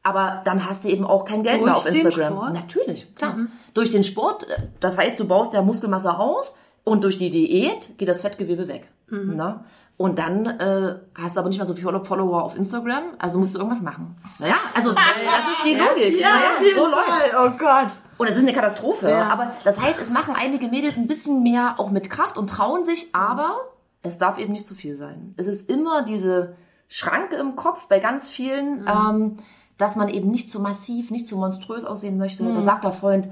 Aber 0.04 0.42
dann 0.46 0.68
hast 0.68 0.84
du 0.84 0.90
eben 0.90 1.06
auch 1.06 1.26
kein 1.26 1.44
Geld 1.44 1.56
Durch 1.56 1.66
mehr 1.66 1.78
auf 1.78 1.84
den 1.84 1.96
Instagram. 1.96 2.34
Sport? 2.34 2.54
Natürlich, 2.54 3.16
klar. 3.16 3.38
Durch 3.74 3.90
den 3.90 4.04
Sport, 4.04 4.50
äh, 4.50 4.68
das 4.80 4.98
heißt, 4.98 5.20
du 5.20 5.28
baust 5.28 5.54
ja 5.54 5.62
Muskelmasse 5.62 6.18
auf 6.18 6.54
und 6.84 7.04
durch 7.04 7.18
die 7.18 7.30
Diät 7.30 7.98
geht 7.98 8.08
das 8.08 8.22
Fettgewebe 8.22 8.68
weg. 8.68 8.90
Na? 9.36 9.66
Und 10.00 10.18
dann 10.18 10.46
äh, 10.46 10.96
hast 11.14 11.36
du 11.36 11.42
aber 11.42 11.50
nicht 11.50 11.58
mehr 11.58 11.66
so 11.66 11.74
viele 11.74 12.02
Follower 12.06 12.42
auf 12.42 12.56
Instagram, 12.56 13.04
also 13.18 13.38
musst 13.38 13.54
du 13.54 13.58
irgendwas 13.60 13.82
machen. 13.82 14.16
Naja, 14.40 14.56
also 14.74 14.92
äh, 14.92 14.96
das 14.96 15.58
ist 15.58 15.66
die 15.66 15.76
Logik. 15.76 16.22
Ja, 16.22 16.30
naja, 16.30 16.74
so 16.74 16.88
läuft's. 16.88 17.28
Fall. 17.28 17.46
Oh 17.46 17.52
Gott. 17.60 17.92
Und 18.18 18.30
das 18.30 18.38
ist 18.38 18.44
eine 18.44 18.54
Katastrophe. 18.54 19.10
Ja. 19.10 19.28
Aber 19.28 19.56
das 19.66 19.78
heißt, 19.78 20.00
es 20.02 20.10
machen 20.10 20.36
einige 20.38 20.70
Mädels 20.70 20.96
ein 20.96 21.08
bisschen 21.08 21.44
mehr 21.44 21.82
auch 21.82 21.90
mit 21.92 22.10
Kraft 22.10 22.38
und 22.38 22.50
trauen 22.50 22.86
sich, 22.86 23.14
aber 23.14 23.58
es 24.02 24.18
darf 24.18 24.38
eben 24.38 24.54
nicht 24.54 24.66
zu 24.66 24.74
viel 24.74 24.96
sein. 24.96 25.34
Es 25.36 25.48
ist 25.48 25.70
immer 25.70 26.04
diese 26.04 26.56
Schranke 26.88 27.36
im 27.36 27.58
Kopf 27.58 27.90
bei 27.90 28.00
ganz 28.00 28.30
vielen, 28.30 28.88
ähm, 28.88 29.40
dass 29.78 29.98
man 29.98 30.08
eben 30.08 30.32
nicht 30.32 30.50
zu 30.50 30.62
massiv, 30.62 31.12
nicht 31.12 31.28
zu 31.28 31.36
monströs 31.36 31.84
aussehen 31.84 32.18
möchte. 32.18 32.46
Da 32.46 32.62
sagt 32.62 32.86
der 32.86 32.94
Freund, 32.94 33.28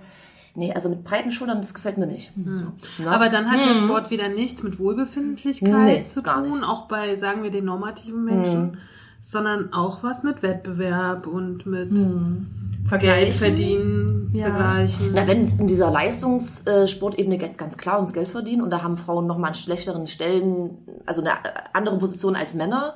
nee, 0.57 0.73
also 0.73 0.89
mit 0.89 1.03
breiten 1.05 1.31
Schultern, 1.31 1.61
das 1.61 1.73
gefällt 1.73 1.97
mir 1.97 2.07
nicht. 2.07 2.33
So, 2.51 2.65
ne? 3.01 3.09
Aber 3.09 3.29
dann 3.29 3.49
hat 3.49 3.63
der 3.63 3.75
Sport 3.75 4.09
wieder 4.11 4.27
nichts 4.27 4.61
mit 4.63 4.77
Wohlbefindlichkeit 4.79 5.71
Nee, 5.85 6.05
zu 6.07 6.21
tun, 6.21 6.49
nicht. 6.51 6.63
auch 6.63 6.87
bei, 6.89 7.15
sagen 7.15 7.43
wir, 7.43 7.51
den 7.51 7.63
normativen 7.65 8.25
Menschen, 8.25 8.77
sondern 9.21 9.71
auch 9.73 10.03
was 10.03 10.23
mit 10.23 10.41
Wettbewerb 10.43 11.27
und 11.27 11.65
mit 11.65 11.91
Geld 11.93 12.87
Vergleichen. 12.87 13.33
verdienen, 13.33 14.31
Ja. 14.33 14.45
vergleichen. 14.47 15.11
Na, 15.13 15.27
wenn 15.27 15.41
es 15.41 15.51
in 15.53 15.67
dieser 15.67 15.91
Leistungssportebene 15.91 17.37
ganz, 17.37 17.57
ganz 17.57 17.77
klar 17.77 17.97
ums 17.97 18.13
Geld 18.13 18.29
verdienen 18.29 18.61
und 18.61 18.69
da 18.69 18.81
haben 18.81 18.97
Frauen 18.97 19.27
nochmal 19.27 19.49
an 19.49 19.55
schlechteren 19.55 20.07
Stellen, 20.07 20.77
also 21.05 21.21
eine 21.21 21.31
andere 21.73 21.97
Position 21.99 22.35
als 22.35 22.53
Männer. 22.53 22.95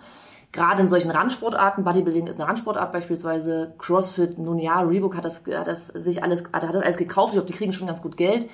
Gerade 0.52 0.82
in 0.82 0.90
solchen 0.90 1.12
Randsportarten, 1.12 1.84
Bodybuilding 1.84 2.28
ist 2.28 2.40
eine 2.40 2.48
Randsportart 2.48 2.92
beispielsweise, 2.92 3.74
CrossFit, 3.78 4.38
nun 4.38 4.60
ja, 4.60 4.82
Reebok 4.82 5.16
hat 5.16 5.24
das, 5.24 5.44
hat 5.48 5.68
das 5.68 5.88
sich 5.88 6.24
alles, 6.24 6.44
hat 6.52 6.64
das 6.64 6.76
alles 6.76 6.98
gekauft, 6.98 7.30
ich 7.30 7.36
glaube, 7.36 7.48
die 7.48 7.54
kriegen 7.54 7.72
schon 7.72 7.88
ganz 7.88 8.02
gut 8.02 8.18
Geld. 8.18 8.50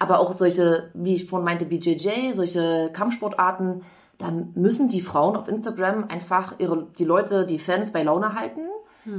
Aber 0.00 0.20
auch 0.20 0.32
solche, 0.32 0.90
wie 0.94 1.14
ich 1.14 1.28
vorhin 1.28 1.44
meinte, 1.44 1.64
BJJ, 1.64 2.32
solche 2.34 2.90
Kampfsportarten, 2.92 3.82
da 4.18 4.32
müssen 4.54 4.88
die 4.88 5.00
Frauen 5.00 5.36
auf 5.36 5.48
Instagram 5.48 6.04
einfach 6.08 6.54
ihre, 6.58 6.88
die 6.98 7.04
Leute, 7.04 7.46
die 7.46 7.58
Fans 7.58 7.92
bei 7.92 8.02
Laune 8.02 8.34
halten, 8.34 8.62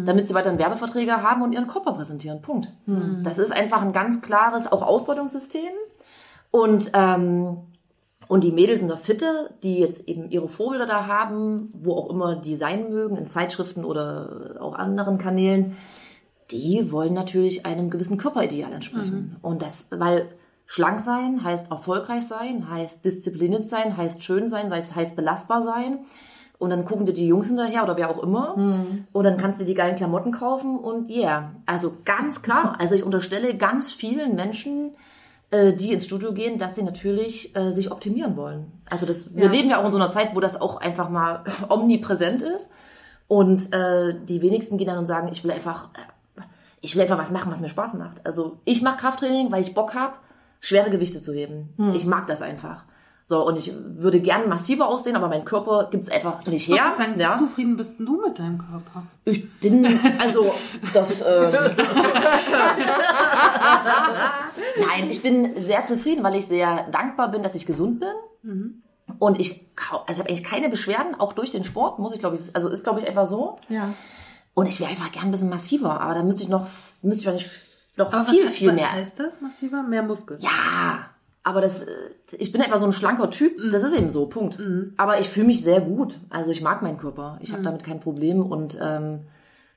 damit 0.06 0.28
sie 0.28 0.34
weiterhin 0.34 0.60
Werbeverträge 0.60 1.24
haben 1.24 1.42
und 1.42 1.54
ihren 1.54 1.68
Körper 1.68 1.94
präsentieren. 1.94 2.42
Punkt. 2.42 2.70
Das 3.24 3.38
ist 3.38 3.52
einfach 3.52 3.82
ein 3.82 3.94
ganz 3.94 4.22
klares 4.22 4.72
auch 4.72 4.82
Ausbeutungssystem. 4.82 5.72
Und, 6.52 6.92
ähm, 6.94 7.58
und 8.30 8.44
die 8.44 8.52
Mädels 8.52 8.80
in 8.80 8.88
der 8.88 8.98
Fitte, 8.98 9.50
die 9.64 9.80
jetzt 9.80 10.08
eben 10.08 10.30
ihre 10.30 10.48
Vorbilder 10.48 10.86
da 10.86 11.08
haben, 11.08 11.72
wo 11.74 11.94
auch 11.94 12.12
immer 12.12 12.36
die 12.36 12.56
sein 12.56 12.92
mögen, 12.92 13.16
in 13.16 13.26
Zeitschriften 13.26 13.84
oder 13.84 14.58
auch 14.60 14.76
anderen 14.76 15.18
Kanälen, 15.18 15.76
die 16.52 16.92
wollen 16.92 17.16
natürlich 17.16 17.66
einem 17.66 17.90
gewissen 17.90 18.20
Körperideal 18.20 18.72
entsprechen. 18.72 19.38
Und 19.42 19.64
das, 19.64 19.88
weil 19.90 20.30
schlank 20.68 21.00
sein 21.00 21.44
heißt 21.44 21.72
erfolgreich 21.72 22.28
sein, 22.28 22.70
heißt 22.70 23.04
diszipliniert 23.04 23.64
sein, 23.64 23.98
heißt 23.98 24.24
schön 24.24 24.48
sein, 24.48 24.72
heißt, 24.72 24.96
heißt 24.96 25.16
belastbar 25.16 25.64
sein. 25.64 26.02
Und 26.60 26.70
dann 26.70 26.86
gucken 26.86 27.08
dir 27.08 27.14
die 27.14 27.26
Jungs 27.26 27.48
hinterher 27.48 27.84
oder 27.84 27.98
wer 27.98 28.12
auch 28.12 28.22
immer. 28.22 28.54
Und 29.12 29.24
dann 29.24 29.38
kannst 29.38 29.60
du 29.60 29.66
die 29.66 29.74
geilen 29.74 29.96
Klamotten 29.96 30.34
kaufen 30.34 30.78
und 30.78 31.10
yeah. 31.10 31.56
Also 31.66 31.94
ganz 32.06 32.44
klar. 32.44 32.76
Also 32.80 32.94
ich 32.94 33.04
unterstelle 33.04 33.58
ganz 33.58 33.92
vielen 33.92 34.36
Menschen, 34.36 34.92
äh, 35.52 35.74
die 35.74 35.92
ins 35.92 36.06
Studio 36.06 36.34
gehen, 36.34 36.58
dass 36.58 36.76
sie 36.76 36.84
natürlich 36.84 37.56
äh, 37.56 37.74
sich 37.74 37.92
optimieren 37.92 38.38
wollen. 38.38 38.72
Also 38.90 39.06
das, 39.06 39.36
wir 39.36 39.50
leben 39.50 39.70
ja 39.70 39.82
auch 39.82 39.86
in 39.86 39.92
so 39.92 39.98
einer 39.98 40.10
Zeit, 40.10 40.36
wo 40.36 40.40
das 40.40 40.60
auch 40.60 40.78
einfach 40.78 41.10
mal 41.10 41.44
omnipräsent 41.70 42.42
ist. 42.42 42.70
Und 43.28 43.74
äh, 43.74 44.16
die 44.26 44.42
wenigsten 44.42 44.78
gehen 44.78 44.88
dann 44.88 44.98
und 44.98 45.08
sagen, 45.08 45.28
ich 45.32 45.44
will 45.44 45.52
einfach, 45.52 45.90
äh, 45.96 46.42
ich 46.82 46.96
will 46.96 47.02
einfach 47.04 47.20
was 47.20 47.32
machen, 47.32 47.52
was 47.52 47.62
mir 47.62 47.70
Spaß 47.70 47.94
macht. 47.96 48.26
Also 48.26 48.60
ich 48.66 48.82
mache 48.82 48.98
Krafttraining, 48.98 49.52
weil 49.52 49.62
ich 49.62 49.74
Bock 49.74 49.96
habe, 49.96 50.14
schwere 50.60 50.90
Gewichte 50.90 51.22
zu 51.22 51.34
heben. 51.34 51.74
Ich 51.96 52.06
mag 52.06 52.28
das 52.28 52.42
einfach. 52.42 52.84
So, 53.30 53.46
und 53.46 53.58
ich 53.60 53.72
würde 53.76 54.22
gern 54.22 54.50
massiver 54.50 54.88
aussehen, 54.88 55.16
aber 55.16 55.28
mein 55.28 55.46
Körper 55.46 55.90
gibt 55.92 56.04
es 56.06 56.10
einfach 56.10 56.44
nicht 56.48 56.68
her. 56.68 56.96
sagen, 56.98 57.20
ja. 57.20 57.36
wie 57.36 57.38
zufrieden 57.38 57.78
bist 57.78 58.00
du 58.00 58.20
mit 58.20 58.40
deinem 58.40 58.58
Körper? 58.58 59.04
Ich 59.24 59.48
bin, 59.60 59.86
also, 60.18 60.56
das, 60.96 61.22
ähm, 61.22 61.28
Nein, 64.80 65.10
ich 65.10 65.22
bin 65.22 65.62
sehr 65.62 65.84
zufrieden, 65.84 66.24
weil 66.24 66.36
ich 66.36 66.48
sehr 66.48 66.88
dankbar 66.92 67.30
bin, 67.30 67.44
dass 67.44 67.56
ich 67.56 67.66
gesund 67.66 68.00
bin. 68.00 68.84
Und 69.20 69.40
ich, 69.40 69.68
also 69.76 70.12
ich 70.12 70.20
habe 70.20 70.30
eigentlich 70.30 70.44
keine 70.44 70.70
Beschwerden, 70.70 71.16
auch 71.20 71.34
durch 71.34 71.52
den 71.52 71.64
Sport, 71.64 72.00
muss 72.00 72.14
ich 72.14 72.20
glaube 72.20 72.36
ich, 72.36 72.56
also 72.56 72.70
ist 72.70 72.84
glaube 72.84 73.02
ich 73.02 73.08
einfach 73.08 73.28
so. 73.28 73.58
Ja. 73.70 73.94
Und 74.54 74.68
ich 74.68 74.80
wäre 74.80 74.90
einfach 74.90 75.12
gern 75.12 75.26
ein 75.26 75.32
bisschen 75.32 75.50
massiver, 75.50 76.02
aber 76.02 76.14
da 76.14 76.24
müsste 76.24 76.44
ich 76.44 76.50
noch, 76.50 76.68
müsste 77.02 77.22
ich 77.22 77.26
wahrscheinlich 77.28 77.52
noch 77.98 78.14
Aber 78.14 78.26
viel, 78.26 78.46
was, 78.46 78.54
viel 78.54 78.70
was 78.70 78.76
mehr. 78.76 78.92
heißt 78.92 79.20
das, 79.20 79.42
massiver? 79.42 79.84
Mehr 79.84 80.04
Muskeln? 80.04 80.40
Ja, 80.42 81.10
aber 81.44 81.62
das, 81.62 81.86
ich 82.32 82.52
bin 82.52 82.62
einfach 82.62 82.80
so 82.80 82.86
ein 82.86 82.92
schlanker 82.92 83.30
Typ. 83.30 83.58
Das 83.72 83.84
ist 83.84 83.94
eben 83.94 84.10
so, 84.10 84.28
Punkt. 84.28 84.60
Aber 84.98 85.20
ich 85.20 85.30
fühle 85.30 85.48
mich 85.48 85.64
sehr 85.64 85.82
gut. 85.82 86.18
Also 86.30 86.52
ich 86.52 86.62
mag 86.62 86.82
meinen 86.82 86.98
Körper. 86.98 87.40
Ich 87.42 87.52
habe 87.54 87.64
damit 87.64 87.84
kein 87.84 88.00
Problem 88.00 88.46
und 88.46 88.78
ähm, 88.82 89.22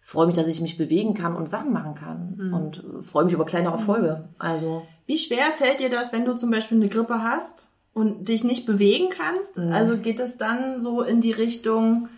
freue 0.02 0.26
mich, 0.26 0.36
dass 0.36 0.48
ich 0.48 0.60
mich 0.60 0.76
bewegen 0.76 1.14
kann 1.14 1.34
und 1.34 1.48
Sachen 1.48 1.72
machen 1.72 1.94
kann. 1.94 2.34
Und 2.52 2.84
äh, 2.84 3.02
freue 3.02 3.24
mich 3.24 3.32
über 3.32 3.46
kleine 3.46 3.70
Erfolge. 3.70 4.28
Also 4.38 4.82
Wie 5.06 5.16
schwer 5.16 5.52
fällt 5.56 5.80
dir 5.80 5.88
das, 5.88 6.12
wenn 6.12 6.24
du 6.24 6.34
zum 6.34 6.50
Beispiel 6.50 6.76
eine 6.76 6.88
Grippe 6.88 7.22
hast 7.22 7.72
und 7.94 8.28
dich 8.28 8.44
nicht 8.44 8.66
bewegen 8.66 9.08
kannst? 9.10 9.58
Also 9.58 9.96
geht 9.96 10.20
es 10.20 10.36
dann 10.36 10.80
so 10.80 11.02
in 11.02 11.20
die 11.20 11.32
Richtung, 11.32 12.08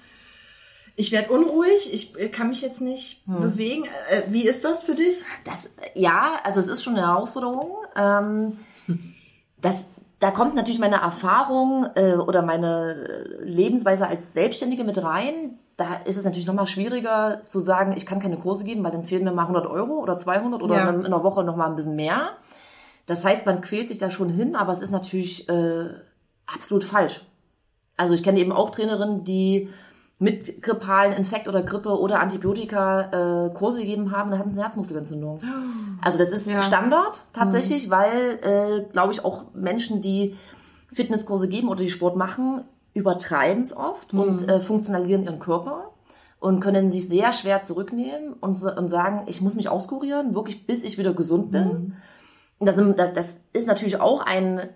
ich 0.97 1.12
werde 1.12 1.32
unruhig, 1.32 1.93
ich 1.93 2.18
äh, 2.18 2.28
kann 2.28 2.49
mich 2.49 2.62
jetzt 2.62 2.80
nicht 2.80 3.26
bewegen. 3.26 3.85
Äh, 4.11 4.22
wie 4.28 4.47
ist 4.47 4.64
das 4.64 4.82
für 4.82 4.95
dich? 4.95 5.24
das, 5.45 5.70
ja, 5.95 6.41
also 6.43 6.61
es 6.61 6.68
ist 6.68 6.82
schon 6.82 6.97
eine 6.97 7.07
Herausforderung. 7.07 7.72
Ähm, 7.97 8.59
das, 9.61 9.85
da 10.20 10.30
kommt 10.30 10.55
natürlich 10.55 10.78
meine 10.78 10.97
Erfahrung 10.97 11.87
äh, 11.97 12.14
oder 12.14 12.43
meine 12.43 13.39
Lebensweise 13.43 14.07
als 14.07 14.32
Selbstständige 14.32 14.85
mit 14.85 15.03
rein. 15.03 15.59
Da 15.77 15.95
ist 16.05 16.16
es 16.16 16.25
natürlich 16.25 16.47
nochmal 16.47 16.66
schwieriger 16.68 17.43
zu 17.47 17.59
sagen, 17.59 17.95
ich 17.97 18.07
kann 18.07 18.20
keine 18.20 18.37
Kurse 18.37 18.64
geben, 18.64 18.85
weil 18.85 18.93
dann 18.93 19.05
fehlen 19.05 19.25
mir 19.25 19.33
mal 19.33 19.43
100 19.43 19.66
Euro 19.66 19.95
oder 19.95 20.16
200 20.16 20.62
oder 20.62 20.77
Ja. 20.77 20.85
dann 20.87 21.01
in 21.01 21.07
einer 21.07 21.25
Woche 21.25 21.43
nochmal 21.43 21.68
ein 21.68 21.77
bisschen 21.77 21.97
mehr. 21.97 22.31
Das 23.07 23.25
heißt, 23.25 23.45
man 23.45 23.61
quält 23.61 23.89
sich 23.89 23.99
da 23.99 24.09
schon 24.11 24.29
hin, 24.29 24.55
aber 24.57 24.72
es 24.72 24.81
ist 24.81 24.93
natürlich 24.93 25.49
äh, 25.49 25.87
absolut 26.47 26.85
falsch. 26.85 27.22
Also 27.97 28.14
ich 28.14 28.22
kenne 28.22 28.39
eben 28.39 28.53
auch 28.53 28.70
Trainerinnen, 28.70 29.25
die 29.25 29.68
mit 30.20 30.62
grippalen 30.62 31.12
Infekt 31.12 31.49
oder 31.49 31.62
Grippe 31.62 31.99
oder 31.99 32.20
Antibiotika 32.20 33.47
äh, 33.49 33.55
Kurse 33.55 33.81
gegeben 33.81 34.12
haben, 34.12 34.31
dann 34.31 34.39
hatten 34.39 34.53
sie 34.53 34.57
eine 34.59 34.64
Herzmuskelentzündung. 34.64 35.41
Also 36.03 36.18
das 36.18 36.31
ist 36.31 36.51
Ja. 36.51 36.62
Standard 36.62 37.25
tatsächlich, 37.33 37.91
weil, 37.91 38.39
äh, 38.43 38.93
glaube 38.93 39.12
ich, 39.12 39.25
auch 39.25 39.53
Menschen, 39.55 40.01
die 40.01 40.37
Fitnesskurse 40.93 41.49
geben 41.49 41.68
oder 41.68 41.81
die 41.83 41.91
Sport 41.91 42.16
machen, 42.16 42.62
übertreiben 42.95 43.62
es 43.62 43.76
oft 43.76 44.14
und 44.14 44.49
äh, 44.49 44.61
funktionalisieren 44.61 45.24
ihren 45.24 45.38
Körper 45.40 45.90
und 46.40 46.61
können 46.61 46.90
sich 46.90 47.09
sehr 47.09 47.32
schwer 47.32 47.61
zurücknehmen 47.62 48.32
und, 48.34 48.62
und 48.62 48.88
sagen, 48.88 49.22
ich 49.26 49.40
muss 49.40 49.55
mich 49.55 49.68
auskurieren, 49.68 50.34
wirklich 50.34 50.66
bis 50.66 50.84
ich 50.84 50.97
wieder 50.99 51.12
gesund 51.12 51.51
bin. 51.51 51.97
Und 52.59 52.66
Das, 52.66 52.76
das, 52.97 53.12
das 53.12 53.36
ist 53.53 53.66
natürlich 53.66 54.01
auch 54.01 54.24
ein 54.24 54.68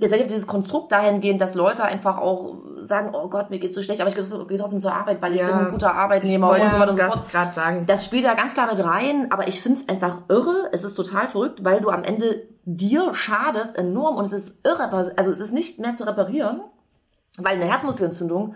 gesellschaftliches 0.00 0.46
Konstrukt 0.46 0.90
dahingehend, 0.90 1.40
dass 1.40 1.54
Leute 1.54 1.84
einfach 1.84 2.18
auch 2.18 2.56
sagen, 2.82 3.10
oh 3.14 3.28
Gott, 3.28 3.50
mir 3.50 3.58
geht's 3.58 3.74
so 3.74 3.80
schlecht, 3.82 4.00
aber 4.00 4.10
ich 4.10 4.16
gehe 4.16 4.58
trotzdem 4.58 4.80
zur 4.80 4.92
Arbeit, 4.92 5.22
weil 5.22 5.34
ich 5.34 5.40
Ja. 5.40 5.46
bin 5.46 5.66
ein 5.66 5.70
guter 5.72 5.94
Arbeitnehmer 5.94 6.50
und 6.50 6.70
so 6.70 6.78
weiter 6.78 6.90
und 6.90 6.96
so 6.96 7.02
fort. 7.04 7.26
das 7.32 7.54
sagen. 7.54 7.84
Das 7.86 8.04
spielt 8.04 8.24
da 8.24 8.34
ganz 8.34 8.54
klar 8.54 8.66
mit 8.66 8.82
rein, 8.84 9.28
aber 9.30 9.46
ich 9.48 9.60
finde 9.60 9.80
es 9.80 9.88
einfach 9.88 10.18
irre. 10.28 10.68
Es 10.72 10.82
ist 10.84 10.94
total 10.94 11.28
verrückt, 11.28 11.64
weil 11.64 11.80
du 11.80 11.90
am 11.90 12.02
Ende 12.02 12.42
dir 12.64 13.14
schadest 13.14 13.76
enorm 13.76 14.16
und 14.16 14.24
es 14.26 14.32
ist 14.32 14.54
irre, 14.64 14.90
also 15.16 15.30
es 15.30 15.40
ist 15.40 15.52
nicht 15.52 15.78
mehr 15.78 15.94
zu 15.94 16.04
reparieren, 16.06 16.60
weil 17.38 17.56
eine 17.56 17.66
Herzmuskelentzündung, 17.66 18.54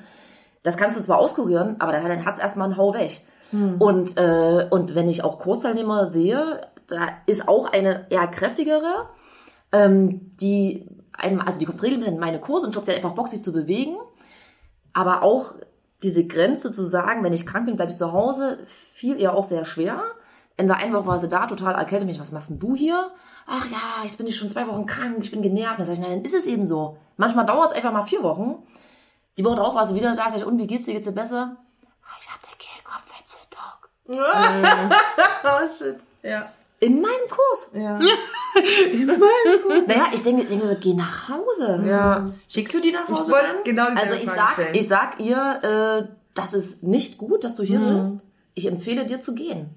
das 0.62 0.76
kannst 0.76 0.96
du 0.96 1.02
zwar 1.02 1.18
auskurieren, 1.18 1.76
aber 1.80 1.92
dann 1.92 2.02
hat 2.02 2.10
dein 2.10 2.22
Herz 2.22 2.38
erstmal 2.38 2.66
einen 2.66 2.76
Hau 2.76 2.94
weg. 2.94 3.22
Und, 3.78 4.18
äh, 4.18 4.66
und 4.70 4.94
wenn 4.94 5.08
ich 5.08 5.24
auch 5.24 5.38
Kursteilnehmer 5.38 6.10
sehe, 6.10 6.60
da 6.86 7.08
ist 7.26 7.48
auch 7.48 7.72
eine 7.72 8.06
eher 8.10 8.26
kräftigere, 8.26 9.08
ähm, 9.72 10.36
die 10.36 10.86
einem, 11.12 11.40
also 11.40 11.58
die 11.58 11.64
kommt 11.64 11.82
regelmäßig 11.82 12.12
in 12.12 12.20
meine 12.20 12.40
Kurse 12.40 12.66
und 12.66 12.74
jobbt 12.74 12.88
ja 12.88 12.94
einfach 12.94 13.14
Bock, 13.14 13.28
sich 13.28 13.42
zu 13.42 13.52
bewegen. 13.52 13.96
Aber 14.92 15.22
auch 15.22 15.54
diese 16.02 16.26
Grenze 16.26 16.72
zu 16.72 16.82
sagen, 16.82 17.24
wenn 17.24 17.32
ich 17.32 17.46
krank 17.46 17.66
bin, 17.66 17.76
bleibe 17.76 17.90
ich 17.90 17.98
zu 17.98 18.12
Hause, 18.12 18.58
fiel 18.66 19.18
ihr 19.18 19.34
auch 19.34 19.44
sehr 19.44 19.64
schwer. 19.64 20.02
In 20.58 20.66
der 20.66 20.76
einen 20.76 20.92
Woche 20.92 21.06
war 21.06 21.20
sie 21.20 21.28
da, 21.28 21.46
total 21.46 21.74
erkältet 21.76 22.06
mich. 22.08 22.20
Was 22.20 22.32
machst 22.32 22.50
denn 22.50 22.58
du 22.58 22.74
hier? 22.74 23.10
Ach 23.46 23.64
ja, 23.70 24.02
jetzt 24.04 24.18
bin 24.18 24.26
ich 24.26 24.36
schon 24.36 24.50
zwei 24.50 24.66
Wochen 24.66 24.84
krank, 24.86 25.16
ich 25.20 25.30
bin 25.30 25.40
genervt. 25.40 25.78
Dann 25.78 25.86
sag 25.86 25.92
ich, 25.94 26.00
nein, 26.00 26.10
dann 26.10 26.22
ist 26.22 26.34
es 26.34 26.46
eben 26.46 26.66
so. 26.66 26.98
Manchmal 27.16 27.46
dauert 27.46 27.70
es 27.70 27.76
einfach 27.76 27.92
mal 27.92 28.02
vier 28.02 28.22
Wochen. 28.22 28.56
Die 29.38 29.44
Woche 29.44 29.56
drauf 29.56 29.74
war 29.74 29.86
sie 29.86 29.94
wieder 29.94 30.14
da, 30.16 30.28
sag 30.30 30.36
ich, 30.36 30.44
und 30.44 30.58
wie 30.58 30.66
geht's 30.66 30.84
dir, 30.84 30.92
geht's 30.94 31.06
dir 31.06 31.12
besser? 31.12 31.56
Ah, 32.02 32.16
Ich 32.20 32.28
hab 32.28 32.40
eine 32.44 32.56
Kehlkopfentzündung. 32.58 33.78
oh 35.44 35.68
shit. 35.78 35.98
Ja. 36.22 36.50
In 36.80 37.00
meinem 37.00 37.28
Kurs. 37.30 37.70
ja. 37.74 37.98
Naja, 39.86 40.06
ich 40.12 40.22
denke, 40.22 40.42
ich 40.42 40.48
denke 40.48 40.76
geh 40.80 40.94
nach 40.94 41.28
Hause. 41.28 41.82
Ja. 41.86 42.30
Schickst 42.48 42.74
du 42.74 42.80
die 42.80 42.92
nach 42.92 43.08
Ich 43.08 43.16
Hause 43.18 43.30
wollte 43.32 43.46
dann? 43.54 43.64
genau 43.64 43.84
Also 43.84 43.96
dieselbe 44.14 44.22
ich 44.22 44.28
Frage 44.28 44.38
sag, 44.40 44.52
stellen. 44.52 44.74
ich 44.74 44.88
sag 44.88 45.20
ihr, 45.20 45.62
äh, 45.62 46.08
das 46.34 46.54
ist 46.54 46.82
nicht 46.82 47.18
gut, 47.18 47.44
dass 47.44 47.56
du 47.56 47.62
hier 47.62 47.78
bist. 47.80 48.24
Ich 48.58 48.66
empfehle 48.66 49.06
dir 49.06 49.20
zu 49.20 49.34
gehen. 49.34 49.70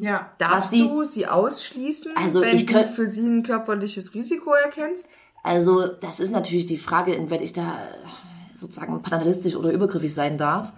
Ja. 0.00 0.30
Darfst 0.38 0.54
was 0.64 0.70
die- 0.70 0.88
du 0.88 1.04
sie 1.04 1.26
ausschließen, 1.26 2.12
Also 2.16 2.40
wenn 2.40 2.56
ich 2.56 2.64
du 2.66 2.72
könnt- 2.72 2.88
für 2.88 3.06
sie 3.08 3.26
ein 3.26 3.42
körperliches 3.42 4.14
Risiko 4.14 4.52
erkennst? 4.52 5.06
Also 5.42 5.86
das 5.86 6.18
ist 6.18 6.30
natürlich 6.32 6.66
die 6.66 6.78
Frage, 6.78 7.12
inwieweit 7.14 7.42
ich 7.42 7.52
da 7.52 7.76
sozusagen 8.54 9.02
paternalistisch 9.02 9.54
oder 9.54 9.70
übergriffig 9.70 10.12
sein 10.14 10.38
darf. 10.38 10.72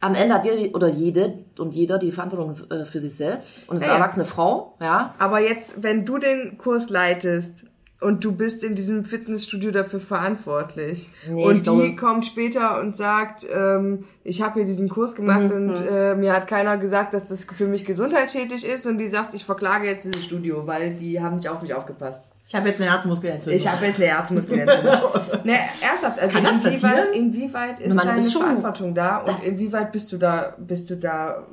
Am 0.00 0.14
Ende 0.14 0.34
hat 0.34 0.44
jeder 0.44 0.74
oder 0.76 0.88
jede 0.88 1.38
und 1.58 1.72
jeder 1.72 1.98
die 1.98 2.12
Verantwortung 2.12 2.54
äh, 2.70 2.84
für 2.84 3.00
sich 3.00 3.14
selbst 3.16 3.68
und 3.68 3.76
ist 3.76 3.82
eine 3.82 3.90
Ja, 3.92 3.96
ja. 3.98 4.02
erwachsene 4.02 4.24
Frau, 4.26 4.76
ja. 4.80 5.14
Aber 5.18 5.40
jetzt, 5.40 5.82
wenn 5.82 6.04
du 6.04 6.18
den 6.18 6.56
Kurs 6.58 6.88
leitest 6.90 7.64
und 8.00 8.24
du 8.24 8.32
bist 8.32 8.62
in 8.62 8.74
diesem 8.76 9.04
Fitnessstudio 9.04 9.72
dafür 9.72 9.98
verantwortlich 10.00 11.10
Nee, 11.28 11.44
und 11.44 11.56
ich 11.56 11.62
glaube- 11.64 11.82
die 11.82 11.96
kommt 11.96 12.26
später 12.26 12.80
und 12.80 12.96
sagt, 12.96 13.46
ähm, 13.52 14.04
ich 14.24 14.40
habe 14.40 14.54
hier 14.60 14.64
diesen 14.66 14.88
Kurs 14.88 15.14
gemacht 15.16 15.50
Mhm, 15.52 15.70
und 15.70 15.74
äh, 15.90 16.14
mir 16.14 16.32
hat 16.32 16.46
keiner 16.46 16.76
gesagt, 16.78 17.12
dass 17.14 17.26
das 17.26 17.44
für 17.44 17.66
mich 17.66 17.84
gesundheitsschädlich 17.84 18.64
ist 18.66 18.86
und 18.86 18.98
die 18.98 19.08
sagt, 19.08 19.34
ich 19.34 19.44
verklage 19.44 19.86
jetzt 19.86 20.04
dieses 20.04 20.24
Studio, 20.24 20.66
weil 20.66 20.94
die 20.94 21.20
haben 21.20 21.36
nicht 21.36 21.48
auf 21.48 21.60
mich 21.62 21.74
aufgepasst. 21.74 22.30
Ich 22.46 22.54
habe 22.54 22.68
jetzt 22.68 22.80
eine 22.80 22.90
Herzmuskelentzündung. 22.90 23.56
Ich 23.56 23.68
habe 23.68 23.84
jetzt 23.84 23.96
eine 23.96 24.06
Herzmuskelentzündung. 24.06 24.92
ne, 25.44 25.58
ernsthaft, 25.82 26.18
also 26.18 26.38
inwieweit, 26.38 27.14
inwieweit 27.14 27.80
ist 27.80 27.96
deine 27.96 28.18
ist 28.20 28.32
Verantwortung 28.32 28.94
da 28.94 29.18
und 29.18 29.42
inwieweit 29.44 29.92
bist 29.92 30.10
du 30.12 30.18
da, 30.18 30.54
bist 30.56 30.88
du 30.88 30.96
da 30.96 31.46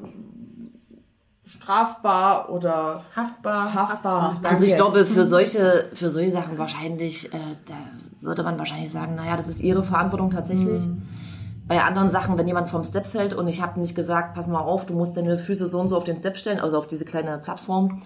strafbar 1.66 2.50
oder 2.50 3.04
haftbar. 3.16 3.74
haftbar? 3.74 4.40
Also 4.44 4.66
ich 4.66 4.76
glaube, 4.76 5.06
für 5.06 5.26
solche, 5.26 5.90
für 5.94 6.12
solche 6.12 6.32
Sachen 6.32 6.58
wahrscheinlich, 6.58 7.34
äh, 7.34 7.38
da 7.66 7.74
würde 8.22 8.44
man 8.44 8.60
wahrscheinlich 8.60 8.92
sagen, 8.92 9.16
naja, 9.16 9.36
das 9.36 9.48
ist 9.48 9.62
ihre 9.62 9.84
Verantwortung 9.84 10.30
tatsächlich. 10.30 10.88
Bei 11.68 11.82
anderen 11.82 12.12
Sachen, 12.12 12.38
wenn 12.38 12.48
jemand 12.48 12.70
vom 12.70 12.84
Step 12.84 13.08
fällt 13.08 13.34
und 13.34 13.48
ich 13.48 13.62
habe 13.62 13.80
nicht 13.80 13.96
gesagt, 13.96 14.36
pass 14.36 14.48
mal 14.48 14.60
auf, 14.60 14.86
du 14.86 14.94
musst 14.94 15.18
deine 15.18 15.40
Füße 15.40 15.68
so 15.68 15.80
und 15.80 15.88
so 15.88 15.98
auf 15.98 16.04
den 16.04 16.18
Step 16.18 16.38
stellen, 16.38 16.60
also 16.60 16.78
auf 16.78 16.88
diese 16.88 17.06
kleine 17.06 17.40
Plattform, 17.40 18.04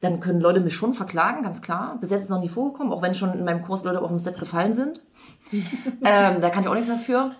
dann 0.00 0.20
können 0.20 0.40
Leute 0.40 0.60
mich 0.60 0.74
schon 0.74 0.94
verklagen, 0.94 1.42
ganz 1.42 1.60
klar. 1.60 1.98
Bis 2.00 2.10
jetzt 2.10 2.20
ist 2.20 2.24
es 2.24 2.30
noch 2.30 2.40
nie 2.40 2.48
vorgekommen, 2.48 2.92
auch 2.92 3.02
wenn 3.02 3.14
schon 3.14 3.34
in 3.34 3.44
meinem 3.44 3.62
Kurs 3.62 3.84
Leute 3.84 4.00
auf 4.00 4.08
dem 4.08 4.18
Step 4.18 4.38
gefallen 4.38 4.72
sind. 4.72 5.02
ähm, 5.52 6.40
da 6.40 6.48
kann 6.48 6.62
ich 6.62 6.68
auch 6.68 6.74
nichts 6.74 6.88
dafür. 6.88 7.32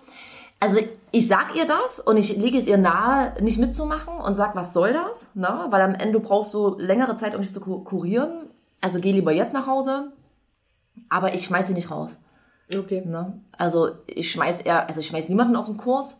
Also 0.65 0.79
ich 1.11 1.27
sag 1.27 1.55
ihr 1.55 1.65
das 1.67 1.99
und 1.99 2.17
ich 2.17 2.35
lege 2.35 2.57
es 2.57 2.65
ihr 2.65 2.77
nahe, 2.77 3.33
nicht 3.41 3.59
mitzumachen 3.59 4.15
und 4.15 4.33
sag, 4.35 4.55
was 4.55 4.73
soll 4.73 4.93
das? 4.93 5.29
Ne? 5.35 5.67
Weil 5.69 5.81
am 5.83 5.93
Ende 5.93 6.19
brauchst 6.19 6.53
du 6.55 6.75
längere 6.79 7.15
Zeit, 7.15 7.35
um 7.35 7.41
dich 7.41 7.53
zu 7.53 7.59
ku- 7.61 7.83
kurieren. 7.83 8.49
Also 8.81 8.99
geh 8.99 9.11
lieber 9.11 9.31
jetzt 9.31 9.53
nach 9.53 9.67
Hause. 9.67 10.11
Aber 11.09 11.35
ich 11.35 11.43
schmeiß 11.45 11.67
sie 11.67 11.73
nicht 11.75 11.91
raus. 11.91 12.17
Okay. 12.75 13.03
Ne? 13.05 13.39
Also 13.57 13.91
ich 14.07 14.31
schmeiß 14.31 14.61
eher, 14.61 14.87
also 14.87 14.99
ich 15.01 15.07
schmeiß 15.07 15.29
niemanden 15.29 15.55
aus 15.55 15.67
dem 15.67 15.77
Kurs. 15.77 16.17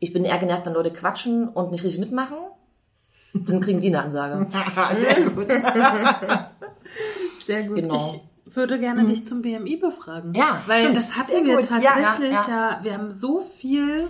Ich 0.00 0.12
bin 0.12 0.24
eher 0.26 0.38
genervt, 0.38 0.66
wenn 0.66 0.74
Leute 0.74 0.92
quatschen 0.92 1.48
und 1.48 1.70
nicht 1.72 1.82
richtig 1.82 2.00
mitmachen. 2.00 2.36
Dann 3.32 3.60
kriegen 3.60 3.80
die 3.80 3.88
eine 3.88 4.02
Ansage. 4.02 4.46
Sehr 5.00 5.22
gut. 5.30 5.50
Sehr 7.46 7.62
gut. 7.64 7.76
Genau. 7.76 8.20
Ich 8.50 8.56
würde 8.56 8.78
gerne 8.78 9.04
dich 9.04 9.24
zum 9.26 9.42
BMI 9.42 9.76
befragen. 9.76 10.32
Ja, 10.34 10.62
weil 10.66 10.82
stimmt. 10.82 10.96
das 10.96 11.16
hatten 11.16 11.32
Sehr 11.32 11.44
wir 11.44 11.56
gut. 11.56 11.64
Ja, 11.70 11.76
tatsächlich 11.78 12.32
ja, 12.32 12.46
ja, 12.48 12.80
Wir 12.82 12.94
haben 12.94 13.10
so 13.10 13.40
viel 13.40 14.08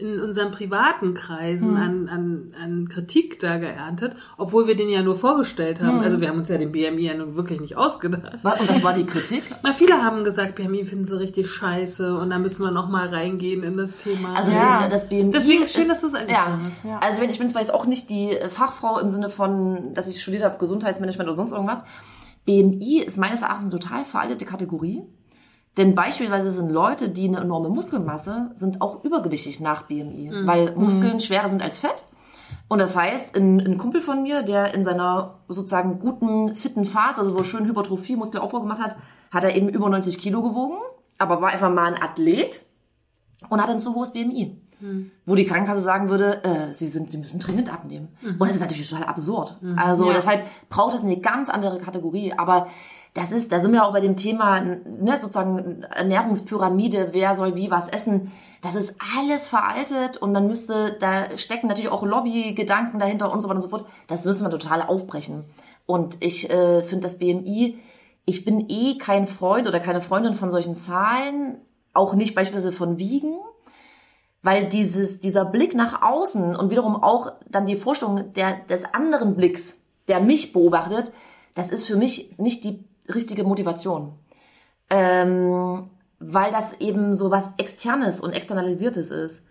in 0.00 0.20
unseren 0.20 0.52
privaten 0.52 1.14
Kreisen 1.14 1.76
an, 1.76 2.08
an, 2.08 2.54
an 2.62 2.88
Kritik 2.88 3.40
da 3.40 3.56
geerntet, 3.58 4.14
obwohl 4.36 4.68
wir 4.68 4.76
den 4.76 4.88
ja 4.88 5.02
nur 5.02 5.16
vorgestellt 5.16 5.80
haben. 5.80 5.98
Also 5.98 6.20
wir 6.20 6.28
haben 6.28 6.38
uns 6.38 6.48
ja 6.48 6.56
den 6.56 6.70
BMI 6.70 7.00
ja 7.02 7.14
nun 7.14 7.34
wirklich 7.34 7.60
nicht 7.60 7.76
ausgedacht. 7.76 8.38
Was? 8.44 8.60
Und 8.60 8.70
das 8.70 8.84
war 8.84 8.94
die 8.94 9.04
Kritik? 9.06 9.42
Na, 9.64 9.72
viele 9.72 10.00
haben 10.04 10.22
gesagt, 10.22 10.54
BMI 10.54 10.84
finden 10.84 11.04
sie 11.04 11.18
richtig 11.18 11.50
scheiße 11.50 12.16
und 12.16 12.30
da 12.30 12.38
müssen 12.38 12.62
wir 12.62 12.70
noch 12.70 12.88
mal 12.88 13.08
reingehen 13.08 13.64
in 13.64 13.76
das 13.76 13.96
Thema. 13.96 14.34
Also 14.36 14.52
Ja. 14.52 14.84
die, 14.84 14.88
das 14.90 15.08
BMI 15.08 15.32
Deswegen 15.32 15.64
ist 15.64 15.74
schön, 15.74 15.88
dass 15.88 16.00
du's 16.00 16.12
ja. 16.12 16.18
angesprochen 16.20 16.60
hast. 16.66 16.84
Ja. 16.88 16.98
Also 17.00 17.20
wenn 17.20 17.30
ich 17.30 17.38
bin 17.40 17.48
zwar 17.48 17.62
jetzt 17.62 17.74
auch 17.74 17.86
nicht 17.86 18.08
die 18.08 18.36
Fachfrau 18.50 19.00
im 19.00 19.10
Sinne 19.10 19.30
von, 19.30 19.94
dass 19.94 20.06
ich 20.06 20.22
studiert 20.22 20.44
habe 20.44 20.58
Gesundheitsmanagement 20.58 21.28
oder 21.28 21.36
sonst 21.36 21.50
irgendwas. 21.50 21.82
BMI 22.48 23.02
ist 23.02 23.18
meines 23.18 23.42
Erachtens 23.42 23.70
eine 23.70 23.78
total 23.78 24.04
veraltete 24.06 24.46
Kategorie. 24.46 25.02
Denn 25.76 25.94
beispielsweise 25.94 26.50
sind 26.50 26.70
Leute, 26.70 27.10
die 27.10 27.28
eine 27.28 27.40
enorme 27.40 27.68
Muskelmasse, 27.68 28.52
sind 28.54 28.80
auch 28.80 29.04
übergewichtig 29.04 29.60
nach 29.60 29.82
BMI, 29.82 30.30
weil 30.46 30.74
Muskeln 30.74 31.20
schwerer 31.20 31.50
sind 31.50 31.62
als 31.62 31.76
Fett. 31.76 32.04
Und 32.68 32.78
das 32.78 32.96
heißt, 32.96 33.36
ein, 33.36 33.60
ein 33.60 33.76
Kumpel 33.76 34.00
von 34.00 34.22
mir, 34.22 34.42
der 34.42 34.72
in 34.74 34.84
seiner 34.84 35.40
sozusagen 35.46 35.98
guten, 36.00 36.54
fitten 36.54 36.86
Phase, 36.86 37.20
also 37.20 37.36
wo 37.36 37.42
schön 37.42 37.66
Hypertrophie, 37.66 38.16
Muskelaufbau 38.16 38.62
gemacht 38.62 38.80
hat, 38.80 38.96
hat 39.30 39.44
er 39.44 39.54
eben 39.54 39.68
über 39.68 39.88
90 39.90 40.18
Kilo 40.18 40.42
gewogen, 40.42 40.78
aber 41.18 41.42
war 41.42 41.50
einfach 41.50 41.70
mal 41.70 41.92
ein 41.92 42.02
Athlet 42.02 42.62
und 43.50 43.62
hat 43.62 43.68
ein 43.68 43.80
zu 43.80 43.94
hohes 43.94 44.12
BMI. 44.12 44.56
Wo 45.26 45.34
die 45.34 45.44
Krankenkasse 45.44 45.82
sagen 45.82 46.08
würde, 46.08 46.42
äh, 46.44 46.72
sie, 46.72 46.86
sind, 46.86 47.10
sie 47.10 47.18
müssen 47.18 47.38
dringend 47.40 47.72
abnehmen. 47.72 48.08
Und 48.22 48.40
das 48.48 48.56
ist 48.56 48.60
natürlich 48.60 48.88
total 48.88 49.04
absurd. 49.06 49.58
Also 49.76 50.06
Ja. 50.08 50.14
deshalb 50.14 50.44
braucht 50.70 50.94
es 50.94 51.02
eine 51.02 51.16
ganz 51.18 51.48
andere 51.48 51.78
Kategorie. 51.80 52.32
Aber 52.36 52.68
das 53.14 53.32
ist, 53.32 53.50
da 53.50 53.58
sind 53.58 53.72
wir 53.72 53.84
auch 53.84 53.92
bei 53.92 54.00
dem 54.00 54.16
Thema, 54.16 54.60
ne, 54.60 55.18
sozusagen 55.20 55.82
Ernährungspyramide, 55.94 57.08
wer 57.12 57.34
soll 57.34 57.54
wie 57.54 57.70
was 57.70 57.88
essen. 57.88 58.32
Das 58.62 58.74
ist 58.74 58.94
alles 59.16 59.48
veraltet 59.48 60.16
und 60.16 60.32
man 60.32 60.46
müsste, 60.46 60.96
da 61.00 61.36
stecken 61.36 61.68
natürlich 61.68 61.90
auch 61.90 62.04
Lobbygedanken 62.04 62.98
dahinter 62.98 63.32
und 63.32 63.40
so 63.40 63.48
weiter 63.48 63.56
und 63.56 63.62
so 63.62 63.68
fort. 63.68 63.86
Das 64.08 64.24
müssen 64.24 64.42
wir 64.44 64.50
total 64.50 64.82
aufbrechen. 64.82 65.44
Und 65.86 66.16
ich 66.20 66.50
äh, 66.50 66.82
finde 66.82 67.04
das 67.04 67.18
BMI, 67.18 67.78
ich 68.24 68.44
bin 68.44 68.66
eh 68.68 68.98
kein 68.98 69.26
Freund 69.26 69.66
oder 69.66 69.80
keine 69.80 70.00
Freundin 70.00 70.34
von 70.34 70.50
solchen 70.50 70.74
Zahlen, 70.76 71.58
auch 71.94 72.14
nicht 72.14 72.34
beispielsweise 72.34 72.72
von 72.72 72.98
Wiegen, 72.98 73.34
weil 74.42 74.68
dieses, 74.68 75.20
dieser 75.20 75.44
Blick 75.44 75.74
nach 75.74 76.02
außen 76.02 76.54
und 76.56 76.70
wiederum 76.70 76.96
auch 76.96 77.32
dann 77.48 77.66
die 77.66 77.76
Vorstellung 77.76 78.32
der, 78.34 78.56
des 78.68 78.84
anderen 78.84 79.34
Blicks, 79.36 79.76
der 80.06 80.20
mich 80.20 80.52
beobachtet, 80.52 81.12
das 81.54 81.70
ist 81.70 81.86
für 81.86 81.96
mich 81.96 82.38
nicht 82.38 82.64
die 82.64 82.84
richtige 83.12 83.44
Motivation. 83.44 84.12
Ähm, 84.90 85.90
weil 86.20 86.50
das 86.50 86.72
eben 86.80 87.14
so 87.14 87.30
was 87.30 87.50
Externes 87.58 88.20
und 88.20 88.32
Externalisiertes 88.32 89.10
ist. 89.10 89.44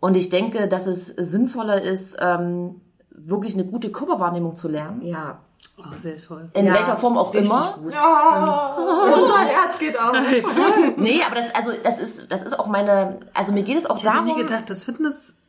Und 0.00 0.16
ich 0.16 0.30
denke, 0.30 0.68
dass 0.68 0.86
es 0.86 1.06
sinnvoller 1.06 1.80
ist, 1.80 2.16
ähm, 2.20 2.80
wirklich 3.10 3.54
eine 3.54 3.64
gute 3.64 3.90
Körperwahrnehmung 3.90 4.56
zu 4.56 4.68
lernen. 4.68 5.02
Ja. 5.02 5.40
Oh, 5.84 5.98
sehr 5.98 6.16
toll. 6.16 6.48
In 6.54 6.66
Ja, 6.66 6.74
welcher 6.74 6.96
Form 6.96 7.16
auch 7.18 7.32
richtig 7.34 7.50
immer. 7.50 7.74
gut. 7.82 7.92
Ja, 7.94 8.76
unser 9.14 9.38
Herz 9.40 9.78
geht 9.78 9.98
auf. 9.98 10.12
Nee, 10.96 11.20
aber 11.26 11.34
das, 11.36 11.54
also, 11.54 11.72
das 11.82 11.98
ist, 11.98 12.30
das 12.30 12.42
ist 12.42 12.58
auch 12.58 12.66
meine, 12.66 13.20
also 13.34 13.52
mir 13.52 13.62
geht 13.62 13.78
es 13.78 13.86
auch 13.86 13.96
Ich 13.96 14.04
hätte 14.04 14.14
darum. 14.14 14.26
nie 14.36 14.42
gedacht, 14.42 14.70
dass 14.70 14.84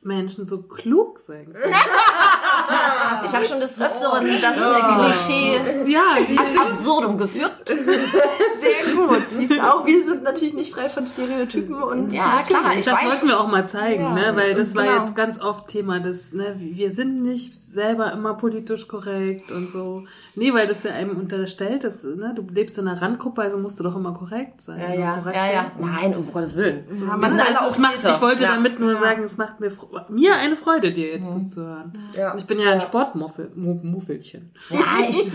Fitnessmenschen 0.04 0.46
so 0.46 0.62
klug 0.62 1.20
sein 1.20 1.54
können. 1.54 1.74
Ich 3.26 3.34
habe 3.34 3.46
schon 3.46 3.60
des 3.60 3.80
Öfteren 3.80 4.26
das 4.42 4.58
äh, 4.58 5.12
Klischee 5.12 5.92
Ja, 5.92 6.14
ad 6.14 6.68
absurdum 6.68 7.18
geführt. 7.18 7.68
Sehr 7.68 8.96
gut. 8.96 9.22
Siehst 9.32 9.52
du 9.52 9.60
auch, 9.60 9.86
wir 9.86 10.04
sind 10.04 10.24
natürlich 10.24 10.54
nicht 10.54 10.74
frei 10.74 10.90
von 10.90 11.06
Stereotypen 11.06 11.76
und 11.76 12.14
Ja, 12.14 12.40
klar, 12.46 12.76
ich 12.78 12.86
das 12.86 12.96
weiß. 12.96 13.06
wollten 13.06 13.28
wir 13.28 13.40
auch 13.40 13.48
mal 13.48 13.68
zeigen, 13.68 14.04
Ja, 14.04 14.14
ne? 14.14 14.32
weil 14.36 14.56
das 14.56 14.76
war 14.76 14.86
genau. 14.86 15.04
jetzt 15.04 15.16
ganz 15.16 15.40
oft 15.40 15.68
Thema, 15.68 16.00
dass 16.00 16.32
ne, 16.32 16.56
wir 16.58 16.92
sind 16.92 17.22
nicht 17.22 17.60
selber 17.60 18.12
immer 18.12 18.36
politisch 18.36 18.88
korrekt 18.88 19.52
und 19.52 19.70
so. 19.70 20.04
Nee, 20.36 20.54
weil 20.54 20.68
das 20.68 20.84
ja 20.84 20.94
einem 20.94 21.18
unterstellt 21.18 21.84
ist, 21.84 22.04
ne? 22.04 22.34
du 22.36 22.44
lebst 22.52 22.78
in 22.78 22.88
einer 22.88 23.02
Randgruppe, 23.02 23.42
also 23.42 23.58
musst 23.58 23.80
du 23.80 23.84
doch 23.84 23.96
immer 23.96 24.14
korrekt 24.14 24.62
sein. 24.62 24.80
Ja, 24.80 24.94
ja, 24.94 25.32
ja, 25.32 25.52
ja. 25.52 25.72
Nein, 25.80 26.16
um 26.16 26.32
Gottes 26.32 26.56
Willen. 26.56 26.86
Wir 26.90 27.06
man 27.06 27.32
sind 27.38 27.42
alle 27.42 27.60
Also 27.62 27.82
macht, 27.82 28.04
ich 28.04 28.22
wollte 28.22 28.44
ja. 28.44 28.54
damit 28.54 28.80
nur 28.80 28.96
sagen, 28.96 29.24
es 29.24 29.38
macht 29.38 29.60
mir, 29.60 29.72
mir 30.10 30.36
eine 30.36 30.56
Freude, 30.56 30.92
dir 30.92 31.14
jetzt 31.14 31.32
zuzuhören. 31.32 31.98
Ja. 32.16 32.36
Ich 32.36 32.46
bin 32.46 32.60
ja 32.60 32.72
ein 32.72 32.82
Sportmuffelchen. 32.82 34.52
Ja, 34.70 35.08
ich, 35.08 35.26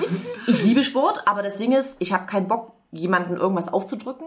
ich 0.47 0.65
liebe 0.65 0.83
Sport, 0.85 1.23
aber 1.27 1.43
das 1.43 1.57
Ding 1.57 1.73
ist, 1.73 1.97
ich 1.99 2.13
habe 2.13 2.27
keinen 2.27 2.49
Bock, 2.49 2.73
jemanden 2.91 3.37
irgendwas 3.37 3.73
aufzudrücken. 3.73 4.27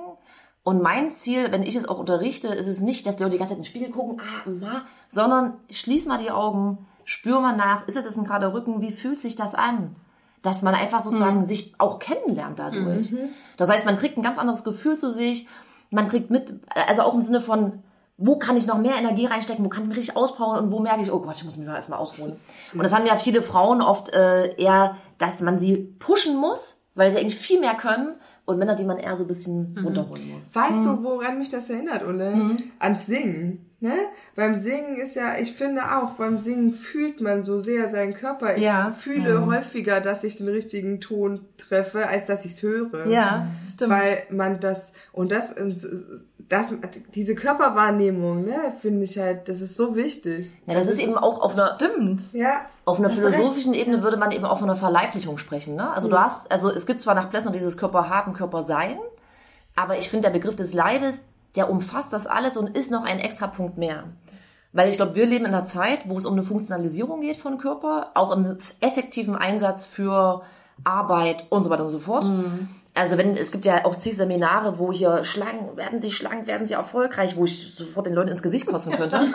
Und 0.63 0.81
mein 0.81 1.11
Ziel, 1.11 1.51
wenn 1.51 1.63
ich 1.63 1.75
es 1.75 1.87
auch 1.87 1.97
unterrichte, 1.97 2.49
ist 2.49 2.67
es 2.67 2.81
nicht, 2.81 3.07
dass 3.07 3.17
die 3.17 3.23
Leute 3.23 3.33
die 3.33 3.39
ganze 3.39 3.53
Zeit 3.53 3.57
in 3.57 3.63
den 3.63 3.67
Spiegel 3.67 3.89
gucken, 3.89 4.21
ah, 4.21 4.49
ma, 4.49 4.81
sondern 5.09 5.53
schließ 5.71 6.05
mal 6.05 6.19
die 6.19 6.29
Augen, 6.29 6.85
spür 7.03 7.39
mal 7.39 7.55
nach, 7.55 7.87
ist 7.87 7.97
es 7.97 8.05
jetzt 8.05 8.17
ein 8.17 8.25
gerader 8.25 8.53
Rücken, 8.53 8.81
wie 8.81 8.91
fühlt 8.91 9.19
sich 9.19 9.35
das 9.35 9.55
an? 9.55 9.95
Dass 10.43 10.61
man 10.61 10.75
einfach 10.75 11.01
sozusagen 11.01 11.47
sich 11.47 11.73
auch 11.79 11.99
kennenlernt 11.99 12.59
dadurch. 12.59 13.13
Das 13.57 13.69
heißt, 13.69 13.85
man 13.85 13.97
kriegt 13.97 14.17
ein 14.17 14.23
ganz 14.23 14.37
anderes 14.37 14.63
Gefühl 14.63 14.97
zu 14.97 15.11
sich, 15.11 15.47
man 15.89 16.07
kriegt 16.07 16.29
mit, 16.29 16.59
also 16.67 17.01
auch 17.01 17.13
im 17.13 17.21
Sinne 17.21 17.41
von, 17.41 17.83
wo 18.21 18.37
kann 18.37 18.55
ich 18.55 18.67
noch 18.67 18.77
mehr 18.77 18.95
Energie 18.95 19.25
reinstecken, 19.25 19.65
wo 19.65 19.69
kann 19.69 19.83
ich 19.83 19.89
mich 19.89 19.97
richtig 19.97 20.15
auspowern 20.15 20.63
und 20.65 20.71
wo 20.71 20.79
merke 20.79 21.01
ich, 21.01 21.11
oh 21.11 21.19
Gott, 21.19 21.35
ich 21.35 21.43
muss 21.43 21.57
mich 21.57 21.67
mal 21.67 21.75
erstmal 21.75 21.99
ausruhen. 21.99 22.33
Und 22.73 22.83
das 22.83 22.93
haben 22.93 23.05
ja 23.05 23.15
viele 23.17 23.41
Frauen 23.41 23.81
oft 23.81 24.13
äh, 24.13 24.55
eher, 24.55 24.95
dass 25.17 25.41
man 25.41 25.59
sie 25.59 25.77
pushen 25.99 26.37
muss, 26.37 26.81
weil 26.95 27.11
sie 27.11 27.17
eigentlich 27.19 27.37
viel 27.37 27.59
mehr 27.59 27.73
können 27.75 28.13
und 28.45 28.57
Männer, 28.57 28.75
die 28.75 28.83
man 28.85 28.97
eher 28.97 29.15
so 29.15 29.23
ein 29.23 29.27
bisschen 29.27 29.77
runterholen 29.83 30.29
muss. 30.31 30.53
Weißt 30.53 30.83
du, 30.85 31.03
woran 31.03 31.39
mich 31.39 31.49
das 31.49 31.69
erinnert, 31.69 32.03
Ulle? 32.05 32.57
Ans 32.79 33.05
Singen. 33.05 33.67
Ne? 33.83 33.93
Beim 34.35 34.59
Singen 34.59 34.97
ist 34.97 35.15
ja, 35.15 35.39
ich 35.39 35.53
finde 35.53 35.81
auch, 35.97 36.11
beim 36.11 36.37
Singen 36.37 36.71
fühlt 36.71 37.19
man 37.19 37.41
so 37.41 37.59
sehr 37.59 37.89
seinen 37.89 38.13
Körper. 38.13 38.55
Ich 38.55 38.61
Ja. 38.61 38.91
fühle 38.91 39.47
häufiger, 39.47 40.01
dass 40.01 40.23
ich 40.23 40.37
den 40.37 40.47
richtigen 40.49 41.01
Ton 41.01 41.45
treffe, 41.57 42.07
als 42.07 42.27
dass 42.27 42.45
ich 42.45 42.51
es 42.51 42.61
höre. 42.61 43.07
Ja, 43.07 43.47
stimmt. 43.67 43.89
Weil 43.91 44.23
man 44.29 44.59
das, 44.59 44.93
und 45.13 45.31
das, 45.31 45.55
das, 46.51 46.73
diese 47.15 47.33
Körperwahrnehmung, 47.33 48.43
ne, 48.43 48.73
finde 48.81 49.05
ich 49.05 49.17
halt, 49.17 49.47
das 49.47 49.61
ist 49.61 49.77
so 49.77 49.95
wichtig. 49.95 50.51
Ja, 50.65 50.73
das 50.73 50.87
ist 50.87 50.99
eben 50.99 51.17
auch 51.17 51.39
auf 51.39 51.53
einer, 51.53 51.75
Stimmt. 51.75 52.33
Ja. 52.33 52.65
auf 52.83 52.99
einer 52.99 53.09
philosophischen 53.09 53.73
Ebene 53.73 54.03
würde 54.03 54.17
man 54.17 54.31
eben 54.31 54.43
auch 54.43 54.59
von 54.59 54.69
einer 54.69 54.77
Verleiblichung 54.77 55.37
sprechen. 55.37 55.75
Ne? 55.75 55.89
Also 55.89 56.09
du 56.09 56.19
hast, 56.19 56.51
also 56.51 56.69
es 56.69 56.85
gibt 56.85 56.99
zwar 56.99 57.15
nach 57.15 57.29
Plessner 57.29 57.51
dieses 57.51 57.77
Körper 57.77 58.09
haben, 58.09 58.33
Körper 58.33 58.63
sein, 58.63 58.97
aber 59.77 59.97
ich 59.97 60.09
finde 60.09 60.27
der 60.27 60.33
Begriff 60.33 60.57
des 60.57 60.73
Leibes, 60.73 61.21
der 61.55 61.69
umfasst 61.69 62.11
das 62.11 62.27
alles 62.27 62.57
und 62.57 62.75
ist 62.75 62.91
noch 62.91 63.05
ein 63.05 63.19
extra 63.19 63.47
Punkt 63.47 63.77
mehr. 63.77 64.03
Weil 64.73 64.89
ich 64.89 64.97
glaube, 64.97 65.15
wir 65.15 65.25
leben 65.25 65.45
in 65.45 65.53
einer 65.53 65.63
Zeit, 65.63 66.09
wo 66.09 66.17
es 66.17 66.25
um 66.25 66.33
eine 66.33 66.43
Funktionalisierung 66.43 67.21
geht 67.21 67.37
von 67.37 67.59
Körper, 67.59 68.11
auch 68.13 68.35
im 68.35 68.57
effektiven 68.81 69.35
Einsatz 69.35 69.85
für 69.85 70.41
Arbeit 70.83 71.45
und 71.49 71.63
so 71.63 71.69
weiter 71.69 71.85
und 71.85 71.91
so 71.91 71.99
fort. 71.99 72.25
Also 72.93 73.17
wenn, 73.17 73.37
es 73.37 73.51
gibt 73.51 73.63
ja 73.63 73.85
auch 73.85 73.95
zig 73.95 74.17
Seminare, 74.17 74.77
wo 74.77 74.91
hier 74.91 75.23
schlank, 75.23 75.77
werden 75.77 76.01
sie 76.01 76.11
schlank, 76.11 76.45
werden 76.47 76.67
sie 76.67 76.73
erfolgreich, 76.73 77.37
wo 77.37 77.45
ich 77.45 77.73
sofort 77.73 78.05
den 78.05 78.13
Leuten 78.13 78.27
ins 78.29 78.43
Gesicht 78.43 78.67
kotzen 78.67 78.93
könnte. 78.93 79.19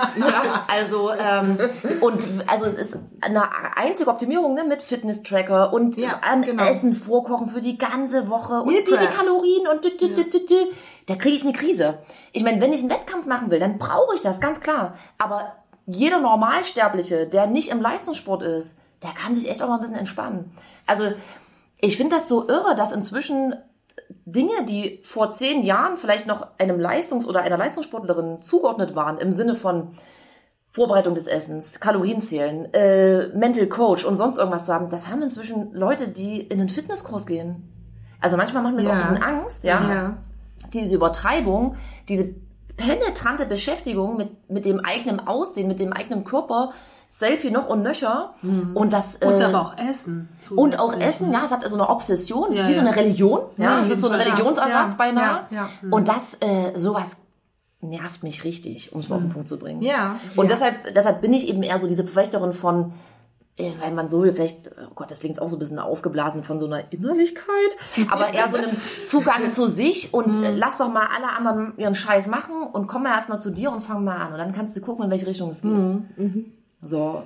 Also, 0.69 1.11
ähm, 1.13 1.59
und 2.01 2.27
also 2.47 2.67
es 2.67 2.75
ist 2.75 2.99
eine 3.21 3.45
einzige 3.77 4.11
Optimierung 4.11 4.55
ne, 4.55 4.65
mit 4.65 4.83
Fitness-Tracker 4.83 5.73
und 5.73 5.97
Ja, 5.97 6.21
an 6.23 6.43
genau. 6.43 6.65
Essen 6.65 6.93
vorkochen 6.93 7.49
für 7.49 7.61
die 7.61 7.79
ganze 7.79 8.29
Woche 8.29 8.61
und 8.61 8.71
wie 8.71 8.83
Prep. 8.83 9.15
Kalorien 9.15 9.67
und 9.69 9.85
dü, 9.85 9.97
dü, 9.97 10.13
dü, 10.15 10.31
dü, 10.31 10.47
dü. 10.47 10.67
da 11.07 11.15
kriege 11.15 11.35
ich 11.35 11.45
eine 11.45 11.53
Krise. 11.53 11.99
Ich 12.33 12.45
meine, 12.45 12.61
wenn 12.61 12.73
ich 12.73 12.81
einen 12.81 12.91
Wettkampf 12.91 13.27
machen 13.27 13.51
will, 13.51 13.59
dann 13.59 13.79
brauche 13.79 14.15
ich 14.15 14.21
das, 14.21 14.41
ganz 14.41 14.61
klar. 14.61 14.95
Aber 15.19 15.53
jeder 15.87 16.21
Normalsterbliche, 16.21 17.27
der 17.27 17.47
nicht 17.47 17.71
im 17.71 17.81
Leistungssport 17.81 18.43
ist, 18.43 18.77
der 19.03 19.13
kann 19.13 19.35
sich 19.35 19.49
echt 19.49 19.63
auch 19.63 19.69
mal 19.69 19.77
ein 19.77 19.81
bisschen 19.81 19.97
entspannen. 19.97 20.53
Also 20.87 21.13
ich 21.79 21.97
finde 21.97 22.17
das 22.17 22.29
so 22.29 22.49
irre, 22.49 22.75
dass 22.75 22.93
inzwischen 22.93 23.55
Dinge, 24.25 24.65
die 24.69 25.01
vor 25.03 25.31
zehn 25.31 25.63
Jahren 25.65 25.97
vielleicht 25.97 26.27
noch 26.27 26.47
einem 26.59 26.79
Leistungs- 26.81 27.27
oder 27.27 27.43
einer 27.43 27.57
Leistungssportlerin 27.57 28.43
zugeordnet 28.43 28.95
waren, 28.95 29.19
im 29.19 29.33
Sinne 29.33 29.55
von 29.55 29.95
Vorbereitung 30.71 31.15
des 31.15 31.27
Essens, 31.27 31.81
Kalorienzählen, 31.81 32.73
äh, 32.75 33.29
Mental 33.29 33.67
Coach 33.67 34.05
und 34.05 34.17
sonst 34.17 34.37
irgendwas 34.37 34.67
zu 34.67 34.75
haben, 34.75 34.91
das 34.91 35.09
haben 35.09 35.23
inzwischen 35.23 35.73
Leute, 35.73 36.09
die 36.09 36.41
in 36.41 36.61
einen 36.61 36.69
Fitnesskurs 36.69 37.27
gehen. 37.27 37.73
Also 38.21 38.37
manchmal 38.37 38.63
macht 38.63 38.75
mir 38.75 38.83
das 38.83 38.87
Ja. 38.87 38.93
auch 38.93 39.05
ein 39.07 39.15
bisschen 39.15 39.25
Angst, 39.25 39.65
ja. 39.65 39.95
Ja. 39.95 40.17
Diese 40.75 40.95
Übertreibung, 40.97 41.77
diese 42.09 42.35
penetrante 42.77 43.47
Beschäftigung 43.47 44.17
mit, 44.17 44.51
mit 44.51 44.65
dem 44.67 44.81
eigenen 44.81 45.27
Aussehen, 45.27 45.69
mit 45.69 45.81
dem 45.81 45.93
eigenen 45.93 46.25
Körper, 46.25 46.73
Selfie 47.19 47.51
noch 47.51 47.67
und 47.69 47.83
nöcher. 47.83 48.35
Und 48.75 48.93
das, 48.93 49.17
Und 49.17 49.41
äh, 49.41 49.45
aber 49.45 49.61
auch 49.63 49.79
Essen. 49.79 50.29
und 50.55 50.79
auch 50.79 50.93
zusätzlich, 50.93 51.09
Essen, 51.09 51.29
ne? 51.31 51.35
ja, 51.35 51.45
es 51.47 51.51
hat 51.51 51.63
so 51.67 51.75
eine 51.75 51.89
Obsession, 51.89 52.51
es 52.51 52.57
ist 52.57 52.63
Ja, 52.65 52.69
wie 52.69 52.75
so 52.75 52.81
ja. 52.81 52.87
eine 52.87 52.97
Religion, 52.97 53.41
ja, 53.57 53.81
es 53.81 53.89
ist 53.91 54.01
so 54.03 54.11
ein. 54.11 54.21
Religionsersatz 54.21 54.93
Ja, 54.93 54.97
beinahe. 54.99 55.41
ja. 55.51 55.69
Und 55.91 56.09
das, 56.09 56.35
äh, 56.41 56.79
sowas 56.79 57.17
nervt 57.81 58.23
mich 58.23 58.45
richtig, 58.45 58.93
um 58.93 59.01
es 59.01 59.09
mal 59.09 59.17
auf 59.17 59.23
den 59.23 59.31
Punkt 59.31 59.49
zu 59.49 59.59
bringen. 59.59 59.81
Ja. 59.81 60.21
Und 60.37 60.51
deshalb, 60.51 60.93
deshalb 60.95 61.23
bin 61.23 61.33
ich 61.33 61.49
eben 61.49 61.63
eher 61.63 61.79
so 61.79 61.87
diese 61.87 62.05
Verfechterin 62.05 62.53
von, 62.53 62.93
äh, 63.57 63.73
weil 63.81 63.93
man 63.93 64.11
so 64.11 64.23
will, 64.23 64.35
vielleicht, 64.35 64.69
oh 64.69 64.93
Gott, 64.95 65.11
das 65.11 65.21
klingt 65.21 65.41
auch 65.41 65.49
so 65.49 65.57
ein 65.57 65.59
bisschen 65.59 65.79
aufgeblasen 65.79 66.43
von 66.43 66.59
so 66.59 66.67
einer 66.67 66.93
Innerlichkeit, 66.93 67.47
aber 68.11 68.35
eher 68.35 68.51
so 68.51 68.59
einem 68.59 68.77
Zugang 69.07 69.49
zu 69.49 69.69
sich 69.69 70.13
und 70.13 70.45
äh, 70.45 70.53
lass 70.55 70.77
doch 70.77 70.93
mal 70.93 71.07
alle 71.17 71.31
anderen 71.35 71.79
ihren 71.79 71.95
Scheiß 71.95 72.27
machen 72.27 72.63
und 72.73 72.89
komm 72.89 73.05
mal 73.05 73.15
erstmal 73.17 73.39
zu 73.39 73.51
dir 73.51 73.71
und 73.73 73.81
fang 73.81 74.05
mal 74.05 74.17
an. 74.19 74.33
Und 74.33 74.39
dann 74.39 74.53
kannst 74.53 74.77
du 74.77 74.83
gucken, 74.83 75.07
in 75.07 75.11
welche 75.11 75.27
Richtung 75.27 75.49
es 75.49 75.63
geht. 75.63 75.73
So. 76.87 77.23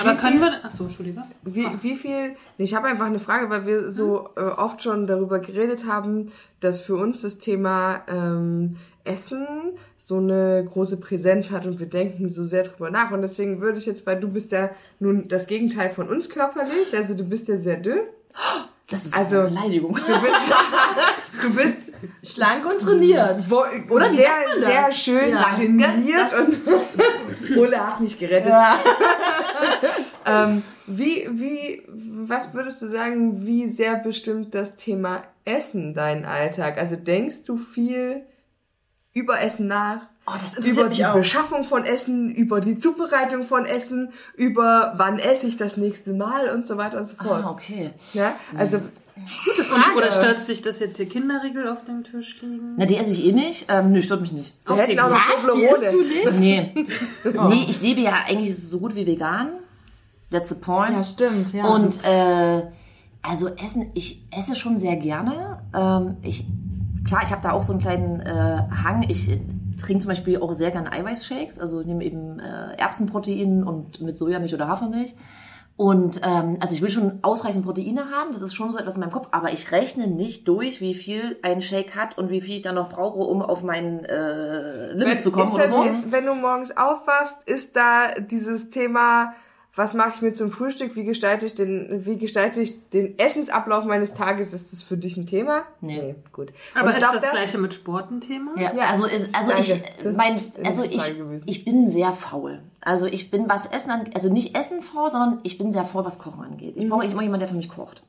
Aber 0.00 0.14
können 0.14 0.40
wir. 0.40 0.64
Achso, 0.64 0.84
Entschuldige. 0.84 1.22
Wie, 1.42 1.66
wie 1.82 1.96
viel, 1.96 2.30
nee, 2.58 2.64
ich 2.64 2.74
habe 2.74 2.86
einfach 2.86 3.06
eine 3.06 3.18
Frage, 3.18 3.50
weil 3.50 3.66
wir 3.66 3.90
so 3.90 4.28
äh, 4.36 4.40
oft 4.40 4.82
schon 4.82 5.06
darüber 5.06 5.40
geredet 5.40 5.84
haben, 5.86 6.30
dass 6.60 6.80
für 6.80 6.94
uns 6.96 7.22
das 7.22 7.38
Thema 7.38 8.02
ähm, 8.08 8.76
Essen 9.02 9.46
so 9.98 10.18
eine 10.18 10.64
große 10.70 10.98
Präsenz 10.98 11.50
hat 11.50 11.66
und 11.66 11.80
wir 11.80 11.88
denken 11.88 12.30
so 12.30 12.44
sehr 12.44 12.62
drüber 12.64 12.90
nach. 12.90 13.10
Und 13.10 13.22
deswegen 13.22 13.60
würde 13.60 13.78
ich 13.78 13.86
jetzt, 13.86 14.06
weil 14.06 14.20
du 14.20 14.28
bist 14.28 14.52
ja 14.52 14.70
nun 15.00 15.28
das 15.28 15.46
Gegenteil 15.46 15.90
von 15.90 16.08
uns 16.08 16.28
körperlich, 16.30 16.96
also 16.96 17.14
du 17.14 17.24
bist 17.24 17.48
ja 17.48 17.58
sehr 17.58 17.78
dünn. 17.78 18.00
Das 18.88 19.06
ist 19.06 19.16
Also- 19.16 19.40
eine 19.40 19.48
Beleidigung. 19.48 19.94
Du 19.94 20.20
bist, 20.20 20.36
du 21.42 21.54
bist 21.54 21.76
Schlank 22.22 22.64
und 22.66 22.80
trainiert. 22.80 23.50
wo, 23.50 23.62
Oder 23.90 24.12
sehr, 24.12 24.30
sehr 24.60 24.92
schön 24.92 25.30
Ja. 25.30 25.38
trainiert 25.56 26.32
und 26.38 27.56
Ole 27.58 27.86
hat 27.86 28.00
mich 28.00 28.18
gerettet. 28.18 28.50
Ja. 28.50 28.76
Ähm, 30.26 30.62
wie, 30.86 31.28
wie, 31.32 31.82
was 31.86 32.54
würdest 32.54 32.80
du 32.80 32.88
sagen, 32.88 33.44
wie 33.46 33.68
sehr 33.68 33.96
bestimmt 33.96 34.54
das 34.54 34.74
Thema 34.74 35.22
Essen 35.44 35.92
deinen 35.92 36.24
Alltag? 36.24 36.78
Also 36.78 36.96
denkst 36.96 37.42
du 37.44 37.58
viel 37.58 38.22
über 39.12 39.38
Essen 39.42 39.66
nach? 39.66 39.98
Oh, 40.26 40.32
Über 40.66 40.88
die. 40.88 41.04
Beschaffung 41.12 41.64
von 41.64 41.84
Essen, 41.84 42.34
über 42.34 42.60
die 42.60 42.78
Zubereitung 42.78 43.42
von 43.44 43.66
Essen, 43.66 44.14
über 44.34 44.94
wann 44.96 45.18
esse 45.18 45.46
ich 45.46 45.58
das 45.58 45.76
nächste 45.76 46.14
Mal 46.14 46.48
und 46.48 46.66
so 46.66 46.78
weiter 46.78 46.96
und 46.98 47.10
so 47.10 47.16
fort. 47.16 47.44
Ah, 47.44 47.50
okay. 47.50 47.90
Ja, 48.14 48.34
also 48.56 48.80
gute 49.44 49.62
Und, 49.62 49.68
Frage. 49.68 49.96
oder 49.96 50.10
stört 50.12 50.46
dich, 50.48 50.62
dass 50.62 50.80
jetzt 50.80 50.96
hier 50.96 51.08
Kinderriegel 51.08 51.68
auf 51.68 51.84
dem 51.84 52.04
Tisch 52.04 52.40
liegen? 52.42 52.74
Na, 52.76 52.86
die 52.86 52.96
esse 52.96 53.12
ich 53.12 53.24
eh 53.24 53.32
nicht. 53.32 53.66
Ähm, 53.68 53.92
nö, 53.92 54.00
stört 54.00 54.20
mich 54.20 54.32
nicht. 54.32 54.52
Wir 54.66 54.74
auch 54.74 55.10
noch 55.10 55.16
Was? 55.16 55.56
Die 55.56 55.62
isst 55.62 55.92
du 55.92 56.00
nicht? 56.02 56.40
Nee. 56.40 56.86
Nee, 57.48 57.66
ich 57.68 57.80
lebe 57.80 58.00
ja 58.00 58.14
eigentlich 58.28 58.56
so 58.56 58.78
gut 58.78 58.94
wie 58.94 59.06
vegan. 59.06 59.48
That's 60.30 60.48
the 60.48 60.54
point. 60.54 60.96
Ja, 60.96 61.04
stimmt, 61.04 61.52
ja. 61.52 61.66
Und 61.66 62.02
äh, 62.04 62.62
also 63.22 63.48
Essen, 63.48 63.90
ich 63.94 64.22
esse 64.36 64.56
schon 64.56 64.78
sehr 64.78 64.96
gerne. 64.96 65.60
Ähm, 65.74 66.16
ich, 66.22 66.44
klar, 67.06 67.22
ich 67.24 67.30
habe 67.30 67.42
da 67.42 67.52
auch 67.52 67.62
so 67.62 67.72
einen 67.72 67.80
kleinen 67.80 68.20
äh, 68.20 68.62
Hang. 68.82 69.04
Ich 69.08 69.26
trinke 69.78 70.02
zum 70.02 70.08
Beispiel 70.08 70.40
auch 70.40 70.54
sehr 70.54 70.70
gerne 70.70 70.90
Eiweißshakes. 70.92 71.58
Also 71.58 71.80
ich 71.80 71.86
nehme 71.86 72.04
eben 72.04 72.38
äh, 72.40 72.74
Erbsenprotein 72.76 73.64
und 73.64 74.00
mit 74.00 74.18
Sojamilch 74.18 74.54
oder 74.54 74.68
Hafermilch. 74.68 75.14
Und 75.76 76.20
ähm, 76.22 76.58
also 76.60 76.72
ich 76.74 76.82
will 76.82 76.90
schon 76.90 77.18
ausreichend 77.22 77.64
Proteine 77.64 78.10
haben, 78.12 78.32
das 78.32 78.42
ist 78.42 78.54
schon 78.54 78.70
so 78.70 78.78
etwas 78.78 78.94
in 78.94 79.00
meinem 79.00 79.10
Kopf, 79.10 79.26
aber 79.32 79.52
ich 79.52 79.72
rechne 79.72 80.06
nicht 80.06 80.46
durch, 80.46 80.80
wie 80.80 80.94
viel 80.94 81.36
ein 81.42 81.60
Shake 81.60 81.96
hat 81.96 82.16
und 82.16 82.30
wie 82.30 82.40
viel 82.40 82.54
ich 82.56 82.62
dann 82.62 82.76
noch 82.76 82.90
brauche, 82.90 83.18
um 83.18 83.42
auf 83.42 83.64
mein 83.64 84.04
äh, 84.04 84.92
Limit 84.92 85.16
Wenn, 85.16 85.20
zu 85.20 85.32
kommen 85.32 85.48
ist 85.48 85.54
oder 85.54 85.64
das, 85.64 85.74
so. 85.74 85.82
ist, 85.82 86.12
wenn 86.12 86.26
du 86.26 86.34
morgens 86.34 86.76
aufwachst, 86.76 87.36
ist 87.46 87.74
da 87.74 88.12
dieses 88.20 88.70
Thema, 88.70 89.34
was 89.74 89.94
mache 89.94 90.12
ich 90.14 90.22
mir 90.22 90.32
zum 90.32 90.52
Frühstück, 90.52 90.94
wie 90.94 91.02
gestalte 91.02 91.46
ich 91.46 91.56
den, 91.56 92.06
wie 92.06 92.18
gestalte 92.18 92.60
ich 92.60 92.88
den 92.90 93.18
Essensablauf 93.18 93.84
meines 93.84 94.14
Tages, 94.14 94.52
ist 94.52 94.72
das 94.72 94.84
für 94.84 94.96
dich 94.96 95.16
ein 95.16 95.26
Thema? 95.26 95.62
Nee. 95.80 96.14
gut. 96.32 96.52
Aber 96.76 96.90
ist 96.90 96.98
glaub, 96.98 97.14
das 97.14 97.28
gleiche 97.32 97.58
mit 97.58 97.74
Sport 97.74 98.12
ein 98.12 98.20
Thema? 98.20 98.52
Ja, 98.56 98.72
Ja. 98.72 98.90
also, 98.90 99.06
also 99.32 99.50
Danke. 99.50 99.60
ich, 99.60 99.82
Das 100.04 100.14
mein, 100.14 100.52
also 100.64 100.84
ich, 100.84 101.02
ich 101.46 101.64
bin 101.64 101.90
sehr 101.90 102.12
faul. 102.12 102.62
Also 102.84 103.06
ich 103.06 103.30
bin, 103.30 103.48
was 103.48 103.66
Essen 103.66 103.90
angeht, 103.90 104.14
also 104.14 104.28
nicht 104.30 104.56
Essen 104.56 104.82
faul, 104.82 105.10
sondern 105.10 105.38
ich 105.42 105.56
bin 105.56 105.72
sehr 105.72 105.84
faul, 105.84 106.04
was 106.04 106.18
Kochen 106.18 106.44
angeht. 106.44 106.76
Ich 106.76 106.88
brauche 106.88 107.04
immer 107.04 107.22
jemanden, 107.22 107.40
der 107.40 107.48
für 107.48 107.54
mich 107.56 107.68
kocht. 107.70 108.02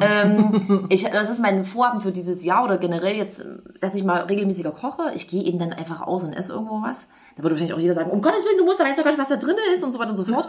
Ähm, 0.00 0.86
ich, 0.88 1.04
das 1.04 1.30
ist 1.30 1.40
mein 1.40 1.64
Vorhaben 1.64 2.00
für 2.00 2.12
dieses 2.12 2.44
Jahr 2.44 2.64
oder 2.64 2.78
generell 2.78 3.16
jetzt, 3.16 3.44
dass 3.80 3.94
ich 3.94 4.04
mal 4.04 4.22
regelmäßiger 4.22 4.70
koche. 4.70 5.12
Ich 5.14 5.28
gehe 5.28 5.42
eben 5.42 5.58
dann 5.58 5.72
einfach 5.72 6.00
aus 6.02 6.24
und 6.24 6.32
esse 6.32 6.52
irgendwo 6.52 6.82
was. 6.82 7.06
Da 7.36 7.42
würde 7.42 7.54
wahrscheinlich 7.54 7.74
auch 7.74 7.78
jeder 7.80 7.94
sagen, 7.94 8.10
um 8.10 8.22
Gottes 8.22 8.44
Willen, 8.44 8.58
du 8.58 8.64
musst, 8.64 8.80
da 8.80 8.84
weißt 8.84 8.98
doch 8.98 9.04
gar 9.04 9.10
nicht, 9.10 9.20
was 9.20 9.28
da 9.28 9.36
drin 9.36 9.56
ist 9.74 9.84
und 9.84 9.92
so 9.92 9.98
weiter 9.98 10.10
und 10.10 10.16
so 10.16 10.24
fort. 10.24 10.48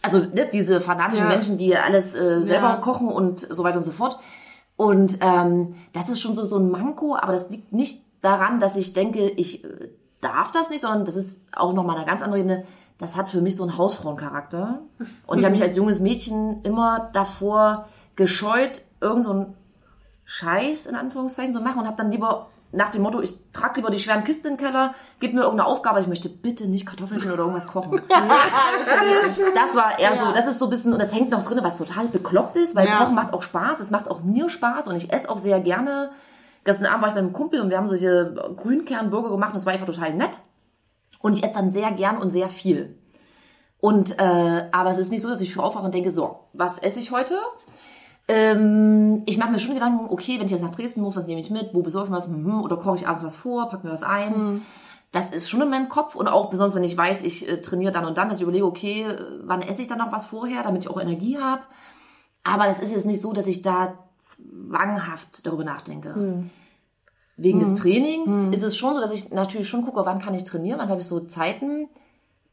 Also 0.00 0.18
ne, 0.20 0.48
diese 0.52 0.80
fanatischen 0.80 1.24
Ja. 1.26 1.30
Menschen, 1.30 1.58
die 1.58 1.76
alles 1.76 2.14
äh, 2.14 2.42
selber 2.44 2.68
Ja. 2.68 2.76
kochen 2.76 3.08
und 3.08 3.40
so 3.40 3.62
weiter 3.64 3.76
und 3.78 3.84
so 3.84 3.92
fort. 3.92 4.18
Und 4.76 5.18
ähm, 5.20 5.74
das 5.92 6.08
ist 6.08 6.20
schon 6.20 6.34
so, 6.34 6.44
so 6.46 6.58
ein 6.58 6.70
Manko, 6.70 7.14
aber 7.16 7.32
das 7.32 7.50
liegt 7.50 7.72
nicht 7.72 8.02
daran, 8.22 8.58
dass 8.60 8.76
ich 8.76 8.92
denke, 8.94 9.28
ich 9.28 9.62
äh, 9.64 9.90
darf 10.22 10.50
das 10.52 10.70
nicht, 10.70 10.80
sondern 10.80 11.04
das 11.04 11.16
ist 11.16 11.38
auch 11.54 11.74
nochmal 11.74 11.96
eine 11.96 12.06
ganz 12.06 12.22
andere 12.22 12.40
Ebene. 12.40 12.64
Das 12.98 13.16
hat 13.16 13.28
für 13.28 13.40
mich 13.40 13.56
so 13.56 13.64
einen 13.64 13.76
Hausfrauencharakter. 13.76 14.80
Und 15.26 15.38
ich 15.38 15.44
habe 15.44 15.52
mich 15.52 15.62
als 15.62 15.76
junges 15.76 16.00
Mädchen 16.00 16.62
immer 16.62 17.10
davor 17.12 17.88
gescheut, 18.16 18.82
irgend 19.00 19.24
so 19.24 19.30
einen 19.32 19.54
Scheiß 20.24 20.86
in 20.86 20.94
Anführungszeichen 20.94 21.52
zu 21.52 21.60
machen 21.60 21.80
und 21.80 21.86
habe 21.86 21.96
dann 21.96 22.10
lieber 22.10 22.48
nach 22.72 22.90
dem 22.90 23.02
Motto, 23.02 23.20
ich 23.20 23.38
trage 23.52 23.76
lieber 23.76 23.90
die 23.90 24.00
schweren 24.00 24.24
Kisten 24.24 24.48
in 24.48 24.56
den 24.56 24.64
Keller, 24.64 24.94
gib 25.20 25.32
mir 25.32 25.42
irgendeine 25.42 25.68
Aufgabe, 25.68 26.00
ich 26.00 26.08
möchte 26.08 26.28
bitte 26.28 26.66
nicht 26.66 26.86
Kartoffelchen 26.86 27.30
oder 27.30 27.42
irgendwas 27.42 27.68
kochen. 27.68 28.00
das 28.08 29.74
war 29.76 29.98
eher 29.98 30.18
so, 30.18 30.32
das 30.32 30.46
ist 30.46 30.58
so 30.58 30.66
ein 30.66 30.70
bisschen, 30.70 30.92
und 30.92 30.98
das 30.98 31.12
hängt 31.14 31.30
noch 31.30 31.44
drin, 31.44 31.60
was 31.62 31.76
total 31.76 32.06
bekloppt 32.08 32.56
ist, 32.56 32.74
weil 32.74 32.88
Ja. 32.88 32.98
Kochen 32.98 33.14
macht 33.14 33.32
auch 33.32 33.42
Spaß, 33.42 33.80
es 33.80 33.90
macht 33.90 34.10
auch 34.10 34.22
mir 34.22 34.48
Spaß 34.48 34.88
und 34.88 34.96
ich 34.96 35.12
esse 35.12 35.30
auch 35.30 35.38
sehr 35.38 35.60
gerne. 35.60 36.10
Gestern 36.64 36.86
Abend 36.86 37.02
war 37.02 37.08
ich 37.10 37.14
mit 37.14 37.22
einem 37.22 37.32
Kumpel 37.32 37.60
und 37.60 37.70
wir 37.70 37.76
haben 37.76 37.88
solche 37.88 38.34
Grünkernburger 38.56 39.30
gemacht 39.30 39.50
und 39.50 39.56
das 39.56 39.66
war 39.66 39.72
einfach 39.72 39.86
total 39.86 40.14
nett. 40.14 40.40
Und 41.24 41.32
ich 41.38 41.42
esse 41.42 41.54
dann 41.54 41.70
sehr 41.70 41.90
gern 41.92 42.18
und 42.18 42.32
sehr 42.32 42.50
viel. 42.50 42.98
Und 43.80 44.18
äh, 44.18 44.68
aber 44.72 44.90
es 44.90 44.98
ist 44.98 45.10
nicht 45.10 45.22
so, 45.22 45.28
dass 45.30 45.40
ich 45.40 45.54
für 45.54 45.62
aufwache 45.62 45.86
und 45.86 45.94
denke, 45.94 46.10
so, 46.10 46.40
was 46.52 46.78
esse 46.78 46.98
ich 46.98 47.12
heute? 47.12 47.38
Ähm, 48.28 49.22
ich 49.24 49.38
mache 49.38 49.50
mir 49.50 49.58
schon 49.58 49.72
Gedanken, 49.72 50.04
okay, 50.10 50.38
wenn 50.38 50.44
ich 50.44 50.52
jetzt 50.52 50.60
nach 50.60 50.74
Dresden 50.74 51.00
muss, 51.00 51.16
was 51.16 51.26
nehme 51.26 51.40
ich 51.40 51.50
mit? 51.50 51.72
Wo 51.72 51.80
besorge 51.80 52.08
ich 52.08 52.10
mir 52.10 52.18
was? 52.18 52.28
Mhm, 52.28 52.60
Oder 52.60 52.76
koche 52.76 52.96
ich 52.96 53.08
abends 53.08 53.24
was 53.24 53.36
vor, 53.36 53.70
pack 53.70 53.84
mir 53.84 53.90
was 53.90 54.02
ein? 54.02 54.60
Das 55.12 55.30
ist 55.30 55.48
schon 55.48 55.62
in 55.62 55.70
meinem 55.70 55.88
Kopf 55.88 56.14
und 56.14 56.28
auch 56.28 56.50
besonders, 56.50 56.74
wenn 56.74 56.84
ich 56.84 56.94
weiß, 56.94 57.22
ich 57.22 57.48
äh, 57.48 57.58
trainiere 57.62 57.90
dann 57.92 58.04
und 58.04 58.18
dann, 58.18 58.28
dass 58.28 58.36
ich 58.36 58.42
überlege, 58.42 58.66
okay, 58.66 59.04
äh, 59.04 59.18
wann 59.44 59.62
esse 59.62 59.80
ich 59.80 59.88
dann 59.88 59.98
noch 59.98 60.12
was 60.12 60.26
vorher, 60.26 60.62
damit 60.62 60.84
ich 60.84 60.90
auch 60.90 61.00
Energie 61.00 61.38
habe. 61.38 61.62
Aber 62.42 62.66
das 62.66 62.80
ist 62.80 62.92
jetzt 62.92 63.06
nicht 63.06 63.22
so, 63.22 63.32
dass 63.32 63.46
ich 63.46 63.62
da 63.62 63.94
zwanghaft 64.18 65.46
darüber 65.46 65.64
nachdenke. 65.64 66.10
Wegen 67.36 67.58
des 67.58 67.74
Trainings 67.80 68.54
ist 68.54 68.62
es 68.62 68.76
schon 68.76 68.94
so, 68.94 69.00
dass 69.00 69.12
ich 69.12 69.30
natürlich 69.30 69.68
schon 69.68 69.84
gucke, 69.84 70.04
wann 70.04 70.20
kann 70.20 70.34
ich 70.34 70.44
trainieren, 70.44 70.78
wann 70.78 70.88
habe 70.88 71.00
ich 71.00 71.06
so 71.06 71.20
Zeiten, 71.20 71.88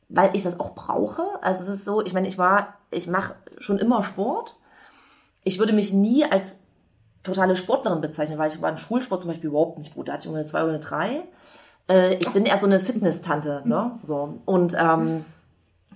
weil 0.10 0.36
ich 0.36 0.44
das 0.44 0.60
auch 0.60 0.74
brauche. 0.74 1.24
Also 1.42 1.64
es 1.64 1.70
ist 1.70 1.86
so, 1.86 2.04
ich 2.04 2.14
meine, 2.14 2.28
ich 2.28 2.38
war, 2.38 2.76
ich 2.90 3.08
mache 3.08 3.36
schon 3.60 3.78
immer 3.78 4.02
Sport. 4.02 4.56
Ich 5.44 5.60
würde 5.60 5.74
mich 5.74 5.94
nie 5.94 6.26
als 6.26 6.56
totale 7.24 7.56
Sportlerin 7.56 8.02
bezeichnen, 8.02 8.40
weil 8.40 8.52
ich 8.52 8.62
war 8.62 8.70
im 8.70 8.78
Schulsport 8.78 9.22
zum 9.22 9.30
Beispiel 9.30 9.50
überhaupt 9.50 9.78
nicht 9.78 9.94
gut. 9.94 10.08
Da 10.08 10.14
hatte 10.14 10.28
ich 10.28 10.34
eine 10.34 10.46
zwei 10.46 10.64
oder 10.64 10.74
eine 10.74 10.80
drei. 10.80 11.24
Äh, 11.88 12.16
ich 12.16 12.30
bin 12.32 12.46
eher 12.46 12.58
so 12.58 12.66
eine 12.66 12.80
Fitness-Tante, 12.80 13.62
ne? 13.66 14.00
So. 14.04 14.40
Und, 14.46 14.76
ähm, 14.80 15.26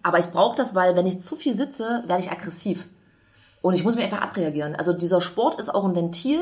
aber 0.04 0.20
ich 0.20 0.28
brauche 0.28 0.56
das, 0.56 0.76
weil 0.76 0.96
wenn 0.96 1.08
ich 1.08 1.22
zu 1.22 1.36
viel 1.36 1.56
sitze, 1.56 2.04
werde 2.06 2.22
ich 2.22 2.32
aggressiv. 2.32 2.86
Und 3.62 3.74
ich 3.74 3.84
muss 3.84 3.96
mich 3.96 4.04
einfach 4.04 4.22
abreagieren. 4.22 4.76
Also 4.76 4.94
dieser 4.94 5.22
Sport 5.22 5.60
ist 5.60 5.74
auch 5.74 5.86
ein 5.86 5.96
Ventil. 5.96 6.42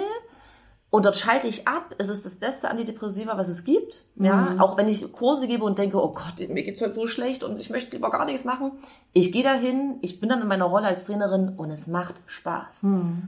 Und 0.93 1.05
dort 1.05 1.15
schalte 1.15 1.47
ich 1.47 1.67
ab. 1.67 1.95
Es 1.97 2.07
ist 2.07 2.23
das 2.23 2.35
beste 2.35 2.69
Antidepressiva, 2.69 3.35
was 3.35 3.49
es 3.49 3.63
gibt. 3.63 4.03
Ja, 4.15 4.57
auch 4.59 4.77
wenn 4.77 4.87
ich 4.87 5.11
Kurse 5.11 5.47
gebe 5.47 5.63
und 5.63 5.79
denke, 5.79 5.97
oh 5.97 6.13
Gott, 6.13 6.47
mir 6.47 6.63
geht's 6.63 6.83
heute 6.83 6.93
so 6.93 7.07
schlecht 7.07 7.43
und 7.43 7.59
ich 7.59 7.71
möchte 7.71 7.95
lieber 7.97 8.11
gar 8.11 8.25
nichts 8.25 8.45
machen. 8.45 8.73
Ich 9.11 9.31
gehe 9.31 9.41
dahin, 9.41 9.95
ich 10.01 10.19
bin 10.19 10.29
dann 10.29 10.43
in 10.43 10.47
meiner 10.47 10.65
Rolle 10.65 10.85
als 10.85 11.05
Trainerin 11.05 11.53
und 11.57 11.71
es 11.71 11.87
macht 11.87 12.13
Spaß. 12.27 12.81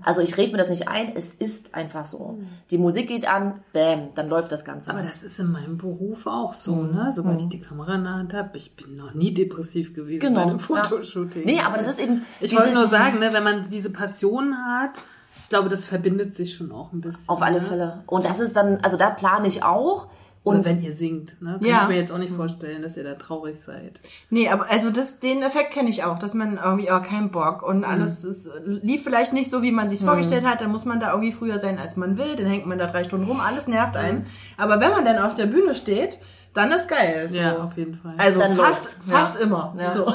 Also 0.03 0.21
ich 0.21 0.37
rede 0.37 0.51
mir 0.51 0.59
das 0.59 0.69
nicht 0.69 0.87
ein, 0.87 1.15
es 1.15 1.33
ist 1.33 1.73
einfach 1.73 2.05
so. 2.05 2.37
Die 2.69 2.77
Musik 2.77 3.07
geht 3.07 3.27
an, 3.27 3.61
bam, 3.73 4.09
dann 4.13 4.29
läuft 4.29 4.51
das 4.51 4.63
Ganze. 4.63 4.91
Aber 4.91 5.01
das 5.01 5.23
ist 5.23 5.39
in 5.39 5.51
meinem 5.51 5.79
Beruf 5.79 6.27
auch 6.27 6.53
so, 6.53 6.75
ne? 6.83 7.13
Sobald 7.15 7.39
ich 7.39 7.49
die 7.49 7.61
Kamera 7.61 7.95
in 7.95 8.03
der 8.03 8.13
Hand 8.13 8.33
habe, 8.35 8.55
ich 8.57 8.75
bin 8.75 8.95
noch 8.95 9.15
nie 9.15 9.33
depressiv 9.33 9.95
gewesen 9.95 10.19
Genau, 10.19 10.35
bei 10.35 10.41
einem 10.51 10.59
ja. 10.59 10.83
Fotoshooting. 10.83 11.45
nee, 11.45 11.59
aber 11.61 11.77
das 11.77 11.87
ist 11.87 11.99
eben. 11.99 12.27
Ich 12.41 12.55
wollte 12.55 12.75
nur 12.75 12.89
sagen, 12.89 13.17
ne, 13.17 13.33
wenn 13.33 13.43
man 13.43 13.71
diese 13.71 13.89
Passion 13.89 14.55
hat, 14.55 15.01
ich 15.45 15.49
glaube, 15.49 15.69
das 15.69 15.85
verbindet 15.85 16.35
sich 16.35 16.55
schon 16.55 16.71
auch 16.71 16.91
ein 16.91 17.01
bisschen. 17.01 17.29
Auf 17.29 17.43
alle 17.43 17.59
ne? 17.59 17.61
Fälle. 17.61 18.03
Und 18.07 18.25
das 18.25 18.39
ist 18.39 18.55
dann, 18.55 18.79
also 18.81 18.97
da 18.97 19.11
plane 19.11 19.47
ich 19.47 19.63
auch. 19.63 20.07
Und 20.43 20.57
Und 20.57 20.65
wenn 20.65 20.81
ihr 20.81 20.91
singt, 20.93 21.39
ne? 21.41 21.57
Kann 21.59 21.67
Ja. 21.67 21.81
ich 21.83 21.87
mir 21.87 21.95
jetzt 21.97 22.11
auch 22.11 22.17
nicht 22.19 22.33
vorstellen, 22.33 22.81
dass 22.83 22.97
ihr 22.97 23.03
da 23.03 23.13
traurig 23.15 23.57
seid. 23.65 23.99
Nee, 24.31 24.49
aber 24.49 24.69
also 24.71 24.89
das, 24.91 25.19
den 25.19 25.41
Effekt 25.43 25.71
kenne 25.71 25.89
ich 25.89 26.03
auch, 26.03 26.17
dass 26.19 26.33
man 26.35 26.57
irgendwie, 26.63 26.91
oh, 26.91 26.99
kein 26.99 27.29
Bock 27.31 27.61
und 27.63 27.83
alles 27.83 28.23
ist, 28.23 28.49
lief 28.65 29.03
vielleicht 29.03 29.33
nicht 29.33 29.49
so, 29.51 29.61
wie 29.63 29.71
man 29.71 29.87
sich 29.89 30.01
vorgestellt 30.03 30.45
hat, 30.45 30.61
dann 30.61 30.71
muss 30.71 30.85
man 30.85 30.99
da 30.99 31.11
irgendwie 31.11 31.31
früher 31.31 31.59
sein, 31.59 31.79
als 31.79 31.95
man 31.95 32.17
will, 32.19 32.35
dann 32.37 32.45
hängt 32.47 32.65
man 32.67 32.77
da 32.79 32.85
drei 32.87 33.03
Stunden 33.03 33.25
rum, 33.27 33.39
alles 33.39 33.67
nervt 33.67 33.95
einen. 33.97 34.25
Aber 34.57 34.79
wenn 34.79 34.91
man 34.91 35.03
dann 35.05 35.17
auf 35.17 35.33
der 35.35 35.45
Bühne 35.47 35.73
steht, 35.73 36.19
dann 36.53 36.71
ist 36.71 36.87
geil. 36.87 37.27
So. 37.27 37.37
Ja, 37.37 37.57
auf 37.57 37.75
jeden 37.75 37.95
Fall. 37.95 38.13
Also 38.17 38.39
Dann 38.39 38.55
fast, 38.55 38.99
fast 39.03 39.39
Ja. 39.39 39.45
immer. 39.45 39.75
Ja. 39.79 39.93
So. 39.93 40.05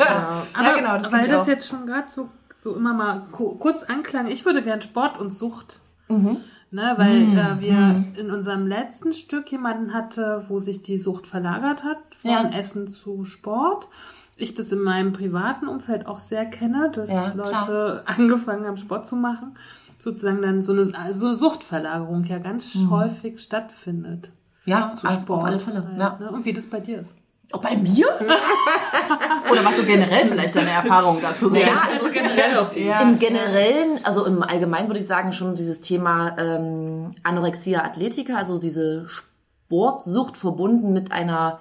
ja. 0.00 0.42
Aber 0.54 0.74
genau, 0.76 0.96
das 0.98 1.12
weil 1.12 1.28
das 1.28 1.42
auch. 1.42 1.46
jetzt 1.46 1.68
schon 1.68 1.86
gerade 1.86 2.08
so, 2.10 2.28
so 2.64 2.74
immer 2.74 2.94
mal 2.94 3.26
ku- 3.30 3.54
kurz 3.56 3.82
anklang, 3.84 4.26
ich 4.26 4.44
würde 4.44 4.62
gern 4.62 4.82
Sport 4.82 5.18
und 5.20 5.32
Sucht. 5.34 5.80
Mhm. 6.08 6.38
Ne, 6.70 6.94
weil 6.96 7.22
äh, 7.38 7.60
wir 7.60 8.04
in 8.18 8.32
unserem 8.32 8.66
letzten 8.66 9.12
Stück 9.12 9.52
jemanden 9.52 9.94
hatte, 9.94 10.44
wo 10.48 10.58
sich 10.58 10.82
die 10.82 10.98
Sucht 10.98 11.26
verlagert 11.28 11.84
hat, 11.84 11.98
von 12.16 12.30
Ja. 12.32 12.48
Essen 12.50 12.88
zu 12.88 13.24
Sport. 13.24 13.88
Ich 14.36 14.54
das 14.54 14.72
in 14.72 14.80
meinem 14.80 15.12
privaten 15.12 15.68
Umfeld 15.68 16.06
auch 16.08 16.18
sehr 16.18 16.44
kenne, 16.46 16.90
dass 16.92 17.08
Ja, 17.10 17.32
Leute 17.34 18.02
angefangen 18.06 18.66
haben, 18.66 18.76
Sport 18.76 19.06
zu 19.06 19.14
machen. 19.14 19.56
Sozusagen 19.98 20.42
dann 20.42 20.62
so 20.62 20.72
eine, 20.72 20.86
so 21.14 21.26
eine 21.26 21.34
Suchtverlagerung 21.36 22.24
ja 22.24 22.38
ganz 22.38 22.74
häufig 22.90 23.38
stattfindet. 23.40 24.30
ja, 24.64 24.92
Zu 24.94 25.08
Sport. 25.08 25.40
auf 25.42 25.44
alle 25.44 25.60
Fälle. 25.60 25.86
halt, 25.86 25.98
Ja. 25.98 26.18
ne? 26.20 26.30
Und 26.32 26.44
wie 26.44 26.52
das 26.52 26.66
bei 26.66 26.80
dir 26.80 26.98
ist. 27.00 27.14
Auch 27.52 27.60
bei 27.60 27.76
mir? 27.76 28.06
Oder 29.50 29.64
was 29.64 29.76
so 29.76 29.84
generell 29.84 30.26
vielleicht 30.26 30.56
deine 30.56 30.70
Erfahrung 30.70 31.18
dazu 31.22 31.48
sagen. 31.48 31.62
Ja, 31.66 31.82
also 31.92 32.10
generell 32.10 32.58
auf 32.58 32.74
jeden. 32.76 33.00
Im 33.00 33.18
Generellen, 33.18 34.00
also 34.02 34.24
im 34.24 34.42
Allgemeinen 34.42 34.88
würde 34.88 35.00
ich 35.00 35.06
sagen, 35.06 35.32
schon 35.32 35.54
dieses 35.54 35.80
Thema 35.80 36.36
ähm, 36.38 37.12
Anorexia 37.22 37.84
Athletica, 37.84 38.36
also 38.36 38.58
diese 38.58 39.06
Sportsucht 39.08 40.36
verbunden 40.36 40.92
mit 40.92 41.12
einer 41.12 41.60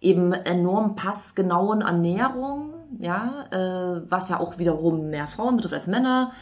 eben 0.00 0.32
enorm 0.32 0.96
passgenauen 0.96 1.80
Ernährung, 1.80 2.74
ja, 2.98 3.46
äh, 3.50 4.02
was 4.08 4.28
ja 4.28 4.38
auch 4.38 4.58
wiederum 4.58 5.10
mehr 5.10 5.28
Frauen 5.28 5.56
betrifft 5.56 5.74
als 5.74 5.86
Männer. 5.86 6.32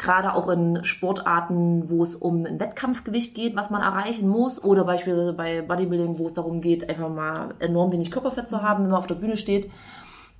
Gerade 0.00 0.34
auch 0.34 0.48
in 0.48 0.82
Sportarten, 0.82 1.90
wo 1.90 2.02
es 2.02 2.14
um 2.14 2.46
ein 2.46 2.58
Wettkampfgewicht 2.58 3.34
geht, 3.34 3.54
was 3.54 3.68
man 3.68 3.82
erreichen 3.82 4.30
muss, 4.30 4.64
oder 4.64 4.84
beispielsweise 4.84 5.34
bei 5.34 5.60
Bodybuilding, 5.60 6.18
wo 6.18 6.26
es 6.26 6.32
darum 6.32 6.62
geht, 6.62 6.88
einfach 6.88 7.10
mal 7.10 7.54
enorm 7.58 7.92
wenig 7.92 8.10
Körperfett 8.10 8.48
zu 8.48 8.62
haben, 8.62 8.84
wenn 8.84 8.90
man 8.90 8.98
auf 8.98 9.06
der 9.06 9.16
Bühne 9.16 9.36
steht. 9.36 9.70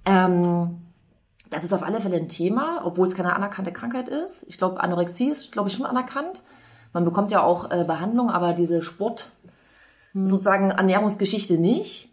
Ähm, 0.06 0.78
das 1.50 1.62
ist 1.62 1.74
auf 1.74 1.82
alle 1.82 2.00
Fälle 2.00 2.16
ein 2.16 2.28
Thema, 2.28 2.80
obwohl 2.84 3.06
es 3.06 3.14
keine 3.14 3.36
anerkannte 3.36 3.70
Krankheit 3.70 4.08
ist. 4.08 4.46
Ich 4.48 4.56
glaube, 4.56 4.80
Anorexie 4.82 5.28
ist, 5.28 5.52
glaube 5.52 5.68
ich, 5.68 5.76
schon 5.76 5.84
anerkannt. 5.84 6.42
Man 6.94 7.04
bekommt 7.04 7.30
ja 7.30 7.42
auch 7.42 7.70
äh, 7.70 7.84
Behandlung, 7.84 8.30
aber 8.30 8.54
diese 8.54 8.80
Sport, 8.80 9.30
sozusagen 10.14 10.70
Ernährungsgeschichte 10.70 11.58
nicht. 11.58 12.08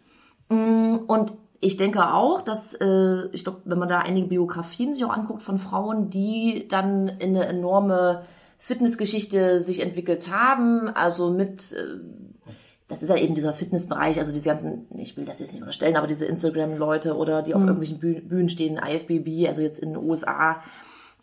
Mm, 0.50 0.96
Und 1.06 1.32
ich 1.60 1.76
denke 1.76 2.14
auch, 2.14 2.40
dass, 2.42 2.74
äh, 2.74 3.26
ich 3.32 3.42
glaube, 3.44 3.62
wenn 3.64 3.78
man 3.78 3.88
da 3.88 3.98
einige 3.98 4.28
Biografien 4.28 4.94
sich 4.94 5.04
auch 5.04 5.10
anguckt 5.12 5.42
von 5.42 5.58
Frauen, 5.58 6.10
die 6.10 6.66
dann 6.68 7.08
in 7.08 7.36
eine 7.36 7.46
enorme 7.46 8.22
Fitnessgeschichte 8.58 9.62
sich 9.62 9.80
entwickelt 9.80 10.30
haben, 10.30 10.88
also 10.88 11.30
mit, 11.30 11.72
äh, 11.72 12.52
das 12.86 13.02
ist 13.02 13.08
ja 13.08 13.16
eben 13.16 13.34
dieser 13.34 13.52
Fitnessbereich, 13.52 14.18
also 14.18 14.32
diese 14.32 14.48
ganzen, 14.48 14.86
ich 14.96 15.16
will 15.16 15.24
das 15.24 15.40
jetzt 15.40 15.52
nicht 15.52 15.62
unterstellen, 15.62 15.96
aber 15.96 16.06
diese 16.06 16.26
Instagram-Leute 16.26 17.16
oder 17.16 17.42
die 17.42 17.54
auf 17.54 17.62
irgendwelchen 17.62 18.00
Büh- 18.00 18.26
Bühnen 18.26 18.48
stehen, 18.48 18.78
IFBB, 18.78 19.46
also 19.48 19.60
jetzt 19.60 19.78
in 19.80 19.94
den 19.94 20.02
USA, 20.02 20.62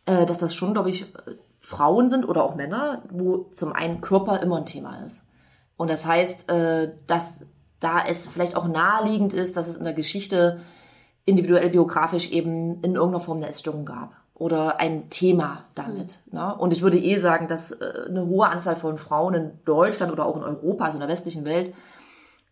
äh, 0.06 0.26
dass 0.26 0.38
das 0.38 0.54
schon, 0.54 0.74
glaube 0.74 0.90
ich, 0.90 1.04
äh, 1.04 1.36
Frauen 1.60 2.10
sind 2.10 2.28
oder 2.28 2.44
auch 2.44 2.56
Männer, 2.56 3.04
wo 3.10 3.50
zum 3.52 3.74
einen 3.74 4.02
Körper 4.02 4.42
immer 4.44 4.58
ein 4.58 4.66
Thema 4.68 5.04
ist. 5.06 5.24
Und 5.78 5.90
das 5.90 6.06
heißt, 6.06 6.50
äh, 6.52 6.92
dass 7.08 7.46
da 7.80 8.04
es 8.04 8.28
vielleicht 8.28 8.56
auch 8.56 8.68
naheliegend 8.68 9.34
ist, 9.34 9.58
dass 9.58 9.68
es 9.68 9.78
in 9.78 9.84
der 9.84 9.94
Geschichte 9.94 10.62
individuell 11.26 11.70
biografisch 11.70 12.32
eben 12.32 12.82
in 12.82 12.96
irgendeiner 12.96 13.20
Form 13.20 13.38
eine 13.38 13.50
Essstörung 13.50 13.86
gab 13.86 14.16
oder 14.36 14.80
ein 14.80 15.10
Thema 15.10 15.66
damit. 15.76 16.20
Ne? 16.32 16.56
Und 16.56 16.74
ich 16.74 16.82
würde 16.82 17.00
eh 17.00 17.18
sagen, 17.18 17.48
dass 17.48 17.72
äh, 17.72 18.06
eine 18.08 18.26
hohe 18.28 18.48
Anzahl 18.48 18.76
von 18.76 18.98
Frauen 18.98 19.34
in 19.34 19.52
Deutschland 19.66 20.12
oder 20.12 20.26
auch 20.26 20.36
in 20.36 20.44
Europa, 20.44 20.86
also 20.86 20.98
in 20.98 21.02
der 21.02 21.10
westlichen 21.10 21.46
Welt, 21.46 21.74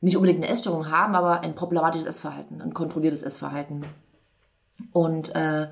nicht 0.01 0.17
unbedingt 0.17 0.43
eine 0.43 0.51
Essstörung 0.51 0.91
haben, 0.91 1.15
aber 1.15 1.41
ein 1.41 1.55
problematisches 1.55 2.07
Essverhalten, 2.07 2.61
ein 2.61 2.73
kontrolliertes 2.73 3.23
Essverhalten. 3.23 3.85
Und 4.91 5.33
äh, 5.35 5.69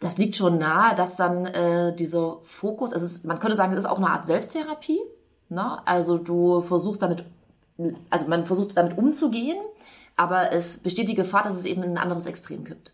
das 0.00 0.18
liegt 0.18 0.36
schon 0.36 0.58
nahe, 0.58 0.94
dass 0.96 1.14
dann 1.14 1.46
äh, 1.46 1.94
dieser 1.94 2.38
Fokus, 2.42 2.92
also 2.92 3.26
man 3.26 3.38
könnte 3.38 3.56
sagen, 3.56 3.72
es 3.72 3.78
ist 3.78 3.86
auch 3.86 3.98
eine 3.98 4.10
Art 4.10 4.26
Selbsttherapie. 4.26 5.00
Ne? 5.48 5.86
Also 5.86 6.18
du 6.18 6.60
versuchst 6.62 7.02
damit, 7.02 7.24
also 8.10 8.28
man 8.28 8.46
versucht 8.46 8.76
damit 8.76 8.98
umzugehen, 8.98 9.58
aber 10.16 10.52
es 10.52 10.78
besteht 10.78 11.08
die 11.08 11.14
Gefahr, 11.14 11.42
dass 11.42 11.54
es 11.54 11.64
eben 11.64 11.82
in 11.82 11.92
ein 11.92 11.98
anderes 11.98 12.26
Extrem 12.26 12.64
kippt. 12.64 12.92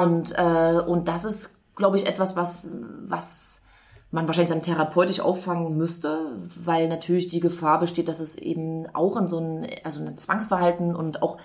Und, 0.00 0.32
äh, 0.36 0.80
und 0.86 1.08
das 1.08 1.24
ist, 1.24 1.56
glaube 1.74 1.96
ich, 1.96 2.06
etwas, 2.06 2.36
was, 2.36 2.62
was 3.06 3.62
man 4.10 4.26
wahrscheinlich 4.28 4.52
dann 4.52 4.62
therapeutisch 4.62 5.20
auffangen 5.20 5.76
müsste, 5.76 6.36
weil 6.62 6.88
natürlich 6.88 7.28
die 7.28 7.40
Gefahr 7.40 7.80
besteht, 7.80 8.08
dass 8.08 8.20
es 8.20 8.36
eben 8.36 8.86
auch 8.94 9.16
in 9.16 9.28
so 9.28 9.38
ein, 9.38 9.66
also 9.82 10.04
ein 10.04 10.16
Zwangsverhalten 10.16 10.94
und 10.94 11.20
auch 11.20 11.38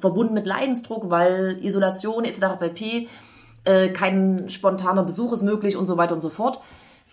verbunden 0.00 0.34
mit 0.34 0.46
Leidensdruck, 0.46 1.10
weil 1.10 1.58
Isolation 1.62 2.24
etc. 2.24 2.58
pp. 2.58 3.08
Äh, 3.64 3.90
kein 3.90 4.48
spontaner 4.48 5.04
Besuch 5.04 5.32
ist 5.32 5.42
möglich 5.42 5.76
und 5.76 5.86
so 5.86 5.96
weiter 5.96 6.14
und 6.14 6.20
so 6.20 6.30
fort. 6.30 6.60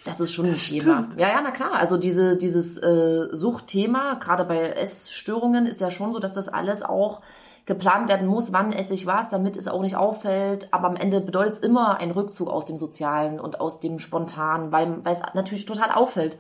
Das 0.04 0.20
ist 0.20 0.34
schon 0.34 0.48
ein 0.48 0.56
Thema. 0.56 1.08
Ja, 1.18 1.30
ja, 1.30 1.42
na 1.44 1.52
klar. 1.52 1.74
Also 1.74 1.98
diese, 1.98 2.36
dieses 2.36 2.78
äh, 2.78 3.28
Suchtthema, 3.32 4.16
gerade 4.16 4.46
bei 4.46 4.72
Essstörungen, 4.72 5.66
ist 5.66 5.80
ja 5.80 5.92
schon 5.92 6.14
so, 6.14 6.20
dass 6.20 6.34
das 6.34 6.50
alles 6.50 6.82
auch 6.82 7.22
geplant 7.66 8.10
werden 8.10 8.28
muss, 8.28 8.52
wann 8.52 8.74
esse 8.74 8.94
ich 8.94 9.06
was, 9.06 9.30
damit 9.30 9.56
es 9.56 9.68
auch 9.68 9.82
nicht 9.82 9.96
auffällt. 9.96 10.68
Aber 10.72 10.88
am 10.88 10.96
Ende 10.96 11.22
bedeutet 11.22 11.54
es 11.54 11.60
immer 11.60 12.00
ein 12.00 12.12
Rückzug 12.12 12.50
aus 12.50 12.66
dem 12.66 12.78
Sozialen 12.78 13.40
und 13.40 13.62
aus 13.62 13.80
dem 13.80 14.00
Spontanen, 14.00 14.72
weil, 14.72 15.06
weil 15.06 15.14
es 15.14 15.22
natürlich 15.36 15.66
total 15.66 15.92
auffällt. 15.92 16.38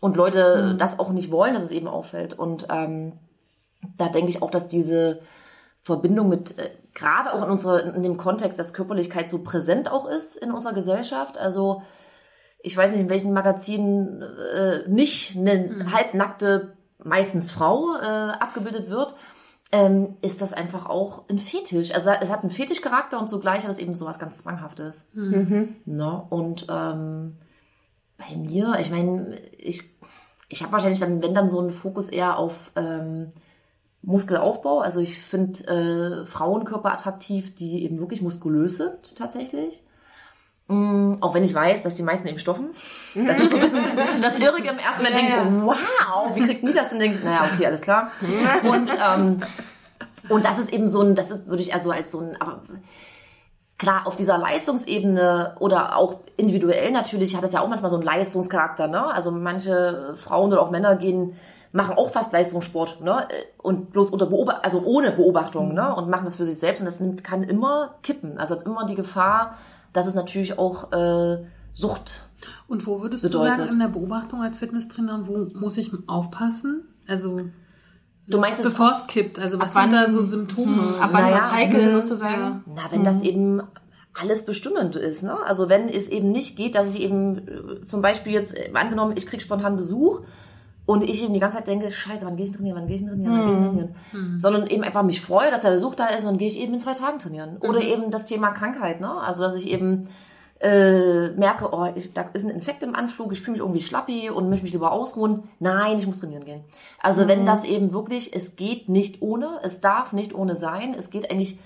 Und 0.00 0.16
Leute 0.16 0.74
das 0.78 0.98
auch 0.98 1.10
nicht 1.10 1.30
wollen, 1.30 1.54
dass 1.54 1.64
es 1.64 1.72
eben 1.72 1.88
auffällt. 1.88 2.38
Und 2.38 2.66
ähm, 2.70 3.14
da 3.96 4.08
denke 4.08 4.30
ich 4.30 4.42
auch, 4.42 4.50
dass 4.50 4.66
diese 4.66 5.20
Verbindung 5.82 6.28
mit, 6.28 6.58
äh, 6.58 6.70
gerade 6.94 7.32
auch 7.32 7.42
in, 7.42 7.50
unserer, 7.50 7.94
in 7.94 8.02
dem 8.02 8.18
Kontext, 8.18 8.58
dass 8.58 8.74
Körperlichkeit 8.74 9.28
so 9.28 9.38
präsent 9.38 9.90
auch 9.90 10.06
ist 10.06 10.36
in 10.36 10.52
unserer 10.52 10.74
Gesellschaft. 10.74 11.38
Also 11.38 11.82
ich 12.62 12.76
weiß 12.76 12.92
nicht, 12.92 13.00
in 13.00 13.10
welchen 13.10 13.32
Magazinen 13.32 14.22
äh, 14.22 14.88
nicht 14.88 15.36
eine 15.36 15.92
halbnackte, 15.92 16.76
meistens 17.02 17.50
Frau, 17.50 17.94
äh, 18.00 18.04
abgebildet 18.04 18.90
wird, 18.90 19.14
ähm, 19.72 20.16
ist 20.20 20.42
das 20.42 20.52
einfach 20.52 20.86
auch 20.86 21.28
ein 21.28 21.38
Fetisch. 21.38 21.92
Also 21.94 22.10
es 22.10 22.30
hat 22.30 22.40
einen 22.40 22.50
Fetischcharakter 22.50 23.20
und 23.20 23.28
zugleich 23.28 23.64
hat 23.64 23.72
es 23.72 23.78
eben 23.78 23.94
sowas 23.94 24.18
ganz 24.18 24.38
Zwanghaftes. 24.38 25.04
Ne? 25.84 26.26
Und 26.28 26.66
ähm, 26.68 27.36
bei 28.18 28.36
mir, 28.36 28.76
ich 28.80 28.90
meine, 28.90 29.38
ich, 29.56 29.84
ich 30.48 30.62
habe 30.62 30.72
wahrscheinlich 30.72 31.00
dann, 31.00 31.22
wenn 31.22 31.34
dann 31.34 31.48
so 31.48 31.60
einen 31.60 31.70
Fokus 31.70 32.10
eher 32.10 32.36
auf 32.36 32.72
ähm, 32.76 33.32
Muskelaufbau. 34.02 34.80
Also 34.80 35.00
ich 35.00 35.22
finde 35.22 36.22
äh, 36.22 36.26
Frauenkörper 36.26 36.92
attraktiv, 36.92 37.54
die 37.54 37.84
eben 37.84 37.98
wirklich 38.00 38.22
muskulös 38.22 38.76
sind 38.76 39.16
tatsächlich. 39.16 39.82
Mm, 40.70 41.16
auch 41.20 41.34
wenn 41.34 41.42
ich 41.42 41.52
weiß, 41.52 41.82
dass 41.82 41.96
die 41.96 42.04
meisten 42.04 42.28
eben 42.28 42.38
stoffen. 42.38 42.70
Das 43.14 43.40
ist 43.40 43.50
so 43.50 43.56
ein 43.56 43.62
bisschen 43.62 44.20
das 44.22 44.38
Irrige 44.38 44.68
im 44.68 44.78
ersten 44.78 45.02
Moment. 45.02 45.16
denke 45.16 45.32
ich, 45.32 45.64
wow, 45.64 46.30
wie 46.34 46.46
kriegt 46.46 46.62
die 46.62 46.72
das 46.72 46.90
denn? 46.90 47.00
Denke 47.00 47.16
ich, 47.16 47.24
naja, 47.24 47.48
okay, 47.52 47.66
alles 47.66 47.80
klar. 47.80 48.12
Und, 48.62 48.88
ähm, 49.04 49.42
und 50.28 50.44
das 50.44 50.60
ist 50.60 50.72
eben 50.72 50.86
so 50.86 51.02
ein, 51.02 51.16
das 51.16 51.32
ist, 51.32 51.48
würde 51.48 51.60
ich 51.60 51.74
also 51.74 51.90
als 51.90 52.12
so 52.12 52.20
ein, 52.20 52.40
aber 52.40 52.60
klar, 53.78 54.06
auf 54.06 54.14
dieser 54.14 54.38
Leistungsebene 54.38 55.56
oder 55.58 55.96
auch 55.96 56.20
individuell 56.36 56.92
natürlich 56.92 57.36
hat 57.36 57.42
es 57.42 57.52
ja 57.52 57.62
auch 57.62 57.68
manchmal 57.68 57.90
so 57.90 57.96
einen 57.96 58.04
Leistungscharakter, 58.04 58.86
ne? 58.86 59.12
Also 59.12 59.32
manche 59.32 60.14
Frauen 60.14 60.52
oder 60.52 60.62
auch 60.62 60.70
Männer 60.70 60.94
gehen, 60.94 61.34
machen 61.72 61.96
auch 61.96 62.10
fast 62.10 62.32
Leistungssport, 62.32 63.00
ne? 63.00 63.26
Und 63.58 63.90
bloß 63.90 64.10
unter 64.10 64.26
Beobacht, 64.26 64.64
also 64.64 64.82
ohne 64.84 65.10
Beobachtung, 65.10 65.74
ne? 65.74 65.92
Und 65.96 66.08
machen 66.08 66.26
das 66.26 66.36
für 66.36 66.44
sich 66.44 66.58
selbst 66.58 66.78
und 66.78 66.86
das 66.86 67.00
nimmt, 67.00 67.24
kann 67.24 67.42
immer 67.42 67.96
kippen. 68.04 68.38
Also 68.38 68.54
hat 68.54 68.66
immer 68.66 68.86
die 68.86 68.94
Gefahr, 68.94 69.56
dass 69.92 70.06
es 70.06 70.14
natürlich 70.14 70.58
auch 70.58 70.92
äh, 70.92 71.44
Sucht 71.72 72.28
Und 72.68 72.86
wo 72.86 73.00
würdest 73.00 73.22
Bedeutet. 73.22 73.54
du 73.54 73.58
sagen, 73.60 73.72
in 73.72 73.78
der 73.78 73.88
Beobachtung 73.88 74.42
als 74.42 74.56
Fitnesstrainer, 74.56 75.26
wo 75.26 75.48
muss 75.54 75.76
ich 75.76 75.90
aufpassen? 76.06 76.82
Also, 77.06 77.42
Du 78.26 78.38
meinst 78.38 78.62
bevor 78.62 78.92
es 78.92 79.06
kippt, 79.08 79.40
also 79.40 79.60
was 79.60 79.72
sind 79.72 79.92
da 79.92 80.10
so 80.10 80.22
Symptome? 80.22 80.72
Ab 81.00 81.10
wann 81.12 81.24
Naja, 81.24 81.34
wird's 81.36 81.50
heikel 81.50 81.84
hm, 81.86 81.92
sozusagen? 81.92 82.64
Na, 82.66 82.82
wenn 82.90 83.02
das 83.02 83.22
eben 83.22 83.60
alles 84.14 84.44
bestimmend 84.44 84.94
ist, 84.94 85.22
ne? 85.22 85.36
Also 85.44 85.68
wenn 85.68 85.88
es 85.88 86.06
eben 86.08 86.30
nicht 86.30 86.56
geht, 86.56 86.74
dass 86.76 86.94
ich 86.94 87.00
eben 87.00 87.38
äh, 87.38 87.84
zum 87.84 88.02
Beispiel 88.02 88.32
jetzt 88.32 88.56
äh, 88.56 88.70
angenommen, 88.74 89.14
ich 89.16 89.26
krieg 89.26 89.42
spontan 89.42 89.76
Besuch 89.76 90.20
und 90.90 91.08
ich 91.08 91.22
eben 91.22 91.34
die 91.34 91.40
ganze 91.40 91.58
Zeit 91.58 91.68
denke, 91.68 91.90
scheiße, 91.92 92.26
wann 92.26 92.36
gehe 92.36 92.46
ich 92.46 92.52
trainieren, 92.52 92.76
wann 92.76 92.88
gehe 92.88 92.96
ich 92.96 93.04
trainieren, 93.04 93.32
wann 93.32 93.46
gehe 93.46 93.52
ich 93.52 93.64
trainieren, 93.64 93.94
sondern 94.40 94.66
eben 94.66 94.82
einfach 94.82 95.04
mich 95.04 95.20
freue, 95.20 95.50
dass 95.52 95.62
der 95.62 95.70
Besuch 95.70 95.94
da 95.94 96.08
ist 96.08 96.24
und 96.24 96.30
dann 96.30 96.38
gehe 96.38 96.48
ich 96.48 96.58
eben 96.58 96.74
in 96.74 96.80
zwei 96.80 96.94
Tagen 96.94 97.20
trainieren. 97.20 97.58
Oder 97.58 97.80
eben 97.80 98.10
das 98.10 98.24
Thema 98.24 98.50
Krankheit, 98.50 99.00
ne? 99.00 99.08
Also 99.20 99.42
dass 99.42 99.54
ich 99.54 99.68
eben 99.68 100.08
äh, 100.60 101.28
merke, 101.30 101.70
oh, 101.72 101.86
ich, 101.94 102.12
da 102.12 102.22
ist 102.32 102.44
ein 102.44 102.50
Infekt 102.50 102.82
im 102.82 102.96
Anflug, 102.96 103.32
ich 103.32 103.40
fühle 103.40 103.52
mich 103.52 103.60
irgendwie 103.60 103.80
schlappi 103.80 104.30
und 104.30 104.48
möchte 104.50 104.64
mich 104.64 104.72
lieber 104.72 104.90
ausruhen. 104.90 105.44
Nein, 105.60 105.98
ich 105.98 106.06
muss 106.08 106.18
trainieren 106.18 106.44
gehen. 106.44 106.60
Also 107.00 107.28
wenn 107.28 107.46
das 107.46 107.64
eben 107.64 107.92
wirklich, 107.92 108.34
es 108.34 108.56
geht 108.56 108.88
nicht 108.88 109.22
ohne, 109.22 109.60
es 109.62 109.80
darf 109.80 110.12
nicht 110.12 110.34
ohne 110.34 110.56
sein, 110.56 110.94
es 110.98 111.10
geht 111.10 111.30
eigentlich, 111.30 111.58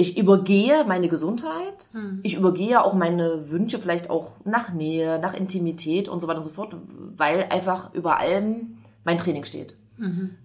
ich 0.00 0.16
übergehe 0.16 0.84
meine 0.84 1.08
Gesundheit, 1.08 1.88
ich 2.22 2.34
übergehe 2.34 2.82
auch 2.82 2.94
meine 2.94 3.50
Wünsche 3.50 3.78
vielleicht 3.78 4.08
auch 4.08 4.32
nach 4.44 4.72
Nähe, 4.72 5.18
nach 5.18 5.34
Intimität 5.34 6.08
und 6.08 6.20
so 6.20 6.26
weiter 6.26 6.38
und 6.38 6.44
so 6.44 6.50
fort, 6.50 6.74
weil 7.16 7.44
einfach 7.50 7.92
über 7.94 8.18
allem 8.18 8.78
mein 9.04 9.18
Training 9.18 9.44
steht. 9.44 9.76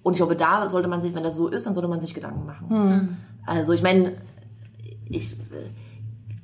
Und 0.03 0.14
ich 0.14 0.18
glaube, 0.18 0.36
da 0.36 0.68
sollte 0.70 0.89
man 0.89 1.01
sich, 1.01 1.16
wenn 1.16 1.24
das 1.24 1.36
so 1.36 1.47
ist, 1.47 1.66
dann 1.66 1.74
sollte 1.74 1.88
man 1.88 2.01
sich 2.01 2.14
Gedanken 2.14 2.45
machen. 2.45 3.18
Also 3.45 3.72
ich 3.72 3.82
meine, 3.82 4.18
ich, 5.08 5.38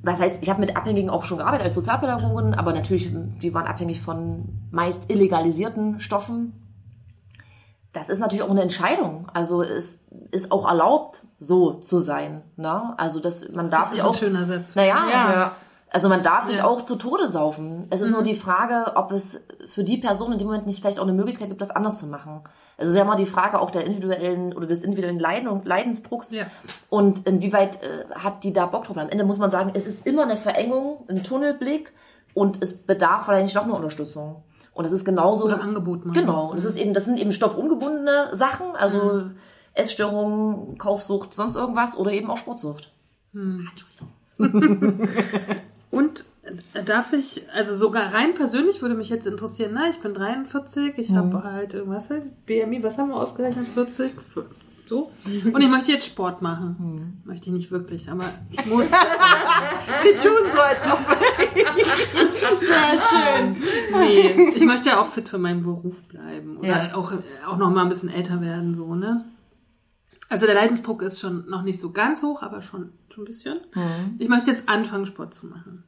was 0.02 0.22
heißt, 0.22 0.42
ich 0.42 0.50
habe 0.50 0.62
mit 0.62 0.78
Abhängigen 0.78 1.10
auch 1.10 1.24
schon 1.24 1.40
gearbeitet 1.40 1.66
als 1.66 1.76
Sozialpädagogin, 1.76 2.54
aber 2.54 2.74
natürlich, 2.74 3.12
die 3.42 3.54
waren 3.54 3.66
abhängig 3.68 4.00
von 4.02 4.46
meist 4.72 5.12
illegalisierten 5.12 6.00
Stoffen. 6.00 6.54
Das 7.94 8.10
ist 8.10 8.20
natürlich 8.20 8.44
auch 8.44 8.50
eine 8.50 8.62
Entscheidung. 8.62 9.28
Also 9.34 9.62
es 9.64 10.00
ist 10.32 10.52
auch 10.52 10.66
erlaubt, 10.68 11.24
so 11.40 11.74
zu 11.74 12.00
sein. 12.00 12.42
Ne? 12.56 12.94
Also 12.98 13.20
das, 13.20 13.50
man 13.50 13.70
darf 13.70 13.82
Das 13.84 13.90
sich 13.92 14.00
ist 14.00 14.06
ein 14.06 14.10
auch. 14.10 14.16
schöner 14.16 14.46
Satz. 14.46 14.76
Naja, 14.76 14.96
Ja. 15.12 15.52
also 15.90 16.08
man 16.08 16.24
darf 16.24 16.46
sich 16.46 16.60
Ja. 16.60 16.66
auch 16.68 16.84
zu 16.86 16.96
Tode 16.96 17.28
saufen. 17.28 17.88
Es 17.90 18.00
ist 18.00 18.08
Mhm. 18.08 18.14
nur 18.14 18.24
die 18.24 18.36
Frage, 18.36 18.94
ob 18.96 19.12
es 19.12 19.42
für 19.68 19.84
die 19.84 19.98
Person 19.98 20.32
in 20.32 20.38
dem 20.38 20.48
Moment 20.48 20.68
nicht 20.68 20.80
vielleicht 20.80 21.00
auch 21.00 21.04
eine 21.04 21.12
Möglichkeit 21.12 21.50
gibt, 21.50 21.60
das 21.60 21.70
anders 21.72 21.98
zu 21.98 22.08
machen. 22.08 22.42
Es 22.78 22.88
ist 22.90 22.96
ja 22.96 23.02
immer 23.02 23.18
die 23.18 23.26
Frage 23.26 23.60
auch 23.60 23.72
der 23.72 23.84
individuellen 23.84 24.54
oder 24.54 24.68
des 24.68 24.84
individuellen 24.84 25.20
Leiden 25.20 25.50
und 25.50 25.66
Leidensdrucks. 25.66 26.32
Ja. 26.32 26.46
Und 26.90 27.28
inwieweit 27.28 27.84
äh, 27.84 28.06
hat 28.16 28.46
die 28.46 28.54
da 28.54 28.68
Bock 28.68 28.86
drauf? 28.86 28.98
Am 28.98 29.10
Ende 29.10 29.26
muss 29.26 29.38
man 29.38 29.52
sagen, 29.52 29.72
es 29.74 29.86
ist 29.86 30.08
immer 30.08 30.24
eine 30.24 30.38
Verengung, 30.38 31.04
ein 31.10 31.24
Tunnelblick 31.24 31.92
und 32.34 32.64
es 32.64 32.78
bedarf 32.78 33.26
vielleicht 33.26 33.54
noch 33.56 33.64
eine 33.66 33.74
Unterstützung. 33.74 34.44
Und 34.74 34.86
es 34.86 34.92
ist 34.92 35.04
genauso. 35.06 35.46
Oder 35.46 35.62
Angebot 35.62 36.06
machen. 36.06 36.20
Genau. 36.20 36.52
Und 36.52 36.58
es 36.58 36.66
ist 36.66 36.78
eben, 36.78 36.94
das 36.94 37.06
sind 37.06 37.20
eben 37.20 37.32
stoffungebundene 37.32 38.30
Sachen, 38.36 38.76
also 38.76 39.24
Essstörungen, 39.74 40.78
Kaufsucht, 40.78 41.34
sonst 41.34 41.56
irgendwas 41.56 41.98
oder 41.98 42.12
eben 42.12 42.30
auch 42.30 42.38
Sportsucht. 42.38 42.92
Entschuldigung. 43.34 45.08
Und 45.92 46.26
äh, 46.74 46.84
darf 46.84 47.12
ich, 47.14 47.44
also 47.54 47.76
sogar 47.76 48.14
rein 48.14 48.34
persönlich 48.34 48.82
würde 48.82 48.96
mich 48.96 49.10
jetzt 49.10 49.28
interessieren, 49.28 49.72
na, 49.74 49.90
ich 49.90 50.00
bin 50.00 50.14
43, 50.14 50.98
ich 50.98 51.12
habe 51.14 51.44
halt, 51.44 51.74
äh, 51.74 51.88
was 51.88 52.10
halt, 52.10 52.46
BMI, 52.46 52.82
was 52.82 52.98
haben 52.98 53.10
wir 53.10 53.18
ausgerechnet, 53.18 53.68
40, 53.70 54.14
F- 54.18 54.46
so. 54.92 55.12
Und 55.26 55.62
ich 55.62 55.70
möchte 55.70 55.92
jetzt 55.92 56.06
Sport 56.06 56.42
machen. 56.42 57.22
Möchte 57.26 57.48
ich 57.48 57.54
nicht 57.54 57.72
wirklich, 57.72 58.10
aber 58.12 58.26
ich 58.52 58.66
muss. 58.68 58.86
Die 58.90 60.18
tun 60.18 60.38
so, 60.54 60.60
als 60.62 60.82
ob. 60.84 61.00
Sehr 62.60 62.98
schön. 63.00 63.56
nee, 64.00 64.52
ich 64.56 64.66
möchte 64.66 64.90
ja 64.90 65.00
auch 65.02 65.08
fit 65.08 65.30
für 65.30 65.38
meinen 65.38 65.64
Beruf 65.64 66.02
bleiben 66.04 66.58
oder 66.58 66.68
Ja. 66.90 66.96
auch, 66.96 67.14
auch 67.48 67.58
noch 67.58 67.70
mal 67.72 67.84
ein 67.84 67.90
bisschen 67.90 68.10
älter 68.10 68.42
werden, 68.42 68.76
so, 68.76 68.94
ne? 68.96 69.26
Also 70.30 70.46
der 70.46 70.56
Leidensdruck 70.56 71.02
ist 71.02 71.20
schon 71.20 71.50
noch 71.50 71.64
nicht 71.64 71.80
so 71.80 71.92
ganz 71.92 72.22
hoch, 72.24 72.42
aber 72.42 72.62
schon, 72.62 72.92
schon 73.10 73.24
ein 73.24 73.26
bisschen. 73.26 73.60
Ich 74.18 74.30
möchte 74.30 74.50
jetzt 74.52 74.70
anfangen, 74.70 75.06
Sport 75.06 75.34
zu 75.34 75.48
machen. 75.48 75.84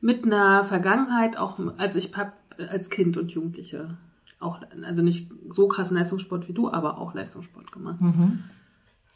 Mit 0.00 0.24
einer 0.24 0.64
Vergangenheit 0.64 1.36
auch, 1.36 1.58
also 1.76 1.98
ich 1.98 2.14
habe 2.16 2.32
als 2.70 2.88
Kind 2.90 3.16
und 3.16 3.30
Jugendliche 3.32 3.98
auch, 4.42 4.60
also 4.82 5.02
nicht 5.02 5.30
so 5.48 5.68
krassen 5.68 5.96
Leistungssport 5.96 6.48
wie 6.48 6.52
du, 6.52 6.70
aber 6.70 6.98
auch 6.98 7.14
Leistungssport 7.14 7.72
gemacht. 7.72 7.98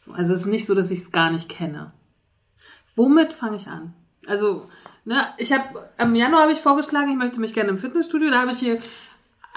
So, 0.05 0.11
also 0.13 0.33
es 0.33 0.41
ist 0.41 0.47
nicht 0.47 0.65
so, 0.65 0.75
dass 0.75 0.91
ich 0.91 0.99
es 0.99 1.11
gar 1.11 1.31
nicht 1.31 1.49
kenne. 1.49 1.91
Womit 2.95 3.33
fange 3.33 3.57
ich 3.57 3.67
an? 3.67 3.93
Also, 4.25 4.67
ne, 5.05 5.27
ich 5.37 5.53
habe 5.53 5.89
im 5.97 6.15
Januar 6.15 6.43
habe 6.43 6.51
ich 6.51 6.59
vorgeschlagen, 6.59 7.11
ich 7.11 7.17
möchte 7.17 7.39
mich 7.39 7.53
gerne 7.53 7.69
im 7.69 7.77
Fitnessstudio. 7.77 8.29
Da 8.29 8.41
habe 8.41 8.51
ich 8.51 8.59
hier 8.59 8.79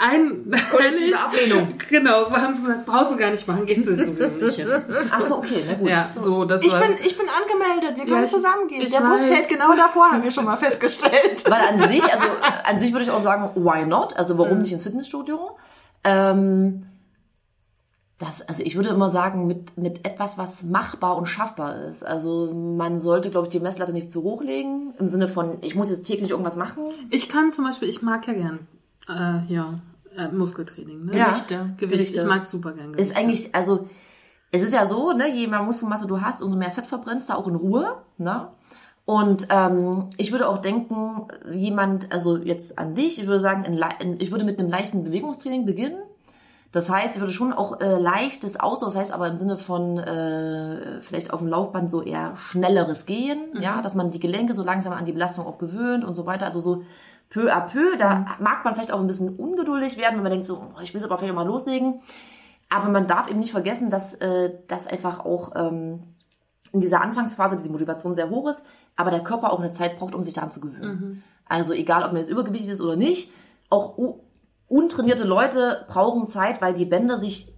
ein 0.01 0.51
Kollektive 0.71 1.19
Ablehnung. 1.19 1.75
Genau, 1.89 2.31
wir 2.31 2.41
haben 2.43 2.55
sie 2.55 2.63
gesagt, 2.63 2.87
brauchst 2.87 3.13
du 3.13 3.17
gar 3.17 3.31
nicht 3.31 3.47
machen, 3.47 3.67
gehst 3.67 3.87
du 3.87 3.95
sowieso 3.97 4.29
nicht 4.29 4.57
hin. 4.57 4.69
Ach 5.13 5.21
so, 5.21 5.37
okay, 5.39 5.63
na 5.67 5.75
gut. 5.75 5.89
Ja, 5.89 6.09
so, 6.21 6.45
das 6.45 6.63
Ich 6.63 6.73
war. 6.73 6.81
bin, 6.81 6.93
ich 7.05 7.17
bin 7.19 7.27
angemeldet. 7.29 7.97
Wir 7.97 8.05
Ja, 8.07 8.13
können 8.15 8.25
ich- 8.25 8.31
zusammengehen. 8.31 8.91
Der 8.91 9.01
Bus 9.01 9.25
fährt 9.25 9.49
genau 9.49 9.77
davor, 9.77 10.11
haben 10.13 10.23
wir 10.23 10.31
schon 10.31 10.45
mal 10.47 10.57
festgestellt. 10.57 11.45
Weil 11.51 11.61
an 11.61 11.89
sich, 11.89 12.03
also 12.05 12.25
an 12.65 12.81
sich 12.81 12.93
würde 12.93 13.05
ich 13.05 13.11
auch 13.11 13.21
sagen, 13.21 13.51
why 13.63 13.85
not? 13.87 14.17
Also 14.17 14.39
warum 14.39 14.59
nicht 14.59 14.73
ins 14.73 14.83
Fitnessstudio? 14.85 15.57
Ähm, 16.05 16.87
das, 18.19 18.43
also 18.43 18.63
ich 18.63 18.77
würde 18.77 18.91
immer 18.91 19.09
sagen, 19.11 19.47
mit, 19.47 19.79
mit 19.79 20.07
etwas, 20.07 20.37
was 20.37 20.63
machbar 20.63 21.17
und 21.17 21.27
schaffbar 21.27 21.85
ist. 21.85 22.05
Also 22.05 22.53
man 22.53 23.01
sollte, 23.01 23.31
glaube 23.31 23.47
ich, 23.47 23.51
die 23.51 23.61
Messlatte 23.61 23.93
nicht 23.95 24.11
zu 24.11 24.23
hoch 24.23 24.43
legen, 24.43 24.93
im 24.99 25.09
Sinne 25.09 25.27
von, 25.27 25.57
ich 25.63 25.75
muss 25.75 25.89
jetzt 25.89 26.03
täglich 26.03 26.31
irgendwas 26.31 26.57
machen. 26.57 26.85
Ich 27.11 27.29
kann 27.31 27.51
zum 27.51 27.65
Beispiel, 27.65 27.89
ich 27.89 28.03
mag 28.03 28.27
ja 28.27 28.35
gern 28.35 28.59
äh, 29.09 29.47
hier 29.49 29.81
äh, 30.21 30.33
Muskeltraining. 30.33 31.07
Ne? 31.07 31.17
Ja. 31.17 31.27
Gewichte. 31.27 31.55
Gewicht. 31.77 31.93
Gewichte. 31.93 32.21
Ich 32.21 32.27
mag 32.27 32.47
super 32.47 32.73
gern 32.73 32.93
Gewicht. 32.93 33.11
Ist 33.11 33.17
eigentlich, 33.17 33.55
also 33.55 33.89
es 34.53 34.63
ist 34.63 34.75
ja 34.75 34.87
so, 34.87 35.13
ne, 35.13 35.33
je 35.33 35.47
mehr 35.47 35.63
Muskelmasse 35.63 36.07
du 36.07 36.21
hast, 36.21 36.43
umso 36.43 36.57
mehr 36.57 36.71
Fett 36.71 36.87
verbrennst 36.87 37.29
du 37.29 37.35
auch 37.35 37.47
in 37.47 37.55
Ruhe. 37.55 37.97
Ne? 38.19 38.49
Und 39.05 39.49
ähm, 39.51 40.09
ich 40.17 40.33
würde 40.33 40.49
auch 40.49 40.59
denken, 40.59 41.27
jemand, 41.53 42.13
also 42.13 42.37
jetzt 42.37 42.79
an 42.79 42.95
dich, 42.95 43.21
ich 43.21 43.27
würde 43.27 43.41
sagen, 43.41 43.65
in, 43.65 43.83
in, 44.01 44.21
ich 44.21 44.31
würde 44.31 44.45
mit 44.45 44.59
einem 44.59 44.69
leichten 44.69 45.05
Bewegungstraining 45.05 45.67
beginnen. 45.67 45.99
Das 46.73 46.89
heißt, 46.89 47.17
ich 47.17 47.21
würde 47.21 47.33
schon 47.33 47.53
auch 47.53 47.81
äh, 47.81 47.99
leichtes 47.99 48.59
Ausdauer, 48.59 48.91
das 48.91 48.97
heißt 48.97 49.13
aber 49.13 49.27
im 49.27 49.39
Sinne 49.39 49.59
von 49.59 49.99
äh, 49.99 51.03
vielleicht 51.03 51.33
auf 51.33 51.41
dem 51.41 51.49
Laufband 51.49 51.91
so 51.91 52.03
eher 52.03 52.37
schnelleres 52.37 53.07
Gehen, 53.07 53.41
ja, 53.61 53.83
dass 53.83 53.97
man 53.97 54.13
die 54.13 54.21
Gelenke 54.21 54.55
so 54.55 54.63
langsam 54.63 54.93
an 54.93 55.05
die 55.05 55.13
Belastung 55.13 55.47
auch 55.47 55.59
gewöhnt 55.59 56.05
und 56.05 56.15
so 56.15 56.27
weiter. 56.27 56.47
Also 56.47 56.61
so 56.61 56.85
peu 57.31 57.51
à 57.51 57.61
peu, 57.61 57.97
da 57.97 58.37
mag 58.41 58.65
man 58.65 58.75
vielleicht 58.75 58.93
auch 58.93 59.01
ein 59.01 59.07
bisschen 59.07 59.37
ungeduldig 59.37 59.97
werden, 59.97 60.17
wenn 60.17 60.25
man 60.25 60.33
denkt 60.33 60.47
so, 60.47 60.63
ich 60.83 60.93
will 60.93 60.99
es 60.99 61.05
aber 61.05 61.17
vielleicht 61.17 61.35
mal 61.35 61.47
loslegen. 61.47 62.01
Aber 62.69 62.89
man 62.89 63.07
darf 63.07 63.29
eben 63.29 63.39
nicht 63.41 63.53
vergessen, 63.53 63.91
dass 63.91 64.15
äh, 64.15 64.53
das 64.69 64.87
einfach 64.87 65.25
auch 65.25 65.53
ähm, 65.57 66.03
in 66.73 66.81
dieser 66.81 67.01
Anfangsphase 67.01 67.57
die 67.57 67.69
Motivation 67.69 68.15
sehr 68.15 68.31
hoch 68.31 68.49
ist, 68.49 68.63
aber 68.97 69.11
der 69.11 69.25
Körper 69.25 69.53
auch 69.53 69.59
eine 69.59 69.73
Zeit 69.73 69.99
braucht, 69.99 70.15
um 70.15 70.23
sich 70.23 70.35
daran 70.35 70.51
zu 70.51 70.61
gewöhnen. 70.61 71.23
Also 71.49 71.73
egal, 71.73 72.05
ob 72.05 72.13
man 72.13 72.19
jetzt 72.19 72.31
übergewichtig 72.31 72.71
ist 72.71 72.81
oder 72.81 72.95
nicht, 72.97 73.33
auch 73.71 73.97
untrainierte 74.69 75.25
Leute 75.25 75.85
brauchen 75.89 76.29
Zeit, 76.29 76.63
weil 76.63 76.75
die 76.75 76.85
Bänder 76.85 77.17
sich, 77.17 77.53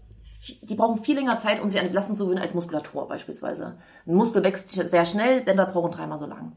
die 0.49 0.75
brauchen 0.75 1.03
viel 1.03 1.15
länger 1.17 1.39
Zeit, 1.39 1.61
um 1.63 1.69
sich 1.69 1.79
an 1.79 1.87
die 1.87 1.91
Belastung 1.91 2.17
zu 2.17 2.25
gewöhnen 2.25 2.43
als 2.43 2.55
Muskulatur 2.55 3.07
beispielsweise. 3.07 3.77
Ein 4.07 4.15
Muskel 4.15 4.43
wächst 4.43 4.73
sehr 4.73 5.05
schnell, 5.05 5.41
Bänder 5.43 5.67
brauchen 5.67 5.93
dreimal 5.93 6.19
so 6.19 6.27
lang. 6.27 6.53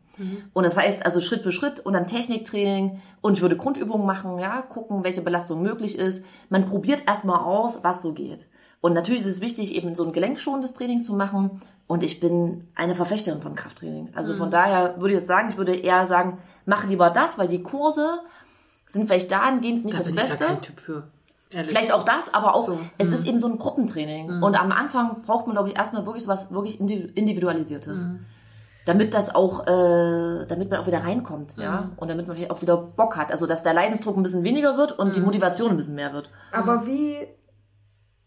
Und 0.54 0.66
das 0.66 0.76
heißt 0.76 1.06
also 1.06 1.20
Schritt 1.20 1.44
für 1.44 1.52
Schritt 1.52 1.80
und 1.82 1.94
dann 1.94 2.08
Techniktraining 2.08 3.02
und 3.22 3.34
ich 3.34 3.42
würde 3.42 3.58
Grundübungen 3.58 4.06
machen, 4.08 4.40
ja, 4.40 4.64
gucken, 4.64 5.04
welche 5.04 5.22
Belastung 5.22 5.62
möglich 5.62 6.00
ist. 6.00 6.24
Man 6.50 6.68
probiert 6.68 7.04
erstmal 7.06 7.40
aus, 7.40 7.84
was 7.84 8.02
so 8.02 8.14
geht. 8.14 8.48
Und 8.82 8.94
natürlich 8.94 9.22
ist 9.22 9.28
es 9.28 9.42
wichtig, 9.42 9.76
eben 9.76 9.94
so 9.94 10.04
ein 10.04 10.14
gelenkschonendes 10.14 10.74
Training 10.74 11.04
zu 11.04 11.14
machen. 11.14 11.62
Und 11.88 12.02
ich 12.02 12.20
bin 12.20 12.66
eine 12.74 12.96
Verfechterin 12.96 13.42
von 13.42 13.54
Krafttraining. 13.54 14.10
Also 14.16 14.36
von 14.36 14.50
daher 14.50 14.96
würde 15.00 15.14
ich 15.14 15.20
jetzt 15.20 15.28
sagen, 15.28 15.50
ich 15.50 15.58
würde 15.58 15.76
eher 15.76 16.08
sagen, 16.08 16.40
mach 16.66 16.88
lieber 16.88 17.12
das, 17.12 17.38
weil 17.38 17.48
die 17.48 17.62
Kurse 17.62 18.22
sind 18.88 19.08
vielleicht 19.08 19.32
dahingehend 19.32 19.86
nicht 19.86 19.96
da 19.96 20.04
das 20.04 20.08
bin 20.08 20.16
ich 20.16 20.22
Beste. 20.22 20.38
gar 20.38 20.48
kein 20.48 20.62
Typ 20.62 20.80
für. 20.80 21.04
Ehrlich. 21.52 21.70
Vielleicht 21.70 21.92
auch 21.94 22.04
das, 22.04 22.34
aber 22.34 22.56
auch, 22.56 22.66
So, 22.66 22.80
es 22.98 23.10
ist 23.12 23.26
eben 23.28 23.38
so 23.38 23.48
ein 23.48 23.58
Gruppentraining. 23.58 24.42
Und 24.44 24.60
am 24.60 24.72
Anfang 24.72 25.22
braucht 25.22 25.46
man, 25.48 25.56
glaube 25.56 25.70
ich, 25.70 25.78
erstmal 25.78 26.06
wirklich 26.06 26.24
so 26.24 26.30
was 26.30 26.52
wirklich 26.52 26.80
indi- 26.82 27.14
individualisiertes. 27.16 28.06
Damit 28.86 29.14
das 29.16 29.34
auch, 29.34 29.66
äh, 29.66 30.46
damit 30.48 30.70
man 30.70 30.80
auch 30.80 30.86
wieder 30.88 31.04
reinkommt, 31.04 31.56
ja. 31.58 31.92
Und 31.98 32.08
damit 32.08 32.28
man 32.28 32.36
vielleicht 32.36 32.52
auch 32.52 32.62
wieder 32.62 32.78
Bock 32.78 33.18
hat. 33.18 33.32
Also, 33.32 33.48
dass 33.48 33.64
der 33.64 33.74
Leidensdruck 33.74 34.16
ein 34.18 34.22
bisschen 34.24 34.44
weniger 34.44 34.78
wird 34.78 34.92
und 35.00 35.16
die 35.16 35.22
Motivation 35.26 35.72
ein 35.72 35.78
bisschen 35.78 35.96
mehr 35.96 36.14
wird. 36.14 36.30
Aber 36.52 36.86
wie 36.86 37.28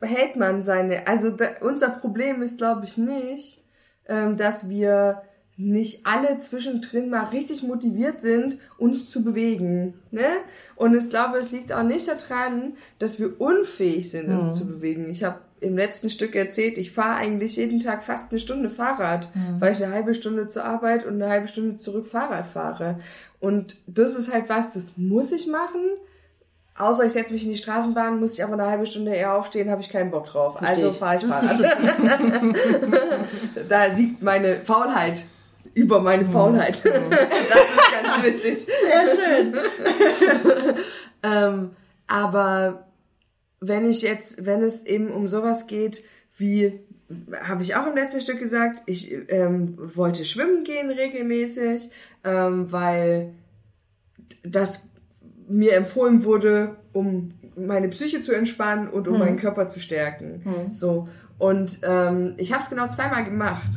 hält 0.01 0.37
man 0.37 0.63
seine, 0.63 1.07
also 1.07 1.31
da, 1.31 1.47
unser 1.61 1.91
Problem 1.91 2.43
ist, 2.43 2.59
glaube 2.59 2.85
ich, 2.87 2.97
nicht, 2.97 3.63
ähm, 4.07 4.37
dass 4.37 4.69
wir 4.69 5.23
nicht 5.59 6.07
alle 6.07 6.39
zwischendrin 6.39 7.11
mal 7.11 7.25
richtig 7.25 7.65
motiviert 7.65 8.23
sind, 8.23 8.59
uns 8.79 9.11
zu 9.11 9.25
bewegen. 9.25 9.95
Ne? 10.13 10.25
Und 10.77 10.97
ich 10.97 11.11
glaube, 11.11 11.39
es 11.39 11.51
liegt 11.51 11.73
auch 11.73 11.83
nicht 11.83 12.07
daran, 12.07 12.75
dass 13.01 13.19
wir 13.19 13.41
unfähig 13.41 14.09
sind, 14.09 14.31
uns 14.31 14.57
zu 14.57 14.67
bewegen. 14.69 15.11
Ich 15.11 15.25
habe 15.25 15.41
im 15.61 15.77
letzten 15.77 16.11
Stück 16.11 16.37
erzählt, 16.37 16.79
ich 16.79 16.93
fahre 16.93 17.17
eigentlich 17.17 17.57
jeden 17.57 17.81
Tag 17.81 18.05
fast 18.05 18.31
eine 18.31 18.39
Stunde 18.39 18.71
Fahrrad, 18.71 19.29
weil 19.59 19.73
ich 19.73 19.83
eine 19.83 19.93
halbe 19.93 20.15
Stunde 20.15 20.47
zur 20.47 20.65
Arbeit 20.65 21.05
und 21.05 21.15
eine 21.15 21.29
halbe 21.29 21.49
Stunde 21.49 21.77
zurück 21.77 22.07
Fahrrad 22.07 22.47
fahre. 22.47 23.01
Und 23.41 23.79
das 23.89 24.15
ist 24.15 24.33
halt 24.33 24.49
was, 24.49 24.71
das 24.71 24.93
muss 24.97 25.33
ich 25.33 25.49
machen. 25.49 25.81
Außer 26.77 27.05
ich 27.05 27.13
setze 27.13 27.33
mich 27.33 27.43
in 27.43 27.51
die 27.51 27.59
Straßenbahn, 27.59 28.21
muss 28.21 28.35
ich 28.35 28.45
aber 28.45 28.53
eine 28.53 28.67
halbe 28.67 28.87
Stunde 28.87 29.13
eher 29.13 29.35
aufstehen, 29.35 29.69
habe 29.69 29.81
ich 29.81 29.91
keinen 29.91 30.13
Bock 30.13 30.27
drauf. 30.27 30.59
Versteh 30.59 30.85
also 30.85 30.93
fahre 30.93 31.17
ich 31.17 31.25
Fahrrad. 31.25 31.61
da 33.69 33.97
siegt 33.97 34.23
meine 34.23 34.61
Faulheit 34.65 35.25
über 35.79 36.01
meine 36.01 36.27
Faulheit. 36.27 36.83
das 36.85 36.93
ist 36.93 38.03
ganz 38.03 38.25
witzig. 38.25 38.67
Sehr 38.67 39.07
schön. 39.17 39.55
Ähm, 41.21 41.71
aber 42.07 42.87
wenn 43.59 43.85
ich 43.85 44.03
jetzt, 44.03 44.47
wenn 44.47 44.63
es 44.63 44.87
eben 44.87 45.11
um 45.11 45.27
sowas 45.27 45.67
geht, 45.67 46.05
wie 46.37 46.79
habe 47.43 47.65
ich 47.65 47.75
auch 47.75 47.89
im 47.89 47.97
letzten 47.97 48.21
Stück 48.21 48.39
gesagt, 48.39 48.85
ich 48.87 49.13
ähm, 49.29 49.77
wollte 49.97 50.25
schwimmen 50.25 50.63
gehen 50.63 50.91
regelmäßig, 50.91 51.91
ähm, 52.23 52.71
weil 52.71 53.35
das 54.45 54.85
mir 55.49 55.75
empfohlen 55.75 56.23
wurde, 56.23 56.77
um 56.93 57.33
meine 57.57 57.89
Psyche 57.89 58.21
zu 58.21 58.31
entspannen 58.31 58.89
und 58.89 59.09
um 59.09 59.19
meinen 59.19 59.39
Körper 59.39 59.67
zu 59.67 59.81
stärken. 59.81 60.71
So 60.73 61.09
und 61.39 61.81
ähm, 61.83 62.35
ich 62.37 62.53
habe 62.53 62.63
es 62.63 62.71
genau 62.71 62.87
zweimal 62.87 63.25
gemacht 63.25 63.73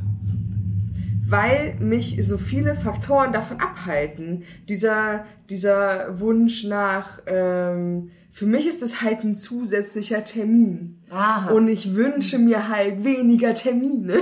weil 1.31 1.75
mich 1.79 2.19
so 2.27 2.37
viele 2.37 2.75
Faktoren 2.75 3.31
davon 3.33 3.59
abhalten. 3.59 4.43
Dieser, 4.67 5.25
dieser 5.49 6.19
Wunsch 6.19 6.63
nach, 6.65 7.19
ähm, 7.25 8.11
für 8.33 8.45
mich 8.45 8.67
ist 8.67 8.81
es 8.81 9.01
halt 9.01 9.23
ein 9.23 9.35
zusätzlicher 9.35 10.23
Termin. 10.23 11.01
Aha. 11.09 11.51
Und 11.51 11.67
ich 11.67 11.95
wünsche 11.95 12.37
mir 12.37 12.69
halt 12.69 13.03
weniger 13.03 13.53
Termine. 13.53 14.15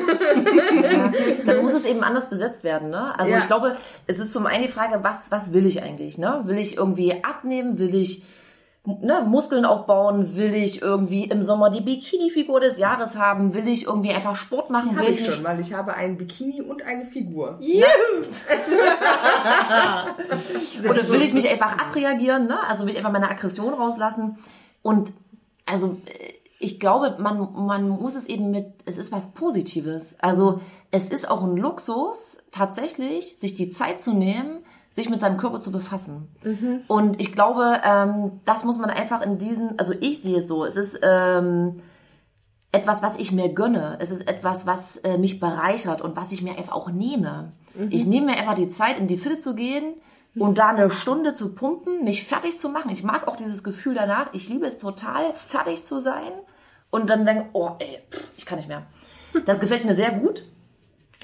Ja, 0.84 1.14
dann 1.45 1.62
muss 1.62 1.74
es 1.74 1.86
eben 1.86 2.03
anders 2.03 2.30
besetzt 2.30 2.64
werden, 2.64 2.89
ne? 2.89 3.18
Also 3.20 3.34
Ja. 3.34 3.39
ich 3.39 3.45
glaube, 3.47 3.78
es 4.07 4.18
ist 4.20 4.34
zum 4.34 4.45
einen 4.47 4.64
die 4.64 4.72
Frage, 4.72 5.03
was, 5.03 5.30
was 5.32 5.53
will 5.53 5.66
ich 5.68 5.84
eigentlich, 5.84 6.18
ne? 6.18 6.41
Will 6.45 6.57
ich 6.57 6.78
irgendwie 6.78 7.24
abnehmen? 7.24 7.78
Will 7.78 7.93
ich 7.93 8.24
ne, 9.02 9.26
Muskeln 9.28 9.66
aufbauen? 9.66 10.36
Will 10.36 10.54
ich 10.54 10.82
irgendwie 10.82 11.26
im 11.26 11.44
Sommer 11.44 11.70
die 11.70 11.82
Bikini-Figur 11.82 12.60
des 12.60 12.80
Jahres 12.80 13.18
haben? 13.18 13.54
Will 13.54 13.68
ich 13.68 13.86
irgendwie 13.86 14.12
einfach 14.12 14.36
Sport 14.36 14.70
machen? 14.70 14.92
Habe 14.96 15.08
Will 15.08 15.14
ich 15.14 15.22
mich- 15.22 15.34
schon, 15.36 15.44
weil 15.44 15.60
ich 15.60 15.74
habe 15.74 15.94
ein 15.94 16.18
Bikini 16.18 16.62
und 16.62 16.82
eine 16.84 17.06
Figur. 17.06 17.60
Oder 20.90 21.10
will 21.10 21.22
ich 21.22 21.34
mich 21.34 21.48
einfach 21.50 21.78
abreagieren, 21.78 22.48
ne? 22.48 22.58
Also 22.68 22.84
will 22.84 22.90
ich 22.92 22.98
einfach 22.98 23.12
meine 23.12 23.30
Aggression 23.30 23.74
rauslassen? 23.74 24.38
Und 24.82 25.12
also 25.66 25.98
äh, 26.08 26.34
ich 26.62 26.80
glaube, 26.80 27.16
man, 27.20 27.54
man 27.54 27.88
muss 27.90 28.16
es 28.16 28.28
eben 28.28 28.52
mit, 28.52 28.68
es 28.86 28.98
ist 28.98 29.12
was 29.12 29.32
Positives. 29.32 30.16
Also 30.20 30.60
es 30.92 31.10
ist 31.10 31.30
auch 31.30 31.44
ein 31.44 31.56
Luxus, 31.56 32.38
tatsächlich 32.52 33.38
sich 33.38 33.56
die 33.56 33.70
Zeit 33.70 34.02
zu 34.02 34.14
nehmen, 34.14 34.60
sich 34.92 35.10
mit 35.10 35.20
seinem 35.20 35.38
Körper 35.38 35.60
zu 35.60 35.72
befassen. 35.72 36.28
Und 36.88 37.22
ich 37.22 37.32
glaube, 37.34 37.80
ähm, 37.84 38.42
das 38.46 38.64
muss 38.64 38.78
man 38.78 38.90
einfach 38.90 39.22
in 39.22 39.38
diesen, 39.38 39.78
also 39.78 39.94
ich 40.00 40.22
sehe 40.22 40.40
es 40.40 40.48
so, 40.48 40.66
es 40.66 40.76
ist 40.76 41.00
ähm, 41.04 41.82
etwas, 42.72 43.02
was 43.02 43.18
ich 43.18 43.32
mir 43.32 43.50
gönne. 43.50 43.98
Es 44.00 44.12
ist 44.12 44.28
etwas, 44.28 44.66
was 44.66 44.98
äh, 44.98 45.18
mich 45.18 45.40
bereichert 45.40 46.02
und 46.02 46.16
was 46.16 46.32
ich 46.32 46.42
mir 46.42 46.58
einfach 46.58 46.74
auch 46.74 46.90
nehme. 46.90 47.54
Ich 47.92 48.06
nehme 48.06 48.28
mir 48.28 48.38
einfach 48.38 48.56
die 48.56 48.68
Zeit, 48.68 48.98
in 48.98 49.08
die 49.08 49.18
Fille 49.18 49.38
zu 49.38 49.56
gehen 49.56 49.94
und 50.36 50.58
da 50.58 50.70
eine 50.70 50.90
Stunde 50.90 51.34
zu 51.34 51.54
pumpen, 51.54 52.04
mich 52.04 52.26
fertig 52.26 52.60
zu 52.60 52.70
machen. 52.70 52.92
Ich 52.92 53.04
mag 53.04 53.28
auch 53.28 53.36
dieses 53.36 53.64
Gefühl 53.64 53.94
danach. 53.96 54.34
Ich 54.34 54.50
liebe 54.50 54.66
es 54.66 54.80
total, 54.80 55.34
fertig 55.34 55.84
zu 55.84 56.00
sein 56.00 56.34
und 56.90 57.10
dann 57.10 57.26
denken, 57.26 57.50
oh 57.54 57.72
ey, 57.80 58.00
ich 58.38 58.46
kann 58.46 58.58
nicht 58.58 58.68
mehr. 58.68 58.88
Das 59.46 59.60
gefällt 59.60 59.86
mir 59.86 59.96
sehr 59.96 60.12
gut. 60.12 60.44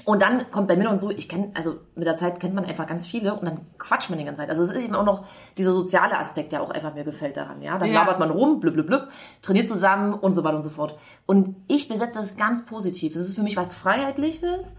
Und 0.04 0.22
dann 0.22 0.50
kommt 0.50 0.68
bei 0.68 0.76
mir 0.76 0.84
noch 0.84 0.98
so, 0.98 1.10
ich 1.10 1.28
kenne, 1.28 1.50
also 1.54 1.76
mit 1.94 2.06
der 2.06 2.16
Zeit 2.16 2.38
kennt 2.38 2.54
man 2.54 2.64
einfach 2.64 2.86
ganz 2.86 3.06
viele 3.06 3.34
und 3.34 3.44
dann 3.46 3.62
quatscht 3.78 4.10
man 4.10 4.18
die 4.18 4.24
ganze 4.24 4.40
Zeit. 4.42 4.50
Also 4.50 4.62
es 4.62 4.70
ist 4.70 4.84
eben 4.84 4.94
auch 4.94 5.04
noch 5.04 5.24
dieser 5.56 5.72
soziale 5.72 6.18
Aspekt, 6.18 6.52
der 6.52 6.62
auch 6.62 6.70
einfach 6.70 6.94
mir 6.94 7.02
gefällt 7.02 7.36
daran, 7.36 7.62
ja. 7.62 7.78
Dann 7.78 7.88
Ja. 7.88 8.00
labert 8.00 8.18
man 8.18 8.30
rum, 8.30 8.60
blub, 8.60 8.74
blub, 8.74 8.86
blub, 8.86 9.08
trainiert 9.42 9.68
zusammen 9.68 10.12
und 10.12 10.34
so 10.34 10.44
weiter 10.44 10.56
und 10.56 10.62
so 10.62 10.70
fort. 10.70 10.96
Und 11.24 11.56
ich 11.66 11.88
besetze 11.88 12.18
das 12.18 12.36
ganz 12.36 12.64
positiv. 12.66 13.16
Es 13.16 13.22
ist 13.22 13.34
für 13.34 13.42
mich 13.42 13.56
was 13.56 13.74
Freiheitliches. 13.74 14.74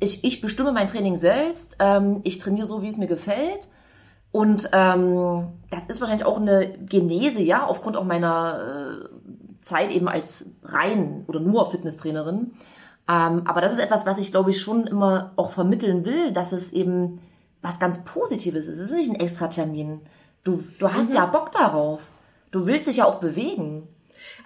Ich, 0.00 0.24
ich 0.24 0.40
bestimme 0.40 0.72
mein 0.72 0.86
Training 0.86 1.16
selbst. 1.16 1.76
Ähm, 1.80 2.20
ich 2.22 2.38
trainiere 2.38 2.66
so, 2.66 2.80
wie 2.80 2.88
es 2.88 2.96
mir 2.96 3.06
gefällt. 3.08 3.68
Und 4.30 4.68
ähm, 4.72 5.48
das 5.70 5.84
ist 5.86 6.00
wahrscheinlich 6.00 6.26
auch 6.26 6.38
eine 6.40 6.76
Genese, 6.78 7.42
ja, 7.42 7.66
aufgrund 7.66 7.96
auch 7.96 8.04
meiner 8.04 9.04
äh, 9.04 9.60
Zeit 9.62 9.90
eben 9.90 10.08
als 10.08 10.46
rein 10.62 11.24
oder 11.28 11.40
nur 11.40 11.70
Fitnesstrainerin. 11.70 12.52
Ähm, 13.08 13.42
aber 13.46 13.60
das 13.60 13.74
ist 13.74 13.80
etwas, 13.80 14.06
was 14.06 14.18
ich 14.18 14.30
glaube 14.30 14.50
ich 14.50 14.60
schon 14.60 14.86
immer 14.86 15.32
auch 15.36 15.50
vermitteln 15.50 16.04
will, 16.06 16.32
dass 16.32 16.52
es 16.52 16.72
eben 16.72 17.20
was 17.62 17.78
ganz 17.78 18.04
Positives 18.04 18.66
ist. 18.66 18.78
Es 18.78 18.90
ist 18.90 18.96
nicht 18.96 19.10
ein 19.10 19.20
Extratermin. 19.20 20.00
Du, 20.42 20.62
du 20.78 20.92
hast 20.92 21.12
ja 21.14 21.26
Bock 21.26 21.50
darauf. 21.52 22.00
Du 22.50 22.66
willst 22.66 22.86
dich 22.86 22.98
ja 22.98 23.04
auch 23.06 23.16
bewegen. 23.20 23.88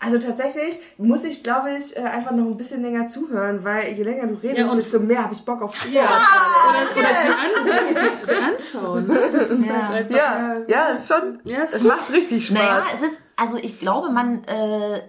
Also 0.01 0.19
tatsächlich 0.19 0.79
muss 0.97 1.23
ich, 1.25 1.43
glaube 1.45 1.71
ich, 1.77 1.97
äh, 1.97 2.01
einfach 2.01 2.33
noch 2.33 2.47
ein 2.47 2.57
bisschen 2.57 2.83
länger 2.83 3.07
zuhören, 3.09 3.65
weil 3.65 3.93
je 3.93 4.03
länger 4.03 4.27
du 4.27 4.35
redest, 4.35 4.59
Ja, 4.59 4.67
und- 4.71 4.77
desto 4.79 4.99
mehr 4.99 5.23
habe 5.25 5.35
ich 5.35 5.45
Bock 5.45 5.61
auf 5.63 5.77
Sport. 5.77 5.93
Oder, 5.95 6.81
oder 6.97 7.09
sie, 7.15 7.29
an, 7.29 7.97
sie, 8.25 8.33
sie 8.33 8.79
anschauen. 8.81 9.09
Das 9.33 9.51
ist 9.51 9.69
halt 9.69 9.93
einfach. 9.93 10.17
Ja, 10.17 10.57
ja, 10.67 10.87
ist 10.95 11.07
schon. 11.13 11.39
Ja, 11.45 11.63
Es 11.63 11.83
macht 11.83 12.11
richtig 12.13 12.47
Spaß. 12.47 12.59
Naja, 12.59 12.83
es 12.95 13.03
ist, 13.03 13.21
also 13.37 13.57
ich 13.57 13.79
glaube, 13.79 14.11
man, 14.11 14.43
äh, 14.45 15.03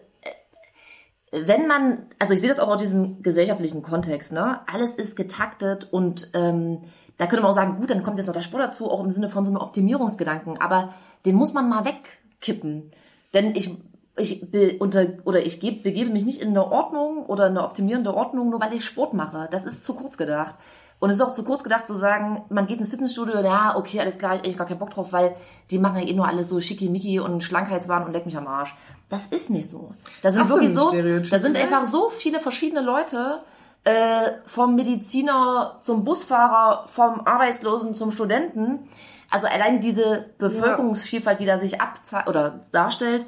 wenn 1.32 1.68
man, 1.68 2.08
also 2.18 2.34
ich 2.34 2.40
sehe 2.40 2.50
das 2.50 2.60
auch 2.60 2.70
aus 2.70 2.82
diesem 2.82 3.22
gesellschaftlichen 3.22 3.82
Kontext, 3.82 4.32
ne? 4.32 4.62
Alles 4.72 4.94
ist 4.94 5.16
getaktet 5.16 5.88
und 5.92 6.30
ähm, 6.34 6.80
da 7.18 7.28
könnte 7.28 7.44
man 7.44 7.52
auch 7.52 7.56
sagen, 7.56 7.76
gut, 7.76 7.90
dann 7.90 8.02
kommt 8.02 8.18
jetzt 8.18 8.28
noch 8.28 8.34
der 8.34 8.42
Sport 8.42 8.64
dazu, 8.64 8.90
auch 8.90 9.04
im 9.04 9.12
Sinne 9.12 9.30
von 9.30 9.46
so 9.46 9.52
einem 9.52 9.62
Optimierungsgedanken, 9.62 10.60
aber 10.60 10.94
den 11.26 11.36
muss 11.36 11.54
man 11.54 11.70
mal 11.70 11.86
wegkippen. 11.86 12.92
Denn 13.34 13.56
ich, 13.56 13.78
ich 14.18 14.50
be, 14.50 14.78
unter, 14.80 15.06
oder 15.26 15.46
ich 15.46 15.60
geb, 15.60 15.84
begebe 15.84 16.12
mich 16.12 16.26
nicht 16.26 16.42
in 16.42 16.50
eine 16.50 16.72
Ordnung 16.72 17.26
oder 17.26 17.46
eine 17.46 17.64
optimierende 17.64 18.14
Ordnung, 18.14 18.50
nur 18.50 18.62
weil 18.62 18.74
ich 18.74 18.86
Sport 18.86 19.14
mache. 19.14 19.48
Das 19.52 19.66
ist 19.66 19.84
zu 19.84 19.94
kurz 19.94 20.18
gedacht. 20.18 20.56
Und 21.00 21.10
es 21.10 21.18
ist 21.18 21.22
auch 21.22 21.34
zu 21.34 21.44
kurz 21.44 21.64
gedacht 21.64 21.88
zu 21.88 21.94
sagen, 21.94 22.44
man 22.50 22.68
geht 22.68 22.80
ins 22.80 22.90
Fitnessstudio, 22.90 23.40
ja, 23.40 23.78
okay, 23.78 24.02
alles 24.02 24.18
klar, 24.18 24.44
ich 24.44 24.52
hab 24.52 24.58
gar 24.60 24.68
keinen 24.68 24.80
Bock 24.80 24.90
drauf, 24.90 25.14
weil 25.14 25.36
die 25.72 25.80
machen 25.80 25.98
ja 25.98 26.08
eh 26.08 26.14
nur 26.14 26.28
alles 26.28 26.50
so 26.50 26.60
schickimicki 26.60 27.20
und 27.20 27.44
Schlankheitswahn 27.44 28.04
und 28.04 28.12
leck 28.12 28.26
mich 28.26 28.36
am 28.36 28.48
Arsch. 28.48 28.76
Das 29.10 29.28
ist 29.28 29.50
nicht 29.50 29.68
so. 29.68 29.94
Da 30.22 30.32
sind 30.32 30.44
Ach 30.44 30.50
wirklich 30.50 30.74
so, 30.74 30.92
da 30.92 31.40
sind 31.40 31.58
ja. 31.58 31.64
einfach 31.64 31.86
so 31.86 32.10
viele 32.10 32.40
verschiedene 32.40 32.82
Leute, 32.82 33.42
äh, 33.84 34.32
vom 34.46 34.76
Mediziner 34.76 35.80
zum 35.82 36.04
Busfahrer, 36.04 36.88
vom 36.88 37.22
Arbeitslosen 37.26 37.96
zum 37.96 38.12
Studenten. 38.12 38.88
Also 39.32 39.48
allein 39.48 39.80
diese 39.80 40.26
Bevölkerungsvielfalt, 40.38 41.40
die 41.40 41.46
da 41.46 41.60
sich 41.60 41.82
abze 41.82 42.24
oder 42.28 42.62
darstellt. 42.72 43.26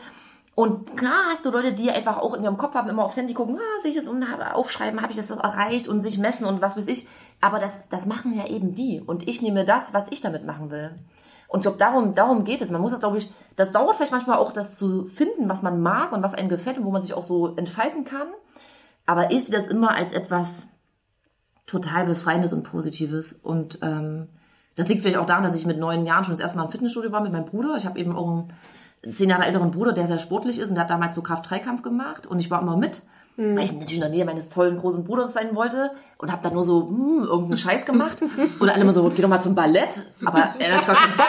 Und 0.62 0.96
klar 0.96 1.24
hast 1.32 1.44
du 1.44 1.50
Leute, 1.50 1.74
die 1.74 1.90
einfach 1.90 2.20
auch 2.20 2.36
in 2.36 2.44
ihrem 2.44 2.56
Kopf 2.56 2.76
haben, 2.76 2.88
immer 2.88 3.04
aufs 3.04 3.18
Handy 3.18 3.34
gucken, 3.34 3.58
ah, 3.58 3.82
sehe 3.82 3.90
ich 3.90 3.98
das 3.98 4.08
und 4.08 4.24
aufschreiben, 4.24 5.02
habe 5.02 5.12
ich 5.12 5.18
das 5.18 5.32
erreicht 5.32 5.88
und 5.88 6.04
sich 6.04 6.20
messen 6.20 6.46
und 6.46 6.62
was 6.62 6.78
weiß 6.78 6.86
ich. 6.86 7.08
Aber 7.42 7.58
das, 7.58 7.90
das 7.90 8.06
machen 8.06 8.38
ja 8.38 8.46
eben 8.46 8.76
die. 8.76 9.02
Und 9.04 9.28
ich 9.28 9.42
nehme 9.42 9.66
das, 9.66 9.96
was 9.96 10.06
ich 10.12 10.22
damit 10.22 10.46
machen 10.46 10.70
will. 10.70 11.00
Und 11.48 11.62
ich 11.62 11.64
glaube, 11.64 11.80
darum, 11.80 12.14
darum 12.14 12.44
geht 12.44 12.62
es. 12.62 12.70
Man 12.70 12.80
muss 12.80 12.92
das, 12.92 13.00
glaube 13.00 13.18
ich, 13.18 13.32
das 13.56 13.72
dauert 13.72 13.96
vielleicht 13.96 14.12
manchmal 14.12 14.38
auch, 14.38 14.52
das 14.52 14.78
zu 14.78 15.06
finden, 15.06 15.50
was 15.50 15.64
man 15.64 15.82
mag 15.82 16.12
und 16.12 16.22
was 16.22 16.36
einem 16.36 16.48
gefällt 16.48 16.78
und 16.78 16.86
wo 16.86 16.92
man 16.92 17.02
sich 17.02 17.16
auch 17.16 17.24
so 17.24 17.56
entfalten 17.56 18.04
kann. 18.04 18.28
Aber 19.08 19.32
ich 19.32 19.46
sehe 19.46 19.58
das 19.58 19.66
immer 19.66 19.96
als 19.96 20.12
etwas 20.12 20.68
total 21.66 22.06
Befreiendes 22.06 22.54
und 22.54 22.62
Positives. 22.62 23.34
Und 23.34 23.80
ähm, 23.82 24.30
das 24.76 24.90
liegt 24.90 25.02
vielleicht 25.02 25.18
auch 25.18 25.26
daran, 25.26 25.42
dass 25.44 25.56
ich 25.56 25.66
mit 25.66 25.80
neun 25.80 26.06
Jahren 26.06 26.24
schon 26.24 26.34
das 26.34 26.40
erste 26.40 26.60
Mal 26.60 26.66
im 26.66 26.72
Fitnessstudio 26.72 27.12
war 27.12 27.22
mit 27.22 27.32
meinem 27.32 27.46
Bruder. 27.46 27.78
Ich 27.78 27.88
habe 27.88 27.98
eben 27.98 28.16
auch 28.16 28.30
einen 28.30 28.54
zehn 29.14 29.30
Jahre 29.30 29.46
älteren 29.46 29.72
Bruder, 29.72 29.94
der 29.94 30.08
sehr 30.08 30.20
sportlich 30.20 30.60
ist 30.60 30.70
und 30.70 30.76
der 30.76 30.84
hat 30.84 30.90
damals 30.90 31.16
so 31.16 31.22
Kraft-3-Kampf 31.22 31.82
gemacht 31.82 32.28
und 32.28 32.40
ich 32.40 32.52
war 32.52 32.62
immer 32.62 32.78
mit. 32.78 33.02
Weil 33.38 33.64
ich 33.64 33.72
natürlich 33.72 33.96
in 33.96 34.02
der 34.02 34.10
Nähe 34.10 34.26
meines 34.26 34.50
tollen 34.50 34.78
großen 34.78 35.04
Bruders 35.04 35.34
sein 35.34 35.56
wollte 35.56 35.92
und 36.18 36.32
habe 36.32 36.44
dann 36.44 36.54
nur 36.54 36.64
so 36.64 36.88
hm, 36.90 37.24
irgendeinen 37.24 37.58
Scheiß 37.58 37.86
gemacht. 37.86 38.22
Oder 38.60 38.74
alle 38.74 38.82
immer 38.82 38.94
so, 38.94 39.10
geh 39.10 39.22
doch 39.22 39.30
mal 39.30 39.40
zum 39.40 39.56
Ballett. 39.56 40.06
Aber 40.26 40.54
er 40.60 40.78
hat 40.78 40.86
gar 40.86 40.96
keinen 40.96 41.18
Bock. 41.18 41.28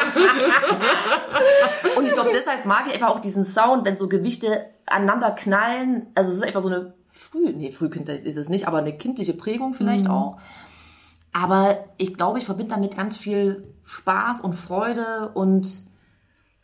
Und 1.97 2.07
ich 2.07 2.13
glaube, 2.13 2.31
deshalb 2.35 2.67
mag 2.67 2.87
ich 2.89 2.95
einfach 2.95 3.11
auch 3.11 3.21
diesen 3.21 3.45
Sound, 3.45 3.85
wenn 3.85 3.97
so 3.97 4.09
Gewichte 4.09 4.67
aneinander 4.85 5.31
knallen. 5.31 6.09
Also 6.15 6.31
es 6.33 6.39
ist 6.39 6.45
einfach 6.45 6.61
so 6.61 6.69
eine 6.69 6.93
früh, 7.13 7.53
nee, 7.53 7.73
frühkind 7.73 8.09
ist 8.09 8.37
es 8.37 8.49
nicht, 8.49 8.67
aber 8.67 8.79
eine 8.79 8.93
kindliche 8.93 9.35
Prägung 9.35 9.75
vielleicht 9.75 10.11
auch. 10.11 10.39
Aber 11.33 11.85
ich 11.97 12.15
glaube, 12.15 12.39
ich 12.39 12.45
verbinde 12.45 12.75
damit 12.75 12.97
ganz 12.97 13.17
viel 13.17 13.65
Spaß 13.85 14.41
und 14.43 14.55
Freude 14.55 15.31
und 15.35 15.83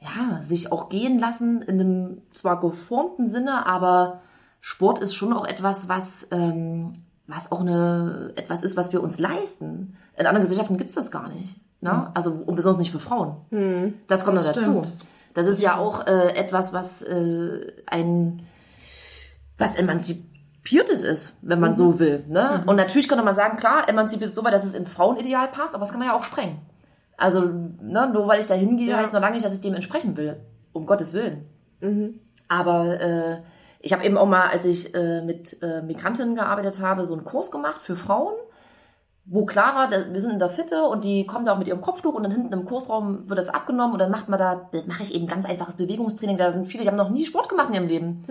ja, 0.00 0.42
sich 0.42 0.72
auch 0.72 0.88
gehen 0.88 1.18
lassen 1.18 1.62
in 1.62 1.80
einem 1.80 2.22
zwar 2.32 2.60
geformten 2.60 3.30
Sinne, 3.30 3.66
aber 3.66 4.20
Sport 4.60 5.00
ist 5.00 5.14
schon 5.14 5.32
auch 5.32 5.46
etwas, 5.46 5.88
was 5.88 6.28
ähm, 6.30 6.92
was 7.28 7.52
auch 7.52 7.60
eine, 7.60 8.32
etwas 8.36 8.62
ist, 8.62 8.76
was 8.76 8.92
wir 8.92 9.02
uns 9.02 9.18
leisten. 9.18 9.96
In 10.16 10.26
anderen 10.26 10.42
Gesellschaften 10.42 10.78
gibt's 10.78 10.94
das 10.94 11.10
gar 11.10 11.28
nicht. 11.28 11.56
Ne? 11.80 12.10
Also, 12.14 12.30
und 12.30 12.56
besonders 12.56 12.78
nicht 12.78 12.90
für 12.90 12.98
Frauen. 12.98 13.36
Das 14.08 14.24
kommt 14.24 14.38
noch 14.38 14.44
dazu. 14.44 14.60
stimmt. 14.60 14.92
Das 15.34 15.46
ist 15.46 15.62
ja 15.62 15.76
auch 15.76 16.06
äh, 16.06 16.34
etwas, 16.34 16.72
was 16.72 17.02
äh, 17.02 17.72
ein 17.86 18.42
was 19.58 19.76
emanzipiertes 19.76 21.02
ist, 21.02 21.34
wenn 21.42 21.60
man 21.60 21.74
so 21.74 21.98
will. 21.98 22.24
Ne? 22.28 22.62
Und 22.66 22.76
natürlich 22.76 23.08
könnte 23.08 23.24
man 23.24 23.34
sagen, 23.34 23.56
klar, 23.58 23.88
emanzipiert 23.88 24.30
ist 24.30 24.36
so 24.36 24.44
weit, 24.44 24.54
dass 24.54 24.64
es 24.64 24.74
ins 24.74 24.92
Frauenideal 24.92 25.48
passt, 25.48 25.74
aber 25.74 25.84
das 25.84 25.90
kann 25.90 25.98
man 25.98 26.08
ja 26.08 26.16
auch 26.16 26.24
sprengen. 26.24 26.58
Also, 27.18 27.40
ne, 27.42 28.10
nur 28.12 28.26
weil 28.28 28.40
ich 28.40 28.46
da 28.46 28.54
hingehe, 28.54 28.96
heißt 28.96 29.12
noch 29.12 29.20
lange 29.20 29.34
nicht, 29.34 29.44
dass 29.44 29.52
ich 29.52 29.60
dem 29.60 29.74
entsprechen 29.74 30.16
will. 30.16 30.36
Um 30.72 30.86
Gottes 30.86 31.12
Willen. 31.12 31.44
Aber 32.48 33.00
äh, 33.00 33.38
ich 33.80 33.92
habe 33.92 34.04
eben 34.04 34.16
auch 34.16 34.26
mal, 34.26 34.48
als 34.48 34.64
ich 34.64 34.94
äh, 34.94 35.20
mit 35.22 35.60
äh, 35.62 35.82
Migrantinnen 35.82 36.34
gearbeitet 36.36 36.80
habe, 36.80 37.04
so 37.06 37.14
einen 37.14 37.24
Kurs 37.24 37.50
gemacht 37.50 37.80
für 37.82 37.96
Frauen, 37.96 38.34
wo 39.26 39.44
klar 39.44 39.74
war, 39.74 39.88
da- 39.88 40.12
wir 40.12 40.20
sind 40.22 40.30
in 40.32 40.38
der 40.38 40.48
Fitte 40.48 40.84
und 40.84 41.04
die 41.04 41.26
kommen 41.26 41.44
da 41.44 41.52
auch 41.54 41.58
mit 41.58 41.68
ihrem 41.68 41.82
Kopftuch 41.82 42.14
und 42.14 42.22
dann 42.22 42.32
hinten 42.32 42.52
im 42.52 42.64
Kursraum 42.64 43.28
wird 43.28 43.38
das 43.38 43.50
abgenommen 43.50 43.92
und 43.92 43.98
dann 43.98 44.10
macht 44.10 44.28
man 44.28 44.38
da, 44.38 44.70
mache 44.86 45.02
ich 45.02 45.14
eben 45.14 45.26
ganz 45.26 45.44
einfaches 45.44 45.74
Bewegungstraining. 45.74 46.38
Da 46.38 46.50
sind 46.52 46.66
viele, 46.66 46.84
die 46.84 46.88
haben 46.88 46.96
noch 46.96 47.10
nie 47.10 47.24
Sport 47.26 47.48
gemacht 47.50 47.68
in 47.68 47.74
ihrem 47.74 47.88
Leben. 47.88 48.24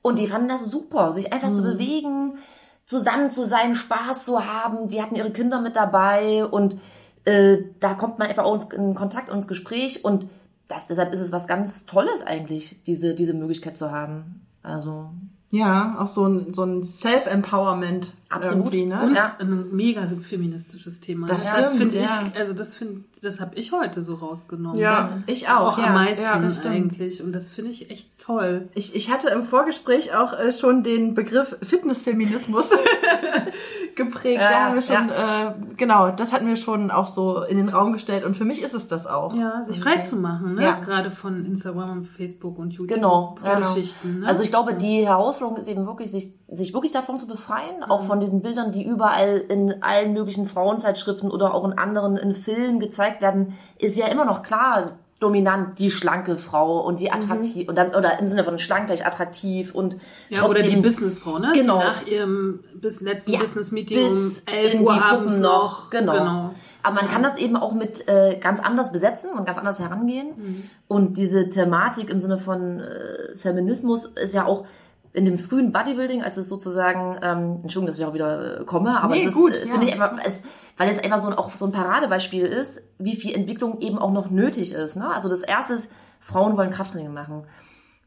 Und 0.00 0.18
die 0.18 0.26
fanden 0.26 0.48
das 0.48 0.64
super, 0.64 1.12
sich 1.12 1.32
einfach 1.32 1.52
zu 1.52 1.62
bewegen, 1.62 2.38
zusammen 2.86 3.30
zu 3.30 3.44
sein, 3.44 3.74
Spaß 3.74 4.24
zu 4.24 4.44
haben. 4.46 4.88
Die 4.88 5.02
hatten 5.02 5.14
ihre 5.16 5.30
Kinder 5.32 5.60
mit 5.60 5.76
dabei 5.76 6.44
und 6.46 6.76
äh, 7.24 7.58
da 7.80 7.94
kommt 7.94 8.18
man 8.18 8.28
einfach 8.28 8.44
auch 8.44 8.70
in 8.72 8.94
Kontakt 8.94 9.28
und 9.30 9.36
ins 9.36 9.48
Gespräch 9.48 10.04
und 10.04 10.26
das, 10.68 10.86
deshalb 10.86 11.12
ist 11.12 11.20
es 11.20 11.32
was 11.32 11.46
ganz 11.46 11.86
Tolles 11.86 12.22
eigentlich, 12.26 12.80
diese, 12.86 13.14
diese 13.14 13.34
Möglichkeit 13.34 13.76
zu 13.76 13.90
haben. 13.90 14.40
Also 14.62 15.10
Ja, 15.50 15.96
auch 15.98 16.06
so 16.08 16.26
ein, 16.26 16.54
so 16.54 16.62
ein 16.62 16.82
Self-Empowerment. 16.82 18.14
Absolut. 18.30 18.72
Ne? 18.72 19.02
Und 19.02 19.14
Ja. 19.14 19.36
ein 19.38 19.66
mega 19.72 20.08
feministisches 20.22 21.00
Thema. 21.00 21.26
Das 21.26 21.44
das 21.52 21.58
stimmt, 21.74 21.76
finde 21.92 21.98
ja. 22.00 22.24
ich, 22.32 22.40
also 22.40 22.54
das 22.54 22.74
finde, 22.74 23.04
das 23.20 23.38
habe 23.40 23.54
ich 23.56 23.70
heute 23.72 24.02
so 24.02 24.14
rausgenommen. 24.14 24.78
Ja. 24.78 25.10
Das 25.26 25.34
Ich 25.36 25.48
auch, 25.48 25.74
auch 25.74 25.78
ja. 25.78 25.88
am 25.88 25.94
meisten 25.94 26.24
ja, 26.24 26.38
das 26.38 26.56
stimmt. 26.58 26.74
eigentlich. 26.74 27.22
Und 27.22 27.32
das 27.32 27.50
finde 27.50 27.70
ich 27.72 27.90
echt 27.90 28.08
toll. 28.18 28.68
Ich, 28.74 28.94
ich 28.94 29.10
hatte 29.10 29.28
im 29.28 29.44
Vorgespräch 29.44 30.14
auch 30.14 30.32
äh, 30.32 30.52
schon 30.52 30.82
den 30.82 31.14
Begriff 31.14 31.54
Fitnessfeminismus 31.60 32.70
geprägt. 33.96 34.40
Ja, 34.40 34.48
da 34.48 34.64
haben 34.64 34.74
wir 34.74 34.82
schon, 34.82 35.10
äh, 35.10 35.74
genau, 35.76 36.10
das 36.10 36.32
hatten 36.32 36.46
wir 36.46 36.56
schon 36.56 36.90
auch 36.90 37.06
so 37.06 37.42
in 37.42 37.56
den 37.56 37.68
Raum 37.68 37.92
gestellt 37.92 38.24
und 38.24 38.36
für 38.36 38.44
mich 38.44 38.62
ist 38.62 38.74
es 38.74 38.86
das 38.86 39.06
auch. 39.06 39.34
Ja, 39.34 39.64
sich 39.64 39.80
frei 39.80 39.98
zu 39.98 40.16
machen, 40.16 40.54
ne? 40.54 40.62
Ja. 40.62 40.80
Gerade 40.80 41.10
von 41.10 41.44
Instagram 41.44 41.90
und 41.90 42.04
Facebook 42.04 42.58
und 42.58 42.72
YouTube. 42.72 42.96
Genau, 42.96 43.36
ja, 43.44 43.56
genau. 43.56 43.74
Geschichten, 43.74 44.20
ne? 44.20 44.26
Also 44.26 44.42
ich 44.42 44.50
glaube, 44.50 44.74
die 44.74 45.06
Herausforderung 45.06 45.60
ist 45.60 45.68
eben 45.68 45.86
wirklich, 45.86 46.10
sich, 46.10 46.34
sich 46.48 46.74
wirklich 46.74 46.92
davon 46.92 47.18
zu 47.18 47.26
befreien, 47.26 47.82
auch 47.82 48.02
von 48.02 48.20
diesen 48.20 48.42
Bildern, 48.42 48.72
die 48.72 48.84
überall 48.84 49.38
in 49.48 49.82
allen 49.82 50.12
möglichen 50.12 50.46
Frauenzeitschriften 50.46 51.30
oder 51.30 51.54
auch 51.54 51.64
in 51.64 51.78
anderen 51.78 52.16
in 52.16 52.34
Filmen 52.34 52.80
gezeigt 52.80 53.20
werden, 53.20 53.54
ist 53.78 53.96
ja 53.96 54.06
immer 54.06 54.24
noch 54.24 54.42
klar 54.42 54.92
dominant 55.22 55.78
die 55.78 55.90
schlanke 55.90 56.36
Frau 56.36 56.80
und 56.80 57.00
die 57.00 57.12
attraktiv 57.12 57.68
und 57.68 57.76
dann, 57.76 57.94
oder 57.94 58.18
im 58.18 58.26
Sinne 58.26 58.44
von 58.44 58.58
schlank 58.58 58.86
gleich 58.86 59.06
attraktiv 59.06 59.74
und 59.74 59.96
ja, 60.28 60.44
oder 60.44 60.54
die 60.54 60.60
trotzdem 60.62 60.82
Businessfrau, 60.82 61.38
ne? 61.38 61.52
Genau. 61.54 61.78
Die 61.78 61.84
nach 61.84 62.06
ihrem 62.06 62.60
bis 62.74 63.00
letzten 63.00 63.32
Ja, 63.32 63.40
Business-Meeting 63.40 64.08
um 64.08 64.28
bis 64.28 64.40
11 64.40 64.74
in 64.74 64.80
Uhr 64.82 64.92
die 64.92 65.00
abends 65.00 65.36
noch. 65.36 65.90
Genau. 65.90 66.54
Aber 66.82 66.94
man 66.96 67.08
kann 67.08 67.22
das 67.22 67.36
eben 67.36 67.56
auch 67.56 67.74
mit 67.74 68.08
äh, 68.08 68.38
ganz 68.40 68.58
anders 68.58 68.90
besetzen 68.90 69.30
und 69.30 69.44
ganz 69.44 69.58
anders 69.58 69.78
herangehen. 69.78 70.28
Mhm. 70.36 70.62
Und 70.88 71.16
diese 71.16 71.48
Thematik 71.48 72.10
im 72.10 72.18
Sinne 72.18 72.38
von 72.38 72.80
äh, 72.80 73.36
Feminismus 73.36 74.06
ist 74.06 74.34
ja 74.34 74.44
auch 74.44 74.66
in 75.12 75.24
dem 75.24 75.38
frühen 75.38 75.72
Bodybuilding, 75.72 76.22
als 76.22 76.36
es 76.36 76.48
sozusagen, 76.48 77.18
ähm, 77.22 77.58
Entschuldigung, 77.62 77.86
dass 77.86 77.98
ich 77.98 78.04
auch 78.04 78.14
wieder 78.14 78.60
äh, 78.60 78.64
komme, 78.64 79.00
aber 79.00 79.14
Nee, 79.14 79.24
es 79.24 79.28
ist, 79.28 79.34
gut, 79.34 79.54
äh, 79.54 79.66
ja. 79.66 79.72
finde 79.72 79.86
ich 79.86 79.92
einfach, 79.92 80.18
es, 80.24 80.42
weil 80.76 80.88
es 80.88 80.98
einfach 80.98 81.20
so 81.20 81.28
ein, 81.28 81.34
auch 81.34 81.54
so 81.54 81.66
ein 81.66 81.72
Paradebeispiel 81.72 82.44
ist, 82.44 82.82
wie 82.98 83.16
viel 83.16 83.34
Entwicklung 83.34 83.80
eben 83.80 83.98
auch 83.98 84.12
noch 84.12 84.30
nötig 84.30 84.72
ist. 84.72 84.96
Ne? 84.96 85.06
Also 85.06 85.28
das 85.28 85.42
erste 85.42 85.74
ist, 85.74 85.90
Frauen 86.20 86.56
wollen 86.56 86.70
Krafttraining 86.70 87.12
machen 87.12 87.44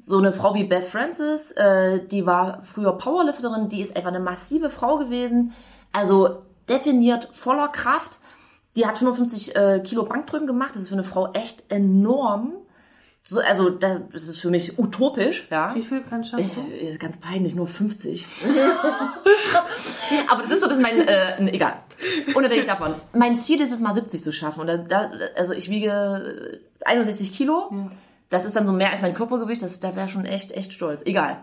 so 0.06 0.20
eine 0.20 0.32
Frau 0.32 0.54
wie 0.54 0.66
Beth 0.66 0.86
Francis, 0.86 1.52
äh, 1.54 2.06
die 2.06 2.28
war 2.28 2.62
früher 2.62 2.94
Powerlifterin, 2.94 3.70
die 3.70 3.82
ist 3.82 3.96
einfach 3.96 4.10
eine 4.10 4.20
massive 4.20 4.70
Frau 4.70 5.00
gewesen, 5.00 5.54
also 5.94 6.44
definiert 6.70 7.30
voller 7.32 7.70
Kraft. 7.70 8.20
Die 8.76 8.86
hat 8.86 8.98
55 8.98 9.56
äh, 9.56 9.80
Kilo 9.84 10.04
Bankdrücken 10.04 10.48
gemacht, 10.48 10.72
das 10.76 10.84
ist 10.84 10.90
für 10.90 10.96
eine 10.96 11.04
Frau 11.04 11.32
echt 11.34 11.72
enorm. 11.72 12.54
So, 13.28 13.40
also 13.40 13.72
da- 13.72 14.02
das 14.14 14.28
ist 14.28 14.40
für 14.40 14.52
mich 14.52 14.78
utopisch, 14.78 15.48
ja. 15.50 15.74
Wie 15.74 15.82
viel 15.82 16.02
kann 16.02 16.24
schaffen? 16.24 16.72
Äh, 16.72 16.96
Ganz 16.98 17.18
peinlich, 17.18 17.56
nur 17.56 17.68
50. 17.68 18.28
Aber 20.30 20.44
das 20.44 20.52
ist 20.52 20.62
so, 20.62 20.68
das 20.68 20.78
ist 20.78 20.84
mein, 20.84 21.08
äh, 21.08 21.52
egal. 21.52 21.74
Unabhängig 22.36 22.66
davon. 22.68 22.94
Mein 23.14 23.36
Ziel 23.38 23.62
ist 23.62 23.72
es 23.72 23.80
mal 23.80 23.94
70 23.94 24.24
zu 24.24 24.32
schaffen. 24.32 24.70
Und 24.70 24.92
da, 24.92 25.12
also 25.36 25.54
ich 25.54 25.70
wiege 25.70 26.60
äh, 26.84 26.86
61 26.88 27.32
Kilo. 27.34 27.72
Das 28.30 28.46
ist 28.46 28.56
dann 28.56 28.66
so 28.66 28.74
mehr 28.74 28.92
als 28.92 29.02
mein 29.02 29.14
Körpergewicht. 29.14 29.62
Das, 29.64 29.80
da 29.80 29.96
wäre 29.96 30.08
schon 30.08 30.26
echt, 30.26 30.52
echt 30.52 30.74
stolz. 30.74 31.02
Egal. 31.06 31.38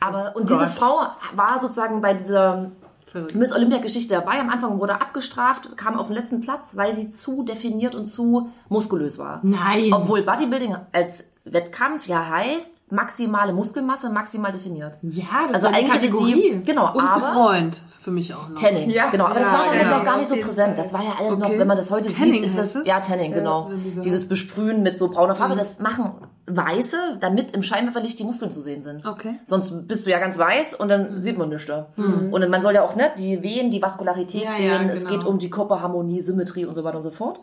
Aber, 0.00 0.34
und 0.34 0.48
diese 0.48 0.60
Gott. 0.60 0.70
Frau 0.70 1.00
war 1.34 1.60
sozusagen 1.60 2.00
bei 2.00 2.14
dieser 2.14 2.70
Verrückt. 3.10 3.34
Miss 3.34 3.52
Olympia-Geschichte 3.54 4.14
dabei. 4.14 4.40
Am 4.40 4.50
Anfang 4.50 4.78
wurde 4.78 5.00
abgestraft, 5.00 5.76
kam 5.76 5.96
auf 5.96 6.06
den 6.08 6.16
letzten 6.16 6.40
Platz, 6.40 6.70
weil 6.74 6.94
sie 6.96 7.10
zu 7.10 7.42
definiert 7.42 7.94
und 7.94 8.04
zu 8.06 8.50
muskulös 8.68 9.18
war. 9.18 9.40
Nein. 9.42 9.92
Obwohl 9.92 10.22
Bodybuilding 10.22 10.76
als 10.92 11.24
Wettkampf 11.44 12.06
ja 12.06 12.28
heißt, 12.28 12.82
maximale 12.92 13.52
Muskelmasse, 13.52 14.10
maximal 14.10 14.52
definiert. 14.52 14.98
ja, 15.02 15.24
das 15.46 15.54
Also 15.56 15.66
ist 15.68 15.72
eine 15.74 15.76
eigentlich 15.78 15.94
hätte 15.94 16.06
Kategorie. 16.08 16.52
sie, 16.58 16.62
genau, 16.64 16.92
Und 16.92 17.00
aber 17.00 17.28
gebräunt 17.28 17.82
für 18.00 18.10
mich 18.10 18.34
auch 18.34 18.48
noch. 18.48 18.54
Tanning, 18.60 18.88
Ja. 18.90 19.10
genau. 19.10 19.26
Aber 19.26 19.40
das 19.40 19.48
Ja, 19.48 19.52
war 19.52 19.64
damals 19.66 19.82
genau. 19.84 19.96
noch 19.98 20.04
gar 20.04 20.16
nicht 20.18 20.28
so 20.28 20.36
präsent. 20.36 20.78
Das 20.78 20.92
war 20.92 21.02
ja 21.04 21.12
alles 21.18 21.36
noch, 21.38 21.48
Okay. 21.48 21.58
wenn 21.58 21.66
man 21.68 21.76
das 21.76 21.90
heute 21.90 22.12
Tanning 22.12 22.36
sieht, 22.36 22.44
ist 22.44 22.58
das, 22.58 22.78
ja, 22.84 23.00
Tanning, 23.00 23.32
genau. 23.32 23.70
Dieses 24.02 24.26
Besprühen 24.26 24.82
mit 24.82 24.96
so 24.98 25.08
brauner 25.08 25.34
Farbe, 25.34 25.54
das 25.54 25.78
machen 25.80 26.12
Weiße, 26.46 27.18
damit 27.20 27.52
im 27.54 27.62
Scheinwerferlicht 27.62 28.18
die 28.18 28.24
Muskeln 28.24 28.50
zu 28.50 28.60
sehen 28.60 28.82
sind. 28.82 29.06
Okay. 29.06 29.34
Sonst 29.44 29.86
bist 29.86 30.06
du 30.06 30.10
ja 30.10 30.18
ganz 30.18 30.36
weiß 30.38 30.74
und 30.74 30.88
dann 30.88 31.20
sieht 31.20 31.38
man 31.38 31.48
nichts 31.50 31.66
da. 31.66 31.88
Und 31.96 32.32
man 32.48 32.62
soll 32.62 32.74
ja 32.74 32.82
auch, 32.82 32.96
ne, 32.96 33.10
die 33.18 33.42
Wehen, 33.42 33.70
die 33.70 33.80
Vaskularität 33.82 34.44
Ja, 34.44 34.52
sehen. 34.56 34.66
ja, 34.88 34.92
Es 34.92 35.00
genau. 35.04 35.10
geht 35.10 35.24
um 35.24 35.38
die 35.38 35.50
Körperharmonie, 35.50 36.20
Symmetrie 36.22 36.64
und 36.64 36.74
so 36.74 36.82
weiter 36.82 36.96
und 36.96 37.02
so 37.02 37.10
fort. 37.10 37.40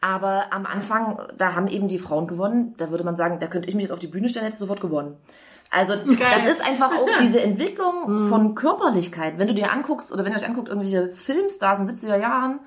Aber 0.00 0.52
am 0.52 0.64
Anfang, 0.66 1.18
da 1.36 1.56
haben 1.56 1.66
eben 1.66 1.88
die 1.88 1.98
Frauen 1.98 2.28
gewonnen. 2.28 2.74
Da 2.76 2.90
würde 2.92 3.02
man 3.02 3.16
sagen, 3.16 3.38
da 3.40 3.48
könnte 3.48 3.68
ich 3.68 3.74
mich 3.74 3.82
jetzt 3.84 3.92
auf 3.92 3.98
die 3.98 4.06
Bühne 4.06 4.28
stellen, 4.28 4.44
hätte 4.44 4.54
ich 4.54 4.58
sofort 4.60 4.80
gewonnen. 4.80 5.16
Also 5.70 5.94
das 6.06 6.52
ist 6.52 6.66
einfach 6.66 6.92
auch 6.92 7.08
diese 7.20 7.40
Entwicklung 7.40 8.28
von 8.28 8.54
Körperlichkeit. 8.54 9.38
Wenn 9.38 9.48
du 9.48 9.54
dir 9.54 9.72
anguckst, 9.72 10.12
oder 10.12 10.24
wenn 10.24 10.32
ihr 10.32 10.38
euch 10.38 10.46
anguckt, 10.46 10.68
irgendwelche 10.68 11.12
Filmstars 11.12 11.80
in 11.80 11.86
den 11.86 11.96
70er 11.96 12.16
Jahren 12.16 12.60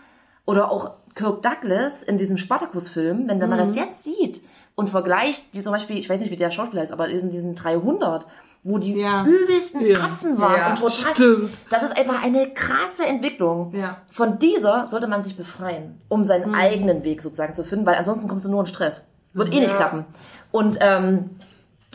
oder 0.45 0.71
auch 0.71 0.91
Kirk 1.15 1.41
Douglas 1.41 2.03
in 2.03 2.17
diesen 2.17 2.37
Spartacus-Filmen, 2.37 3.27
wenn 3.27 3.49
man 3.49 3.57
das 3.57 3.75
jetzt 3.75 4.03
sieht 4.03 4.41
und 4.75 4.89
vergleicht, 4.89 5.53
die 5.55 5.61
zum 5.61 5.73
Beispiel, 5.73 5.97
ich 5.97 6.09
weiß 6.09 6.21
nicht, 6.21 6.31
wie 6.31 6.35
der 6.37 6.51
Schauspieler 6.51 6.83
ist, 6.83 6.91
aber 6.93 7.07
in 7.09 7.29
diesen 7.29 7.53
300, 7.55 8.25
wo 8.63 8.77
die 8.77 8.93
Ja. 8.93 9.25
übelsten 9.25 9.81
Ja. 9.85 10.01
Atzen 10.03 10.39
waren 10.39 10.55
Ja, 10.55 10.69
und 10.69 10.75
total, 10.75 11.15
stimmt. 11.15 11.49
das 11.69 11.83
ist 11.83 11.97
einfach 11.97 12.23
eine 12.23 12.49
krasse 12.51 13.05
Entwicklung. 13.05 13.73
Ja. 13.75 13.97
Von 14.11 14.39
dieser 14.39 14.87
sollte 14.87 15.07
man 15.07 15.23
sich 15.23 15.35
befreien, 15.35 15.99
um 16.07 16.23
seinen 16.23 16.55
eigenen 16.55 17.03
Weg 17.03 17.21
sozusagen 17.21 17.55
zu 17.55 17.63
finden, 17.63 17.85
weil 17.85 17.95
ansonsten 17.95 18.27
kommst 18.29 18.45
du 18.45 18.49
nur 18.49 18.61
in 18.61 18.67
Stress. 18.67 19.03
Wird 19.33 19.53
eh 19.53 19.59
nicht 19.59 19.75
klappen. 19.75 20.05
Und, 20.51 20.77
ähm, 20.81 21.31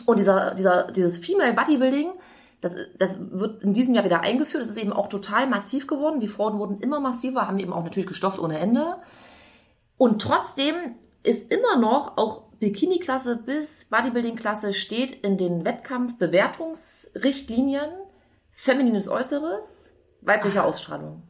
und 0.07 0.17
dieser, 0.17 0.55
dieser, 0.55 0.89
dieses 0.89 1.17
Female 1.17 1.53
Bodybuilding, 1.53 2.13
das, 2.61 2.75
das 2.97 3.17
wird 3.19 3.61
in 3.61 3.73
diesem 3.73 3.93
Jahr 3.93 4.05
wieder 4.05 4.21
eingeführt. 4.21 4.63
Das 4.63 4.69
ist 4.69 4.77
eben 4.77 4.93
auch 4.93 5.09
total 5.09 5.47
massiv 5.47 5.85
geworden. 5.85 6.21
Die 6.21 6.29
Frauen 6.29 6.59
wurden 6.59 6.79
immer 6.79 7.01
massiver, 7.01 7.45
haben 7.47 7.59
eben 7.59 7.73
auch 7.73 7.83
natürlich 7.83 8.07
gestofft 8.07 8.39
ohne 8.39 8.57
Ende. 8.57 8.95
Und 9.97 10.21
trotzdem 10.21 10.75
ist 11.23 11.51
immer 11.51 11.75
noch 11.77 12.15
auch 12.17 12.43
Bikini-Klasse 12.59 13.35
bis 13.35 13.89
Bodybuilding-Klasse 13.89 14.71
steht 14.73 15.11
in 15.13 15.35
den 15.35 15.65
Wettkampf-Bewertungsrichtlinien 15.65 17.89
feminines 18.51 19.09
Äußeres, 19.09 19.91
weibliche 20.21 20.63
Ausstrahlung. 20.63 21.23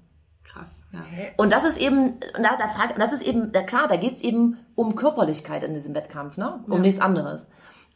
Krass. 0.44 0.86
Ja. 0.94 1.04
Und 1.36 1.52
das 1.52 1.64
ist 1.66 1.78
eben, 1.78 2.20
na, 2.40 2.56
da 2.58 2.68
fragt, 2.68 3.00
das 3.00 3.12
ist 3.12 3.24
eben, 3.24 3.50
na 3.54 3.64
klar, 3.64 3.88
da 3.88 3.96
geht's 3.98 4.22
eben 4.22 4.60
um 4.76 4.94
Körperlichkeit 4.96 5.64
in 5.64 5.74
diesem 5.74 5.96
Wettkampf, 5.96 6.38
ne? 6.38 6.64
Um 6.68 6.82
nichts 6.82 7.02
anderes. 7.02 7.48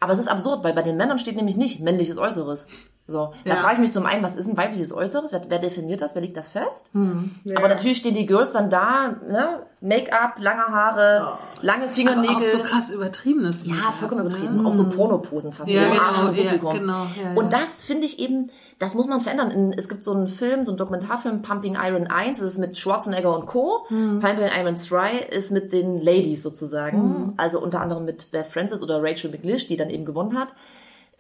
Aber 0.04 0.14
es 0.14 0.20
ist 0.20 0.28
absurd, 0.28 0.64
weil 0.64 0.74
bei 0.74 0.82
den 0.82 0.98
Männern 0.98 1.20
steht 1.20 1.36
nämlich 1.36 1.58
nicht 1.58 1.80
männliches 1.80 2.18
Äußeres. 2.18 2.66
So, 3.06 3.34
da 3.46 3.52
Ja. 3.52 3.56
frage 3.58 3.76
ich 3.76 3.80
mich 3.82 3.94
zum 3.94 4.06
einen, 4.08 4.24
was 4.24 4.36
ist 4.36 4.48
ein 4.48 4.58
weibliches 4.58 4.92
Äußeres? 4.92 5.32
Wer, 5.32 5.44
wer 5.48 5.60
definiert 5.60 6.02
das? 6.02 6.16
Wer 6.16 6.24
legt 6.24 6.36
das 6.38 6.50
fest? 6.50 6.90
Ja. 7.44 7.58
Aber 7.58 7.68
natürlich 7.68 7.98
stehen 7.98 8.16
die 8.16 8.26
Girls 8.26 8.52
dann 8.52 8.70
da, 8.72 9.16
ne? 9.28 9.60
Make-up, 9.80 10.36
lange 10.40 10.64
Haare, 10.64 11.38
lange 11.62 11.84
Aber 11.84 11.92
auch 11.92 11.96
Fingernägel. 11.96 12.52
so 12.52 12.64
krass 12.64 12.90
übertriebenes. 12.90 13.60
Ja, 13.64 13.92
vollkommen 14.00 14.24
ne? 14.24 14.30
übertrieben. 14.30 14.66
Auch 14.66 14.74
so 14.74 14.90
Pornoposen 14.90 15.54
fast. 15.54 15.70
Ja, 15.70 15.84
genau, 15.84 16.32
ja, 16.34 16.52
genau, 16.58 17.06
ja, 17.16 17.32
ja. 17.32 17.34
Und 17.36 17.54
das 17.54 17.84
finde 17.84 18.06
ich 18.06 18.18
eben, 18.20 18.50
das 18.82 18.96
muss 18.96 19.06
man 19.06 19.22
verändern. 19.22 19.74
Es 19.78 19.88
gibt 19.88 20.04
so 20.04 20.12
einen 20.12 20.26
Film, 20.26 20.64
so 20.64 20.72
einen 20.72 20.78
Dokumentarfilm, 20.78 21.44
Pumping 21.44 21.76
Iron 21.76 22.08
1, 22.08 22.40
das 22.40 22.54
ist 22.54 22.58
mit 22.58 22.78
Schwarzenegger 22.78 23.38
und 23.38 23.46
Co. 23.46 23.86
Hm. 23.90 24.20
Pumping 24.20 24.50
Iron 24.60 24.76
2 24.76 25.20
ist 25.20 25.52
mit 25.52 25.72
den 25.72 26.02
Ladies 26.02 26.42
sozusagen. 26.42 27.34
Also 27.38 27.62
unter 27.62 27.80
anderem 27.80 28.06
mit 28.06 28.32
Beth 28.32 28.48
Francis 28.48 28.82
oder 28.82 29.04
Rachel 29.04 29.30
McLish, 29.30 29.68
die 29.68 29.78
dann 29.78 29.92
eben 29.92 30.04
gewonnen 30.04 30.38
hat. 30.38 30.56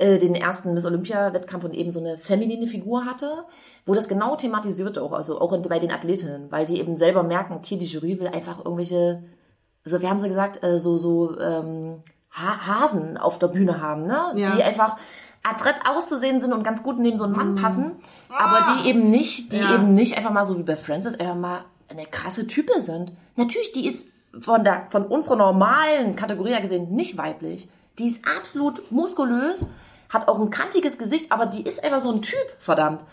äh, 0.02 0.18
den 0.18 0.34
ersten 0.34 0.74
Miss 0.74 0.86
Olympia-Wettkampf 0.86 1.64
und 1.64 1.76
eben 1.76 1.92
so 1.92 2.00
eine 2.00 2.18
feminine 2.18 2.66
Figur 2.66 3.06
hatte, 3.06 3.46
wo 3.86 3.94
das 3.94 4.08
genau 4.08 4.36
thematisiert 4.36 4.98
auch, 4.98 5.12
also 5.12 5.40
auch 5.40 5.56
bei 5.62 5.78
den 5.78 5.92
Athletinnen, 5.92 6.52
weil 6.52 6.66
die 6.66 6.80
eben 6.80 6.98
selber 6.98 7.22
merken, 7.22 7.54
okay, 7.54 7.78
die 7.78 7.86
Jury 7.86 8.20
will 8.20 8.28
einfach 8.28 8.66
irgendwelche, 8.66 9.24
also 9.86 10.02
wir 10.02 10.10
haben 10.10 10.18
sie 10.18 10.30
gesagt, 10.30 10.64
äh, 10.64 10.80
so, 10.80 10.98
so 10.98 11.40
ähm, 11.40 12.02
ha 12.32 12.66
Hasen 12.66 13.18
auf 13.18 13.38
der 13.38 13.50
Bühne 13.50 13.80
haben, 13.80 14.08
ne? 14.08 14.34
Ja. 14.36 14.56
Die 14.56 14.64
einfach 14.64 14.98
adrett 15.44 15.76
auszusehen 15.88 16.40
sind 16.40 16.54
und 16.54 16.64
ganz 16.64 16.84
gut 16.84 17.00
neben 17.00 17.18
so 17.18 17.24
einen 17.24 17.34
Mann 17.36 17.56
passen, 17.56 17.94
aber 18.30 18.78
die 18.84 18.90
eben 18.90 19.10
nicht, 19.10 19.54
die 19.54 19.58
Ja. 19.58 19.76
eben 19.76 19.94
nicht 19.94 20.18
einfach 20.18 20.32
mal 20.32 20.44
so 20.44 20.58
wie 20.58 20.64
bei 20.64 20.76
Francis 20.76 21.20
einfach 21.20 21.36
mal 21.36 21.66
eine 21.90 22.06
krasse 22.06 22.48
Type 22.48 22.80
sind. 22.82 23.14
Natürlich, 23.36 23.72
die 23.72 23.88
ist 23.88 24.08
von 24.40 24.64
der, 24.64 24.88
von 24.92 25.06
unserer 25.06 25.36
normalen 25.36 26.16
Kategorie 26.16 26.52
her 26.52 26.62
gesehen 26.62 26.92
nicht 26.96 27.18
weiblich. 27.18 27.68
Die 28.00 28.08
ist 28.08 28.24
absolut 28.38 28.92
muskulös, 28.92 29.66
hat 30.10 30.28
auch 30.28 30.40
ein 30.40 30.50
kantiges 30.52 30.98
Gesicht, 30.98 31.32
aber 31.32 31.46
die 31.48 31.64
ist 31.64 31.84
einfach 31.84 32.02
so 32.02 32.12
ein 32.12 32.22
Typ, 32.22 32.38
verdammt. 32.60 33.04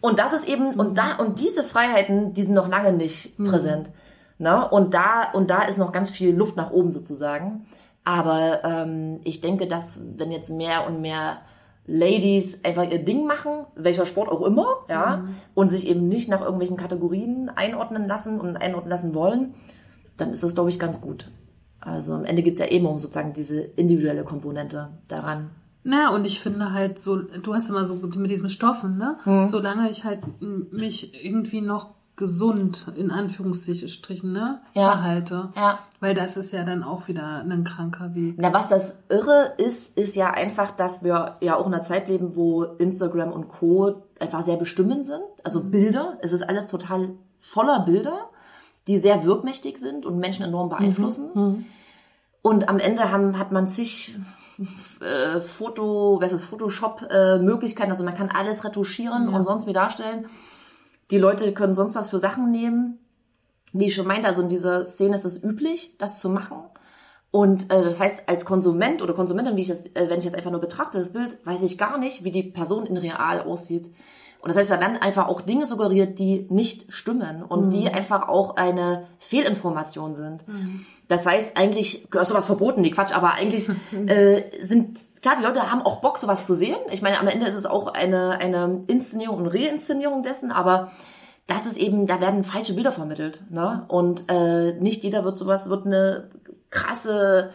Und 0.00 0.18
das 0.18 0.32
ist 0.32 0.46
eben, 0.48 0.70
und 0.74 0.98
da, 0.98 1.16
und 1.16 1.38
diese 1.40 1.62
Freiheiten, 1.64 2.34
die 2.34 2.42
sind 2.42 2.54
noch 2.54 2.68
lange 2.68 2.92
nicht 2.92 3.36
präsent. 3.38 3.90
Ne? 4.38 4.68
Und 4.68 4.94
da, 4.94 5.30
und 5.32 5.48
da 5.50 5.62
ist 5.62 5.78
noch 5.78 5.92
ganz 5.92 6.10
viel 6.10 6.34
Luft 6.34 6.56
nach 6.56 6.70
oben 6.70 6.92
sozusagen. 6.92 7.66
Aber 8.04 8.62
ähm, 8.64 9.20
ich 9.24 9.40
denke, 9.40 9.66
dass 9.66 10.00
wenn 10.16 10.30
jetzt 10.32 10.50
mehr 10.50 10.86
und 10.86 11.00
mehr 11.00 11.38
Ladies 11.90 12.62
einfach 12.64 12.88
ihr 12.90 13.02
Ding 13.02 13.26
machen, 13.26 13.64
welcher 13.74 14.04
Sport 14.04 14.28
auch 14.28 14.42
immer, 14.42 14.66
ja, 14.90 15.24
und 15.54 15.68
sich 15.68 15.88
eben 15.88 16.06
nicht 16.06 16.28
nach 16.28 16.42
irgendwelchen 16.42 16.76
Kategorien 16.76 17.48
einordnen 17.48 18.06
lassen 18.06 18.38
und 18.40 18.58
einordnen 18.58 18.90
lassen 18.90 19.14
wollen, 19.14 19.54
dann 20.18 20.30
ist 20.30 20.44
das, 20.44 20.54
glaube 20.54 20.68
ich, 20.68 20.78
ganz 20.78 21.00
gut. 21.00 21.30
Also 21.80 22.12
am 22.12 22.26
Ende 22.26 22.42
geht's 22.42 22.58
ja 22.58 22.66
eben 22.66 22.84
um 22.84 22.98
sozusagen 22.98 23.32
diese 23.32 23.60
individuelle 23.60 24.24
Komponente 24.24 24.90
daran. 25.08 25.50
Na, 25.82 26.14
und 26.14 26.26
ich 26.26 26.40
finde 26.40 26.72
halt 26.72 27.00
so, 27.00 27.16
du 27.16 27.54
hast 27.54 27.70
immer 27.70 27.86
so 27.86 27.94
mit 27.94 28.30
diesem 28.30 28.50
Stoffen, 28.50 28.98
ne? 28.98 29.16
Hm. 29.24 29.46
Solange 29.46 29.88
ich 29.88 30.04
halt 30.04 30.20
mich 30.40 31.24
irgendwie 31.24 31.62
noch 31.62 31.94
gesund, 32.18 32.92
in 32.96 33.10
Anführungsstrichen, 33.10 34.30
ne? 34.30 34.60
Ja. 34.74 34.92
Verhalte. 34.92 35.48
Ja. 35.56 35.78
Weil 36.00 36.14
das 36.14 36.36
ist 36.36 36.52
ja 36.52 36.64
dann 36.64 36.82
auch 36.82 37.08
wieder 37.08 37.38
ein 37.38 37.64
kranker 37.64 38.14
Weg. 38.14 38.34
Na, 38.36 38.52
was 38.52 38.68
das 38.68 38.98
Irre 39.08 39.54
ist, 39.56 39.96
ist 39.96 40.14
ja 40.16 40.30
einfach, 40.30 40.70
dass 40.72 41.02
wir 41.02 41.36
ja 41.40 41.56
auch 41.56 41.66
in 41.66 41.72
einer 41.72 41.82
Zeit 41.82 42.08
leben, 42.08 42.36
wo 42.36 42.64
Instagram 42.64 43.32
und 43.32 43.48
Co. 43.48 44.02
einfach 44.20 44.42
sehr 44.42 44.56
bestimmend 44.56 45.06
sind. 45.06 45.22
Also 45.42 45.62
Bilder. 45.62 46.18
Es 46.20 46.32
ist 46.32 46.42
alles 46.42 46.66
total 46.66 47.10
voller 47.40 47.80
Bilder, 47.80 48.28
die 48.86 48.98
sehr 48.98 49.24
wirkmächtig 49.24 49.78
sind 49.78 50.04
und 50.04 50.18
Menschen 50.18 50.44
enorm 50.44 50.68
beeinflussen. 50.68 51.66
Und 52.42 52.68
am 52.68 52.78
Ende 52.78 53.10
haben, 53.10 53.38
hat 53.38 53.52
man 53.52 53.68
zig 53.68 54.16
äh, 55.00 55.40
Foto, 55.40 56.18
was 56.20 56.32
ist 56.32 56.44
Photoshop-Möglichkeiten. 56.44 57.90
also 57.90 58.04
man 58.04 58.14
kann 58.14 58.30
alles 58.30 58.64
retuschieren 58.64 59.28
und 59.28 59.44
sonst 59.44 59.66
wie 59.66 59.72
darstellen. 59.72 60.26
Die 61.10 61.18
Leute 61.18 61.52
können 61.52 61.74
sonst 61.74 61.94
was 61.94 62.08
für 62.08 62.18
Sachen 62.18 62.50
nehmen. 62.50 62.98
Wie 63.72 63.86
ich 63.86 63.94
schon 63.94 64.06
meinte, 64.06 64.28
also 64.28 64.42
in 64.42 64.48
dieser 64.48 64.86
Szene 64.86 65.16
ist 65.16 65.24
es 65.24 65.42
üblich, 65.42 65.96
das 65.98 66.20
zu 66.20 66.30
machen. 66.30 66.58
Und 67.30 67.70
äh, 67.70 67.84
das 67.84 68.00
heißt, 68.00 68.28
als 68.28 68.44
Konsument 68.44 69.02
oder 69.02 69.12
Konsumentin, 69.12 69.56
wie 69.56 69.60
ich 69.60 69.68
das, 69.68 69.86
äh, 69.88 70.08
wenn 70.08 70.18
ich 70.18 70.24
das 70.24 70.34
einfach 70.34 70.50
nur 70.50 70.60
betrachte, 70.60 70.98
das 70.98 71.12
Bild, 71.12 71.38
weiß 71.44 71.62
ich 71.62 71.76
gar 71.76 71.98
nicht, 71.98 72.24
wie 72.24 72.30
die 72.30 72.42
Person 72.42 72.86
in 72.86 72.96
real 72.96 73.42
aussieht. 73.42 73.90
Und 74.40 74.48
das 74.48 74.56
heißt, 74.56 74.70
da 74.70 74.80
werden 74.80 74.96
einfach 74.96 75.26
auch 75.26 75.40
Dinge 75.40 75.66
suggeriert, 75.66 76.18
die 76.18 76.46
nicht 76.48 76.92
stimmen 76.92 77.42
und 77.42 77.70
die 77.72 77.88
einfach 77.88 78.28
auch 78.28 78.56
eine 78.56 79.08
Fehlinformation 79.18 80.14
sind. 80.14 80.44
Das 81.08 81.26
heißt, 81.26 81.56
eigentlich 81.56 82.08
gehört 82.10 82.28
sowas 82.28 82.46
verboten, 82.46 82.82
nee, 82.82 82.90
Quatsch, 82.90 83.12
aber 83.12 83.34
eigentlich 83.34 83.68
äh, 84.06 84.42
sind 84.62 85.00
klar, 85.20 85.36
die 85.36 85.42
Leute 85.42 85.70
haben 85.70 85.82
auch 85.82 86.00
Bock, 86.00 86.18
sowas 86.18 86.46
zu 86.46 86.54
sehen. 86.54 86.78
Ich 86.90 87.02
meine, 87.02 87.18
am 87.18 87.28
Ende 87.28 87.46
ist 87.46 87.54
es 87.54 87.66
auch 87.66 87.88
eine, 87.88 88.38
eine 88.40 88.84
Inszenierung 88.86 89.38
und 89.38 89.46
Reinszenierung 89.48 90.22
dessen, 90.22 90.52
aber 90.52 90.90
das 91.46 91.66
ist 91.66 91.78
eben, 91.78 92.06
da 92.06 92.20
werden 92.20 92.44
falsche 92.44 92.74
Bilder 92.74 92.92
vermittelt. 92.92 93.42
Ne? 93.50 93.84
Und 93.88 94.24
äh, 94.28 94.72
nicht 94.74 95.02
jeder 95.02 95.24
wird 95.24 95.38
sowas, 95.38 95.68
wird 95.68 95.86
eine 95.86 96.30
krasse 96.70 97.50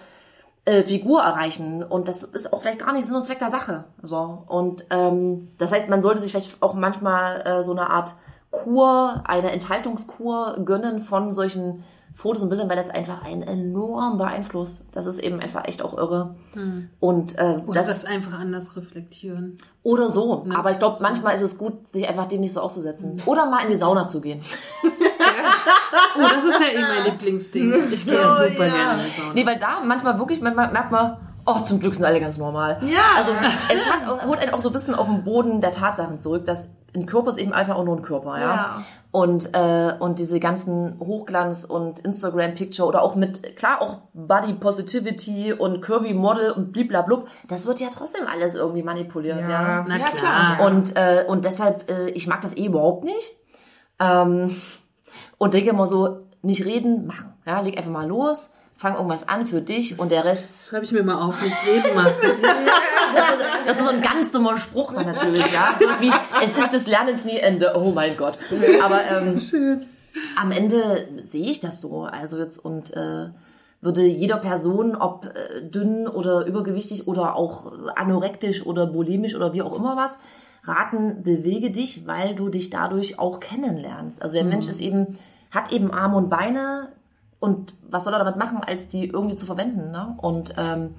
äh, 0.65 0.83
Figur 0.83 1.21
erreichen. 1.21 1.83
Und 1.83 2.07
das 2.07 2.23
ist 2.23 2.51
auch 2.51 2.61
vielleicht 2.61 2.79
gar 2.79 2.93
nicht 2.93 3.05
Sinn 3.05 3.15
und 3.15 3.23
Zweck 3.23 3.39
der 3.39 3.51
Sache. 3.51 3.83
So. 4.01 4.43
Und 4.47 4.85
ähm, 4.89 5.49
das 5.57 5.71
heißt, 5.71 5.89
man 5.89 6.01
sollte 6.01 6.21
sich 6.21 6.31
vielleicht 6.31 6.61
auch 6.61 6.73
manchmal 6.73 7.41
äh, 7.45 7.63
so 7.63 7.71
eine 7.71 7.89
Art 7.89 8.15
Kur, 8.49 9.23
eine 9.25 9.51
Enthaltungskur 9.51 10.61
gönnen 10.63 11.01
von 11.01 11.33
solchen 11.33 11.83
Fotos 12.13 12.43
und 12.43 12.49
Bildern, 12.49 12.69
weil 12.69 12.75
das 12.75 12.89
einfach 12.89 13.23
einen 13.23 13.41
enorm 13.41 14.17
beeinflusst. 14.17 14.85
Das 14.91 15.05
ist 15.07 15.19
eben 15.19 15.39
einfach 15.39 15.67
echt 15.67 15.81
auch 15.81 15.97
irre. 15.97 16.35
Und 16.99 17.37
äh, 17.39 17.57
Oder 17.65 17.73
das, 17.73 17.87
das, 17.87 18.05
einfach 18.05 18.33
anders 18.33 18.75
reflektieren. 18.75 19.57
oder 19.81 20.09
so. 20.09 20.45
Aber 20.55 20.69
ich 20.71 20.77
glaube, 20.77 20.97
manchmal 21.01 21.35
ist 21.35 21.41
es 21.41 21.57
gut, 21.57 21.87
sich 21.87 22.07
einfach 22.07 22.27
dem 22.27 22.41
nicht 22.41 22.53
so 22.53 22.61
auszusetzen. 22.61 23.21
Oder 23.25 23.49
mal 23.49 23.63
in 23.63 23.69
die 23.69 23.75
Sauna 23.75 24.07
zu 24.07 24.21
gehen. 24.21 24.41
Oh, 26.15 26.21
das 26.21 26.43
ist 26.43 26.59
ja 26.59 26.67
eh 26.67 26.81
mein 26.81 27.05
Lieblingsding. 27.05 27.91
Ich 27.91 28.05
gehe 28.05 28.15
ja 28.15 28.35
super 28.35 28.67
gerne 28.67 29.03
in 29.03 29.09
die 29.09 29.19
Sauna. 29.19 29.33
Nee, 29.33 29.45
weil 29.45 29.59
da 29.59 29.81
manchmal 29.83 30.17
wirklich, 30.19 30.41
manchmal 30.41 30.71
merkt 30.71 30.91
man, 30.91 31.17
oh, 31.45 31.59
zum 31.61 31.79
Glück 31.79 31.95
sind 31.95 32.05
alle 32.05 32.19
ganz 32.19 32.37
normal. 32.37 32.79
Ja. 32.85 32.99
Also 33.17 33.31
es 33.73 33.91
hat, 33.91 34.25
holt 34.25 34.39
einen 34.39 34.53
auch 34.53 34.59
so 34.59 34.69
ein 34.69 34.73
bisschen 34.73 34.95
auf 34.95 35.07
den 35.07 35.23
Boden 35.23 35.61
der 35.61 35.71
Tatsachen 35.71 36.19
zurück, 36.19 36.45
dass 36.45 36.67
ein 36.95 37.05
Körper 37.05 37.31
ist 37.31 37.37
eben 37.37 37.53
einfach 37.53 37.75
auch 37.75 37.83
nur 37.83 37.97
ein 37.97 38.03
Körper, 38.03 38.37
ja. 38.39 38.55
Ja. 38.55 38.85
Und, 39.13 39.53
äh, 39.53 39.93
und 39.99 40.17
diese 40.17 40.39
ganzen 40.39 40.97
Hochglanz- 40.99 41.65
und 41.65 41.99
Instagram-Picture 41.99 42.87
oder 42.87 43.03
auch 43.03 43.13
mit, 43.13 43.55
klar, 43.55 43.79
auch 43.79 43.99
Body 44.15 44.53
Positivity 44.53 45.53
und 45.53 45.81
Curvy 45.83 46.15
Model 46.15 46.49
und 46.49 46.71
bliblablub, 46.71 47.27
das 47.47 47.67
wird 47.67 47.79
ja 47.79 47.89
trotzdem 47.93 48.25
alles 48.25 48.55
irgendwie 48.55 48.81
manipuliert, 48.81 49.41
ja. 49.41 49.49
Ja. 49.49 49.85
Na 49.87 49.97
Ja, 49.99 50.05
klar. 50.07 50.55
klar. 50.55 50.65
Und, 50.67 50.95
äh, 50.95 51.25
und 51.27 51.45
deshalb, 51.45 51.91
äh, 51.91 52.09
ich 52.09 52.25
mag 52.25 52.41
das 52.41 52.57
eh 52.57 52.65
überhaupt 52.65 53.03
nicht. 53.03 53.37
Ähm, 53.99 54.55
und 55.37 55.53
denke 55.53 55.69
immer 55.69 55.85
so, 55.85 56.21
nicht 56.41 56.65
reden, 56.65 57.05
machen. 57.05 57.35
Ja, 57.45 57.61
leg 57.61 57.77
einfach 57.77 57.91
mal 57.91 58.07
los, 58.07 58.55
fang 58.77 58.95
irgendwas 58.95 59.27
an 59.29 59.45
für 59.45 59.61
dich 59.61 59.99
und 59.99 60.11
der 60.11 60.25
Rest. 60.25 60.67
Schreibe 60.67 60.85
ich 60.85 60.91
mir 60.91 61.03
mal 61.03 61.21
auf, 61.21 61.39
nicht 61.39 61.55
reden 61.67 61.95
machen. 61.95 62.13
Das 63.65 63.77
ist 63.77 63.85
so 63.85 63.91
ein 63.91 64.01
ganz 64.01 64.31
dummer 64.31 64.57
Spruch 64.57 64.93
dann 64.93 65.07
natürlich, 65.07 65.45
ja. 65.51 65.75
So 65.77 65.85
wie, 66.01 66.11
es 66.43 66.57
ist 66.57 66.73
des 66.73 66.87
Lernens 66.87 67.25
nie 67.25 67.37
Ende. 67.37 67.73
Oh 67.75 67.91
mein 67.91 68.17
Gott. 68.17 68.37
Aber 68.83 69.01
ähm, 69.05 69.41
am 70.39 70.51
Ende 70.51 71.07
sehe 71.21 71.49
ich 71.49 71.59
das 71.59 71.81
so. 71.81 72.03
Also 72.03 72.37
jetzt 72.37 72.57
und 72.57 72.95
äh, 72.95 73.29
würde 73.81 74.05
jeder 74.05 74.37
Person, 74.37 74.95
ob 74.95 75.25
äh, 75.25 75.61
dünn 75.61 76.07
oder 76.07 76.45
übergewichtig 76.45 77.07
oder 77.07 77.35
auch 77.35 77.71
anorektisch 77.95 78.65
oder 78.65 78.87
bulimisch 78.87 79.35
oder 79.35 79.53
wie 79.53 79.61
auch 79.61 79.75
immer 79.75 79.97
was, 79.97 80.17
raten, 80.63 81.23
bewege 81.23 81.71
dich, 81.71 82.07
weil 82.07 82.35
du 82.35 82.49
dich 82.49 82.69
dadurch 82.69 83.19
auch 83.19 83.39
kennenlernst. 83.39 84.21
Also 84.21 84.35
der 84.35 84.45
Mensch 84.45 84.67
ist 84.67 84.79
eben, 84.79 85.17
hat 85.51 85.71
eben 85.71 85.91
Arme 85.91 86.17
und 86.17 86.29
Beine 86.29 86.89
und 87.39 87.73
was 87.89 88.05
soll 88.05 88.13
er 88.13 88.19
damit 88.19 88.37
machen, 88.37 88.61
als 88.65 88.87
die 88.87 89.05
irgendwie 89.05 89.35
zu 89.35 89.45
verwenden, 89.45 89.91
ne? 89.91 90.15
Und 90.21 90.53
ähm, 90.57 90.95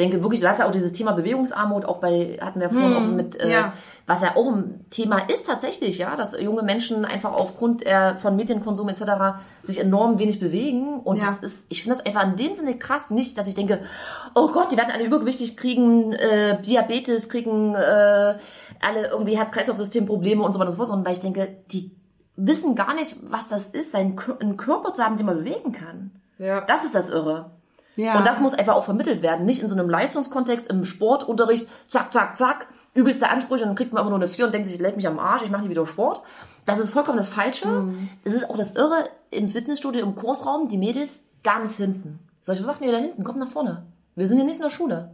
denke 0.00 0.22
wirklich, 0.22 0.40
du 0.40 0.48
hast 0.48 0.58
ja 0.58 0.66
auch 0.66 0.72
dieses 0.72 0.92
Thema 0.92 1.12
Bewegungsarmut, 1.12 1.84
auch 1.84 1.98
bei, 1.98 2.38
hatten 2.40 2.58
wir 2.60 2.70
vorhin 2.70 2.94
auch 2.94 3.00
mit, 3.00 3.40
äh, 3.40 3.50
ja. 3.50 3.72
was 4.06 4.22
ja 4.22 4.34
auch 4.36 4.46
ein 4.52 4.84
Thema 4.90 5.18
ist 5.30 5.46
tatsächlich, 5.46 5.98
ja, 5.98 6.16
dass 6.16 6.38
junge 6.40 6.62
Menschen 6.62 7.04
einfach 7.04 7.32
aufgrund 7.32 7.86
äh, 7.86 8.16
von 8.16 8.34
Medienkonsum 8.36 8.88
etc. 8.88 9.02
sich 9.62 9.78
enorm 9.80 10.18
wenig 10.18 10.40
bewegen. 10.40 11.00
Und 11.00 11.18
Ja. 11.18 11.26
das 11.26 11.38
ist, 11.38 11.66
ich 11.68 11.82
finde 11.82 11.98
das 11.98 12.06
einfach 12.06 12.24
in 12.24 12.36
dem 12.36 12.54
Sinne 12.54 12.76
krass, 12.78 13.10
nicht, 13.10 13.38
dass 13.38 13.46
ich 13.46 13.54
denke, 13.54 13.80
oh 14.34 14.48
Gott, 14.48 14.72
die 14.72 14.76
werden 14.76 14.90
alle 14.92 15.04
übergewichtig, 15.04 15.56
kriegen 15.56 16.12
äh, 16.12 16.60
Diabetes, 16.62 17.28
kriegen 17.28 17.74
äh, 17.74 18.34
alle 18.82 19.08
irgendwie 19.10 19.36
Herz-Kreislauf-System-Probleme 19.38 20.42
und 20.42 20.52
so 20.52 20.58
weiter 20.58 20.68
und 20.68 20.72
so 20.72 20.76
fort, 20.78 20.88
sondern 20.88 21.06
weil 21.06 21.12
ich 21.12 21.20
denke, 21.20 21.48
die 21.70 21.90
wissen 22.36 22.74
gar 22.74 22.94
nicht, 22.94 23.16
was 23.30 23.48
das 23.48 23.68
ist, 23.70 23.92
seinen 23.92 24.16
Kör- 24.18 24.40
einen 24.40 24.56
Körper 24.56 24.94
zu 24.94 25.04
haben, 25.04 25.16
den 25.16 25.26
man 25.26 25.36
bewegen 25.38 25.72
kann. 25.72 26.12
Ja. 26.38 26.62
Das 26.62 26.84
ist 26.84 26.94
das 26.94 27.10
Irre. 27.10 27.50
Ja. 28.00 28.18
Und 28.18 28.26
das 28.26 28.40
muss 28.40 28.54
einfach 28.54 28.74
auch 28.74 28.84
vermittelt 28.84 29.22
werden. 29.22 29.44
Nicht 29.44 29.62
in 29.62 29.68
so 29.68 29.78
einem 29.78 29.90
Leistungskontext, 29.90 30.66
im 30.68 30.84
Sportunterricht, 30.84 31.68
zack, 31.86 32.12
zack, 32.12 32.36
zack, 32.38 32.66
übelste 32.94 33.28
Ansprüche 33.28 33.62
und 33.62 33.68
dann 33.68 33.76
kriegt 33.76 33.92
man 33.92 34.00
immer 34.00 34.10
nur 34.10 34.18
eine 34.18 34.28
4 34.28 34.46
und 34.46 34.54
denkt 34.54 34.68
sich, 34.68 34.80
ich 34.80 34.96
mich 34.96 35.06
am 35.06 35.18
Arsch, 35.18 35.42
ich 35.42 35.50
mache 35.50 35.62
nie 35.62 35.68
wieder 35.70 35.86
Sport. 35.86 36.22
Das 36.64 36.78
ist 36.78 36.90
vollkommen 36.90 37.18
das 37.18 37.28
Falsche. 37.28 37.68
Mhm. 37.68 38.08
Es 38.24 38.32
ist 38.32 38.48
auch 38.48 38.56
das 38.56 38.72
Irre 38.72 39.04
im 39.30 39.48
Fitnessstudio, 39.48 40.02
im 40.02 40.14
Kursraum, 40.14 40.68
die 40.68 40.78
Mädels 40.78 41.20
ganz 41.44 41.76
hinten. 41.76 42.18
Sag 42.42 42.54
ich, 42.54 42.60
was 42.60 42.66
machen 42.66 42.84
die 42.86 42.90
da 42.90 42.98
hinten? 42.98 43.22
Kommt 43.22 43.38
nach 43.38 43.48
vorne. 43.48 43.82
Wir 44.16 44.26
sind 44.26 44.38
hier 44.38 44.46
nicht 44.46 44.56
in 44.56 44.62
der 44.62 44.70
Schule. 44.70 45.10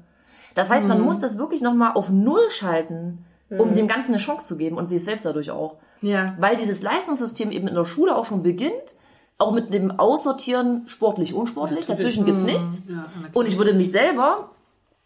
Das 0.54 0.70
heißt, 0.70 0.84
Mhm. 0.84 0.88
man 0.90 1.00
muss 1.02 1.18
das 1.18 1.38
wirklich 1.38 1.60
nochmal 1.60 1.92
auf 1.94 2.08
Null 2.10 2.50
schalten, 2.50 3.24
um 3.50 3.74
dem 3.74 3.88
Ganzen 3.88 4.08
eine 4.12 4.18
Chance 4.18 4.46
zu 4.46 4.56
geben 4.56 4.76
und 4.76 4.86
sich 4.86 5.04
selbst 5.04 5.24
dadurch 5.24 5.50
auch. 5.50 5.76
Ja. 6.02 6.26
Weil 6.38 6.56
dieses 6.56 6.82
Leistungssystem 6.82 7.50
eben 7.50 7.68
in 7.68 7.74
der 7.74 7.84
Schule 7.84 8.16
auch 8.16 8.24
schon 8.24 8.42
beginnt, 8.42 8.94
auch 9.38 9.52
mit 9.52 9.72
dem 9.74 9.98
Aussortieren 9.98 10.88
sportlich, 10.88 11.34
unsportlich. 11.34 11.86
Dazwischen 11.86 12.24
gibt's 12.24 12.42
nichts. 12.42 12.82
Ja. 12.88 13.04
Und 13.32 13.46
ich 13.46 13.58
würde 13.58 13.74
mich 13.74 13.90
selber, 13.90 14.50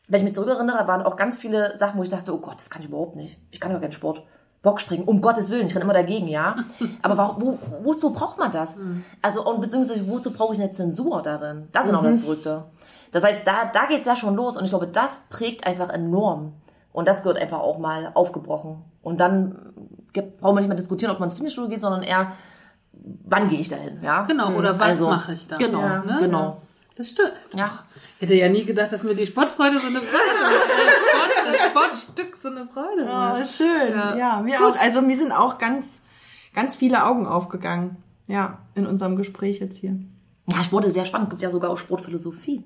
wenn 0.09 0.21
ich 0.21 0.25
mich 0.25 0.35
zurückerinnere, 0.35 0.87
waren 0.87 1.03
auch 1.03 1.17
ganz 1.17 1.39
viele 1.39 1.77
Sachen, 1.79 1.99
wo 1.99 2.03
ich 2.03 2.11
dachte, 2.11 2.33
oh 2.33 2.39
Gott, 2.39 2.57
das 2.57 2.71
kann 2.71 2.83
ich 2.83 2.89
überhaupt 2.89 3.17
nicht. 3.17 3.39
Ich 3.51 3.61
kann 3.61 3.73
ja 3.73 3.79
keinen 3.79 3.93
Sport. 3.93 4.23
Bockspringen, 4.63 5.07
um 5.07 5.23
Gottes 5.23 5.49
Willen, 5.49 5.67
ich 5.67 5.73
kann 5.73 5.81
immer 5.81 5.95
dagegen, 5.95 6.29
ja. 6.29 6.57
Aber 7.03 7.37
wo, 7.39 7.59
wozu 7.83 8.13
braucht 8.13 8.39
man 8.39 8.53
das? 8.53 8.77
Also, 9.23 9.43
und 9.49 9.63
beziehungsweise 9.63 10.07
wozu 10.07 10.33
brauche 10.33 10.53
ich 10.53 10.61
eine 10.61 10.71
Zensur 10.71 11.23
darin? 11.23 11.69
Das 11.73 11.87
ist 11.87 11.95
auch 11.95 12.03
das 12.03 12.21
Verrückte. 12.21 12.65
Das 13.11 13.25
heißt, 13.25 13.41
da, 13.47 13.71
da 13.73 13.87
geht's 13.87 14.07
ja 14.07 14.17
schon 14.17 14.37
los 14.37 14.59
und 14.59 14.65
ich 14.65 14.71
glaube, 14.71 14.87
das 14.87 15.23
prägt 15.31 15.67
einfach 15.67 15.89
enorm. 15.89 16.53
Und 16.93 17.09
das 17.09 17.23
gehört 17.23 17.39
einfach 17.39 17.61
auch 17.61 17.79
mal 17.79 18.11
aufgebrochen. 18.15 18.85
Und 19.03 19.21
dann 19.21 19.73
braucht 20.13 20.55
man 20.55 20.57
nicht 20.57 20.69
mehr 20.69 20.77
diskutieren, 20.77 21.13
ob 21.13 21.21
man 21.21 21.29
ins 21.29 21.35
Fitnessstudio 21.35 21.71
geht, 21.71 21.81
sondern 21.81 22.03
eher, 22.03 22.33
wann 22.93 23.49
gehe 23.49 23.61
ich 23.61 23.69
dahin, 23.69 24.01
ja? 24.03 24.23
Genau, 24.23 24.53
oder 24.55 24.79
was 24.79 24.89
Also, 24.89 25.09
mache 25.09 25.33
ich 25.33 25.47
da? 25.47 25.57
Genau, 25.57 25.81
Ja, 25.81 25.99
ne? 26.05 26.19
genau. 26.21 26.63
Das 26.97 27.11
stimmt. 27.11 27.33
Ja. 27.55 27.85
Ich 28.17 28.23
hätte 28.23 28.35
ja 28.35 28.49
nie 28.51 28.65
gedacht, 28.65 28.93
dass 28.93 29.03
mir 29.03 29.15
die 29.15 29.27
Sportfreude 29.27 29.79
so 29.79 29.87
eine 29.87 30.01
Freude 30.01 30.41
macht. 30.43 30.55
Das, 30.69 31.61
Sport, 31.71 31.91
das 31.93 32.03
Sportstück 32.03 32.37
so 32.37 32.49
eine 32.49 32.67
Freude 32.67 33.05
Oh, 33.05 33.07
macht. 33.07 33.49
schön. 33.49 33.91
Ja, 33.97 34.17
Ja. 34.17 34.41
mir 34.43 34.61
auch. 34.67 34.77
Also 34.79 35.01
mir 35.01 35.17
sind 35.17 35.33
auch 35.33 35.57
ganz, 35.59 36.03
ganz 36.55 36.77
viele 36.77 37.05
Augen 37.07 37.27
aufgegangen. 37.27 37.97
Ja, 38.27 38.59
in 38.75 38.87
unserem 38.87 39.17
Gespräch 39.17 39.61
jetzt 39.61 39.79
hier. 39.79 39.97
Ja, 40.47 40.63
Sport 40.63 40.85
ist 40.85 40.95
sehr 40.95 41.05
spannend. 41.07 41.29
Es 41.29 41.31
gibt 41.31 41.43
ja 41.43 41.51
sogar 41.51 41.71
auch 41.71 41.79
Sportphilosophie. 41.79 42.65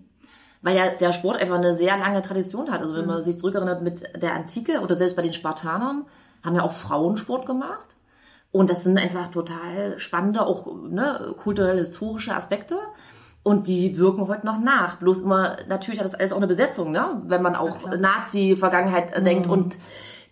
Weil 0.63 0.77
ja 0.77 0.89
der 0.91 1.13
Sport 1.13 1.37
einfach 1.41 1.57
eine 1.57 1.77
sehr 1.77 1.97
lange 1.97 2.21
Tradition 2.23 2.71
hat. 2.73 2.81
Also 2.81 2.95
wenn 2.95 3.07
man 3.07 3.23
sich 3.23 3.39
zurückerinnert 3.39 3.83
mit 3.83 4.03
der 4.21 4.35
Antike 4.35 4.81
oder 4.81 4.97
selbst 4.97 5.15
bei 5.15 5.23
den 5.23 5.33
Spartanern, 5.35 6.07
haben 6.43 6.57
ja 6.57 6.63
auch 6.63 6.73
Frauen 6.73 7.17
Sport 7.19 7.47
gemacht. 7.47 7.95
Und 8.55 8.71
das 8.71 8.85
sind 8.85 8.99
einfach 8.99 9.29
total 9.33 9.99
spannende, 9.99 10.47
auch 10.47 10.69
ne, 10.89 11.35
kulturell 11.43 11.77
historische 11.79 12.37
Aspekte. 12.37 12.77
Und 13.43 13.67
die 13.67 13.99
wirken 13.99 14.29
heute 14.29 14.47
noch 14.47 14.61
nach. 14.61 14.97
Bloß 14.99 15.23
immer, 15.23 15.57
natürlich 15.69 15.99
hat 15.99 16.07
das 16.07 16.15
alles 16.15 16.33
auch 16.33 16.37
eine 16.37 16.47
Besetzung, 16.47 16.93
ne? 16.93 17.21
Wenn 17.27 17.43
man 17.43 17.57
auch 17.57 17.77
Nazi-Vergangenheit 17.99 19.13
äh, 19.13 19.21
denkt 19.23 19.49
und 19.49 19.77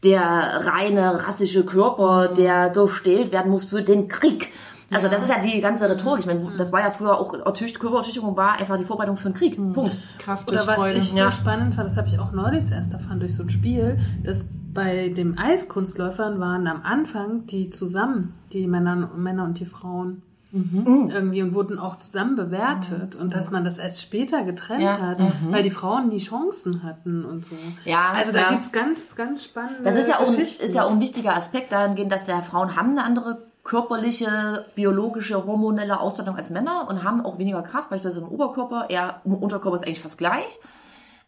der 0.05 0.21
reine 0.21 1.27
rassische 1.27 1.65
Körper, 1.67 2.29
der 2.29 2.71
gestählt 2.71 3.33
werden 3.33 3.51
muss 3.51 3.65
für 3.65 3.83
den 3.83 4.07
Krieg. 4.07 4.51
Also 4.95 5.09
das 5.09 5.23
ist 5.23 5.29
ja 5.31 5.41
die 5.41 5.61
ganze 5.61 5.89
Rhetorik. 5.91 6.21
Ich 6.21 6.27
meine, 6.27 6.41
das 6.57 6.71
war 6.73 6.81
ja 6.81 6.91
früher 6.93 7.19
auch 7.19 7.35
Ertücht- 7.35 7.81
Körperertüchtigung 7.81 8.37
war 8.37 8.61
einfach 8.61 8.77
die 8.79 8.85
Vorbereitung 8.85 9.17
für 9.17 9.31
den 9.31 9.35
Krieg. 9.35 9.57
Punkt. 9.75 9.99
Kraft 10.19 10.49
durch 10.49 10.59
Oder 10.61 10.67
was 10.69 10.77
Freude. 10.77 10.99
ich 10.99 11.11
so 11.11 11.19
Ja. 11.19 11.33
spannend 11.33 11.75
fand, 11.75 11.89
das 11.91 11.97
habe 11.97 12.07
ich 12.09 12.19
auch 12.21 12.31
neulich 12.33 12.71
erst 12.71 12.93
erfahren 12.93 13.19
durch 13.19 13.35
so 13.35 13.43
ein 13.43 13.51
Spiel, 13.51 13.99
dass 14.23 14.45
bei 14.73 15.09
den 15.11 15.39
Eiskunstläufern 15.39 16.41
waren 16.41 16.67
am 16.67 16.83
Anfang 16.83 17.47
die 17.47 17.71
zusammen, 17.71 18.35
die 18.53 18.67
Männer, 18.67 19.11
Männer 19.17 19.45
und 19.45 19.59
die 19.61 19.67
Frauen. 19.67 20.23
Mhm. 20.55 21.09
Irgendwie 21.11 21.43
und 21.43 21.55
wurden 21.55 21.79
auch 21.79 21.97
zusammen 21.97 22.37
bewertet 22.37 23.15
und 23.15 23.33
dass 23.35 23.51
man 23.51 23.65
das 23.65 23.79
erst 23.79 24.03
später 24.03 24.43
getrennt 24.43 24.83
Ja. 24.83 24.99
hat, 25.01 25.19
Mhm. 25.19 25.51
weil 25.51 25.63
die 25.63 25.71
Frauen 25.71 26.11
nie 26.11 26.19
Chancen 26.19 26.83
hatten 26.83 27.25
und 27.25 27.47
so. 27.47 27.55
Ja, 27.87 28.13
also 28.15 28.33
da 28.33 28.41
ja. 28.41 28.51
gibt's 28.51 28.71
ganz, 28.71 29.17
ganz 29.17 29.45
spannende 29.45 29.83
Das 29.83 29.97
ist 29.97 30.11
ja, 30.11 30.19
auch, 30.19 30.29
ist 30.29 30.75
ja 30.75 30.85
auch 30.85 30.91
ein 30.91 31.01
wichtiger 31.01 31.35
Aspekt 31.35 31.73
dahingehend, 31.73 32.13
dass 32.13 32.27
ja 32.27 32.43
Frauen 32.43 32.77
haben 32.77 32.91
eine 32.91 33.03
andere 33.05 33.47
körperliche, 33.65 34.67
biologische, 34.75 35.47
hormonelle 35.47 35.99
Ausstattung 36.01 36.37
als 36.37 36.51
Männer 36.51 36.87
und 36.91 37.03
haben 37.03 37.25
auch 37.25 37.39
weniger 37.39 37.63
Kraft, 37.63 37.89
beispielsweise 37.89 38.21
im 38.27 38.29
Oberkörper. 38.29 38.91
Eher 38.91 39.23
im 39.25 39.35
Unterkörper 39.35 39.77
ist 39.77 39.87
eigentlich 39.87 40.03
fast 40.03 40.19
gleich. 40.19 40.59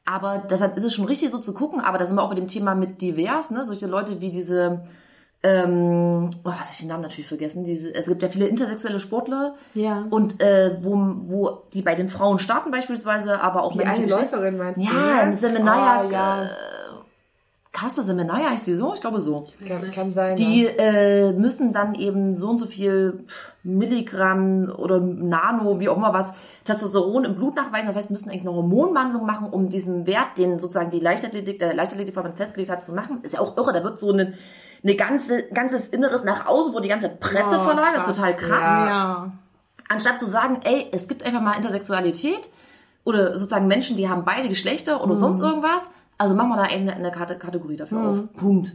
Aber 0.07 0.43
deshalb 0.51 0.77
ist 0.77 0.85
es 0.85 0.95
schon 0.95 1.07
richtig 1.07 1.31
so 1.31 1.39
zu 1.39 1.55
gucken, 1.55 1.81
aber 1.81 1.97
da 1.99 2.05
sind 2.07 2.17
wir 2.17 2.23
auch 2.23 2.29
bei 2.29 2.35
dem 2.35 2.49
Thema 2.49 2.75
mit 2.75 3.01
divers, 3.01 3.51
ne? 3.51 3.65
Solche 3.65 3.87
Leute 3.87 4.21
wie 4.21 4.31
diese, 4.31 4.81
ähm, 5.43 6.29
oh, 6.45 6.51
was 6.51 6.73
ich 6.73 6.79
den 6.79 6.89
Namen 6.89 7.03
natürlich 7.03 7.29
vergessen, 7.29 7.65
diese, 7.65 7.95
es 7.95 8.07
gibt 8.07 8.23
ja 8.23 8.29
viele 8.29 8.47
intersexuelle 8.47 9.01
Sportler 9.01 9.55
Ja. 9.75 10.07
und 10.11 10.41
äh, 10.43 10.77
wo, 10.83 10.95
wo 11.27 11.63
die 11.73 11.83
bei 11.83 11.95
den 11.95 12.09
Frauen 12.09 12.39
starten 12.39 12.71
beispielsweise, 12.71 13.41
aber 13.41 13.63
auch 13.63 13.73
Die 13.73 13.79
männliche 13.79 14.03
eine 14.03 14.11
Läuferin 14.11 14.59
meinst 14.59 14.79
du? 14.81 14.85
Ja, 14.85 15.27
jetzt? 15.27 15.41
Semenaya, 15.41 16.05
Oh, 16.07 16.11
ja. 16.11 16.45
äh, 16.45 16.49
Casta 17.73 18.03
Semenaya 18.03 18.51
heißt 18.51 18.67
die 18.69 18.75
so? 18.77 18.95
Ich 18.95 19.01
glaube 19.01 19.21
so. 19.21 19.47
Kann, 19.67 19.91
kann 19.91 20.15
sein. 20.15 20.37
Die 20.37 20.65
ja. 20.65 20.71
äh, 20.79 21.33
müssen 21.33 21.73
dann 21.73 21.95
eben 21.95 22.37
so 22.37 22.51
und 22.51 22.59
so 22.59 22.67
viel 22.67 23.25
Milligramm 23.65 24.71
oder 24.77 25.01
Nano, 25.01 25.81
wie 25.81 25.89
auch 25.89 25.97
immer 25.97 26.13
was, 26.13 26.33
Testosteron 26.65 27.25
im 27.25 27.35
Blut 27.35 27.57
nachweisen. 27.57 27.87
Das 27.87 27.97
heißt, 27.97 28.11
müssen 28.11 28.29
eigentlich 28.31 28.43
eine 28.43 28.53
Hormonwandlung 28.53 29.25
machen, 29.27 29.49
um 29.51 29.69
diesen 29.69 30.07
Wert, 30.07 30.39
den 30.39 30.59
sozusagen 30.59 30.91
die 30.91 31.01
Leichtathletik, 31.01 31.59
der 31.59 31.75
Leichtathletikverband 31.75 32.37
festgelegt 32.37 32.71
hat, 32.71 32.85
zu 32.85 32.93
machen. 32.93 33.21
Ist 33.23 33.35
ja 33.35 33.41
auch 33.41 33.57
irre. 33.57 33.73
Da 33.73 33.83
wird 33.83 33.99
so 33.99 34.13
eine, 34.13 34.35
eine 34.83 34.95
ganze, 34.97 35.45
ganzes 35.49 35.89
Inneres 35.89 36.25
nach 36.25 36.47
außen, 36.47 36.73
wo 36.75 36.81
die 36.81 36.89
ganze 36.89 37.09
Presse 37.09 37.57
Oh, 37.59 37.65
verlagert. 37.65 38.01
Das 38.07 38.09
ist 38.09 38.17
total 38.17 38.37
krass 38.37 38.61
Ja. 38.61 38.87
Ja. 38.87 39.33
anstatt 39.89 40.19
zu 40.21 40.27
sagen, 40.27 40.61
ey, 40.65 40.87
es 40.93 41.09
gibt 41.09 41.25
einfach 41.25 41.41
mal 41.41 41.57
Intersexualität 41.57 42.49
oder 43.05 43.37
sozusagen 43.39 43.67
Menschen, 43.67 43.97
die 43.97 44.09
haben 44.09 44.25
beide 44.25 44.49
Geschlechter 44.49 45.03
oder 45.05 45.15
sonst 45.17 45.41
irgendwas, 45.43 45.89
also 46.17 46.35
machen 46.35 46.51
wir 46.51 46.57
da 46.57 46.63
eine, 46.63 46.95
eine 46.95 47.11
Kate- 47.11 47.37
Kategorie 47.39 47.77
dafür 47.77 47.99
auf. 48.09 48.33
Punkt. 48.35 48.73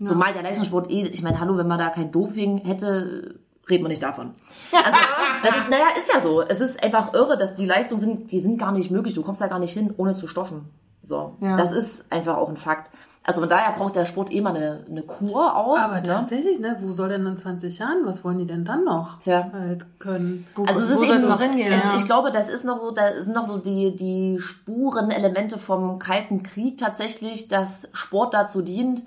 Zumal 0.00 0.32
der 0.32 0.42
Leistungssport 0.42 0.90
eh, 0.90 1.02
ich 1.08 1.22
meine, 1.22 1.38
hallo, 1.38 1.56
wenn 1.58 1.68
man 1.68 1.78
da 1.78 1.90
kein 1.90 2.10
Doping 2.10 2.58
hätte, 2.58 3.38
reden 3.68 3.84
wir 3.84 3.88
nicht 3.88 4.02
davon. 4.02 4.34
Also, 4.72 4.98
das, 5.42 5.54
naja, 5.70 5.86
ist 5.98 6.10
ja 6.12 6.20
so. 6.20 6.40
Es 6.40 6.60
ist 6.60 6.82
einfach 6.82 7.12
irre, 7.12 7.36
dass 7.36 7.54
die 7.54 7.66
Leistungen 7.66 8.00
sind, 8.00 8.30
die 8.30 8.40
sind 8.40 8.58
gar 8.58 8.72
nicht 8.72 8.90
möglich. 8.90 9.14
Du 9.14 9.22
kommst 9.22 9.40
da 9.40 9.48
gar 9.48 9.58
nicht 9.58 9.74
hin, 9.74 9.92
ohne 9.96 10.14
zu 10.14 10.26
stoffen. 10.26 10.70
So. 11.02 11.36
Ja. 11.40 11.56
Das 11.56 11.72
ist 11.72 12.04
einfach 12.10 12.36
auch 12.36 12.48
ein 12.48 12.56
Fakt. 12.56 12.90
Also 13.24 13.40
von 13.40 13.48
daher 13.48 13.72
braucht 13.76 13.94
der 13.94 14.04
Sport 14.04 14.32
eh 14.32 14.40
mal 14.40 14.54
eine, 14.56 14.84
eine 14.88 15.02
Kur 15.02 15.54
auch. 15.54 15.78
Aber 15.78 15.96
ne? 15.96 16.02
tatsächlich, 16.02 16.58
ne? 16.58 16.76
Wo 16.80 16.92
soll 16.92 17.08
denn 17.08 17.24
in 17.24 17.36
20 17.36 17.78
Jahren, 17.78 18.04
was 18.04 18.24
wollen 18.24 18.38
die 18.38 18.46
denn 18.46 18.64
dann 18.64 18.84
noch 18.84 19.20
Tja. 19.20 19.48
halt 19.52 20.00
können? 20.00 20.46
Wo, 20.56 20.64
Also 20.64 20.80
es 20.80 20.96
wo 20.96 21.02
ist 21.02 21.10
eben, 21.10 21.28
noch 21.28 21.40
hingehen? 21.40 21.72
es, 21.72 21.84
ja. 21.84 21.94
ich 21.96 22.04
glaube, 22.04 22.32
das 22.32 22.48
ist 22.48 22.64
noch 22.64 22.80
so, 22.80 22.90
da 22.90 23.22
sind 23.22 23.34
noch 23.34 23.44
so 23.44 23.58
die, 23.58 23.94
die 23.94 24.40
Spuren, 24.40 25.10
Elemente 25.10 25.58
vom 25.58 26.00
Kalten 26.00 26.42
Krieg 26.42 26.78
tatsächlich, 26.78 27.46
dass 27.46 27.88
Sport 27.92 28.34
dazu 28.34 28.60
dient, 28.60 29.02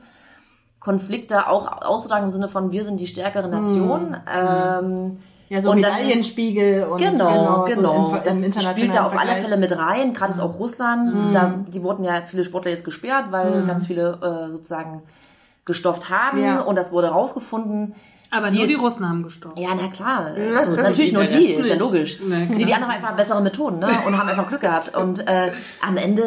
Konflikte 0.85 1.49
auch 1.49 1.81
auszutragen 1.81 2.25
im 2.25 2.31
Sinne 2.31 2.47
von 2.47 2.71
wir 2.71 2.83
sind 2.85 2.99
die 2.99 3.07
stärkere 3.07 3.47
Nation. 3.49 4.15
Ähm, 4.31 5.17
ja, 5.49 5.61
so 5.61 5.71
und 5.71 5.81
dann- 5.81 5.93
Medaillenspiegel 5.95 6.83
und 6.85 6.99
Genau, 6.99 7.65
genau. 7.67 8.05
So 8.05 8.15
im, 8.29 8.43
im 8.43 8.53
das 8.53 8.63
spielt 8.63 8.93
da 8.95 9.05
auf 9.05 9.11
alle 9.13 9.31
Vergleich. 9.31 9.37
Mhm. 9.39 9.45
Fälle 9.47 9.57
mit 9.57 9.77
rein. 9.77 10.13
Gerade 10.13 10.33
ist 10.33 10.39
auch 10.39 10.59
Russland. 10.59 11.33
Da, 11.35 11.55
die 11.67 11.81
wurden 11.83 12.03
ja 12.03 12.21
viele 12.25 12.43
Sportler 12.43 12.71
jetzt 12.71 12.85
gesperrt, 12.85 13.25
weil 13.31 13.65
ganz 13.65 13.87
viele 13.87 14.19
äh, 14.21 14.51
sozusagen 14.51 15.01
gestofft 15.65 16.09
haben 16.11 16.41
Ja. 16.41 16.61
und 16.61 16.75
das 16.75 16.91
wurde 16.91 17.07
rausgefunden. 17.09 17.95
Aber 18.31 18.49
Die 18.49 18.57
nur 18.57 18.67
die 18.67 18.73
jetzt- 18.73 18.81
Russen 18.83 19.07
haben 19.09 19.23
gestorben. 19.23 19.59
Ja, 19.59 19.69
na 19.75 19.87
klar. 19.87 20.31
So, 20.65 20.71
natürlich 20.71 21.13
nur 21.13 21.23
die, 21.25 21.53
ist 21.53 21.67
ja 21.69 21.75
logisch. 21.75 22.19
Nee, 22.23 22.47
die 22.65 22.73
anderen 22.73 22.91
haben 22.93 23.03
einfach 23.03 23.15
bessere 23.15 23.41
Methoden 23.41 23.79
ne? 23.79 23.89
und 24.05 24.17
haben 24.17 24.29
einfach 24.29 24.47
Glück 24.47 24.61
gehabt. 24.61 24.95
Und 24.95 25.27
äh, 25.27 25.51
am 25.81 25.97
Ende, 25.97 26.23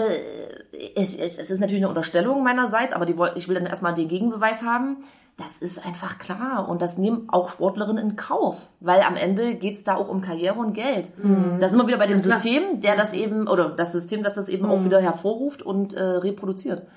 es, 0.95 1.17
es, 1.17 1.39
es 1.39 1.51
ist 1.51 1.61
natürlich 1.61 1.83
eine 1.83 1.89
Unterstellung 1.89 2.43
meinerseits, 2.43 2.93
aber 2.93 3.07
die, 3.07 3.17
ich 3.35 3.49
will 3.49 3.55
dann 3.55 3.67
erstmal 3.67 3.95
den 3.95 4.09
Gegenbeweis 4.09 4.63
haben. 4.63 5.05
Das 5.37 5.59
ist 5.59 5.85
einfach 5.87 6.19
klar 6.19 6.69
und 6.69 6.83
das 6.83 6.99
nehmen 6.99 7.29
auch 7.29 7.49
Sportlerinnen 7.49 8.11
in 8.11 8.17
Kauf, 8.17 8.67
weil 8.81 9.03
am 9.03 9.15
Ende 9.15 9.55
geht's 9.55 9.85
da 9.85 9.95
auch 9.95 10.09
um 10.09 10.21
Karriere 10.21 10.59
und 10.59 10.73
Geld. 10.73 11.13
Da 11.61 11.69
sind 11.69 11.79
wir 11.79 11.87
wieder 11.87 11.99
bei 11.99 12.09
dem 12.09 12.21
klar. 12.21 12.41
System, 12.41 12.81
der 12.81 12.97
das 12.97 13.13
eben, 13.13 13.47
oder 13.47 13.69
das 13.69 13.93
System, 13.93 14.25
das 14.25 14.35
das 14.35 14.49
eben 14.49 14.67
auch 14.67 14.85
wieder 14.85 15.01
hervorruft 15.01 15.63
und 15.63 15.95
äh, 15.95 16.03
reproduziert. 16.03 16.89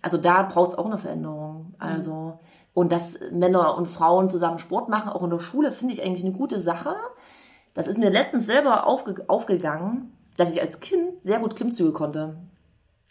Also 0.00 0.16
da 0.16 0.44
braucht's 0.44 0.76
auch 0.76 0.86
eine 0.86 0.98
Veränderung. 0.98 1.74
Also 1.80 2.38
und 2.74 2.92
dass 2.92 3.18
Männer 3.32 3.76
und 3.76 3.86
Frauen 3.88 4.30
zusammen 4.30 4.60
Sport 4.60 4.88
machen, 4.88 5.10
auch 5.10 5.24
in 5.24 5.30
der 5.30 5.40
Schule, 5.40 5.72
finde 5.72 5.92
ich 5.92 6.04
eigentlich 6.04 6.24
eine 6.24 6.34
gute 6.34 6.60
Sache. 6.60 6.94
Das 7.74 7.88
ist 7.88 7.98
mir 7.98 8.10
letztens 8.10 8.46
selber 8.46 8.86
aufge 8.86 9.24
aufgegangen, 9.26 10.12
dass 10.36 10.54
ich 10.54 10.62
als 10.62 10.78
Kind 10.78 11.20
sehr 11.20 11.40
gut 11.40 11.56
Klimmzüge 11.56 11.92
konnte. 11.92 12.36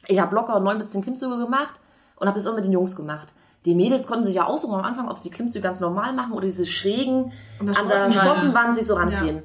Ich 0.07 0.19
habe 0.19 0.33
locker 0.35 0.59
neun 0.59 0.77
bis 0.77 0.91
zehn 0.91 1.01
Klimmzüge 1.01 1.37
gemacht 1.37 1.75
und 2.15 2.27
habe 2.27 2.37
das 2.37 2.45
immer 2.45 2.55
mit 2.55 2.65
den 2.65 2.71
Jungs 2.73 2.95
gemacht. 2.95 3.33
Die 3.65 3.75
Mädels 3.75 4.07
konnten 4.07 4.25
sich 4.25 4.35
ja 4.35 4.45
aussuchen 4.45 4.73
am 4.73 4.81
Anfang, 4.83 5.07
ob 5.07 5.17
sie 5.19 5.29
die 5.29 5.35
Klimmzüge 5.35 5.61
ganz 5.61 5.79
normal 5.79 6.13
machen 6.13 6.31
oder 6.33 6.45
diese 6.45 6.65
schrägen 6.65 7.31
An 7.59 7.67
der 7.67 7.77
an 7.79 7.87
der 7.87 8.11
Sprossenwand. 8.11 8.75
Sich 8.75 8.87
so 8.87 8.95
ranziehen. 8.95 9.43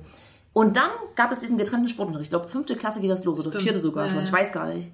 Und 0.55 0.77
dann 0.77 0.89
gab 1.17 1.31
es 1.33 1.41
diesen 1.41 1.59
getrennten 1.59 1.87
Sportunterricht. 1.89 2.29
Ich 2.29 2.31
glaube, 2.31 2.49
fünfte 2.49 2.77
Klasse 2.77 3.01
geht 3.01 3.11
das 3.11 3.25
los 3.25 3.39
oder 3.39 3.51
Stimmt. 3.51 3.65
vierte 3.65 3.81
sogar 3.81 4.05
Ja, 4.05 4.11
schon. 4.11 4.19
ja. 4.21 4.25
Ich 4.25 4.33
weiß 4.33 4.53
gar 4.53 4.67
nicht. 4.73 4.91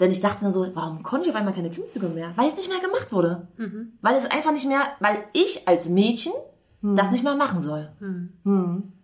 Denn 0.00 0.10
ich 0.10 0.20
dachte 0.20 0.44
mir 0.44 0.50
so, 0.50 0.66
warum 0.74 1.02
konnte 1.04 1.28
ich 1.28 1.32
auf 1.34 1.38
einmal 1.38 1.54
keine 1.54 1.70
Klimmzüge 1.70 2.08
mehr? 2.08 2.32
Weil 2.36 2.48
es 2.48 2.56
nicht 2.56 2.68
mehr 2.68 2.80
gemacht 2.80 3.12
wurde. 3.12 3.46
Mhm. 3.56 3.92
Weil 4.02 4.16
es 4.16 4.28
einfach 4.30 4.50
nicht 4.52 4.66
mehr, 4.66 4.80
weil 5.00 5.18
ich 5.32 5.66
als 5.68 5.88
Mädchen 5.88 6.32
das 6.82 7.10
nicht 7.10 7.24
mehr 7.24 7.34
machen 7.36 7.58
soll. 7.60 7.88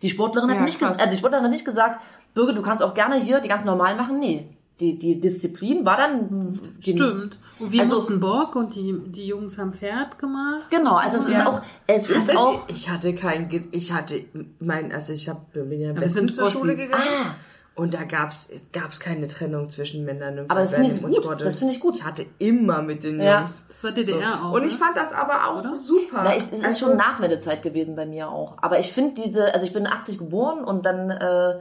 Die 0.03 0.09
Sportlerin 0.09 0.51
hat 0.51 0.57
Ja, 0.59 0.63
nicht, 0.65 0.79
krass. 0.79 1.01
äh, 1.01 1.11
die 1.11 1.17
Sportlerin 1.19 1.45
hat 1.45 1.51
nicht 1.53 1.65
gesagt, 1.65 2.01
Birgit, 2.35 2.57
du 2.57 2.63
kannst 2.63 2.83
auch 2.83 2.95
gerne 2.95 3.17
hier 3.17 3.41
die 3.41 3.49
ganz 3.49 3.65
normal 3.65 3.97
machen. 3.97 4.19
Nee. 4.19 4.57
Die, 4.81 4.99
die 4.99 5.21
Disziplin 5.21 5.85
war 5.85 5.97
dann, 5.97 6.59
Stimmt. 6.81 7.39
Und 7.61 7.71
wir 7.73 7.83
Also- 7.83 7.97
mussten 7.97 8.19
Bock 8.19 8.57
und 8.57 8.75
die, 8.75 8.93
die 9.07 9.27
Jungs 9.29 9.57
haben 9.57 9.73
Pferd 9.73 10.19
gemacht. 10.19 10.65
Genau, 10.71 10.97
also 10.97 11.19
es 11.19 11.29
ist 11.29 11.47
auch, 11.47 11.63
es 11.87 12.11
ist 12.11 12.29
Hatte- 12.29 12.39
auch, 12.41 12.69
ich 12.69 12.89
hatte 12.91 13.15
kein, 13.15 13.69
ich 13.71 13.93
hatte 13.93 14.25
mein, 14.59 14.91
also 14.93 15.13
ich 15.13 15.29
hab, 15.29 15.53
bin 15.53 15.71
ja 15.79 15.93
besten 15.93 16.11
sind 16.11 16.35
zur 16.35 16.51
Schule 16.51 16.73
Ossis. 16.73 16.87
gegangen. 16.87 17.05
ah, 17.25 17.35
Und 17.77 17.95
da 17.95 18.03
gab's, 18.03 18.49
gab's 18.73 18.99
keine 18.99 19.29
Trennung 19.29 19.71
zwischen 19.71 20.05
Männern 20.05 20.41
und 20.41 20.51
Aber 20.51 20.63
das 20.63 20.75
finde 20.75 20.91
ich 20.91 21.01
Frauen 21.01 21.13
gut, 21.13 21.25
Sport. 21.25 21.45
das 21.45 21.59
finde 21.59 21.75
ich 21.75 21.81
gut. 21.81 21.95
Ich 21.97 22.03
hatte 22.05 22.27
immer 22.39 22.83
mit 22.83 23.05
den 23.05 23.21
Ja. 23.21 23.41
Jungs. 23.43 23.63
Das 23.69 23.85
war 23.85 23.93
DDR 23.93 24.45
auch. 24.45 24.53
Und 24.55 24.65
ich 24.67 24.75
fand 24.75 24.97
das 24.97 25.13
aber 25.13 25.49
auch 25.51 25.61
Oder? 25.61 25.77
super. 25.77 26.23
Na, 26.25 26.37
ich, 26.37 26.43
es 26.45 26.53
ist 26.53 26.65
Also, 26.65 26.87
schon 26.89 26.97
Nachwendezeit 26.97 27.63
gewesen 27.63 27.95
bei 27.95 28.07
mir 28.07 28.29
auch. 28.29 28.57
Aber 28.61 28.81
ich 28.81 28.93
finde 28.93 29.21
diese, 29.23 29.55
also 29.55 29.65
ich 29.67 29.73
bin 29.73 29.87
80 29.87 30.19
geboren 30.19 30.65
und 30.65 30.85
dann, 30.85 31.11
äh, 31.11 31.61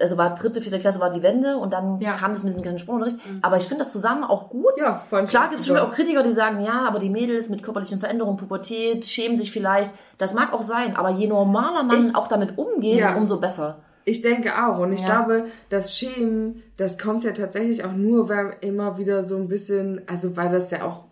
also 0.00 0.16
war 0.16 0.34
dritte, 0.34 0.60
vierte 0.60 0.78
Klasse 0.78 0.98
war 1.00 1.10
die 1.10 1.22
Wende 1.22 1.56
und 1.58 1.72
dann 1.72 2.00
Ja. 2.00 2.14
kam 2.14 2.32
das 2.32 2.42
mit 2.42 2.50
diesem 2.50 2.62
ganzen 2.62 2.78
Sprungunterricht. 2.80 3.18
Aber 3.42 3.56
ich 3.56 3.64
finde 3.64 3.84
das 3.84 3.92
zusammen 3.92 4.24
auch 4.24 4.48
gut. 4.50 4.72
Ja, 4.76 5.02
fand 5.08 5.24
ich 5.24 5.30
Klar 5.30 5.48
gibt 5.48 5.60
es 5.60 5.66
schon 5.66 5.76
auch 5.78 5.92
Kritiker, 5.92 6.22
die 6.22 6.32
sagen, 6.32 6.60
ja, 6.64 6.86
aber 6.86 6.98
die 6.98 7.10
Mädels 7.10 7.48
mit 7.48 7.62
körperlichen 7.62 8.00
Veränderungen, 8.00 8.36
Pubertät, 8.36 9.04
schämen 9.04 9.36
sich 9.36 9.52
vielleicht. 9.52 9.90
Das 10.18 10.34
mag 10.34 10.52
auch 10.52 10.62
sein, 10.62 10.96
aber 10.96 11.10
je 11.10 11.26
normaler 11.28 11.82
man 11.82 12.14
auch 12.14 12.26
damit 12.26 12.58
umgeht, 12.58 12.98
Ja. 12.98 13.14
umso 13.16 13.38
besser. 13.38 13.78
Ich 14.06 14.20
denke 14.20 14.50
auch. 14.66 14.78
Und 14.80 14.92
ich 14.92 15.00
Ja. 15.00 15.06
glaube, 15.22 15.44
das 15.70 15.96
Schämen, 15.96 16.62
das 16.76 16.98
kommt 16.98 17.24
ja 17.24 17.32
tatsächlich 17.32 17.84
auch 17.84 17.92
nur, 17.92 18.28
weil 18.28 18.56
immer 18.60 18.98
wieder 18.98 19.24
so 19.24 19.36
ein 19.36 19.48
bisschen, 19.48 20.02
also 20.06 20.36
weil 20.36 20.50
das 20.50 20.70
ja 20.70 20.84
auch 20.84 21.04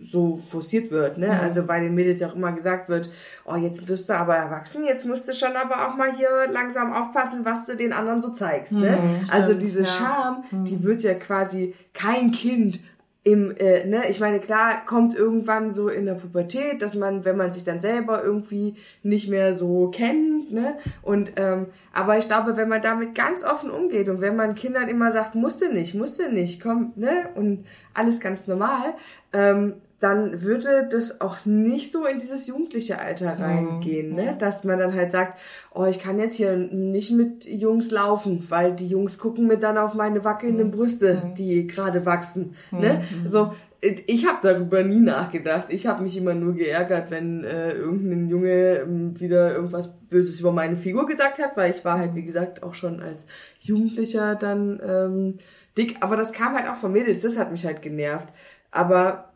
so 0.00 0.36
forciert 0.36 0.90
wird, 0.90 1.18
ne? 1.18 1.28
Also 1.40 1.68
weil 1.68 1.82
den 1.84 1.94
Mädels 1.94 2.20
ja 2.20 2.28
auch 2.28 2.34
immer 2.34 2.52
gesagt 2.52 2.88
wird, 2.88 3.08
oh, 3.44 3.54
jetzt 3.56 3.86
wirst 3.88 4.08
du 4.08 4.14
aber 4.14 4.34
erwachsen, 4.34 4.84
jetzt 4.84 5.06
musst 5.06 5.28
du 5.28 5.32
schon 5.32 5.54
aber 5.54 5.86
auch 5.86 5.96
mal 5.96 6.16
hier 6.16 6.28
langsam 6.50 6.92
aufpassen, 6.92 7.44
was 7.44 7.66
du 7.66 7.76
den 7.76 7.92
anderen 7.92 8.20
so 8.20 8.30
zeigst, 8.30 8.72
ne? 8.72 8.98
also 9.30 9.54
diese 9.54 9.86
Scham, 9.86 10.44
die 10.64 10.82
wird 10.82 11.02
ja 11.02 11.14
quasi 11.14 11.74
kein 11.94 12.32
Kind 12.32 12.80
im, 13.24 13.54
äh, 13.56 13.84
ne, 13.86 14.10
ich 14.10 14.18
meine, 14.18 14.40
klar, 14.40 14.84
kommt 14.84 15.14
irgendwann 15.14 15.72
so 15.72 15.88
in 15.88 16.06
der 16.06 16.14
Pubertät, 16.14 16.82
dass 16.82 16.96
man, 16.96 17.24
wenn 17.24 17.36
man 17.36 17.52
sich 17.52 17.62
dann 17.62 17.80
selber 17.80 18.22
irgendwie 18.24 18.74
nicht 19.04 19.28
mehr 19.28 19.54
so 19.54 19.90
kennt, 19.94 20.52
ne, 20.52 20.76
und, 21.02 21.32
ähm, 21.36 21.66
aber 21.92 22.18
ich 22.18 22.26
glaube, 22.26 22.56
wenn 22.56 22.68
man 22.68 22.82
damit 22.82 23.14
ganz 23.14 23.44
offen 23.44 23.70
umgeht 23.70 24.08
und 24.08 24.20
wenn 24.20 24.34
man 24.34 24.56
Kindern 24.56 24.88
immer 24.88 25.12
sagt, 25.12 25.36
musste 25.36 25.72
nicht, 25.72 25.94
musste 25.94 26.32
nicht, 26.32 26.60
komm, 26.60 26.92
ne, 26.96 27.28
und 27.36 27.64
alles 27.94 28.18
ganz 28.18 28.48
normal, 28.48 28.94
ähm, 29.32 29.74
dann 30.02 30.42
würde 30.42 30.88
das 30.90 31.20
auch 31.20 31.44
nicht 31.44 31.92
so 31.92 32.04
in 32.06 32.18
dieses 32.18 32.48
jugendliche 32.48 32.98
Alter 32.98 33.38
reingehen, 33.38 34.14
ne? 34.14 34.36
Dass 34.36 34.64
man 34.64 34.78
dann 34.78 34.94
halt 34.94 35.12
sagt, 35.12 35.38
oh, 35.72 35.84
ich 35.84 36.00
kann 36.00 36.18
jetzt 36.18 36.34
hier 36.34 36.56
nicht 36.56 37.12
mit 37.12 37.44
Jungs 37.44 37.90
laufen, 37.92 38.44
weil 38.48 38.74
die 38.74 38.88
Jungs 38.88 39.18
gucken 39.18 39.46
mir 39.46 39.58
dann 39.58 39.78
auf 39.78 39.94
meine 39.94 40.24
wackelnden 40.24 40.72
Brüste, 40.72 41.32
die 41.38 41.68
gerade 41.68 42.04
wachsen, 42.04 42.54
ne? 42.72 43.04
So, 43.30 43.52
ich 43.80 44.26
habe 44.26 44.38
darüber 44.42 44.82
nie 44.84 45.00
nachgedacht. 45.00 45.66
Ich 45.68 45.86
habe 45.86 46.02
mich 46.02 46.16
immer 46.16 46.34
nur 46.34 46.54
geärgert, 46.54 47.10
wenn 47.10 47.42
äh, 47.42 47.72
irgendein 47.72 48.28
Junge 48.28 48.78
ähm, 48.78 49.18
wieder 49.18 49.54
irgendwas 49.54 49.92
Böses 50.08 50.38
über 50.38 50.52
meine 50.52 50.76
Figur 50.76 51.04
gesagt 51.06 51.38
hat, 51.38 51.56
weil 51.56 51.72
ich 51.72 51.84
war 51.84 51.98
halt, 51.98 52.14
wie 52.14 52.24
gesagt, 52.24 52.62
auch 52.62 52.74
schon 52.74 53.02
als 53.02 53.24
Jugendlicher 53.60 54.36
dann 54.36 54.80
ähm, 54.84 55.38
dick. 55.76 55.96
Aber 56.00 56.16
das 56.16 56.32
kam 56.32 56.54
halt 56.54 56.68
auch 56.68 56.76
von 56.76 56.92
Mädels, 56.92 57.22
das 57.22 57.36
hat 57.36 57.50
mich 57.50 57.64
halt 57.64 57.82
genervt. 57.82 58.28
Aber 58.70 59.31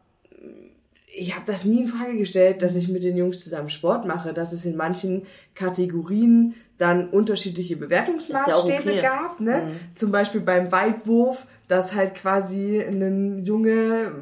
ich 1.16 1.34
habe 1.34 1.46
das 1.46 1.64
nie 1.64 1.80
in 1.80 1.88
Frage 1.88 2.16
gestellt, 2.16 2.62
dass 2.62 2.76
ich 2.76 2.88
mit 2.88 3.02
den 3.02 3.16
Jungs 3.16 3.42
zusammen 3.42 3.70
Sport 3.70 4.06
mache, 4.06 4.32
dass 4.34 4.52
es 4.52 4.64
in 4.64 4.76
manchen 4.76 5.22
Kategorien 5.54 6.54
dann 6.78 7.08
unterschiedliche 7.08 7.76
Bewertungsmaßstäbe 7.76 8.92
ja 8.92 8.98
okay. 8.98 9.02
gab. 9.02 9.40
Ne? 9.40 9.62
Zum 9.94 10.12
Beispiel 10.12 10.42
beim 10.42 10.70
Weitwurf, 10.70 11.46
dass 11.68 11.94
halt 11.94 12.14
quasi 12.14 12.80
ein 12.80 13.44
Junge, 13.44 14.12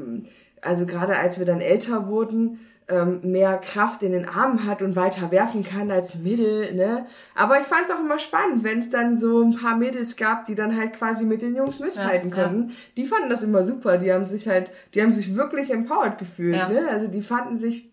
also 0.61 0.87
gerade 0.87 1.17
als 1.19 1.39
wir 1.39 1.47
dann 1.47 1.61
älter 1.61 2.07
wurden, 2.07 2.61
ähm, 2.89 3.21
mehr 3.23 3.57
Kraft 3.59 4.03
in 4.03 4.13
den 4.13 4.29
Armen 4.29 4.67
hat 4.67 4.83
und 4.83 4.95
weiter 4.95 5.31
werfen 5.31 5.65
kann 5.65 5.91
als 5.91 6.15
Mädel, 6.17 6.75
ne? 6.75 7.07
Aber 7.35 7.59
ich 7.61 7.67
fand 7.67 7.87
es 7.87 7.91
auch 7.91 8.01
immer 8.01 8.19
spannend, 8.19 8.63
wenn 8.63 8.81
es 8.81 8.91
dann 8.91 9.19
so 9.19 9.41
ein 9.43 9.57
paar 9.57 9.77
Mädels 9.77 10.17
gab, 10.17 10.45
die 10.47 10.55
dann 10.55 10.77
halt 10.77 10.93
quasi 10.95 11.25
mit 11.25 11.41
den 11.43 11.55
Jungs 11.57 11.79
mithalten 11.81 12.31
Ja, 12.31 12.37
ja. 12.37 12.43
konnten. 12.45 12.73
Die 12.97 13.07
fanden 13.07 13.31
das 13.31 13.43
immer 13.43 13.65
super. 13.65 13.97
Die 13.97 14.13
haben 14.13 14.27
sich 14.27 14.47
halt, 14.49 14.71
die 14.95 15.01
haben 15.03 15.13
sich 15.13 15.35
wirklich 15.35 15.71
empowered 15.71 16.19
gefühlt, 16.19 16.57
Ja. 16.57 16.69
ne? 16.69 16.87
Also 16.91 17.07
die 17.09 17.23
fanden 17.23 17.59
sich 17.59 17.89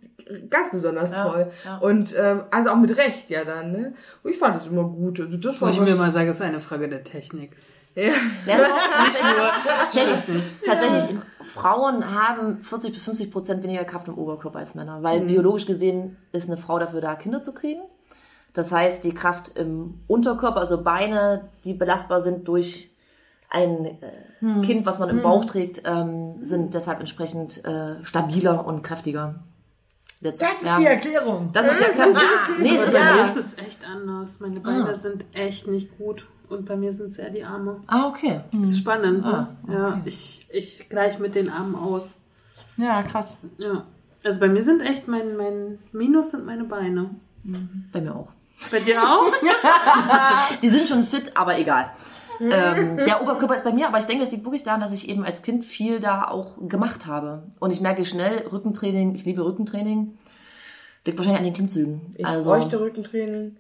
ganz 0.50 0.70
besonders 0.72 1.12
Ja, 1.12 1.24
toll. 1.24 1.52
ja. 1.66 1.78
Und 1.78 2.14
ähm, 2.18 2.42
also 2.52 2.70
auch 2.72 2.78
mit 2.78 2.98
Recht 2.98 3.30
ja 3.30 3.44
dann, 3.46 3.72
ne? 3.72 3.94
Und 4.24 4.32
ich 4.32 4.38
fand 4.38 4.56
das 4.58 4.68
immer 4.68 4.84
gut. 4.84 5.20
Also 5.22 5.38
das 5.38 5.62
Wo 5.62 5.66
war 5.66 5.72
ich 5.74 5.80
mir 5.80 5.96
mal 5.96 6.12
sage, 6.12 6.30
es 6.30 6.36
ist 6.38 6.42
eine 6.42 6.60
Frage 6.60 6.90
der 6.90 7.04
Technik. 7.04 7.52
Ja. 7.96 8.14
Ja, 8.46 8.58
das 8.58 8.68
tatsächlich, 9.94 10.44
tatsächlich, 10.66 11.18
Frauen 11.42 12.06
haben 12.06 12.64
40 12.64 12.94
bis 12.94 13.04
50 13.04 13.32
Prozent 13.32 13.64
weniger 13.64 13.84
Kraft 13.84 14.08
im 14.08 14.18
Oberkörper 14.18 14.60
als 14.60 14.76
Männer, 14.76 15.04
weil 15.04 15.22
biologisch 15.22 15.66
gesehen 15.66 16.18
ist 16.32 16.48
eine 16.48 16.58
Frau 16.58 16.80
dafür 16.80 17.02
da, 17.02 17.16
Kinder 17.16 17.42
zu 17.42 17.54
kriegen. 17.54 17.82
Das 18.54 18.72
heißt, 18.72 19.04
die 19.04 19.14
Kraft 19.14 19.58
im 19.58 20.02
Unterkörper, 20.08 20.60
also 20.60 20.84
Beine, 20.84 21.50
die 21.64 21.74
belastbar 21.74 22.22
sind 22.22 22.48
durch 22.48 22.92
ein 23.50 23.86
äh, 23.86 24.62
Kind, 24.64 24.86
was 24.86 24.98
man 25.00 25.10
im 25.10 25.22
Bauch 25.22 25.46
trägt, 25.46 25.84
ähm, 25.86 26.36
sind 26.42 26.74
deshalb 26.74 27.00
entsprechend 27.00 27.64
äh, 27.66 28.04
stabiler 28.04 28.66
und 28.66 28.82
kräftiger. 28.82 29.36
Das, 30.22 30.38
Das 30.38 30.54
ist 30.54 30.66
ja, 30.66 30.78
die 30.78 30.86
Erklärung. 30.86 31.50
Das 31.52 31.66
ist 31.66 31.82
ja 31.82 31.90
klar. 31.90 32.10
Ah, 32.14 32.50
nee, 32.60 32.78
es 32.78 32.88
ist 32.88 32.94
ja. 32.94 33.24
ist 33.26 33.38
es 33.38 33.58
echt 33.58 33.86
anders. 33.86 34.40
Meine 34.40 34.60
Beine 34.60 34.98
sind 34.98 35.26
echt 35.34 35.68
nicht 35.68 35.98
gut. 35.98 36.28
Und 36.52 36.66
bei 36.66 36.76
mir 36.76 36.92
sind 36.92 37.12
es 37.12 37.18
eher 37.18 37.30
die 37.30 37.44
Arme. 37.44 37.82
Ah, 37.88 38.08
okay. 38.10 38.42
Das 38.52 38.70
ist 38.70 38.80
spannend, 38.80 39.24
Ah, 39.26 39.56
ne? 39.66 39.74
Ja, 39.74 40.02
ich, 40.04 40.48
ich 40.52 40.90
gleich 40.90 41.18
mit 41.18 41.34
den 41.36 41.50
Armen 41.50 41.76
aus. 41.76 42.14
Ja, 42.78 43.02
krass. 43.04 43.38
Ja. 43.58 43.86
Also 44.24 44.40
bei 44.40 44.50
mir 44.50 44.62
sind 44.62 44.82
echt 44.82 45.08
mein, 45.08 45.38
mein 45.38 45.80
Minus 45.94 46.32
sind 46.32 46.46
meine 46.46 46.66
Beine. 46.66 47.12
Bei 47.92 48.02
mir 48.02 48.16
auch. 48.16 48.28
Bei 48.70 48.80
dir 48.80 49.02
auch? 49.02 49.32
Die 50.62 50.70
sind 50.70 50.88
schon 50.88 51.06
fit, 51.06 51.32
aber 51.36 51.58
egal. 51.58 51.92
ähm, 52.40 52.98
der 52.98 53.22
Oberkörper 53.22 53.56
ist 53.56 53.64
bei 53.64 53.72
mir, 53.72 53.88
aber 53.88 54.00
ich 54.00 54.06
denke, 54.06 54.24
es 54.24 54.32
liegt 54.32 54.44
wirklich 54.44 54.64
daran, 54.64 54.82
dass 54.82 54.92
ich 54.92 55.08
eben 55.10 55.24
als 55.24 55.42
Kind 55.42 55.64
viel 55.64 56.00
da 56.00 56.28
auch 56.28 56.58
gemacht 56.68 57.06
habe. 57.06 57.44
Und 57.60 57.72
ich 57.72 57.82
merke 57.82 58.04
schnell, 58.06 58.46
Rückentraining, 58.52 59.16
ich 59.16 59.26
liebe 59.26 59.44
Rückentraining, 59.46 60.18
liegt 61.06 61.18
wahrscheinlich 61.18 61.40
an 61.40 61.46
den 61.46 61.54
Klimmzügen. 61.54 62.16
Ich 62.18 62.26
also, 62.26 62.50
bräuchte 62.50 62.80
Rückentraining. 62.80 63.56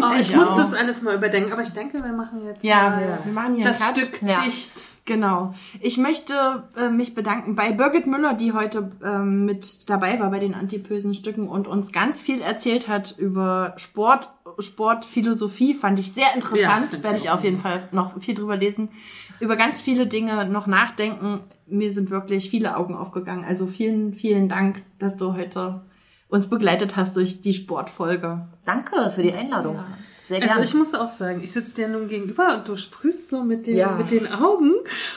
Oh, 0.00 0.12
ich 0.18 0.30
Ich 0.30 0.36
muss 0.36 0.48
auch. 0.48 0.56
das 0.56 0.72
alles 0.72 1.02
mal 1.02 1.14
überdenken. 1.14 1.52
Aber 1.52 1.62
ich 1.62 1.70
denke, 1.70 2.02
wir 2.02 2.12
machen 2.12 2.44
jetzt 2.44 2.62
Ja, 2.64 2.90
mal 2.90 3.18
wir 3.24 3.32
machen 3.32 3.54
hier 3.56 3.64
das 3.66 3.80
Cut. 3.80 3.96
Stück 3.98 4.22
Ja. 4.22 4.44
dicht. 4.44 4.70
Genau. 5.06 5.52
Ich 5.80 5.98
möchte 5.98 6.62
äh, 6.78 6.88
mich 6.88 7.14
bedanken 7.14 7.54
bei 7.54 7.72
Birgit 7.72 8.06
Müller, 8.06 8.32
die 8.32 8.54
heute 8.54 8.90
ähm, 9.04 9.44
mit 9.44 9.90
dabei 9.90 10.18
war 10.18 10.30
bei 10.30 10.38
den 10.38 10.54
antipösen 10.54 11.12
Stücken 11.14 11.46
und 11.46 11.68
uns 11.68 11.92
ganz 11.92 12.22
viel 12.22 12.40
erzählt 12.40 12.88
hat 12.88 13.14
über 13.18 13.74
Sport, 13.76 14.30
Sportphilosophie. 14.58 15.74
Fand 15.74 15.98
ich 15.98 16.12
sehr 16.12 16.24
Ja, 16.24 16.34
interessant. 16.34 16.88
ich 16.94 17.02
Werde 17.02 17.16
ich 17.18 17.30
auf 17.30 17.44
jeden 17.44 17.58
Fall 17.58 17.88
noch 17.92 18.18
viel 18.18 18.34
drüber 18.34 18.56
lesen. 18.56 18.88
Über 19.40 19.56
ganz 19.56 19.80
viele 19.82 20.06
Dinge 20.06 20.46
noch 20.48 20.66
nachdenken. 20.66 21.40
Mir 21.66 21.92
sind 21.92 22.10
wirklich 22.10 22.48
viele 22.48 22.76
Augen 22.76 22.94
aufgegangen. 22.96 23.44
Also 23.44 23.66
vielen, 23.66 24.14
vielen 24.14 24.48
Dank, 24.48 24.82
dass 24.98 25.16
du 25.16 25.34
heute 25.34 25.82
uns 26.28 26.48
begleitet 26.48 26.96
hast 26.96 27.16
durch 27.16 27.40
die 27.42 27.52
Sportfolge. 27.54 28.48
danke 28.64 29.10
für 29.14 29.22
die 29.22 29.32
Einladung. 29.32 29.78
Sehr 30.26 30.36
Also 30.38 30.48
gerne. 30.48 30.64
ich 30.64 30.74
muss 30.74 30.94
auch 30.94 31.10
sagen, 31.12 31.42
ich 31.44 31.52
sitze 31.52 31.72
dir 31.72 31.88
nun 31.88 32.08
gegenüber 32.08 32.56
und 32.56 32.66
du 32.68 32.76
sprühst 32.76 33.28
so 33.28 33.42
mit 33.42 33.66
den, 33.66 33.76
Ja. 33.76 33.90
mit 33.92 34.10
den 34.10 34.32
Augen 34.32 34.72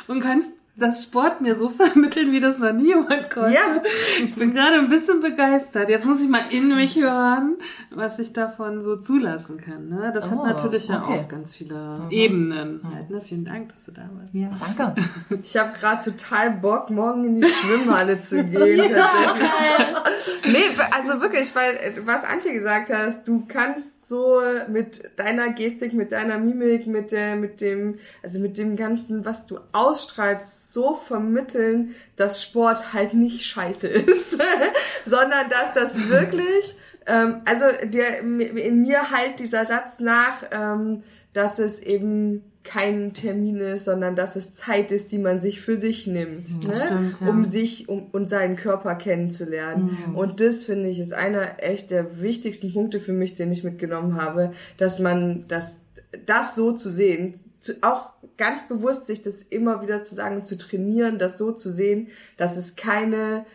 und 0.08 0.20
kannst 0.20 0.50
das 0.80 1.04
Sport 1.04 1.42
mir 1.42 1.56
so 1.56 1.70
vermitteln, 1.72 2.32
wie 2.32 2.40
das 2.40 2.58
noch 2.60 2.72
nie 2.72 2.88
jemand 2.90 3.30
konnte. 3.32 3.54
Ja. 3.54 3.82
Ich 4.24 4.36
bin 4.36 4.54
gerade 4.54 4.76
ein 4.78 4.90
bisschen 4.90 5.22
begeistert. 5.22 5.90
Jetzt 5.90 6.06
muss 6.06 6.22
ich 6.22 6.30
mal 6.30 6.44
in 6.52 6.76
mich 6.76 6.96
hören, 6.96 7.58
was 7.90 8.20
ich 8.20 8.32
davon 8.34 8.84
so 8.84 8.96
zulassen 8.98 9.58
kann. 9.60 9.90
Ne? 9.90 10.12
Das 10.14 10.26
Oh, 10.26 10.32
hat 10.32 10.44
natürlich 10.46 10.88
ja 10.88 11.02
okay. 11.04 11.22
auch 11.24 11.28
ganz 11.28 11.56
viele 11.56 12.02
Ebenen. 12.12 12.82
Halt, 12.94 13.10
ne? 13.10 13.22
Vielen 13.22 13.44
Dank, 13.46 13.70
dass 13.70 13.86
du 13.86 13.92
da 13.92 14.04
warst. 14.14 14.34
Ja. 14.34 14.50
Danke. 14.76 15.02
Ich 15.44 15.56
habe 15.58 15.72
gerade 15.80 16.12
total 16.12 16.52
Bock, 16.52 16.90
morgen 16.90 17.26
in 17.26 17.42
die 17.42 17.48
Schwimmhalle 17.48 18.20
zu 18.20 18.44
gehen. 18.44 18.92
tatsächlich. 18.94 20.54
nee, 20.54 20.78
also 20.92 21.22
wirklich, 21.22 21.56
weil 21.56 21.76
äh, 21.76 21.94
was 22.06 22.24
Antje 22.24 22.54
gesagt 22.54 22.92
hast, 22.94 23.28
du 23.28 23.46
kannst 23.48 23.94
so 24.08 24.42
mit 24.70 25.12
deiner 25.18 25.52
Gestik, 25.52 25.92
mit 25.92 26.14
deiner 26.14 26.38
Mimik, 26.38 26.88
mit 26.88 27.12
der, 27.12 27.36
mit 27.36 27.60
dem, 27.60 28.00
also 28.24 28.40
mit 28.40 28.58
dem 28.58 28.78
ganzen, 28.78 29.26
was 29.26 29.46
du 29.46 29.60
ausstrahlst, 29.74 30.72
so 30.72 30.96
vermitteln, 30.96 31.94
dass 32.16 32.42
Sport 32.42 32.94
halt 32.94 33.14
nicht 33.14 33.46
scheiße 33.46 33.88
ist, 33.88 34.42
sondern 35.06 35.50
dass 35.50 35.74
das 35.74 36.10
wirklich, 36.10 36.76
ähm, 37.06 37.42
also 37.44 37.66
der, 37.84 38.20
in 38.20 38.82
mir 38.82 39.12
halt 39.12 39.40
dieser 39.40 39.66
Satz 39.66 40.00
nach, 40.00 40.44
ähm, 40.52 41.04
dass 41.34 41.60
es 41.60 41.80
eben 41.80 42.44
kein 42.68 43.14
Termin 43.14 43.58
ist, 43.62 43.86
sondern 43.86 44.16
dass 44.16 44.36
es 44.36 44.54
Zeit 44.54 44.92
ist, 44.92 45.12
die 45.14 45.18
man 45.18 45.40
sich 45.40 45.62
für 45.62 45.78
sich 45.78 46.06
nimmt, 46.06 46.50
ne? 46.52 46.60
Das 46.68 46.84
stimmt, 46.84 47.22
ja. 47.22 47.30
um 47.30 47.46
sich 47.46 47.88
um, 47.88 48.08
und 48.12 48.30
seinen 48.30 48.58
Körper 48.58 48.96
kennenzulernen. 48.96 49.98
Mhm. 50.10 50.16
Und 50.16 50.42
das 50.42 50.66
finde 50.66 50.90
ich 50.90 51.00
ist 51.00 51.14
einer 51.14 51.64
echt 51.64 51.92
der 51.92 52.22
wichtigsten 52.22 52.74
Punkte 52.74 53.00
für 53.00 53.14
mich, 53.14 53.36
den 53.36 53.52
ich 53.54 53.64
mitgenommen 53.64 54.22
habe, 54.22 54.52
dass 54.78 55.00
man 55.00 55.46
das, 55.48 55.80
das 56.26 56.56
so 56.56 56.74
zu 56.74 56.92
sehen, 56.92 57.36
zu, 57.62 57.74
auch 57.82 58.10
ganz 58.38 58.68
bewusst 58.68 59.08
sich 59.08 59.22
das 59.22 59.42
immer 59.50 59.82
wieder 59.82 60.04
zu 60.04 60.16
sagen, 60.16 60.44
zu 60.44 60.58
trainieren, 60.58 61.20
das 61.20 61.38
so 61.38 61.54
zu 61.54 61.72
sehen, 61.72 62.10
dass 62.36 62.58
es 62.58 62.76
keine 62.76 63.46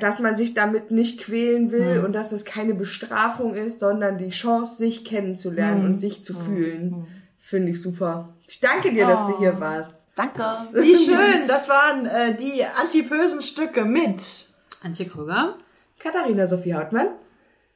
dass 0.00 0.18
man 0.18 0.34
sich 0.34 0.54
damit 0.54 0.90
nicht 0.90 1.20
quälen 1.20 1.70
will 1.70 1.98
Mhm. 2.00 2.04
und 2.06 2.12
dass 2.12 2.32
es 2.32 2.44
keine 2.44 2.74
Bestrafung 2.74 3.54
ist, 3.54 3.78
sondern 3.78 4.18
die 4.18 4.30
Chance, 4.30 4.76
sich 4.76 5.04
kennenzulernen 5.04 5.84
Mhm. 5.84 5.90
und 5.90 5.98
sich 6.00 6.24
zu 6.24 6.34
fühlen, 6.34 7.06
finde 7.48 7.70
ich 7.70 7.80
super. 7.82 8.28
Ich 8.46 8.60
danke 8.60 8.92
dir, 8.92 9.06
dass 9.06 9.26
du 9.26 9.34
Oh. 9.34 9.38
hier 9.38 9.58
warst. 9.60 10.06
Danke. 10.16 10.42
Wie 10.72 10.94
schön. 10.96 11.46
Das 11.48 11.68
waren 11.68 12.06
äh, 12.06 12.34
die 12.34 12.64
antipösen 12.64 13.40
Stücke 13.40 13.84
mit 13.84 14.48
Antje 14.82 15.06
Krüger, 15.06 15.56
Katharina 15.98 16.46
Sophie 16.46 16.74
Hautmann. 16.74 17.08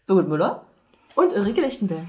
Birgit 0.06 0.28
Müller. 0.28 0.64
und 1.14 1.32
Ulrike 1.32 1.60
Lichtenberg. 1.60 2.06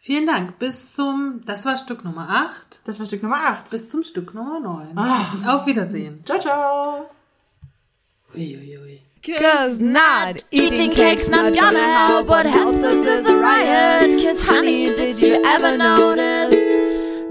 vielen 0.00 0.26
Dank. 0.26 0.58
Bis 0.58 0.92
zum, 0.94 1.42
das 1.46 1.64
war 1.64 1.76
Stück 1.76 2.04
Nummer 2.04 2.28
8, 2.30 2.80
Das 2.84 2.98
war 2.98 3.06
Stück 3.06 3.22
Nummer 3.22 3.36
8. 3.36 3.70
bis 3.70 3.88
zum 3.90 4.02
Stück 4.02 4.34
Nummer 4.34 4.58
9. 4.60 4.96
Ah. 4.98 5.54
Auf 5.54 5.66
Wiedersehen. 5.66 6.22
Ciao, 6.24 6.38
ciao. 6.40 7.10
Uiuiui. 8.34 9.02
Cause 9.22 9.80
not 9.82 10.44
eating 10.52 10.90
cake's 10.92 11.28
not 11.28 11.52
gonna 11.54 11.78
help. 11.78 12.28
What 12.28 12.46
helps 12.46 12.82
us 12.84 13.04
is 13.06 13.26
a 13.26 13.36
riot. 13.36 14.22
Cause 14.22 14.40
honey, 14.42 14.94
did 14.96 15.20
you 15.20 15.42
ever 15.44 15.76
notice 15.76 16.54